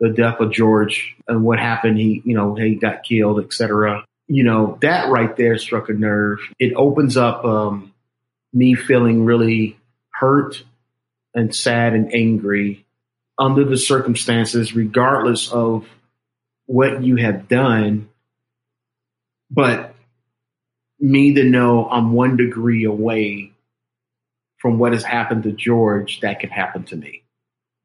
the 0.00 0.12
death 0.12 0.40
of 0.40 0.52
George 0.52 1.16
and 1.28 1.44
what 1.44 1.60
happened, 1.60 1.96
he, 1.96 2.20
you 2.24 2.34
know, 2.34 2.56
he 2.56 2.74
got 2.74 3.04
killed, 3.04 3.42
etc. 3.42 4.04
You 4.26 4.42
know, 4.42 4.76
that 4.82 5.10
right 5.10 5.34
there 5.36 5.58
struck 5.58 5.88
a 5.88 5.92
nerve. 5.92 6.40
It 6.58 6.74
opens 6.74 7.16
up 7.16 7.44
um, 7.44 7.94
me 8.52 8.74
feeling 8.74 9.24
really 9.24 9.78
hurt 10.10 10.62
and 11.34 11.54
sad 11.54 11.94
and 11.94 12.12
angry 12.12 12.84
under 13.38 13.64
the 13.64 13.76
circumstances, 13.76 14.74
regardless 14.74 15.52
of 15.52 15.86
what 16.66 17.02
you 17.02 17.16
have 17.16 17.48
done. 17.48 18.08
But 19.50 19.94
me 20.98 21.34
to 21.34 21.44
know 21.44 21.88
I'm 21.88 22.12
one 22.12 22.36
degree 22.36 22.84
away 22.84 23.52
from 24.58 24.78
what 24.78 24.92
has 24.92 25.04
happened 25.04 25.44
to 25.44 25.52
George 25.52 26.20
that 26.20 26.40
can 26.40 26.50
happen 26.50 26.84
to 26.84 26.96
me. 26.96 27.22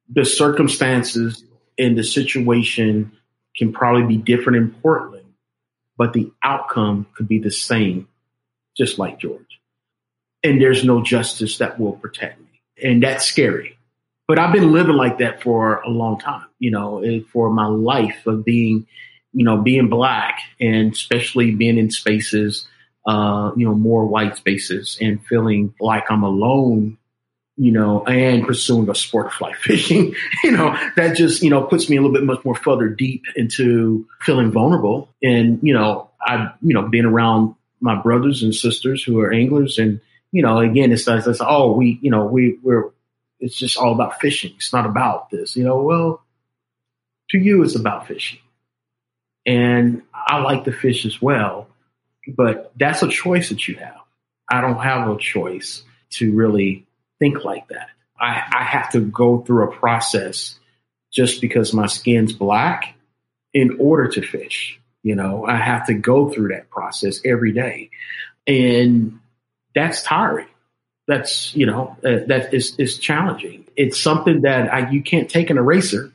The 0.09 0.25
circumstances 0.25 1.43
and 1.77 1.97
the 1.97 2.03
situation 2.03 3.11
can 3.55 3.71
probably 3.71 4.03
be 4.03 4.17
different 4.17 4.57
in 4.57 4.71
Portland, 4.81 5.25
but 5.97 6.13
the 6.13 6.31
outcome 6.43 7.05
could 7.15 7.27
be 7.27 7.39
the 7.39 7.51
same, 7.51 8.07
just 8.75 8.97
like 8.99 9.19
George. 9.19 9.59
And 10.43 10.61
there's 10.61 10.83
no 10.83 11.03
justice 11.03 11.59
that 11.59 11.79
will 11.79 11.93
protect 11.93 12.39
me. 12.39 12.61
And 12.81 13.01
that's 13.01 13.25
scary. 13.25 13.77
but 14.27 14.39
I've 14.39 14.53
been 14.53 14.71
living 14.71 14.95
like 14.95 15.19
that 15.19 15.43
for 15.43 15.81
a 15.81 15.89
long 15.89 16.17
time, 16.19 16.47
you 16.57 16.71
know, 16.71 16.99
eh, 17.03 17.19
for 17.31 17.49
my 17.49 17.67
life 17.67 18.25
of 18.25 18.43
being, 18.43 18.87
you 19.31 19.45
know, 19.45 19.57
being 19.57 19.89
black 19.89 20.39
and 20.59 20.91
especially 20.93 21.51
being 21.51 21.77
in 21.77 21.91
spaces, 21.91 22.67
uh, 23.05 23.51
you 23.55 23.65
know, 23.65 23.75
more 23.75 24.05
white 24.05 24.37
spaces 24.37 24.97
and 25.01 25.25
feeling 25.25 25.73
like 25.79 26.05
I'm 26.09 26.23
alone, 26.23 26.97
you 27.57 27.71
know, 27.71 28.03
and 28.05 28.45
pursuing 28.45 28.89
a 28.89 28.95
sport 28.95 29.27
of 29.27 29.33
fly 29.33 29.53
fishing, 29.59 30.15
you 30.43 30.51
know, 30.51 30.77
that 30.95 31.15
just, 31.15 31.43
you 31.43 31.49
know, 31.49 31.63
puts 31.63 31.89
me 31.89 31.97
a 31.97 32.01
little 32.01 32.15
bit 32.15 32.23
much 32.23 32.43
more 32.45 32.55
further 32.55 32.87
deep 32.89 33.23
into 33.35 34.07
feeling 34.21 34.51
vulnerable. 34.51 35.09
And, 35.21 35.59
you 35.61 35.73
know, 35.73 36.09
I've, 36.25 36.51
you 36.61 36.73
know, 36.73 36.87
been 36.87 37.05
around 37.05 37.55
my 37.79 38.01
brothers 38.01 38.43
and 38.43 38.55
sisters 38.55 39.03
who 39.03 39.19
are 39.19 39.31
anglers 39.31 39.77
and, 39.77 39.99
you 40.31 40.41
know, 40.41 40.59
again, 40.59 40.91
it's, 40.91 41.07
it's, 41.07 41.27
it's 41.27 41.41
oh, 41.41 41.73
we, 41.73 41.99
you 42.01 42.09
know, 42.09 42.25
we, 42.25 42.57
we're, 42.63 42.89
it's 43.43 43.57
just 43.57 43.77
all 43.77 43.93
about 43.93 44.21
fishing. 44.21 44.53
It's 44.55 44.71
not 44.71 44.85
about 44.85 45.29
this, 45.29 45.57
you 45.57 45.65
know. 45.65 45.81
Well, 45.81 46.23
to 47.31 47.37
you, 47.37 47.61
it's 47.63 47.75
about 47.75 48.07
fishing, 48.07 48.39
and 49.45 50.01
I 50.13 50.39
like 50.39 50.63
to 50.63 50.71
fish 50.71 51.05
as 51.05 51.21
well, 51.21 51.67
but 52.27 52.71
that's 52.77 53.03
a 53.03 53.09
choice 53.09 53.49
that 53.49 53.67
you 53.67 53.75
have. 53.75 53.97
I 54.49 54.61
don't 54.61 54.79
have 54.79 55.09
a 55.09 55.17
choice 55.17 55.83
to 56.11 56.33
really 56.33 56.85
think 57.19 57.43
like 57.43 57.67
that. 57.69 57.89
I, 58.19 58.41
I 58.51 58.63
have 58.63 58.91
to 58.91 59.01
go 59.01 59.41
through 59.41 59.69
a 59.69 59.75
process 59.75 60.59
just 61.11 61.41
because 61.41 61.73
my 61.73 61.87
skin's 61.87 62.33
black 62.33 62.95
in 63.53 63.77
order 63.79 64.07
to 64.09 64.21
fish. 64.21 64.79
You 65.01 65.15
know, 65.15 65.45
I 65.45 65.57
have 65.57 65.87
to 65.87 65.93
go 65.93 66.29
through 66.29 66.49
that 66.49 66.69
process 66.69 67.19
every 67.25 67.51
day. 67.51 67.89
And 68.47 69.19
that's 69.75 70.03
tiring 70.03 70.47
that's 71.07 71.55
you 71.55 71.65
know 71.65 71.95
uh, 72.03 72.25
that 72.27 72.53
is 72.53 72.75
is 72.77 72.97
challenging. 72.97 73.65
It's 73.75 74.01
something 74.01 74.41
that 74.41 74.73
I, 74.73 74.89
you 74.91 75.01
can't 75.01 75.29
take 75.29 75.49
an 75.49 75.57
eraser 75.57 76.12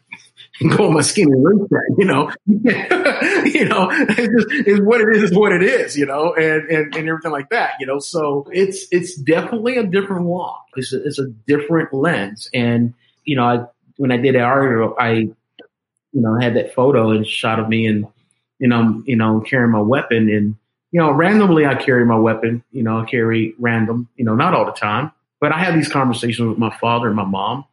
and 0.61 0.77
go 0.77 0.87
on 0.87 0.95
my 0.95 1.03
skin 1.03 1.33
and 1.33 1.43
erase 1.43 1.69
that. 1.71 1.95
You 1.99 2.05
know, 2.05 2.31
you 2.47 3.65
know, 3.65 3.89
it's, 3.91 4.17
just, 4.17 4.69
it's 4.69 4.81
what 4.81 5.01
it 5.01 5.17
is. 5.17 5.23
Is 5.25 5.37
what 5.37 5.53
it 5.53 5.63
is. 5.63 5.97
You 5.97 6.07
know, 6.07 6.35
and, 6.35 6.69
and 6.69 6.95
and 6.95 7.09
everything 7.09 7.33
like 7.33 7.51
that. 7.51 7.75
You 7.81 7.87
know, 7.87 7.99
so 7.99 8.47
it's 8.53 8.87
it's 8.91 9.17
definitely 9.17 9.77
a 9.77 9.87
different 9.87 10.25
walk. 10.25 10.65
It's 10.77 10.93
a, 10.93 11.03
it's 11.05 11.19
a 11.19 11.27
different 11.47 11.93
lens. 11.93 12.49
And 12.53 12.95
you 13.25 13.37
know, 13.37 13.45
I, 13.45 13.67
when 13.97 14.13
I 14.13 14.17
did 14.17 14.35
that 14.35 14.43
article, 14.43 14.97
I 14.99 15.11
you 15.13 15.33
know 16.13 16.39
had 16.41 16.57
that 16.57 16.75
photo 16.75 17.11
and 17.11 17.27
shot 17.27 17.59
of 17.59 17.69
me 17.69 17.87
and 17.87 18.07
you 18.59 18.69
know 18.69 19.03
you 19.07 19.17
know 19.17 19.41
carrying 19.41 19.73
my 19.73 19.81
weapon 19.81 20.29
and 20.31 20.57
you 20.91 21.01
know, 21.01 21.11
randomly 21.11 21.67
I 21.67 21.75
carry 21.75 22.05
my 22.05 22.17
weapon, 22.17 22.65
you 22.73 22.83
know, 22.83 23.01
I 23.01 23.05
carry 23.05 23.55
random, 23.59 24.09
you 24.17 24.25
know, 24.25 24.35
not 24.35 24.55
all 24.55 24.65
the 24.65 24.73
time, 24.73 25.13
but 25.41 25.53
I 25.53 25.59
have 25.59 25.75
these 25.75 25.89
conversations 25.89 26.49
with 26.49 26.59
my 26.59 26.75
father 26.79 27.09
and 27.09 27.17
my 27.17 27.25
mom, 27.25 27.65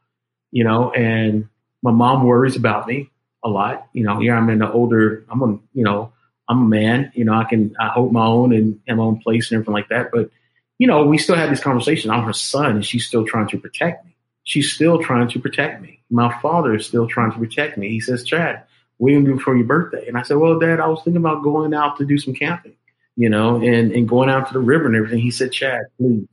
you 0.52 0.64
know, 0.64 0.92
and 0.92 1.48
my 1.86 1.92
mom 1.92 2.24
worries 2.24 2.56
about 2.56 2.88
me 2.88 3.10
a 3.44 3.50
lot. 3.50 3.88
You 3.94 4.04
know, 4.04 4.20
here 4.20 4.36
I'm 4.36 4.50
in 4.50 4.60
the 4.60 4.72
older, 4.72 5.26
I'm 5.30 5.42
a, 5.42 5.60
you 5.74 5.84
know, 5.84 6.12
I'm 6.50 6.64
a 6.64 6.68
man, 6.68 7.12
you 7.16 7.26
know, 7.26 7.34
I 7.34 7.44
can, 7.44 7.76
I 7.80 7.88
hold 7.88 8.12
my 8.12 8.26
own 8.26 8.54
and 8.54 8.80
my 8.88 9.04
own 9.04 9.20
place 9.20 9.50
and 9.50 9.56
everything 9.56 9.74
like 9.74 9.90
that. 9.90 10.10
But, 10.12 10.30
you 10.78 10.88
know, 10.88 11.06
we 11.06 11.18
still 11.18 11.36
have 11.36 11.50
these 11.50 11.62
conversations. 11.62 12.12
I'm 12.12 12.24
her 12.24 12.34
son 12.34 12.72
and 12.72 12.86
she's 12.86 13.08
still 13.08 13.26
trying 13.26 13.48
to 13.50 13.58
protect 13.58 14.06
me. 14.06 14.16
She's 14.44 14.72
still 14.72 15.02
trying 15.02 15.30
to 15.30 15.40
protect 15.40 15.82
me. 15.82 16.02
My 16.10 16.38
father 16.42 16.76
is 16.76 16.86
still 16.86 17.08
trying 17.08 17.32
to 17.32 17.40
protect 17.40 17.78
me. 17.78 17.90
He 17.90 18.00
says, 18.00 18.24
Chad, 18.24 18.64
what 18.98 19.10
are 19.10 19.12
you 19.12 19.18
going 19.20 19.26
to 19.26 19.34
do 19.34 19.40
for 19.40 19.56
your 19.56 19.66
birthday? 19.66 20.08
And 20.08 20.18
I 20.18 20.24
said, 20.24 20.38
well, 20.38 20.60
dad, 20.60 20.80
I 20.80 20.88
was 20.88 21.02
thinking 21.04 21.22
about 21.22 21.44
going 21.44 21.74
out 21.74 21.98
to 21.98 22.06
do 22.06 22.18
some 22.18 22.34
camping 22.34 22.76
you 23.16 23.30
know, 23.30 23.56
and, 23.58 23.92
and 23.92 24.08
going 24.08 24.30
out 24.30 24.48
to 24.48 24.54
the 24.54 24.60
river 24.60 24.86
and 24.86 24.96
everything. 24.96 25.20
He 25.20 25.32
said, 25.32 25.52
Chad, 25.52 25.82
please, 25.98 26.28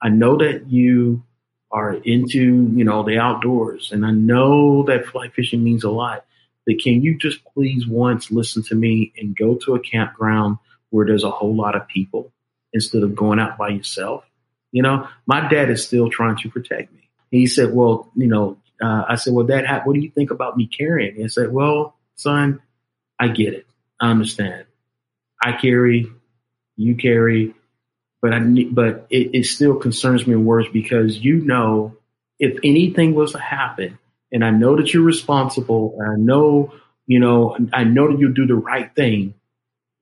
I 0.00 0.08
know 0.08 0.36
that 0.38 0.68
you 0.68 1.22
are 1.74 1.92
into, 1.92 2.70
you 2.72 2.84
know, 2.84 3.02
the 3.02 3.18
outdoors 3.18 3.90
and 3.92 4.06
I 4.06 4.12
know 4.12 4.84
that 4.84 5.06
fly 5.06 5.28
fishing 5.28 5.64
means 5.64 5.82
a 5.82 5.90
lot, 5.90 6.24
but 6.64 6.78
can 6.78 7.02
you 7.02 7.18
just 7.18 7.44
please 7.52 7.84
once 7.84 8.30
listen 8.30 8.62
to 8.64 8.76
me 8.76 9.12
and 9.18 9.36
go 9.36 9.56
to 9.56 9.74
a 9.74 9.80
campground 9.80 10.58
where 10.90 11.04
there's 11.04 11.24
a 11.24 11.30
whole 11.30 11.54
lot 11.54 11.74
of 11.74 11.88
people 11.88 12.32
instead 12.72 13.02
of 13.02 13.16
going 13.16 13.40
out 13.40 13.58
by 13.58 13.70
yourself? 13.70 14.24
You 14.70 14.82
know, 14.82 15.08
my 15.26 15.48
dad 15.48 15.68
is 15.68 15.84
still 15.84 16.10
trying 16.10 16.36
to 16.38 16.48
protect 16.48 16.92
me. 16.92 17.10
He 17.32 17.48
said, 17.48 17.74
well, 17.74 18.08
you 18.14 18.28
know, 18.28 18.56
uh, 18.80 19.04
I 19.08 19.16
said, 19.16 19.34
well, 19.34 19.44
dad, 19.44 19.66
how, 19.66 19.80
what 19.82 19.94
do 19.94 20.00
you 20.00 20.10
think 20.10 20.30
about 20.30 20.56
me 20.56 20.68
carrying? 20.68 21.16
He 21.16 21.28
said, 21.28 21.52
well, 21.52 21.96
son, 22.14 22.62
I 23.18 23.28
get 23.28 23.52
it. 23.52 23.66
I 24.00 24.12
understand. 24.12 24.66
I 25.42 25.52
carry, 25.52 26.06
you 26.76 26.94
carry, 26.94 27.54
but 28.24 28.32
I 28.32 28.40
but 28.70 29.06
it, 29.10 29.32
it 29.34 29.44
still 29.44 29.76
concerns 29.76 30.26
me 30.26 30.34
worse 30.34 30.66
because 30.72 31.18
you 31.18 31.44
know 31.44 31.94
if 32.38 32.58
anything 32.64 33.14
was 33.14 33.32
to 33.32 33.38
happen, 33.38 33.98
and 34.32 34.42
I 34.42 34.48
know 34.48 34.76
that 34.76 34.94
you're 34.94 35.02
responsible, 35.02 35.98
and 35.98 36.10
I 36.10 36.16
know 36.16 36.72
you 37.06 37.18
know 37.18 37.54
I 37.74 37.84
know 37.84 38.10
that 38.10 38.18
you'll 38.18 38.32
do 38.32 38.46
the 38.46 38.54
right 38.54 38.90
thing, 38.96 39.34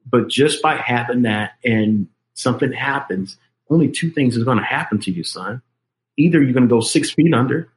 but 0.08 0.28
just 0.28 0.62
by 0.62 0.76
having 0.76 1.22
that 1.22 1.54
and 1.64 2.06
something 2.34 2.70
happens, 2.70 3.38
only 3.68 3.90
two 3.90 4.12
things 4.12 4.36
is 4.36 4.44
going 4.44 4.58
to 4.58 4.64
happen 4.64 5.00
to 5.00 5.10
you, 5.10 5.24
son. 5.24 5.60
Either 6.16 6.40
you're 6.40 6.52
going 6.52 6.68
to 6.68 6.72
go 6.72 6.80
six 6.80 7.10
feet 7.10 7.34
under, 7.34 7.70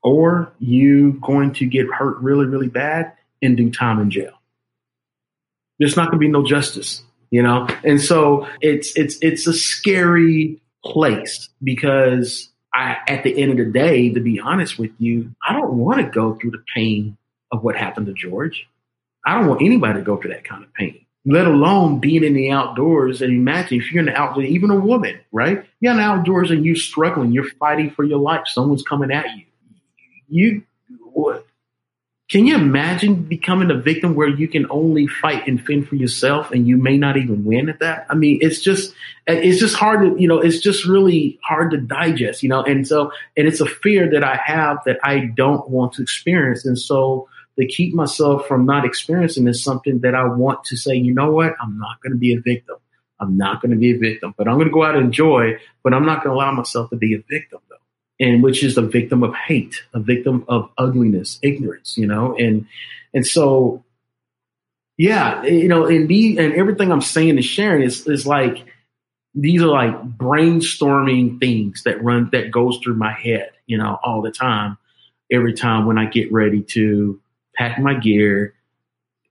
or 0.00 0.52
you 0.60 1.18
going 1.20 1.54
to 1.54 1.66
get 1.66 1.88
hurt 1.88 2.18
really, 2.18 2.46
really 2.46 2.68
bad 2.68 3.14
and 3.42 3.56
do 3.56 3.68
time 3.72 3.98
in 3.98 4.12
jail 4.12 4.40
there's 5.80 5.96
not 5.96 6.10
going 6.10 6.20
to 6.20 6.26
be 6.26 6.28
no 6.28 6.44
justice, 6.44 7.02
you 7.30 7.42
know? 7.42 7.66
And 7.84 8.00
so 8.00 8.46
it's, 8.60 8.96
it's, 8.96 9.16
it's 9.22 9.46
a 9.46 9.52
scary 9.52 10.60
place 10.84 11.48
because 11.62 12.50
I, 12.74 12.96
at 13.08 13.24
the 13.24 13.40
end 13.40 13.52
of 13.52 13.58
the 13.58 13.72
day, 13.72 14.12
to 14.12 14.20
be 14.20 14.40
honest 14.40 14.78
with 14.78 14.92
you, 14.98 15.34
I 15.46 15.52
don't 15.52 15.76
want 15.76 16.00
to 16.00 16.10
go 16.10 16.34
through 16.34 16.52
the 16.52 16.64
pain 16.74 17.16
of 17.52 17.62
what 17.62 17.76
happened 17.76 18.06
to 18.06 18.12
George. 18.12 18.66
I 19.26 19.38
don't 19.38 19.48
want 19.48 19.62
anybody 19.62 19.98
to 19.98 20.04
go 20.04 20.16
through 20.16 20.30
that 20.30 20.44
kind 20.44 20.64
of 20.64 20.72
pain, 20.74 21.04
let 21.26 21.46
alone 21.46 21.98
being 21.98 22.24
in 22.24 22.34
the 22.34 22.50
outdoors. 22.50 23.20
And 23.22 23.32
imagine 23.32 23.78
if 23.78 23.92
you're 23.92 24.00
in 24.00 24.06
the 24.06 24.16
outdoors, 24.16 24.46
even 24.46 24.70
a 24.70 24.76
woman, 24.76 25.20
right? 25.32 25.64
You're 25.80 25.92
in 25.92 25.98
the 25.98 26.04
outdoors 26.04 26.50
and 26.50 26.64
you're 26.64 26.76
struggling, 26.76 27.32
you're 27.32 27.50
fighting 27.58 27.90
for 27.90 28.04
your 28.04 28.18
life. 28.18 28.42
Someone's 28.46 28.82
coming 28.82 29.10
at 29.10 29.26
you. 29.36 29.44
You? 30.28 30.62
Can 32.30 32.46
you 32.46 32.54
imagine 32.54 33.24
becoming 33.24 33.72
a 33.72 33.74
victim 33.74 34.14
where 34.14 34.28
you 34.28 34.46
can 34.46 34.64
only 34.70 35.08
fight 35.08 35.48
and 35.48 35.60
fend 35.60 35.88
for 35.88 35.96
yourself 35.96 36.52
and 36.52 36.64
you 36.64 36.76
may 36.76 36.96
not 36.96 37.16
even 37.16 37.44
win 37.44 37.68
at 37.68 37.80
that? 37.80 38.06
I 38.08 38.14
mean, 38.14 38.38
it's 38.40 38.60
just, 38.60 38.94
it's 39.26 39.58
just 39.58 39.74
hard 39.74 40.02
to, 40.02 40.22
you 40.22 40.28
know, 40.28 40.38
it's 40.38 40.60
just 40.60 40.86
really 40.86 41.40
hard 41.42 41.72
to 41.72 41.78
digest, 41.78 42.44
you 42.44 42.48
know, 42.48 42.62
and 42.62 42.86
so, 42.86 43.10
and 43.36 43.48
it's 43.48 43.60
a 43.60 43.66
fear 43.66 44.08
that 44.12 44.22
I 44.22 44.38
have 44.44 44.78
that 44.86 45.00
I 45.02 45.32
don't 45.34 45.68
want 45.68 45.94
to 45.94 46.02
experience. 46.02 46.64
And 46.64 46.78
so 46.78 47.28
to 47.58 47.66
keep 47.66 47.94
myself 47.94 48.46
from 48.46 48.64
not 48.64 48.84
experiencing 48.84 49.48
is 49.48 49.64
something 49.64 49.98
that 50.02 50.14
I 50.14 50.28
want 50.28 50.62
to 50.66 50.76
say, 50.76 50.94
you 50.94 51.12
know 51.12 51.32
what? 51.32 51.54
I'm 51.60 51.78
not 51.78 52.00
going 52.00 52.12
to 52.12 52.18
be 52.18 52.32
a 52.34 52.40
victim. 52.40 52.76
I'm 53.18 53.36
not 53.36 53.60
going 53.60 53.72
to 53.72 53.76
be 53.76 53.90
a 53.90 53.98
victim, 53.98 54.34
but 54.38 54.46
I'm 54.46 54.54
going 54.54 54.68
to 54.68 54.72
go 54.72 54.84
out 54.84 54.94
and 54.94 55.06
enjoy, 55.06 55.58
but 55.82 55.92
I'm 55.92 56.06
not 56.06 56.22
going 56.22 56.32
to 56.32 56.40
allow 56.40 56.52
myself 56.52 56.90
to 56.90 56.96
be 56.96 57.14
a 57.14 57.22
victim 57.28 57.58
and 58.20 58.42
which 58.42 58.62
is 58.62 58.76
a 58.76 58.82
victim 58.82 59.22
of 59.22 59.34
hate, 59.34 59.82
a 59.94 59.98
victim 59.98 60.44
of 60.46 60.70
ugliness, 60.76 61.38
ignorance, 61.42 61.96
you 61.96 62.06
know, 62.06 62.36
and 62.36 62.66
and 63.14 63.26
so 63.26 63.82
yeah, 64.98 65.42
you 65.44 65.66
know, 65.66 65.86
and 65.86 66.08
the 66.08 66.38
and 66.38 66.52
everything 66.52 66.92
I'm 66.92 67.00
saying 67.00 67.30
and 67.30 67.44
sharing 67.44 67.82
is 67.82 68.06
is 68.06 68.26
like 68.26 68.66
these 69.34 69.62
are 69.62 69.66
like 69.66 70.18
brainstorming 70.18 71.40
things 71.40 71.84
that 71.84 72.02
run 72.04 72.28
that 72.32 72.50
goes 72.50 72.78
through 72.78 72.96
my 72.96 73.12
head, 73.12 73.50
you 73.66 73.78
know, 73.78 73.98
all 74.04 74.20
the 74.20 74.30
time. 74.30 74.76
Every 75.32 75.54
time 75.54 75.86
when 75.86 75.96
I 75.96 76.04
get 76.04 76.30
ready 76.30 76.62
to 76.74 77.18
pack 77.56 77.78
my 77.78 77.94
gear, 77.94 78.54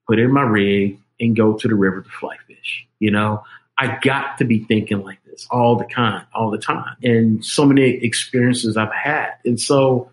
put 0.08 0.18
in 0.18 0.32
my 0.32 0.42
rig, 0.42 0.98
and 1.20 1.36
go 1.36 1.54
to 1.54 1.68
the 1.68 1.76
river 1.76 2.02
to 2.02 2.10
fly 2.10 2.38
fish, 2.48 2.88
you 3.00 3.12
know, 3.12 3.44
I 3.78 4.00
got 4.02 4.40
to 4.40 4.46
be 4.46 4.64
thinking 4.64 5.04
like 5.04 5.19
this 5.30 5.48
all 5.50 5.76
the 5.78 5.86
time, 5.86 6.26
all 6.34 6.52
the 6.52 6.58
time. 6.58 6.96
And 7.04 7.44
so 7.44 7.66
many 7.66 8.04
experiences 8.04 8.78
I've 8.78 8.94
had. 8.94 9.34
And 9.46 9.60
so 9.60 10.12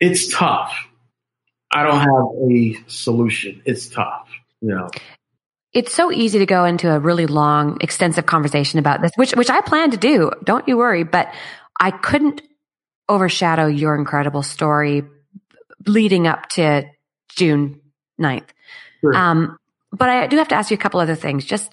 it's 0.00 0.34
tough. 0.34 0.72
I 1.70 1.82
don't 1.82 2.00
have 2.00 2.50
a 2.50 2.90
solution. 2.90 3.62
It's 3.64 3.88
tough, 3.88 4.28
you 4.60 4.68
know. 4.68 4.90
It's 5.72 5.94
so 5.94 6.10
easy 6.10 6.38
to 6.38 6.46
go 6.46 6.64
into 6.64 6.90
a 6.90 6.98
really 6.98 7.26
long, 7.26 7.78
extensive 7.82 8.24
conversation 8.24 8.78
about 8.78 9.02
this, 9.02 9.12
which 9.16 9.32
which 9.32 9.50
I 9.50 9.60
plan 9.60 9.90
to 9.90 9.98
do. 9.98 10.30
Don't 10.42 10.66
you 10.66 10.78
worry, 10.78 11.04
but 11.04 11.32
I 11.78 11.90
couldn't 11.90 12.40
overshadow 13.08 13.66
your 13.66 13.94
incredible 13.94 14.42
story 14.42 15.04
leading 15.86 16.26
up 16.26 16.48
to 16.50 16.84
June 17.28 17.80
9th. 18.20 18.48
Sure. 19.00 19.14
Um, 19.14 19.58
but 19.92 20.08
I 20.08 20.26
do 20.26 20.36
have 20.38 20.48
to 20.48 20.54
ask 20.54 20.70
you 20.70 20.76
a 20.76 20.78
couple 20.78 21.00
other 21.00 21.14
things. 21.14 21.44
Just 21.44 21.72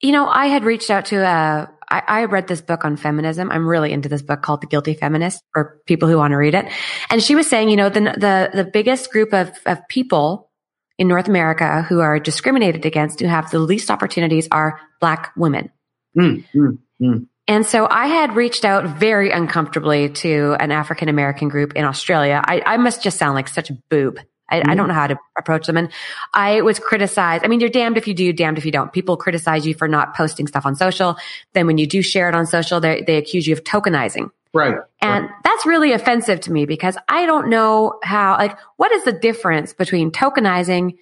you 0.00 0.12
know, 0.12 0.26
I 0.26 0.46
had 0.46 0.64
reached 0.64 0.90
out 0.90 1.06
to 1.06 1.16
a, 1.16 1.24
uh, 1.24 1.66
I, 1.90 2.02
I 2.06 2.24
read 2.24 2.46
this 2.46 2.60
book 2.60 2.84
on 2.84 2.96
feminism. 2.96 3.50
I'm 3.50 3.66
really 3.66 3.92
into 3.92 4.08
this 4.08 4.22
book 4.22 4.42
called 4.42 4.60
The 4.60 4.66
Guilty 4.66 4.94
Feminist 4.94 5.42
for 5.52 5.80
people 5.86 6.08
who 6.08 6.18
want 6.18 6.32
to 6.32 6.36
read 6.36 6.54
it. 6.54 6.70
And 7.10 7.22
she 7.22 7.34
was 7.34 7.48
saying, 7.48 7.70
you 7.70 7.76
know, 7.76 7.88
the, 7.88 8.00
the, 8.00 8.50
the 8.52 8.64
biggest 8.64 9.10
group 9.10 9.32
of, 9.32 9.50
of 9.64 9.86
people 9.88 10.50
in 10.98 11.08
North 11.08 11.28
America 11.28 11.82
who 11.82 12.00
are 12.00 12.18
discriminated 12.18 12.84
against, 12.84 13.20
who 13.20 13.26
have 13.26 13.50
the 13.50 13.58
least 13.58 13.90
opportunities 13.90 14.48
are 14.50 14.80
black 15.00 15.32
women. 15.36 15.70
Mm, 16.16 16.44
mm, 16.54 16.78
mm. 17.00 17.26
And 17.46 17.64
so 17.64 17.86
I 17.90 18.08
had 18.08 18.36
reached 18.36 18.64
out 18.66 18.98
very 18.98 19.30
uncomfortably 19.30 20.10
to 20.10 20.54
an 20.60 20.70
African 20.70 21.08
American 21.08 21.48
group 21.48 21.72
in 21.74 21.84
Australia. 21.84 22.42
I, 22.44 22.62
I, 22.66 22.76
must 22.76 23.02
just 23.02 23.16
sound 23.16 23.34
like 23.34 23.48
such 23.48 23.70
a 23.70 23.74
boob. 23.88 24.18
I, 24.48 24.60
mm-hmm. 24.60 24.70
I, 24.70 24.74
don't 24.74 24.88
know 24.88 24.94
how 24.94 25.06
to 25.06 25.18
approach 25.36 25.66
them. 25.66 25.76
And 25.76 25.90
I 26.32 26.62
was 26.62 26.78
criticized. 26.78 27.44
I 27.44 27.48
mean, 27.48 27.60
you're 27.60 27.68
damned 27.68 27.96
if 27.96 28.08
you 28.08 28.14
do, 28.14 28.32
damned 28.32 28.58
if 28.58 28.64
you 28.64 28.72
don't. 28.72 28.92
People 28.92 29.16
criticize 29.16 29.66
you 29.66 29.74
for 29.74 29.88
not 29.88 30.14
posting 30.14 30.46
stuff 30.46 30.66
on 30.66 30.74
social. 30.74 31.16
Then 31.52 31.66
when 31.66 31.78
you 31.78 31.86
do 31.86 32.02
share 32.02 32.28
it 32.28 32.34
on 32.34 32.46
social, 32.46 32.80
they, 32.80 33.02
they 33.06 33.16
accuse 33.16 33.46
you 33.46 33.52
of 33.54 33.64
tokenizing. 33.64 34.30
Right. 34.54 34.76
And 35.00 35.24
right. 35.24 35.34
that's 35.44 35.66
really 35.66 35.92
offensive 35.92 36.40
to 36.40 36.52
me 36.52 36.64
because 36.64 36.96
I 37.08 37.26
don't 37.26 37.50
know 37.50 37.98
how, 38.02 38.36
like, 38.38 38.58
what 38.76 38.92
is 38.92 39.04
the 39.04 39.12
difference 39.12 39.74
between 39.74 40.10
tokenizing 40.10 40.96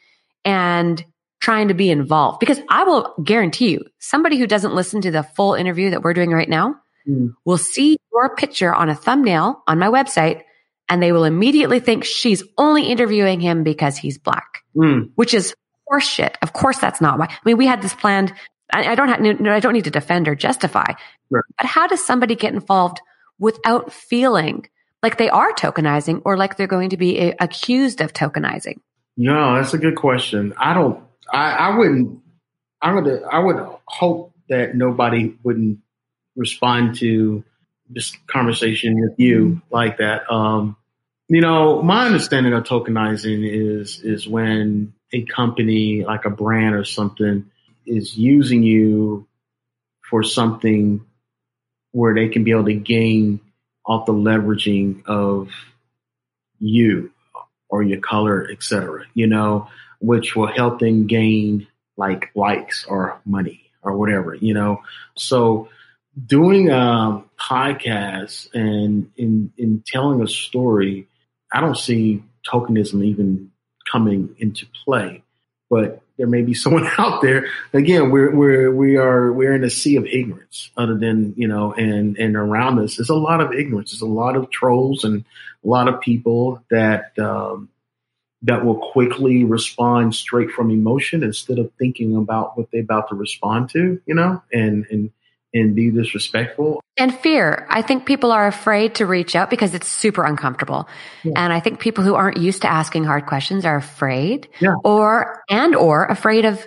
and 0.44 1.04
trying 1.40 1.68
to 1.68 1.74
be 1.74 1.90
involved 1.90 2.40
because 2.40 2.60
I 2.68 2.84
will 2.84 3.14
guarantee 3.22 3.70
you 3.70 3.84
somebody 3.98 4.38
who 4.38 4.46
doesn't 4.46 4.74
listen 4.74 5.02
to 5.02 5.10
the 5.10 5.22
full 5.22 5.54
interview 5.54 5.90
that 5.90 6.02
we're 6.02 6.14
doing 6.14 6.30
right 6.30 6.48
now 6.48 6.76
mm. 7.06 7.34
will 7.44 7.58
see 7.58 7.98
your 8.12 8.34
picture 8.34 8.74
on 8.74 8.88
a 8.88 8.94
thumbnail 8.94 9.62
on 9.66 9.78
my 9.78 9.88
website 9.88 10.42
and 10.88 11.02
they 11.02 11.12
will 11.12 11.24
immediately 11.24 11.80
think 11.80 12.04
she's 12.04 12.42
only 12.56 12.84
interviewing 12.84 13.40
him 13.40 13.62
because 13.64 13.96
he's 13.96 14.18
black, 14.18 14.62
mm. 14.76 15.10
which 15.14 15.34
is 15.34 15.54
horseshit. 15.90 16.34
Of 16.42 16.52
course, 16.52 16.78
that's 16.78 17.00
not 17.00 17.18
why. 17.18 17.26
I 17.26 17.38
mean, 17.44 17.56
we 17.56 17.66
had 17.66 17.82
this 17.82 17.94
planned. 17.94 18.32
I, 18.72 18.92
I 18.92 18.94
don't 18.94 19.08
have, 19.08 19.46
I 19.46 19.60
don't 19.60 19.72
need 19.72 19.84
to 19.84 19.90
defend 19.90 20.28
or 20.28 20.34
justify, 20.34 20.92
right. 21.30 21.44
but 21.56 21.66
how 21.66 21.86
does 21.86 22.04
somebody 22.04 22.34
get 22.34 22.52
involved 22.52 23.00
without 23.38 23.92
feeling 23.92 24.68
like 25.02 25.18
they 25.18 25.28
are 25.30 25.52
tokenizing 25.52 26.22
or 26.24 26.36
like 26.36 26.56
they're 26.56 26.66
going 26.66 26.90
to 26.90 26.96
be 26.96 27.18
a, 27.18 27.36
accused 27.40 28.00
of 28.00 28.12
tokenizing? 28.12 28.78
No, 29.16 29.56
that's 29.56 29.72
a 29.72 29.78
good 29.78 29.96
question. 29.96 30.52
I 30.58 30.74
don't 30.74 31.06
I, 31.30 31.50
I 31.52 31.76
wouldn't. 31.76 32.20
I 32.80 32.92
would. 32.92 33.22
I 33.30 33.38
would 33.38 33.66
hope 33.86 34.34
that 34.48 34.74
nobody 34.74 35.34
wouldn't 35.42 35.80
respond 36.36 36.96
to 36.96 37.44
this 37.88 38.16
conversation 38.26 39.00
with 39.00 39.18
you 39.18 39.62
like 39.70 39.98
that. 39.98 40.30
Um, 40.30 40.76
you 41.28 41.40
know, 41.40 41.82
my 41.82 42.06
understanding 42.06 42.52
of 42.52 42.64
tokenizing 42.64 43.48
is 43.48 44.00
is 44.02 44.28
when 44.28 44.94
a 45.12 45.22
company 45.24 46.04
like 46.04 46.24
a 46.24 46.30
brand 46.30 46.74
or 46.74 46.84
something 46.84 47.50
is 47.84 48.16
using 48.16 48.62
you 48.62 49.26
for 50.08 50.22
something 50.22 51.04
where 51.92 52.14
they 52.14 52.28
can 52.28 52.44
be 52.44 52.50
able 52.50 52.64
to 52.64 52.74
gain 52.74 53.40
off 53.84 54.06
the 54.06 54.12
leveraging 54.12 55.04
of 55.06 55.50
you 56.58 57.12
or 57.68 57.82
your 57.82 58.00
color, 58.00 58.48
et 58.50 58.62
cetera. 58.62 59.04
You 59.14 59.26
know, 59.26 59.68
which 60.00 60.36
will 60.36 60.46
help 60.46 60.78
them 60.78 61.06
gain 61.06 61.66
like 61.96 62.30
likes 62.34 62.84
or 62.84 63.20
money 63.24 63.70
or 63.82 63.96
whatever, 63.96 64.34
you 64.34 64.54
know. 64.54 64.82
So 65.16 65.68
doing 66.24 66.70
a 66.70 67.22
podcast 67.38 68.48
and 68.54 69.10
in 69.16 69.52
in 69.56 69.82
telling 69.86 70.22
a 70.22 70.28
story, 70.28 71.08
I 71.52 71.60
don't 71.60 71.76
see 71.76 72.22
tokenism 72.50 73.04
even 73.04 73.50
coming 73.90 74.34
into 74.38 74.66
play. 74.84 75.22
But 75.68 76.00
there 76.16 76.26
may 76.26 76.42
be 76.42 76.54
someone 76.62 76.88
out 76.98 77.22
there. 77.22 77.48
Again, 77.72 78.10
we're 78.10 78.34
we're 78.34 78.74
we 78.74 78.96
are 78.96 79.32
we're 79.32 79.54
in 79.54 79.64
a 79.64 79.70
sea 79.70 79.96
of 79.96 80.06
ignorance. 80.06 80.70
Other 80.76 80.96
than 80.96 81.34
you 81.36 81.48
know, 81.48 81.72
and 81.72 82.16
and 82.16 82.36
around 82.36 82.78
us, 82.78 82.96
there's 82.96 83.10
a 83.10 83.14
lot 83.14 83.40
of 83.40 83.52
ignorance. 83.52 83.90
There's 83.90 84.02
a 84.02 84.06
lot 84.06 84.36
of 84.36 84.50
trolls 84.50 85.04
and 85.04 85.24
a 85.64 85.68
lot 85.68 85.88
of 85.88 86.00
people 86.00 86.62
that 86.70 87.18
um, 87.18 87.68
that 88.42 88.64
will 88.64 88.92
quickly 88.92 89.44
respond 89.44 90.14
straight 90.14 90.50
from 90.50 90.70
emotion 90.70 91.22
instead 91.22 91.58
of 91.58 91.70
thinking 91.78 92.16
about 92.16 92.56
what 92.56 92.68
they're 92.70 92.82
about 92.82 93.08
to 93.08 93.14
respond 93.14 93.70
to, 93.70 94.00
you 94.06 94.14
know, 94.14 94.42
and, 94.52 94.86
and, 94.90 95.10
and 95.54 95.74
be 95.74 95.90
disrespectful. 95.90 96.82
And 96.98 97.14
fear. 97.18 97.66
I 97.70 97.82
think 97.82 98.06
people 98.06 98.32
are 98.32 98.46
afraid 98.46 98.96
to 98.96 99.06
reach 99.06 99.36
out 99.36 99.50
because 99.50 99.74
it's 99.74 99.88
super 99.88 100.24
uncomfortable. 100.24 100.88
Yeah. 101.24 101.32
And 101.36 101.52
I 101.52 101.60
think 101.60 101.80
people 101.80 102.04
who 102.04 102.14
aren't 102.14 102.38
used 102.38 102.62
to 102.62 102.68
asking 102.68 103.04
hard 103.04 103.26
questions 103.26 103.64
are 103.64 103.76
afraid 103.76 104.48
yeah. 104.60 104.74
or, 104.84 105.42
and 105.48 105.74
or 105.74 106.06
afraid 106.06 106.44
of 106.44 106.66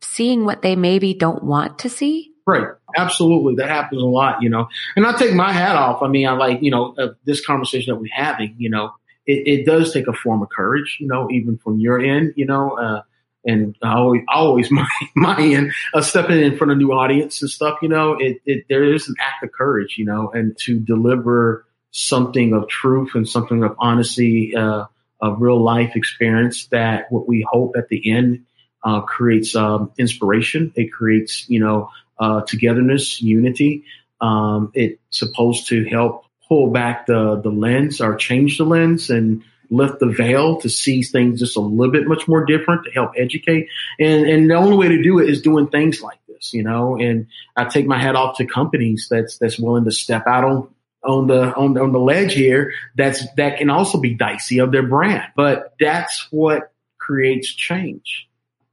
seeing 0.00 0.44
what 0.44 0.62
they 0.62 0.76
maybe 0.76 1.14
don't 1.14 1.42
want 1.42 1.80
to 1.80 1.88
see. 1.88 2.32
Right. 2.46 2.66
Absolutely. 2.96 3.54
That 3.56 3.68
happens 3.68 4.02
a 4.02 4.06
lot, 4.06 4.42
you 4.42 4.50
know, 4.50 4.68
and 4.96 5.06
I 5.06 5.12
take 5.16 5.34
my 5.34 5.52
hat 5.52 5.76
off. 5.76 6.02
I 6.02 6.08
mean, 6.08 6.26
I 6.26 6.32
like, 6.32 6.62
you 6.62 6.70
know, 6.70 6.94
uh, 6.98 7.08
this 7.24 7.44
conversation 7.44 7.94
that 7.94 8.00
we're 8.00 8.12
having, 8.12 8.56
you 8.58 8.68
know, 8.68 8.92
it, 9.26 9.60
it, 9.60 9.66
does 9.66 9.92
take 9.92 10.08
a 10.08 10.12
form 10.12 10.42
of 10.42 10.48
courage, 10.54 10.98
you 11.00 11.06
know, 11.06 11.30
even 11.30 11.56
from 11.58 11.78
your 11.78 12.00
end, 12.00 12.32
you 12.36 12.44
know, 12.44 12.76
uh, 12.76 13.02
and 13.44 13.76
I 13.82 13.94
always, 13.94 14.22
always 14.28 14.70
my, 14.70 14.88
my 15.14 15.40
end, 15.40 15.72
uh, 15.94 16.00
stepping 16.00 16.40
in 16.40 16.56
front 16.56 16.72
of 16.72 16.78
new 16.78 16.92
audience 16.92 17.42
and 17.42 17.50
stuff, 17.50 17.78
you 17.82 17.88
know, 17.88 18.14
it, 18.18 18.40
it, 18.44 18.66
there 18.68 18.84
is 18.84 19.08
an 19.08 19.16
act 19.20 19.42
of 19.42 19.52
courage, 19.52 19.96
you 19.98 20.04
know, 20.04 20.30
and 20.32 20.56
to 20.60 20.78
deliver 20.78 21.66
something 21.90 22.54
of 22.54 22.68
truth 22.68 23.10
and 23.14 23.28
something 23.28 23.62
of 23.62 23.76
honesty, 23.78 24.54
uh, 24.56 24.84
of 25.20 25.40
real 25.40 25.62
life 25.62 25.94
experience 25.94 26.66
that 26.66 27.10
what 27.10 27.28
we 27.28 27.46
hope 27.48 27.76
at 27.76 27.88
the 27.88 28.10
end, 28.10 28.44
uh, 28.84 29.00
creates, 29.00 29.54
um, 29.54 29.92
inspiration. 29.98 30.72
It 30.74 30.92
creates, 30.92 31.48
you 31.48 31.60
know, 31.60 31.90
uh, 32.18 32.40
togetherness, 32.42 33.22
unity. 33.22 33.84
Um, 34.20 34.72
it's 34.74 34.98
supposed 35.10 35.68
to 35.68 35.84
help 35.84 36.24
pull 36.48 36.70
back 36.70 37.06
the, 37.06 37.40
the 37.40 37.50
lens 37.50 38.00
or 38.00 38.16
change 38.16 38.58
the 38.58 38.64
lens 38.64 39.10
and 39.10 39.44
lift 39.72 40.00
the 40.00 40.06
veil 40.06 40.60
to 40.60 40.68
see 40.68 41.02
things 41.02 41.40
just 41.40 41.56
a 41.56 41.60
little 41.60 41.90
bit 41.90 42.06
much 42.06 42.28
more 42.28 42.44
different 42.44 42.84
to 42.84 42.90
help 42.90 43.12
educate. 43.16 43.68
And, 43.98 44.28
and 44.28 44.50
the 44.50 44.54
only 44.54 44.76
way 44.76 44.88
to 44.88 45.02
do 45.02 45.18
it 45.18 45.30
is 45.30 45.40
doing 45.40 45.68
things 45.68 46.02
like 46.02 46.18
this, 46.28 46.52
you 46.52 46.62
know, 46.62 46.98
and 46.98 47.26
I 47.56 47.64
take 47.64 47.86
my 47.86 47.98
hat 47.98 48.14
off 48.14 48.36
to 48.36 48.44
companies 48.44 49.08
that's, 49.10 49.38
that's 49.38 49.58
willing 49.58 49.86
to 49.86 49.90
step 49.90 50.26
out 50.26 50.44
on, 50.44 50.68
on 51.02 51.26
the, 51.26 51.54
on, 51.54 51.78
on 51.78 51.92
the 51.92 51.98
ledge 51.98 52.34
here. 52.34 52.74
That's, 52.96 53.24
that 53.36 53.56
can 53.58 53.70
also 53.70 53.98
be 53.98 54.14
dicey 54.14 54.58
of 54.58 54.72
their 54.72 54.86
brand, 54.86 55.32
but 55.34 55.74
that's 55.80 56.28
what 56.30 56.70
creates 56.98 57.52
change. 57.52 58.28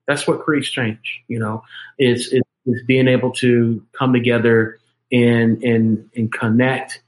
That's 0.06 0.28
what 0.28 0.42
creates 0.42 0.70
change, 0.70 1.22
you 1.28 1.40
know, 1.40 1.64
it's, 1.98 2.28
it's, 2.34 2.50
it's 2.66 2.86
being 2.86 3.08
able 3.08 3.32
to 3.36 3.86
come 3.98 4.12
together 4.12 4.80
and, 5.12 5.64
and, 5.64 6.10
and 6.16 6.34
connect 6.34 7.02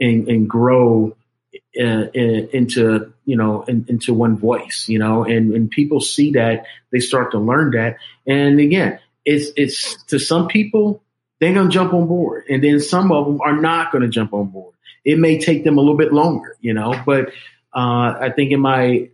and, 0.00 0.26
and 0.26 0.48
grow 0.48 1.16
in, 1.74 2.48
into 2.52 3.12
you 3.24 3.36
know 3.36 3.62
in, 3.62 3.84
into 3.88 4.14
one 4.14 4.36
voice 4.36 4.86
you 4.88 4.98
know 4.98 5.24
and 5.24 5.52
and 5.52 5.70
people 5.70 6.00
see 6.00 6.32
that 6.32 6.64
they 6.90 7.00
start 7.00 7.32
to 7.32 7.38
learn 7.38 7.72
that. 7.72 7.96
And 8.26 8.60
again 8.60 8.98
it's 9.24 9.50
it's 9.56 10.02
to 10.04 10.18
some 10.18 10.48
people 10.48 11.02
they're 11.40 11.52
going 11.52 11.68
to 11.68 11.72
jump 11.72 11.92
on 11.92 12.06
board 12.06 12.44
and 12.48 12.62
then 12.62 12.80
some 12.80 13.12
of 13.12 13.26
them 13.26 13.40
are 13.40 13.60
not 13.60 13.92
going 13.92 14.02
to 14.02 14.08
jump 14.08 14.32
on 14.32 14.46
board. 14.46 14.74
It 15.04 15.18
may 15.18 15.38
take 15.38 15.62
them 15.64 15.78
a 15.78 15.80
little 15.80 15.96
bit 15.96 16.12
longer 16.12 16.56
you 16.60 16.74
know 16.74 16.94
but 17.04 17.28
uh, 17.74 18.14
i 18.20 18.32
think 18.34 18.52
in 18.52 18.60
my 18.60 19.08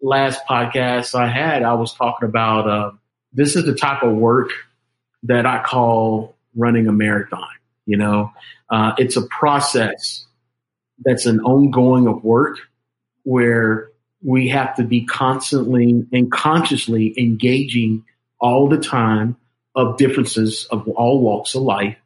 last 0.00 0.44
podcast 0.46 1.14
i 1.14 1.28
had 1.28 1.62
i 1.62 1.74
was 1.74 1.94
talking 1.94 2.28
about 2.28 2.68
uh, 2.68 2.90
this 3.32 3.54
is 3.54 3.64
the 3.64 3.74
type 3.74 4.02
of 4.02 4.14
work 4.16 4.50
that 5.22 5.46
i 5.46 5.62
call 5.62 6.34
running 6.54 6.88
a 6.88 6.92
marathon 6.92 7.46
you 7.86 7.96
know? 7.96 8.32
Uh, 8.68 8.92
it's 8.98 9.16
a 9.16 9.22
process 9.22 10.25
that's 11.04 11.26
an 11.26 11.40
ongoing 11.40 12.06
of 12.06 12.24
work 12.24 12.58
where 13.22 13.90
we 14.22 14.48
have 14.48 14.76
to 14.76 14.84
be 14.84 15.04
constantly 15.04 16.06
and 16.12 16.32
consciously 16.32 17.14
engaging 17.18 18.04
all 18.38 18.68
the 18.68 18.78
time 18.78 19.36
of 19.74 19.98
differences 19.98 20.66
of 20.70 20.88
all 20.88 21.20
walks 21.20 21.54
of 21.54 21.62
life 21.62 21.96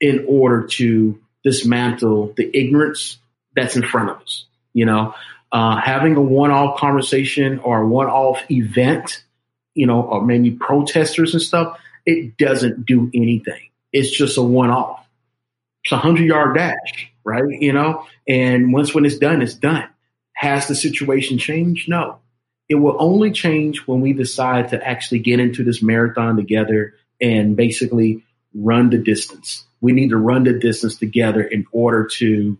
in 0.00 0.24
order 0.28 0.66
to 0.66 1.20
dismantle 1.44 2.32
the 2.36 2.50
ignorance 2.56 3.18
that's 3.54 3.76
in 3.76 3.82
front 3.82 4.10
of 4.10 4.20
us. 4.22 4.46
You 4.72 4.86
know, 4.86 5.14
uh, 5.50 5.76
having 5.76 6.16
a 6.16 6.22
one-off 6.22 6.78
conversation 6.78 7.58
or 7.58 7.82
a 7.82 7.86
one-off 7.86 8.50
event, 8.50 9.22
you 9.74 9.86
know, 9.86 10.02
or 10.02 10.24
maybe 10.24 10.52
protesters 10.52 11.34
and 11.34 11.42
stuff, 11.42 11.78
it 12.06 12.36
doesn't 12.38 12.86
do 12.86 13.10
anything. 13.14 13.68
It's 13.92 14.10
just 14.10 14.38
a 14.38 14.42
one-off. 14.42 15.06
It's 15.84 15.92
a 15.92 15.98
hundred-yard 15.98 16.56
dash 16.56 17.11
right? 17.24 17.44
You 17.48 17.72
know, 17.72 18.06
and 18.26 18.72
once 18.72 18.94
when 18.94 19.04
it's 19.04 19.18
done, 19.18 19.42
it's 19.42 19.54
done. 19.54 19.88
Has 20.34 20.66
the 20.66 20.74
situation 20.74 21.38
changed? 21.38 21.88
No. 21.88 22.18
It 22.68 22.76
will 22.76 22.96
only 22.98 23.32
change 23.32 23.80
when 23.86 24.00
we 24.00 24.12
decide 24.12 24.70
to 24.70 24.82
actually 24.82 25.18
get 25.20 25.40
into 25.40 25.64
this 25.64 25.82
marathon 25.82 26.36
together 26.36 26.94
and 27.20 27.56
basically 27.56 28.24
run 28.54 28.90
the 28.90 28.98
distance. 28.98 29.64
We 29.80 29.92
need 29.92 30.10
to 30.10 30.16
run 30.16 30.44
the 30.44 30.58
distance 30.58 30.96
together 30.96 31.42
in 31.42 31.66
order 31.72 32.06
to 32.18 32.58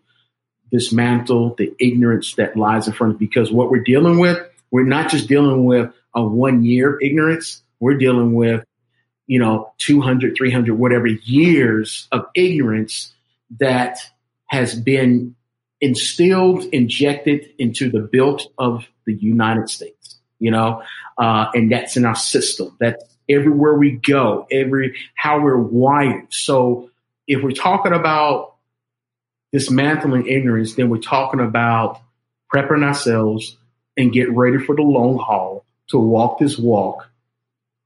dismantle 0.71 1.55
the 1.57 1.73
ignorance 1.79 2.35
that 2.35 2.57
lies 2.57 2.87
in 2.87 2.95
front 2.95 3.13
of 3.13 3.17
us. 3.17 3.21
because 3.21 3.53
what 3.53 3.71
we're 3.71 3.85
dealing 3.85 4.19
with, 4.19 4.39
we're 4.71 4.85
not 4.85 5.11
just 5.11 5.29
dealing 5.29 5.65
with 5.65 5.93
a 6.15 6.23
one 6.23 6.65
year 6.65 6.99
ignorance. 7.01 7.63
We're 7.79 7.99
dealing 7.99 8.35
with, 8.35 8.65
you 9.27 9.39
know, 9.39 9.73
200, 9.79 10.37
300, 10.37 10.75
whatever 10.79 11.07
years 11.07 12.09
of 12.11 12.27
ignorance 12.35 13.13
that 13.59 13.99
has 14.53 14.75
been 14.75 15.35
instilled, 15.81 16.63
injected 16.65 17.49
into 17.59 17.91
the 17.91 18.01
built 18.01 18.47
of 18.59 18.87
the 19.07 19.15
United 19.15 19.71
States, 19.71 20.19
you 20.39 20.51
know, 20.51 20.83
uh, 21.17 21.47
and 21.55 21.73
that's 21.73 21.97
in 21.97 22.05
our 22.05 22.15
system. 22.15 22.77
That's 22.79 23.03
everywhere 23.31 23.75
we 23.79 23.93
go, 23.93 24.47
every 24.53 24.95
how 25.15 25.41
we're 25.41 25.57
wired. 25.57 26.27
So 26.35 26.91
if 27.27 27.43
we're 27.43 27.53
talking 27.53 27.95
about 27.95 28.57
dismantling 29.53 30.27
ignorance, 30.27 30.75
then 30.75 30.91
we're 30.91 30.99
talking 30.99 31.41
about 31.41 32.03
prepping 32.55 32.85
ourselves 32.85 33.57
and 33.97 34.13
get 34.13 34.31
ready 34.31 34.59
for 34.59 34.77
the 34.77 34.83
long 34.83 35.17
haul 35.17 35.65
to 35.89 35.99
walk 35.99 36.39
this 36.39 36.59
walk 36.59 37.09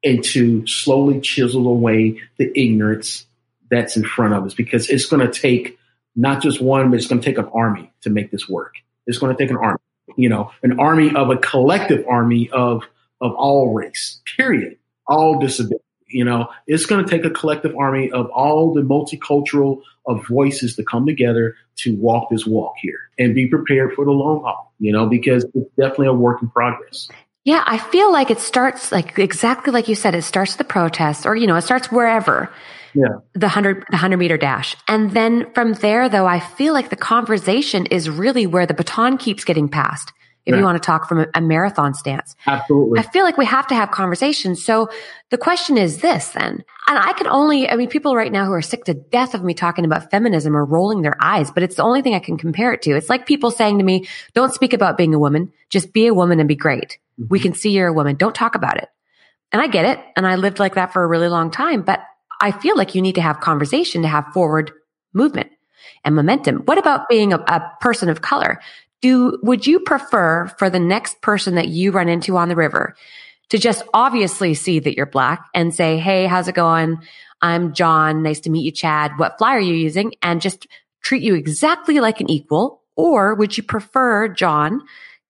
and 0.02 0.22
to 0.24 0.66
slowly 0.66 1.20
chisel 1.20 1.68
away 1.68 2.20
the 2.38 2.50
ignorance 2.60 3.24
that's 3.70 3.96
in 3.96 4.02
front 4.02 4.34
of 4.34 4.44
us 4.44 4.54
because 4.54 4.90
it's 4.90 5.06
going 5.06 5.24
to 5.24 5.32
take 5.32 5.78
not 6.16 6.42
just 6.42 6.60
one, 6.60 6.90
but 6.90 6.96
it's 6.96 7.06
going 7.06 7.20
to 7.20 7.24
take 7.24 7.38
an 7.38 7.48
army 7.54 7.92
to 8.00 8.10
make 8.10 8.30
this 8.30 8.48
work. 8.48 8.74
It's 9.06 9.18
going 9.18 9.36
to 9.36 9.40
take 9.40 9.50
an 9.50 9.58
army, 9.58 9.78
you 10.16 10.28
know, 10.28 10.50
an 10.62 10.80
army 10.80 11.14
of 11.14 11.30
a 11.30 11.36
collective 11.36 12.04
army 12.08 12.50
of, 12.50 12.82
of 13.20 13.32
all 13.34 13.72
race, 13.72 14.20
period, 14.36 14.78
all 15.06 15.38
disability. 15.38 15.82
You 16.08 16.24
know, 16.24 16.48
it's 16.66 16.86
going 16.86 17.04
to 17.04 17.10
take 17.10 17.24
a 17.24 17.30
collective 17.30 17.74
army 17.76 18.10
of 18.10 18.30
all 18.30 18.72
the 18.72 18.80
multicultural 18.80 19.82
of 20.06 20.26
voices 20.26 20.76
to 20.76 20.84
come 20.84 21.04
together 21.04 21.56
to 21.78 21.96
walk 21.96 22.30
this 22.30 22.46
walk 22.46 22.74
here 22.80 23.10
and 23.18 23.34
be 23.34 23.48
prepared 23.48 23.92
for 23.94 24.04
the 24.04 24.12
long 24.12 24.42
haul, 24.42 24.72
you 24.78 24.92
know, 24.92 25.06
because 25.06 25.44
it's 25.54 25.70
definitely 25.76 26.06
a 26.06 26.12
work 26.12 26.40
in 26.42 26.48
progress. 26.48 27.08
Yeah, 27.44 27.62
I 27.66 27.78
feel 27.78 28.10
like 28.10 28.30
it 28.30 28.40
starts 28.40 28.90
like 28.90 29.18
exactly 29.18 29.72
like 29.72 29.88
you 29.88 29.94
said, 29.94 30.14
it 30.14 30.22
starts 30.22 30.56
the 30.56 30.64
protests 30.64 31.26
or, 31.26 31.36
you 31.36 31.46
know, 31.46 31.56
it 31.56 31.62
starts 31.62 31.92
wherever. 31.92 32.50
Yeah. 32.96 33.18
The 33.34 33.48
hundred, 33.48 33.84
the 33.90 33.98
hundred 33.98 34.16
meter 34.16 34.38
dash. 34.38 34.76
And 34.88 35.10
then 35.10 35.52
from 35.52 35.74
there, 35.74 36.08
though, 36.08 36.26
I 36.26 36.40
feel 36.40 36.72
like 36.72 36.88
the 36.88 36.96
conversation 36.96 37.86
is 37.86 38.08
really 38.08 38.46
where 38.46 38.66
the 38.66 38.74
baton 38.74 39.18
keeps 39.18 39.44
getting 39.44 39.68
passed 39.68 40.12
if 40.46 40.52
Yeah. 40.52 40.60
you 40.60 40.64
want 40.64 40.80
to 40.80 40.86
talk 40.86 41.08
from 41.08 41.20
a, 41.20 41.26
a 41.34 41.40
marathon 41.40 41.92
stance. 41.92 42.36
Absolutely. 42.46 43.00
I 43.00 43.02
feel 43.02 43.24
like 43.24 43.36
we 43.36 43.44
have 43.44 43.66
to 43.66 43.74
have 43.74 43.90
conversations. 43.90 44.64
So 44.64 44.88
the 45.30 45.38
question 45.38 45.76
is 45.76 45.98
this 45.98 46.30
then, 46.30 46.64
and 46.88 46.98
I 46.98 47.12
can 47.14 47.26
only, 47.26 47.68
I 47.68 47.74
mean, 47.74 47.88
people 47.88 48.14
right 48.14 48.30
now 48.30 48.46
who 48.46 48.52
are 48.52 48.62
sick 48.62 48.84
to 48.84 48.94
death 48.94 49.34
of 49.34 49.42
me 49.42 49.54
talking 49.54 49.84
about 49.84 50.10
feminism 50.10 50.56
are 50.56 50.64
rolling 50.64 51.02
their 51.02 51.16
eyes, 51.20 51.50
but 51.50 51.64
it's 51.64 51.74
the 51.74 51.82
only 51.82 52.00
thing 52.00 52.14
I 52.14 52.20
can 52.20 52.38
compare 52.38 52.72
it 52.72 52.82
to. 52.82 52.96
It's 52.96 53.10
like 53.10 53.26
people 53.26 53.50
saying 53.50 53.78
to 53.78 53.84
me, 53.84 54.06
don't 54.34 54.54
speak 54.54 54.72
about 54.72 54.96
being 54.96 55.14
a 55.14 55.18
woman. 55.18 55.52
Just 55.68 55.92
be 55.92 56.06
a 56.06 56.14
woman 56.14 56.38
and 56.38 56.48
be 56.48 56.54
great. 56.54 56.98
We 57.18 57.38
mm-hmm. 57.38 57.42
can 57.42 57.54
see 57.54 57.70
you're 57.70 57.88
a 57.88 57.92
woman. 57.92 58.14
Don't 58.16 58.34
talk 58.34 58.54
about 58.54 58.76
it. 58.78 58.88
And 59.52 59.60
I 59.60 59.66
get 59.66 59.84
it. 59.84 59.98
And 60.16 60.26
I 60.26 60.36
lived 60.36 60.60
like 60.60 60.74
that 60.74 60.92
for 60.92 61.02
a 61.02 61.08
really 61.08 61.28
long 61.28 61.50
time, 61.50 61.82
but 61.82 62.00
I 62.40 62.52
feel 62.52 62.76
like 62.76 62.94
you 62.94 63.02
need 63.02 63.14
to 63.16 63.22
have 63.22 63.40
conversation 63.40 64.02
to 64.02 64.08
have 64.08 64.32
forward 64.32 64.72
movement 65.12 65.50
and 66.04 66.14
momentum. 66.14 66.58
What 66.64 66.78
about 66.78 67.08
being 67.08 67.32
a, 67.32 67.38
a 67.38 67.72
person 67.80 68.08
of 68.08 68.22
color? 68.22 68.60
Do, 69.02 69.38
would 69.42 69.66
you 69.66 69.80
prefer 69.80 70.46
for 70.58 70.70
the 70.70 70.80
next 70.80 71.20
person 71.20 71.56
that 71.56 71.68
you 71.68 71.90
run 71.90 72.08
into 72.08 72.36
on 72.36 72.48
the 72.48 72.56
river 72.56 72.96
to 73.50 73.58
just 73.58 73.82
obviously 73.94 74.54
see 74.54 74.78
that 74.78 74.96
you're 74.96 75.06
black 75.06 75.46
and 75.54 75.74
say, 75.74 75.98
Hey, 75.98 76.26
how's 76.26 76.48
it 76.48 76.54
going? 76.54 76.98
I'm 77.42 77.74
John. 77.74 78.22
Nice 78.22 78.40
to 78.40 78.50
meet 78.50 78.64
you, 78.64 78.72
Chad. 78.72 79.18
What 79.18 79.38
fly 79.38 79.54
are 79.54 79.60
you 79.60 79.74
using? 79.74 80.14
And 80.22 80.40
just 80.40 80.66
treat 81.02 81.22
you 81.22 81.34
exactly 81.34 82.00
like 82.00 82.20
an 82.20 82.30
equal. 82.30 82.82
Or 82.96 83.34
would 83.34 83.56
you 83.56 83.62
prefer 83.62 84.28
John 84.28 84.82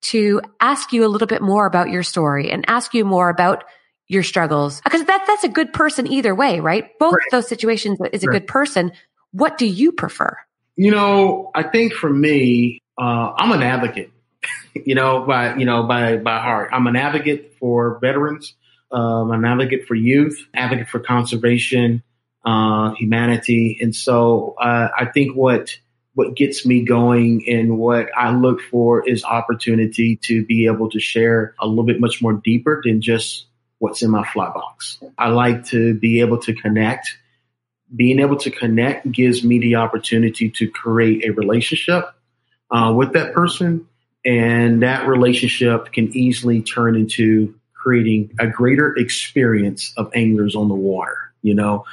to 0.02 0.40
ask 0.60 0.92
you 0.92 1.04
a 1.04 1.08
little 1.08 1.26
bit 1.26 1.42
more 1.42 1.66
about 1.66 1.90
your 1.90 2.04
story 2.04 2.50
and 2.50 2.64
ask 2.68 2.94
you 2.94 3.04
more 3.04 3.28
about 3.28 3.64
your 4.08 4.22
struggles? 4.22 4.80
Because 4.82 5.04
that, 5.04 5.24
that's 5.26 5.44
a 5.44 5.48
good 5.48 5.72
person 5.72 6.06
either 6.06 6.34
way, 6.34 6.60
right? 6.60 6.90
Both 6.98 7.14
Right. 7.14 7.30
those 7.30 7.48
situations 7.48 7.98
is 8.12 8.22
a 8.22 8.26
Right. 8.26 8.40
good 8.40 8.46
person. 8.46 8.92
What 9.32 9.58
do 9.58 9.66
you 9.66 9.92
prefer? 9.92 10.36
You 10.76 10.90
know, 10.90 11.50
I 11.54 11.62
think 11.62 11.92
for 11.92 12.10
me, 12.10 12.80
uh, 12.98 13.32
I'm 13.36 13.52
an 13.52 13.62
advocate. 13.62 14.10
you 14.74 14.94
know, 14.94 15.24
by 15.26 15.56
you 15.56 15.64
know 15.64 15.84
by 15.84 16.16
by 16.18 16.38
heart, 16.38 16.70
I'm 16.72 16.86
an 16.86 16.96
advocate 16.96 17.54
for 17.58 17.98
veterans. 18.00 18.54
Um, 18.92 19.32
an 19.32 19.44
advocate 19.44 19.86
for 19.86 19.96
youth, 19.96 20.38
advocate 20.54 20.88
for 20.88 21.00
conservation, 21.00 22.04
uh, 22.44 22.94
humanity, 22.94 23.78
and 23.80 23.94
so 23.94 24.54
uh, 24.60 24.88
I 24.96 25.06
think 25.06 25.34
what 25.34 25.76
what 26.14 26.34
gets 26.34 26.64
me 26.64 26.82
going 26.82 27.44
and 27.48 27.78
what 27.78 28.08
I 28.16 28.30
look 28.30 28.60
for 28.70 29.06
is 29.06 29.24
opportunity 29.24 30.16
to 30.22 30.44
be 30.46 30.66
able 30.66 30.88
to 30.90 31.00
share 31.00 31.54
a 31.60 31.66
little 31.66 31.84
bit 31.84 32.00
much 32.00 32.22
more 32.22 32.32
deeper 32.32 32.80
than 32.84 33.02
just 33.02 33.45
what's 33.78 34.02
in 34.02 34.10
my 34.10 34.24
fly 34.24 34.48
box. 34.48 34.98
I 35.18 35.28
like 35.28 35.66
to 35.66 35.94
be 35.94 36.20
able 36.20 36.38
to 36.38 36.54
connect 36.54 37.16
being 37.94 38.20
able 38.20 38.36
to 38.36 38.50
connect 38.50 39.10
gives 39.10 39.44
me 39.44 39.58
the 39.58 39.76
opportunity 39.76 40.50
to 40.50 40.68
create 40.68 41.24
a 41.24 41.30
relationship 41.30 42.04
uh, 42.70 42.92
with 42.96 43.12
that 43.12 43.32
person. 43.32 43.86
And 44.24 44.82
that 44.82 45.06
relationship 45.06 45.92
can 45.92 46.16
easily 46.16 46.62
turn 46.62 46.96
into 46.96 47.54
creating 47.74 48.32
a 48.40 48.48
greater 48.48 48.96
experience 48.96 49.92
of 49.96 50.10
anglers 50.14 50.56
on 50.56 50.68
the 50.68 50.74
water. 50.74 51.32
You 51.42 51.54
know, 51.54 51.84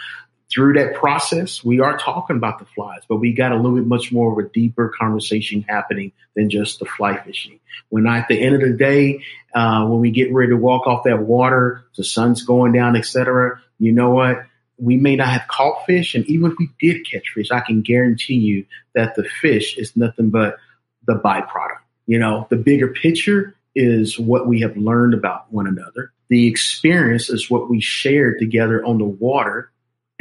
through 0.54 0.74
that 0.74 0.96
process, 0.96 1.64
we 1.64 1.80
are 1.80 1.98
talking 1.98 2.36
about 2.36 2.60
the 2.60 2.66
flies, 2.66 3.02
but 3.08 3.18
we 3.18 3.34
got 3.34 3.52
a 3.52 3.56
little 3.56 3.76
bit 3.76 3.88
much 3.88 4.12
more 4.12 4.32
of 4.32 4.46
a 4.46 4.50
deeper 4.50 4.90
conversation 4.90 5.66
happening 5.68 6.12
than 6.36 6.50
just 6.50 6.80
the 6.80 6.86
fly 6.86 7.18
fishing. 7.24 7.60
When 7.90 8.08
I, 8.08 8.20
at 8.20 8.28
the 8.28 8.42
end 8.42 8.56
of 8.56 8.62
the 8.62 8.78
day, 8.78 9.24
uh, 9.54 9.86
when 9.88 10.00
we 10.00 10.12
get 10.12 10.34
ready 10.34 10.52
to 10.52 10.58
walk 10.58 10.88
off 10.88 11.06
that 11.06 11.22
water, 11.22 11.86
the 11.98 12.04
sun's 12.04 12.44
going 12.44 12.72
down, 12.72 12.96
etc. 12.96 13.62
You 13.80 13.92
know 13.92 14.12
what? 14.12 14.46
we 14.78 14.98
may 14.98 15.16
not 15.16 15.30
have 15.30 15.48
caught 15.48 15.86
fish, 15.86 16.16
and 16.16 16.26
even 16.26 16.52
if 16.52 16.58
we 16.58 16.70
did 16.80 17.10
catch 17.10 17.30
fish, 17.34 17.52
I 17.52 17.62
can 17.62 17.82
guarantee 17.82 18.36
you 18.36 18.66
that 18.96 19.16
the 19.16 19.24
fish 19.24 19.78
is 19.78 19.96
nothing 19.96 20.30
but 20.30 20.58
the 21.06 21.14
byproduct. 21.14 21.80
You 22.06 22.20
know, 22.20 22.48
the 22.50 22.58
bigger 22.58 22.90
picture 22.90 23.56
is 23.76 24.20
what 24.20 24.48
we 24.48 24.62
have 24.62 24.76
learned 24.76 25.14
about 25.14 25.52
one 25.52 25.68
another. 25.68 26.12
The 26.30 26.48
experience 26.48 27.30
is 27.30 27.50
what 27.50 27.70
we 27.70 27.80
shared 27.82 28.40
together 28.40 28.84
on 28.84 28.98
the 28.98 29.06
water 29.06 29.72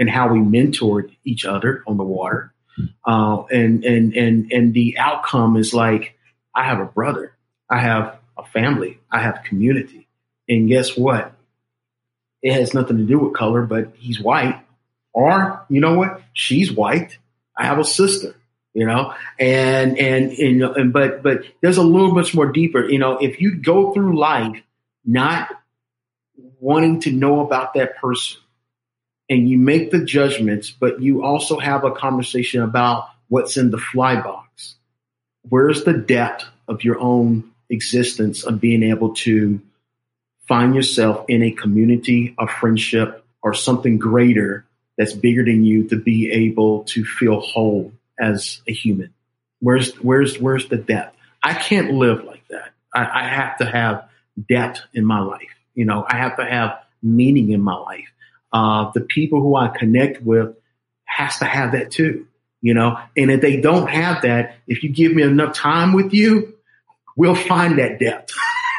and 0.02 0.10
how 0.10 0.26
we 0.32 0.40
mentored 0.40 1.14
each 1.24 1.44
other 1.44 1.84
on 1.86 1.96
the 1.96 2.02
water. 2.02 2.52
Uh, 3.06 3.44
and, 3.52 3.84
and, 3.84 4.12
and, 4.16 4.50
and 4.50 4.74
the 4.74 4.98
outcome 4.98 5.56
is 5.56 5.72
like, 5.72 6.18
I 6.52 6.64
have 6.64 6.80
a 6.80 6.86
brother, 6.86 7.36
I 7.70 7.78
have 7.78 8.18
a 8.36 8.44
family, 8.44 8.98
I 9.12 9.20
have 9.20 9.44
community. 9.44 10.08
And 10.48 10.66
guess 10.66 10.96
what? 10.96 11.32
It 12.42 12.52
has 12.52 12.74
nothing 12.74 12.96
to 12.96 13.04
do 13.04 13.20
with 13.20 13.34
color, 13.34 13.62
but 13.62 13.92
he's 13.96 14.20
white. 14.20 14.60
Or, 15.12 15.64
you 15.68 15.80
know 15.80 15.94
what? 15.94 16.20
She's 16.32 16.72
white. 16.72 17.16
I 17.56 17.66
have 17.66 17.78
a 17.78 17.84
sister, 17.84 18.34
you 18.74 18.84
know, 18.84 19.14
and, 19.38 19.96
and, 20.00 20.32
and, 20.32 20.62
and, 20.62 20.92
but, 20.92 21.22
but 21.22 21.44
there's 21.60 21.78
a 21.78 21.84
little 21.84 22.12
much 22.12 22.34
more 22.34 22.50
deeper, 22.50 22.82
you 22.88 22.98
know, 22.98 23.18
if 23.18 23.40
you 23.40 23.54
go 23.54 23.92
through 23.92 24.18
life 24.18 24.60
not 25.04 25.48
wanting 26.58 26.98
to 27.02 27.12
know 27.12 27.46
about 27.46 27.74
that 27.74 27.98
person 27.98 28.41
and 29.32 29.48
you 29.48 29.56
make 29.56 29.90
the 29.90 30.04
judgments, 30.04 30.70
but 30.70 31.00
you 31.00 31.24
also 31.24 31.58
have 31.58 31.84
a 31.84 31.90
conversation 31.90 32.60
about 32.60 33.08
what's 33.28 33.56
in 33.56 33.70
the 33.70 33.78
fly 33.78 34.20
box. 34.20 34.74
Where's 35.48 35.84
the 35.84 35.94
depth 35.94 36.44
of 36.68 36.84
your 36.84 37.00
own 37.00 37.50
existence 37.70 38.44
of 38.44 38.60
being 38.60 38.82
able 38.82 39.14
to 39.14 39.58
find 40.46 40.74
yourself 40.74 41.24
in 41.28 41.42
a 41.42 41.50
community, 41.50 42.34
a 42.38 42.46
friendship, 42.46 43.24
or 43.42 43.54
something 43.54 43.96
greater 43.96 44.66
that's 44.98 45.14
bigger 45.14 45.42
than 45.42 45.64
you 45.64 45.88
to 45.88 45.96
be 45.96 46.30
able 46.30 46.84
to 46.84 47.02
feel 47.02 47.40
whole 47.40 47.90
as 48.20 48.60
a 48.68 48.72
human? 48.72 49.14
Where's 49.60 49.94
where's 49.94 50.38
where's 50.38 50.68
the 50.68 50.76
depth? 50.76 51.16
I 51.42 51.54
can't 51.54 51.94
live 51.94 52.24
like 52.24 52.46
that. 52.48 52.72
I, 52.94 53.22
I 53.22 53.28
have 53.28 53.56
to 53.58 53.64
have 53.64 54.10
depth 54.46 54.82
in 54.92 55.06
my 55.06 55.20
life. 55.20 55.54
You 55.74 55.86
know, 55.86 56.04
I 56.06 56.18
have 56.18 56.36
to 56.36 56.44
have 56.44 56.80
meaning 57.02 57.50
in 57.50 57.62
my 57.62 57.76
life. 57.76 58.11
Uh, 58.52 58.90
the 58.94 59.00
people 59.00 59.40
who 59.40 59.56
I 59.56 59.68
connect 59.68 60.22
with 60.22 60.54
has 61.04 61.38
to 61.38 61.44
have 61.44 61.72
that 61.72 61.90
too. 61.90 62.26
You 62.60 62.74
know, 62.74 62.96
and 63.16 63.30
if 63.30 63.40
they 63.40 63.60
don't 63.60 63.88
have 63.88 64.22
that, 64.22 64.56
if 64.68 64.84
you 64.84 64.90
give 64.90 65.12
me 65.12 65.22
enough 65.24 65.54
time 65.54 65.92
with 65.92 66.14
you, 66.14 66.54
we'll 67.16 67.34
find 67.34 67.78
that 67.78 67.98
depth. 67.98 68.32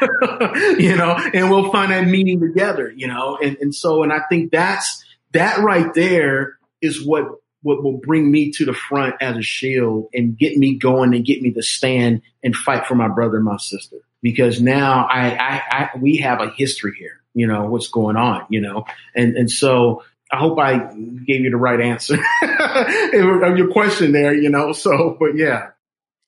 you 0.78 0.96
know, 0.96 1.16
and 1.32 1.50
we'll 1.50 1.70
find 1.70 1.92
that 1.92 2.06
meaning 2.06 2.40
together, 2.40 2.92
you 2.94 3.06
know, 3.06 3.38
and, 3.42 3.56
and 3.60 3.74
so, 3.74 4.02
and 4.02 4.12
I 4.12 4.20
think 4.28 4.50
that's, 4.50 5.04
that 5.32 5.58
right 5.58 5.92
there 5.94 6.58
is 6.80 7.04
what, 7.04 7.24
what 7.62 7.82
will 7.82 7.98
bring 7.98 8.30
me 8.30 8.52
to 8.52 8.64
the 8.64 8.72
front 8.72 9.16
as 9.20 9.36
a 9.36 9.42
shield 9.42 10.08
and 10.12 10.38
get 10.38 10.56
me 10.56 10.76
going 10.78 11.14
and 11.14 11.24
get 11.24 11.42
me 11.42 11.52
to 11.52 11.62
stand 11.62 12.22
and 12.42 12.54
fight 12.54 12.86
for 12.86 12.94
my 12.94 13.08
brother 13.08 13.36
and 13.36 13.44
my 13.44 13.56
sister. 13.56 13.98
Because 14.22 14.60
now 14.60 15.06
I, 15.06 15.30
I, 15.30 15.62
I 15.70 15.90
we 15.98 16.18
have 16.18 16.40
a 16.40 16.50
history 16.50 16.94
here, 16.98 17.20
you 17.34 17.46
know, 17.46 17.66
what's 17.66 17.88
going 17.88 18.16
on, 18.16 18.46
you 18.48 18.60
know, 18.60 18.84
and, 19.14 19.36
and 19.36 19.50
so 19.50 20.02
I 20.32 20.38
hope 20.38 20.58
I 20.58 20.78
gave 21.26 21.42
you 21.42 21.50
the 21.50 21.56
right 21.56 21.80
answer 21.80 22.14
of 22.42 23.58
your 23.58 23.70
question 23.72 24.12
there, 24.12 24.34
you 24.34 24.50
know, 24.50 24.72
so, 24.72 25.16
but 25.18 25.36
yeah. 25.36 25.70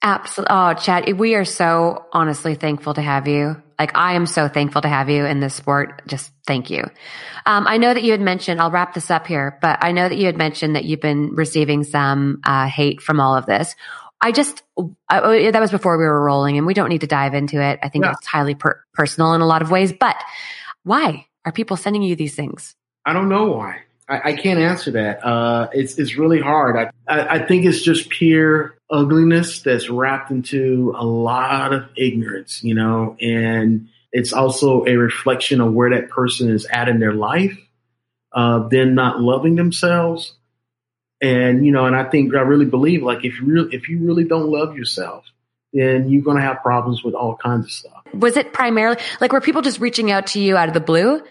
Absolutely. 0.03 0.55
Oh, 0.55 0.75
Chad, 0.75 1.19
we 1.19 1.35
are 1.35 1.45
so 1.45 2.05
honestly 2.13 2.55
thankful 2.55 2.95
to 2.95 3.03
have 3.03 3.27
you. 3.27 3.61
Like, 3.79 3.97
I 3.97 4.15
am 4.15 4.27
so 4.27 4.47
thankful 4.49 4.83
to 4.83 4.89
have 4.89 5.11
you 5.11 5.25
in 5.25 5.41
this 5.41 5.55
sport. 5.55 6.03
Just 6.07 6.31
thank 6.47 6.71
you. 6.71 6.85
Um, 7.45 7.67
I 7.67 7.79
know 7.79 7.93
that 7.93 8.03
you 8.03 8.13
had 8.13 8.21
mentioned, 8.21 8.61
I'll 8.61 8.71
wrap 8.71 8.95
this 8.95 9.11
up 9.11 9.27
here, 9.27 9.59
but 9.61 9.79
I 9.83 9.93
know 9.93 10.09
that 10.09 10.17
you 10.17 10.27
had 10.27 10.37
mentioned 10.37 10.77
that 10.77 10.85
you've 10.85 11.01
been 11.01 11.35
receiving 11.35 11.83
some 11.83 12.41
uh, 12.45 12.69
hate 12.69 13.01
from 13.01 13.21
all 13.21 13.37
of 13.37 13.47
this. 13.47 13.75
I 14.21 14.33
just, 14.33 14.63
uh, 14.79 14.91
that 15.51 15.61
was 15.61 15.71
before 15.71 15.99
we 15.99 16.05
were 16.05 16.25
rolling 16.25 16.57
and 16.57 16.67
we 16.67 16.75
don't 16.75 16.89
need 16.89 17.03
to 17.03 17.07
dive 17.07 17.35
into 17.35 17.61
it. 17.61 17.79
I 17.83 17.89
think 17.89 18.05
Yeah. 18.05 18.13
it's 18.13 18.27
highly 18.27 18.55
per- 18.55 18.83
personal 18.95 19.35
in 19.35 19.41
a 19.41 19.47
lot 19.47 19.61
of 19.63 19.71
ways, 19.71 19.93
but 19.93 20.17
why 20.87 21.27
are 21.45 21.51
people 21.51 21.77
sending 21.77 22.03
you 22.03 22.15
these 22.15 22.37
things? 22.37 22.77
I 23.05 23.13
don't 23.13 23.29
know 23.29 23.47
why. 23.47 23.81
I, 24.09 24.31
I 24.31 24.33
can't 24.37 24.61
answer 24.61 24.93
that. 24.93 25.27
Uh, 25.27 25.69
it's 25.73 25.99
it's 25.99 26.17
really 26.17 26.41
hard. 26.41 26.77
I, 26.77 26.91
I, 27.13 27.35
I 27.37 27.47
think 27.47 27.65
it's 27.65 27.83
just 27.83 28.09
pure 28.09 28.79
ugliness 28.89 29.63
that's 29.63 29.91
wrapped 29.91 30.31
into 30.31 30.95
a 30.97 31.05
lot 31.05 31.73
of 31.73 31.89
ignorance, 31.97 32.63
you 32.63 32.75
know, 32.75 33.17
and 33.21 33.89
it's 34.13 34.33
also 34.33 34.87
a 34.87 34.95
reflection 34.95 35.61
of 35.61 35.73
where 35.73 35.91
that 35.91 36.09
person 36.09 36.51
is 36.51 36.67
at 36.67 36.89
in 36.89 37.01
their 37.01 37.15
life. 37.15 37.59
Uh, 38.33 38.69
not 38.71 39.21
loving 39.21 39.57
themselves, 39.57 40.35
and 41.21 41.67
you 41.67 41.73
know, 41.73 41.87
and 41.87 41.97
I 41.97 42.05
think 42.05 42.33
I 42.35 42.43
really 42.43 42.67
believe 42.67 43.03
like 43.03 43.25
if 43.25 43.41
you 43.41 43.47
really, 43.47 43.75
if 43.75 43.89
you 43.89 44.07
really 44.07 44.25
don't 44.25 44.51
love 44.51 44.77
yourself, 44.77 45.25
then 45.73 46.11
you're 46.11 46.23
going 46.23 46.37
to 46.37 46.43
have 46.43 46.63
problems 46.63 47.03
with 47.03 47.15
all 47.15 47.37
kinds 47.37 47.67
of 47.67 47.73
stuff. 47.73 48.06
Was 48.19 48.37
it 48.37 48.53
primarily 48.53 48.99
like 49.21 49.33
were 49.33 49.41
people 49.41 49.63
just 49.63 49.81
reaching 49.81 50.11
out 50.11 50.29
to 50.29 50.41
you 50.41 50.57
out 50.57 50.69
of 50.69 50.75
the 50.75 50.81
blue? 50.81 51.23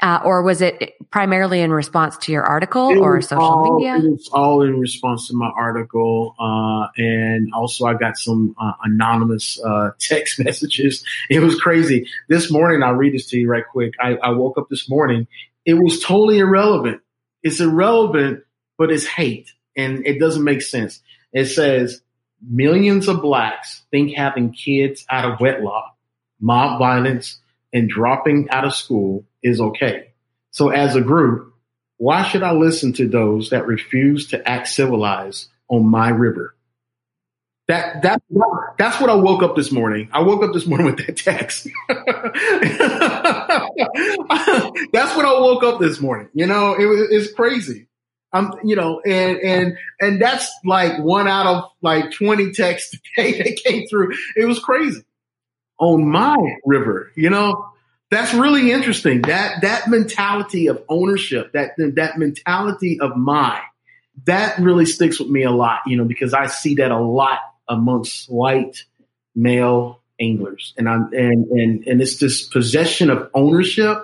Uh, 0.00 0.20
or 0.24 0.42
was 0.42 0.60
it 0.60 0.94
primarily 1.10 1.60
in 1.60 1.70
response 1.70 2.16
to 2.16 2.32
your 2.32 2.42
article 2.42 2.90
It 2.90 2.98
or 2.98 3.20
social 3.22 3.42
all, 3.42 3.76
media? 3.76 3.96
It 3.96 4.10
was 4.10 4.28
all 4.32 4.62
in 4.62 4.78
response 4.80 5.28
to 5.28 5.34
my 5.34 5.46
article, 5.46 6.34
uh, 6.38 6.88
and 6.96 7.54
also 7.54 7.86
I 7.86 7.94
got 7.94 8.18
some 8.18 8.56
uh, 8.60 8.72
anonymous 8.82 9.58
uh, 9.64 9.92
text 10.00 10.40
messages. 10.44 11.04
It 11.30 11.38
was 11.40 11.60
crazy. 11.60 12.08
This 12.28 12.50
morning, 12.50 12.82
I'll 12.82 12.94
read 12.94 13.14
this 13.14 13.26
to 13.28 13.38
you 13.38 13.48
right 13.48 13.64
quick. 13.66 13.94
I, 14.00 14.16
I 14.16 14.30
woke 14.30 14.58
up 14.58 14.68
this 14.68 14.90
morning. 14.90 15.28
It 15.64 15.74
was 15.74 16.02
totally 16.02 16.38
irrelevant. 16.38 17.00
It's 17.44 17.60
irrelevant, 17.60 18.42
but 18.76 18.90
it's 18.90 19.06
hate, 19.06 19.52
and 19.76 20.04
it 20.06 20.18
doesn't 20.18 20.44
make 20.44 20.62
sense. 20.62 21.00
It 21.32 21.46
says 21.46 22.02
millions 22.42 23.08
of 23.08 23.22
blacks 23.22 23.84
think 23.90 24.14
having 24.14 24.52
kids 24.52 25.04
out 25.08 25.30
of 25.30 25.40
wedlock, 25.40 25.93
mob 26.44 26.78
violence, 26.78 27.40
and 27.72 27.88
dropping 27.88 28.50
out 28.50 28.64
of 28.64 28.74
school 28.74 29.24
is 29.42 29.60
okay. 29.60 30.12
So 30.50 30.68
as 30.68 30.94
a 30.94 31.00
group, 31.00 31.54
why 31.96 32.22
should 32.22 32.42
I 32.42 32.52
listen 32.52 32.92
to 32.94 33.08
those 33.08 33.50
that 33.50 33.66
refuse 33.66 34.28
to 34.28 34.48
act 34.48 34.68
civilized 34.68 35.48
on 35.68 35.88
my 35.88 36.10
river? 36.10 36.54
That 37.66 38.02
that 38.02 38.22
that's 38.76 39.00
what 39.00 39.08
I 39.08 39.14
woke 39.14 39.42
up 39.42 39.56
this 39.56 39.72
morning. 39.72 40.10
I 40.12 40.20
woke 40.20 40.44
up 40.44 40.52
this 40.52 40.66
morning 40.66 40.86
with 40.86 40.98
that 40.98 41.16
text. 41.16 41.66
that's 44.92 45.16
what 45.16 45.24
I 45.24 45.32
woke 45.40 45.64
up 45.64 45.80
this 45.80 45.98
morning. 45.98 46.28
You 46.34 46.46
know, 46.46 46.74
it 46.74 46.84
was 46.84 47.08
it's 47.10 47.32
crazy. 47.32 47.88
I'm, 48.34 48.52
you 48.64 48.76
know, 48.76 49.00
and 49.00 49.38
and 49.38 49.78
and 49.98 50.20
that's 50.20 50.52
like 50.66 50.98
one 50.98 51.26
out 51.26 51.46
of 51.46 51.64
like 51.80 52.12
20 52.12 52.52
texts 52.52 52.98
that 53.16 53.60
came 53.64 53.86
through. 53.88 54.12
It 54.36 54.44
was 54.44 54.58
crazy 54.58 55.04
on 55.78 56.08
my 56.08 56.36
river. 56.64 57.10
You 57.14 57.30
know, 57.30 57.68
that's 58.10 58.34
really 58.34 58.70
interesting. 58.70 59.22
That 59.22 59.62
that 59.62 59.88
mentality 59.88 60.68
of 60.68 60.82
ownership, 60.88 61.52
that 61.52 61.72
that 61.76 62.18
mentality 62.18 63.00
of 63.00 63.16
my, 63.16 63.60
that 64.26 64.58
really 64.58 64.86
sticks 64.86 65.18
with 65.18 65.28
me 65.28 65.42
a 65.42 65.50
lot. 65.50 65.80
You 65.86 65.96
know, 65.96 66.04
because 66.04 66.34
I 66.34 66.46
see 66.46 66.76
that 66.76 66.90
a 66.90 67.00
lot 67.00 67.40
amongst 67.68 68.30
white 68.30 68.84
male 69.34 70.00
anglers, 70.20 70.74
and 70.76 70.88
I'm 70.88 71.12
and 71.12 71.46
and 71.50 71.86
and 71.86 72.00
it's 72.00 72.18
this 72.18 72.46
possession 72.46 73.10
of 73.10 73.30
ownership 73.34 73.98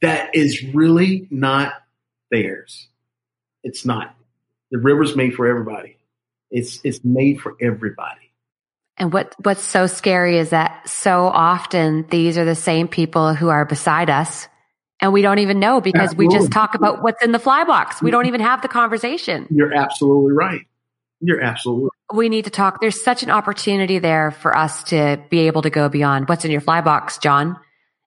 that 0.00 0.34
is 0.34 0.64
really 0.74 1.26
not 1.30 1.72
theirs. 2.30 2.88
It's 3.62 3.84
not. 3.84 4.14
The 4.70 4.78
river's 4.78 5.16
made 5.16 5.34
for 5.34 5.46
everybody. 5.46 5.96
It's 6.50 6.80
it's 6.84 7.04
made 7.04 7.40
for 7.40 7.56
everybody. 7.60 8.27
And 8.98 9.12
what 9.12 9.34
what's 9.42 9.62
so 9.62 9.86
scary 9.86 10.38
is 10.38 10.50
that 10.50 10.88
so 10.88 11.26
often 11.26 12.06
these 12.10 12.36
are 12.36 12.44
the 12.44 12.54
same 12.54 12.88
people 12.88 13.34
who 13.34 13.48
are 13.48 13.64
beside 13.64 14.10
us 14.10 14.48
and 15.00 15.12
we 15.12 15.22
don't 15.22 15.38
even 15.38 15.60
know 15.60 15.80
because 15.80 16.14
we 16.14 16.28
just 16.28 16.50
talk 16.50 16.74
about 16.74 17.02
what's 17.02 17.22
in 17.22 17.30
the 17.30 17.38
fly 17.38 17.64
box. 17.64 18.02
We 18.02 18.10
don't 18.10 18.22
mm-hmm. 18.22 18.28
even 18.28 18.40
have 18.40 18.62
the 18.62 18.68
conversation. 18.68 19.46
You're 19.50 19.72
absolutely 19.72 20.32
right. 20.32 20.62
You're 21.20 21.40
absolutely 21.40 21.90
We 22.12 22.28
need 22.28 22.44
to 22.44 22.50
talk. 22.50 22.80
There's 22.80 23.02
such 23.02 23.22
an 23.22 23.30
opportunity 23.30 23.98
there 23.98 24.30
for 24.30 24.56
us 24.56 24.84
to 24.84 25.22
be 25.30 25.40
able 25.40 25.62
to 25.62 25.70
go 25.70 25.88
beyond 25.88 26.28
what's 26.28 26.44
in 26.44 26.50
your 26.50 26.60
fly 26.60 26.80
box, 26.80 27.18
John, 27.18 27.56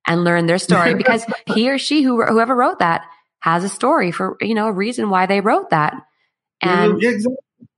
and 0.06 0.24
learn 0.24 0.48
their 0.48 0.58
story 0.58 0.94
because 0.96 1.26
he 1.54 1.70
or 1.70 1.78
she, 1.78 2.02
who, 2.02 2.24
whoever 2.24 2.56
wrote 2.56 2.80
that, 2.80 3.06
has 3.40 3.64
a 3.64 3.70
story 3.70 4.12
for, 4.12 4.38
you 4.42 4.54
know, 4.54 4.68
a 4.68 4.72
reason 4.74 5.10
why 5.10 5.26
they 5.26 5.42
wrote 5.42 5.70
that. 5.72 5.96
And 6.62 7.02
yeah, 7.02 7.10
exactly. 7.10 7.38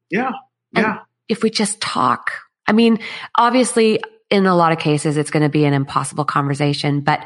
yeah, 0.10 0.32
And- 0.76 0.86
yeah. 0.86 1.00
if 1.28 1.44
we 1.44 1.50
just 1.50 1.80
talk, 1.82 2.32
I 2.68 2.72
mean, 2.72 3.00
obviously, 3.38 4.02
in 4.30 4.46
a 4.46 4.56
lot 4.56 4.72
of 4.72 4.80
cases, 4.80 5.18
it's 5.18 5.32
going 5.32 5.44
to 5.44 5.50
be 5.50 5.66
an 5.66 5.74
impossible 5.74 6.26
conversation, 6.26 7.02
but 7.02 7.26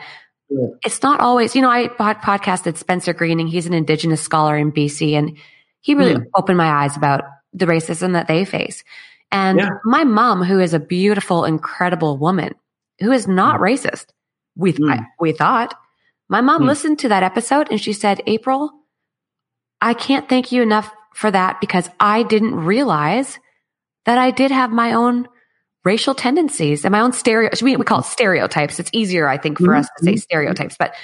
Yeah. 0.49 0.67
it's 0.85 1.03
not 1.03 1.19
always, 1.19 1.55
you 1.55 1.61
know, 1.61 1.69
I 1.69 1.89
pod- 1.89 2.21
podcasted 2.21 2.77
Spencer 2.77 3.13
Greening. 3.13 3.47
He's 3.47 3.65
an 3.67 3.73
indigenous 3.73 4.21
scholar 4.21 4.57
in 4.57 4.71
BC 4.71 5.13
and 5.17 5.37
he 5.81 5.93
really 5.93 6.15
Hmm. 6.15 6.23
opened 6.35 6.57
my 6.57 6.69
eyes 6.83 6.95
about 6.97 7.23
the 7.53 7.65
racism 7.65 8.13
that 8.13 8.27
they 8.27 8.45
face. 8.45 8.83
And 9.31 9.59
Yeah. 9.59 9.69
my 9.83 10.03
mom, 10.05 10.41
who 10.43 10.59
is 10.59 10.73
a 10.73 10.79
beautiful, 10.79 11.43
incredible 11.45 12.17
woman 12.17 12.53
who 13.01 13.11
is 13.11 13.27
not 13.27 13.59
racist, 13.59 14.07
we, 14.55 14.71
Hmm. 14.71 14.89
I, 14.89 15.05
we 15.19 15.33
thought, 15.33 15.73
my 16.29 16.41
mom 16.41 16.61
Hmm. 16.63 16.67
listened 16.69 16.99
to 16.99 17.09
that 17.09 17.23
episode 17.23 17.67
and 17.69 17.79
she 17.79 17.93
said, 17.93 18.21
April, 18.25 18.71
I 19.81 19.93
can't 19.93 20.27
thank 20.27 20.51
you 20.51 20.61
enough 20.61 20.91
for 21.13 21.29
that 21.31 21.59
because 21.61 21.89
I 21.99 22.23
didn't 22.23 22.55
realize 22.55 23.37
that 24.07 24.17
I 24.17 24.31
did 24.31 24.51
have 24.51 24.71
my 24.71 24.93
own 24.93 25.27
racial 25.83 26.15
tendencies 26.15 26.85
and 26.85 26.91
my 26.93 27.01
own 27.01 27.11
stereo. 27.13 27.49
We, 27.61 27.75
we 27.75 27.83
call 27.83 27.99
it 27.99 28.05
stereotypes. 28.05 28.79
It's 28.79 28.89
easier, 28.93 29.27
I 29.27 29.37
think, 29.37 29.59
for 29.59 29.67
Mhm. 29.67 29.79
us 29.79 29.89
to 29.97 30.03
say 30.05 30.15
stereotypes, 30.15 30.75
but 30.79 30.95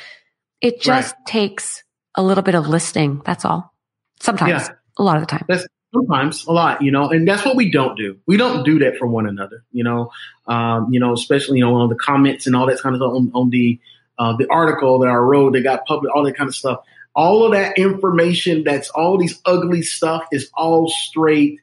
it 0.61 0.81
just 0.81 1.13
takes 1.27 1.83
a 2.15 2.23
little 2.23 2.43
bit 2.43 2.55
of 2.55 2.67
listening. 2.67 3.21
That's 3.25 3.45
all. 3.45 3.73
Sometimes, 4.21 4.67
Yeah. 4.69 4.75
a 4.97 5.03
lot 5.03 5.17
of 5.17 5.23
the 5.23 5.27
time. 5.27 5.45
That's 5.49 5.67
sometimes 5.93 6.45
a 6.47 6.51
lot, 6.53 6.81
you 6.81 6.91
know, 6.91 7.09
and 7.09 7.27
that's 7.27 7.45
what 7.45 7.55
we 7.57 7.69
don't 7.71 7.97
do. 7.97 8.17
We 8.25 8.37
don't 8.37 8.63
do 8.63 8.79
that 8.79 8.97
for 8.97 9.05
one 9.05 9.27
another, 9.27 9.63
you 9.71 9.83
know, 9.83 10.11
um, 10.47 10.87
you 10.91 10.99
know, 10.99 11.13
especially, 11.13 11.59
you 11.59 11.65
know, 11.65 11.75
on 11.75 11.89
the 11.89 11.95
comments 11.95 12.47
and 12.47 12.55
all 12.55 12.65
that 12.67 12.79
kind 12.79 12.95
of 12.95 12.99
stuff 12.99 13.13
on, 13.13 13.31
on 13.33 13.49
the, 13.49 13.79
uh, 14.17 14.35
the 14.37 14.47
article 14.49 14.99
that 14.99 15.09
I 15.09 15.15
wrote 15.15 15.53
that 15.53 15.61
got 15.63 15.85
published, 15.85 16.11
all 16.15 16.23
that 16.23 16.37
kind 16.37 16.47
of 16.47 16.55
stuff. 16.55 16.79
All 17.15 17.45
of 17.45 17.51
that 17.51 17.77
information 17.77 18.63
that's 18.63 18.89
all 18.89 19.17
these 19.17 19.39
ugly 19.45 19.81
stuff 19.81 20.23
is 20.31 20.49
all 20.55 20.87
straight 20.89 21.59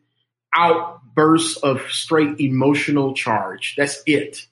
outbursts 1.11 1.57
of 1.59 1.82
straight 1.91 2.41
emotional 2.41 3.15
charge. 3.15 3.74
That's 3.77 4.03
it. 4.07 4.47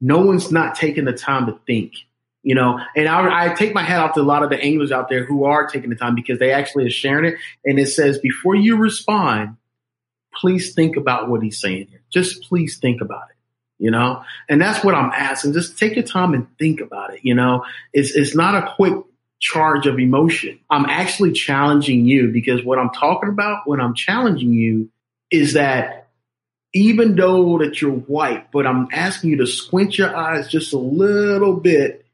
No 0.00 0.20
one's 0.20 0.52
not 0.52 0.74
taking 0.74 1.04
the 1.04 1.12
time 1.12 1.46
to 1.46 1.58
think, 1.66 1.94
you 2.42 2.54
know. 2.54 2.78
And 2.96 3.08
I, 3.08 3.46
I 3.46 3.54
take 3.54 3.74
my 3.74 3.82
hat 3.82 4.00
off 4.00 4.14
to 4.14 4.20
a 4.20 4.22
lot 4.22 4.42
of 4.42 4.50
the 4.50 4.60
anglers 4.60 4.92
out 4.92 5.08
there 5.08 5.24
who 5.24 5.44
are 5.44 5.66
taking 5.66 5.90
the 5.90 5.96
time 5.96 6.14
because 6.14 6.38
they 6.38 6.52
actually 6.52 6.86
are 6.86 6.90
sharing 6.90 7.32
it. 7.32 7.38
And 7.64 7.78
it 7.78 7.86
says, 7.86 8.18
before 8.18 8.54
you 8.54 8.76
respond, 8.76 9.56
please 10.34 10.74
think 10.74 10.96
about 10.96 11.28
what 11.28 11.42
he's 11.42 11.60
saying 11.60 11.88
here. 11.90 12.02
Just 12.10 12.44
please 12.44 12.78
think 12.78 13.00
about 13.00 13.24
it, 13.30 13.36
you 13.84 13.90
know. 13.90 14.22
And 14.48 14.60
that's 14.60 14.84
what 14.84 14.94
I'm 14.94 15.10
asking. 15.10 15.52
Just 15.52 15.78
take 15.78 15.96
your 15.96 16.04
time 16.04 16.32
and 16.32 16.46
think 16.58 16.80
about 16.80 17.14
it. 17.14 17.20
You 17.24 17.34
know, 17.34 17.64
it's 17.92 18.12
it's 18.12 18.36
not 18.36 18.54
a 18.54 18.72
quick 18.76 18.94
charge 19.40 19.86
of 19.86 19.98
emotion. 19.98 20.60
I'm 20.70 20.86
actually 20.86 21.32
challenging 21.32 22.04
you 22.04 22.28
because 22.28 22.64
what 22.64 22.78
I'm 22.78 22.90
talking 22.90 23.28
about 23.28 23.62
when 23.66 23.80
I'm 23.80 23.94
challenging 23.94 24.52
you 24.52 24.90
is 25.30 25.54
that 25.54 26.08
even 26.74 27.16
though 27.16 27.58
that 27.58 27.80
you're 27.80 27.90
white, 27.90 28.50
but 28.52 28.66
I'm 28.66 28.88
asking 28.92 29.30
you 29.30 29.36
to 29.38 29.46
squint 29.46 29.96
your 29.96 30.14
eyes 30.14 30.48
just 30.48 30.72
a 30.72 30.78
little 30.78 31.54
bit 31.54 32.04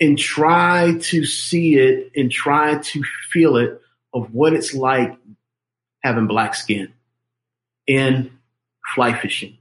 and 0.00 0.18
try 0.18 0.96
to 0.98 1.24
see 1.26 1.76
it 1.76 2.12
and 2.16 2.30
try 2.30 2.78
to 2.78 3.02
feel 3.30 3.56
it 3.56 3.80
of 4.14 4.32
what 4.34 4.52
it's 4.52 4.74
like 4.74 5.16
having 6.02 6.26
black 6.26 6.54
skin 6.54 6.92
in 7.86 8.30
fly 8.94 9.12
fishing. 9.12 9.58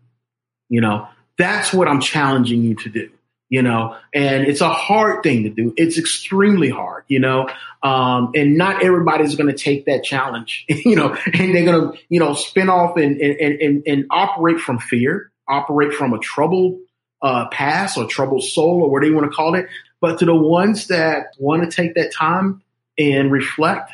You 0.69 0.81
know, 0.81 1.07
that's 1.37 1.73
what 1.73 1.87
I'm 1.87 2.01
challenging 2.01 2.63
you 2.63 2.75
to 2.75 2.89
do. 2.89 3.09
You 3.49 3.63
know, 3.63 3.97
and 4.13 4.45
it's 4.45 4.61
a 4.61 4.69
hard 4.69 5.23
thing 5.23 5.43
to 5.43 5.49
do. 5.49 5.73
It's 5.75 5.97
extremely 5.97 6.69
hard, 6.69 7.05
you 7.07 7.17
know, 7.19 7.49
um, 7.81 8.31
and 8.35 8.57
not 8.57 8.83
everybody's 8.83 9.35
going 9.35 9.49
to 9.49 9.57
take 9.57 9.85
that 9.85 10.03
challenge, 10.03 10.65
you 10.69 10.95
know, 10.95 11.17
and 11.25 11.55
they're 11.55 11.65
going 11.65 11.91
to, 11.91 11.97
you 12.09 12.19
know, 12.19 12.35
spin 12.35 12.69
off 12.69 12.95
and, 12.97 13.19
and, 13.19 13.59
and, 13.59 13.83
and 13.87 14.05
operate 14.11 14.59
from 14.59 14.77
fear, 14.77 15.31
operate 15.47 15.93
from 15.93 16.13
a 16.13 16.19
troubled 16.19 16.77
uh, 17.21 17.47
past 17.47 17.97
or 17.97 18.05
troubled 18.05 18.43
soul 18.43 18.83
or 18.83 18.91
whatever 18.91 19.09
you 19.09 19.15
want 19.15 19.31
to 19.31 19.35
call 19.35 19.55
it. 19.55 19.67
But 19.99 20.19
to 20.19 20.25
the 20.25 20.35
ones 20.35 20.87
that 20.87 21.33
want 21.39 21.63
to 21.63 21.75
take 21.75 21.95
that 21.95 22.13
time 22.13 22.61
and 22.97 23.31
reflect 23.31 23.91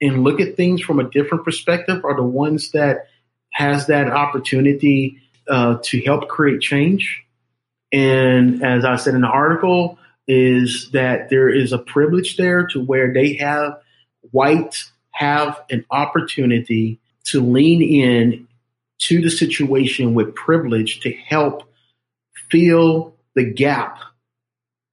and 0.00 0.24
look 0.24 0.40
at 0.40 0.56
things 0.56 0.80
from 0.80 1.00
a 1.00 1.08
different 1.08 1.44
perspective 1.44 2.04
are 2.04 2.16
the 2.16 2.22
ones 2.22 2.72
that 2.72 3.08
has 3.52 3.86
that 3.86 4.08
opportunity 4.08 5.18
uh, 5.48 5.78
to 5.82 6.00
help 6.02 6.28
create 6.28 6.60
change. 6.60 7.24
And 7.92 8.64
as 8.64 8.84
I 8.84 8.96
said 8.96 9.14
in 9.14 9.22
the 9.22 9.28
article, 9.28 9.98
is 10.26 10.90
that 10.92 11.30
there 11.30 11.48
is 11.48 11.72
a 11.72 11.78
privilege 11.78 12.36
there 12.36 12.66
to 12.66 12.84
where 12.84 13.12
they 13.12 13.34
have 13.36 13.80
whites 14.30 14.92
have 15.10 15.60
an 15.70 15.84
opportunity 15.90 17.00
to 17.24 17.40
lean 17.40 17.82
in 17.82 18.46
to 18.98 19.22
the 19.22 19.30
situation 19.30 20.14
with 20.14 20.34
privilege 20.34 21.00
to 21.00 21.12
help 21.12 21.62
fill 22.50 23.14
the 23.34 23.44
gap 23.44 23.98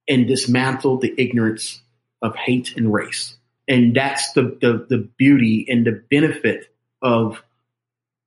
and 0.08 0.26
dismantle 0.26 0.98
the 0.98 1.14
ignorance 1.18 1.82
of 2.22 2.34
hate 2.36 2.76
and 2.76 2.92
race. 2.92 3.36
And 3.68 3.94
that's 3.94 4.32
the, 4.32 4.56
the, 4.60 4.86
the 4.88 5.08
beauty 5.18 5.66
and 5.68 5.86
the 5.86 6.02
benefit 6.10 6.72
of 7.02 7.42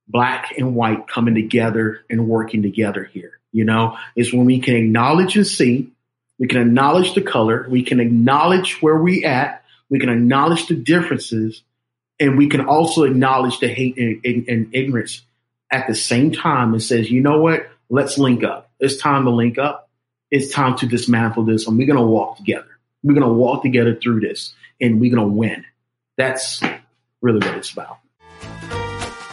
black 0.06 0.52
and 0.58 0.74
white 0.74 1.08
coming 1.08 1.34
together 1.34 2.00
and 2.10 2.28
working 2.28 2.62
together 2.62 3.04
here. 3.04 3.39
You 3.52 3.64
know, 3.64 3.96
is 4.14 4.32
when 4.32 4.44
we 4.44 4.60
can 4.60 4.76
acknowledge 4.76 5.36
and 5.36 5.46
see, 5.46 5.90
we 6.38 6.46
can 6.46 6.60
acknowledge 6.60 7.14
the 7.14 7.22
color, 7.22 7.66
we 7.68 7.82
can 7.82 8.00
acknowledge 8.00 8.80
where 8.80 8.96
we 8.96 9.24
at, 9.24 9.64
we 9.88 9.98
can 9.98 10.08
acknowledge 10.08 10.66
the 10.68 10.76
differences, 10.76 11.62
and 12.18 12.38
we 12.38 12.48
can 12.48 12.66
also 12.66 13.04
acknowledge 13.04 13.58
the 13.58 13.68
hate 13.68 13.98
and, 13.98 14.20
and, 14.24 14.48
and 14.48 14.74
ignorance 14.74 15.22
at 15.70 15.86
the 15.86 15.94
same 15.94 16.32
time 16.32 16.72
and 16.72 16.82
says, 16.82 17.10
you 17.10 17.20
know 17.20 17.40
what? 17.40 17.68
Let's 17.88 18.18
link 18.18 18.44
up. 18.44 18.70
It's 18.78 18.96
time 18.96 19.24
to 19.24 19.30
link 19.30 19.58
up. 19.58 19.88
It's 20.30 20.52
time 20.52 20.76
to 20.78 20.86
dismantle 20.86 21.44
this 21.44 21.66
and 21.66 21.76
we're 21.76 21.86
to 21.98 22.02
walk 22.02 22.36
together. 22.36 22.68
We're 23.02 23.14
to 23.20 23.28
walk 23.28 23.62
together 23.62 23.94
through 23.94 24.20
this 24.20 24.54
and 24.80 25.00
we're 25.00 25.16
to 25.16 25.22
win. 25.22 25.64
That's 26.16 26.62
really 27.20 27.38
what 27.46 27.56
it's 27.56 27.72
about. 27.72 27.98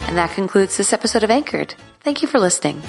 And 0.08 0.16
that 0.16 0.30
concludes 0.32 0.76
this 0.76 0.92
episode 0.92 1.22
of 1.22 1.30
Anchored. 1.30 1.74
Thank 2.00 2.22
you 2.22 2.28
for 2.28 2.40
listening. 2.40 2.82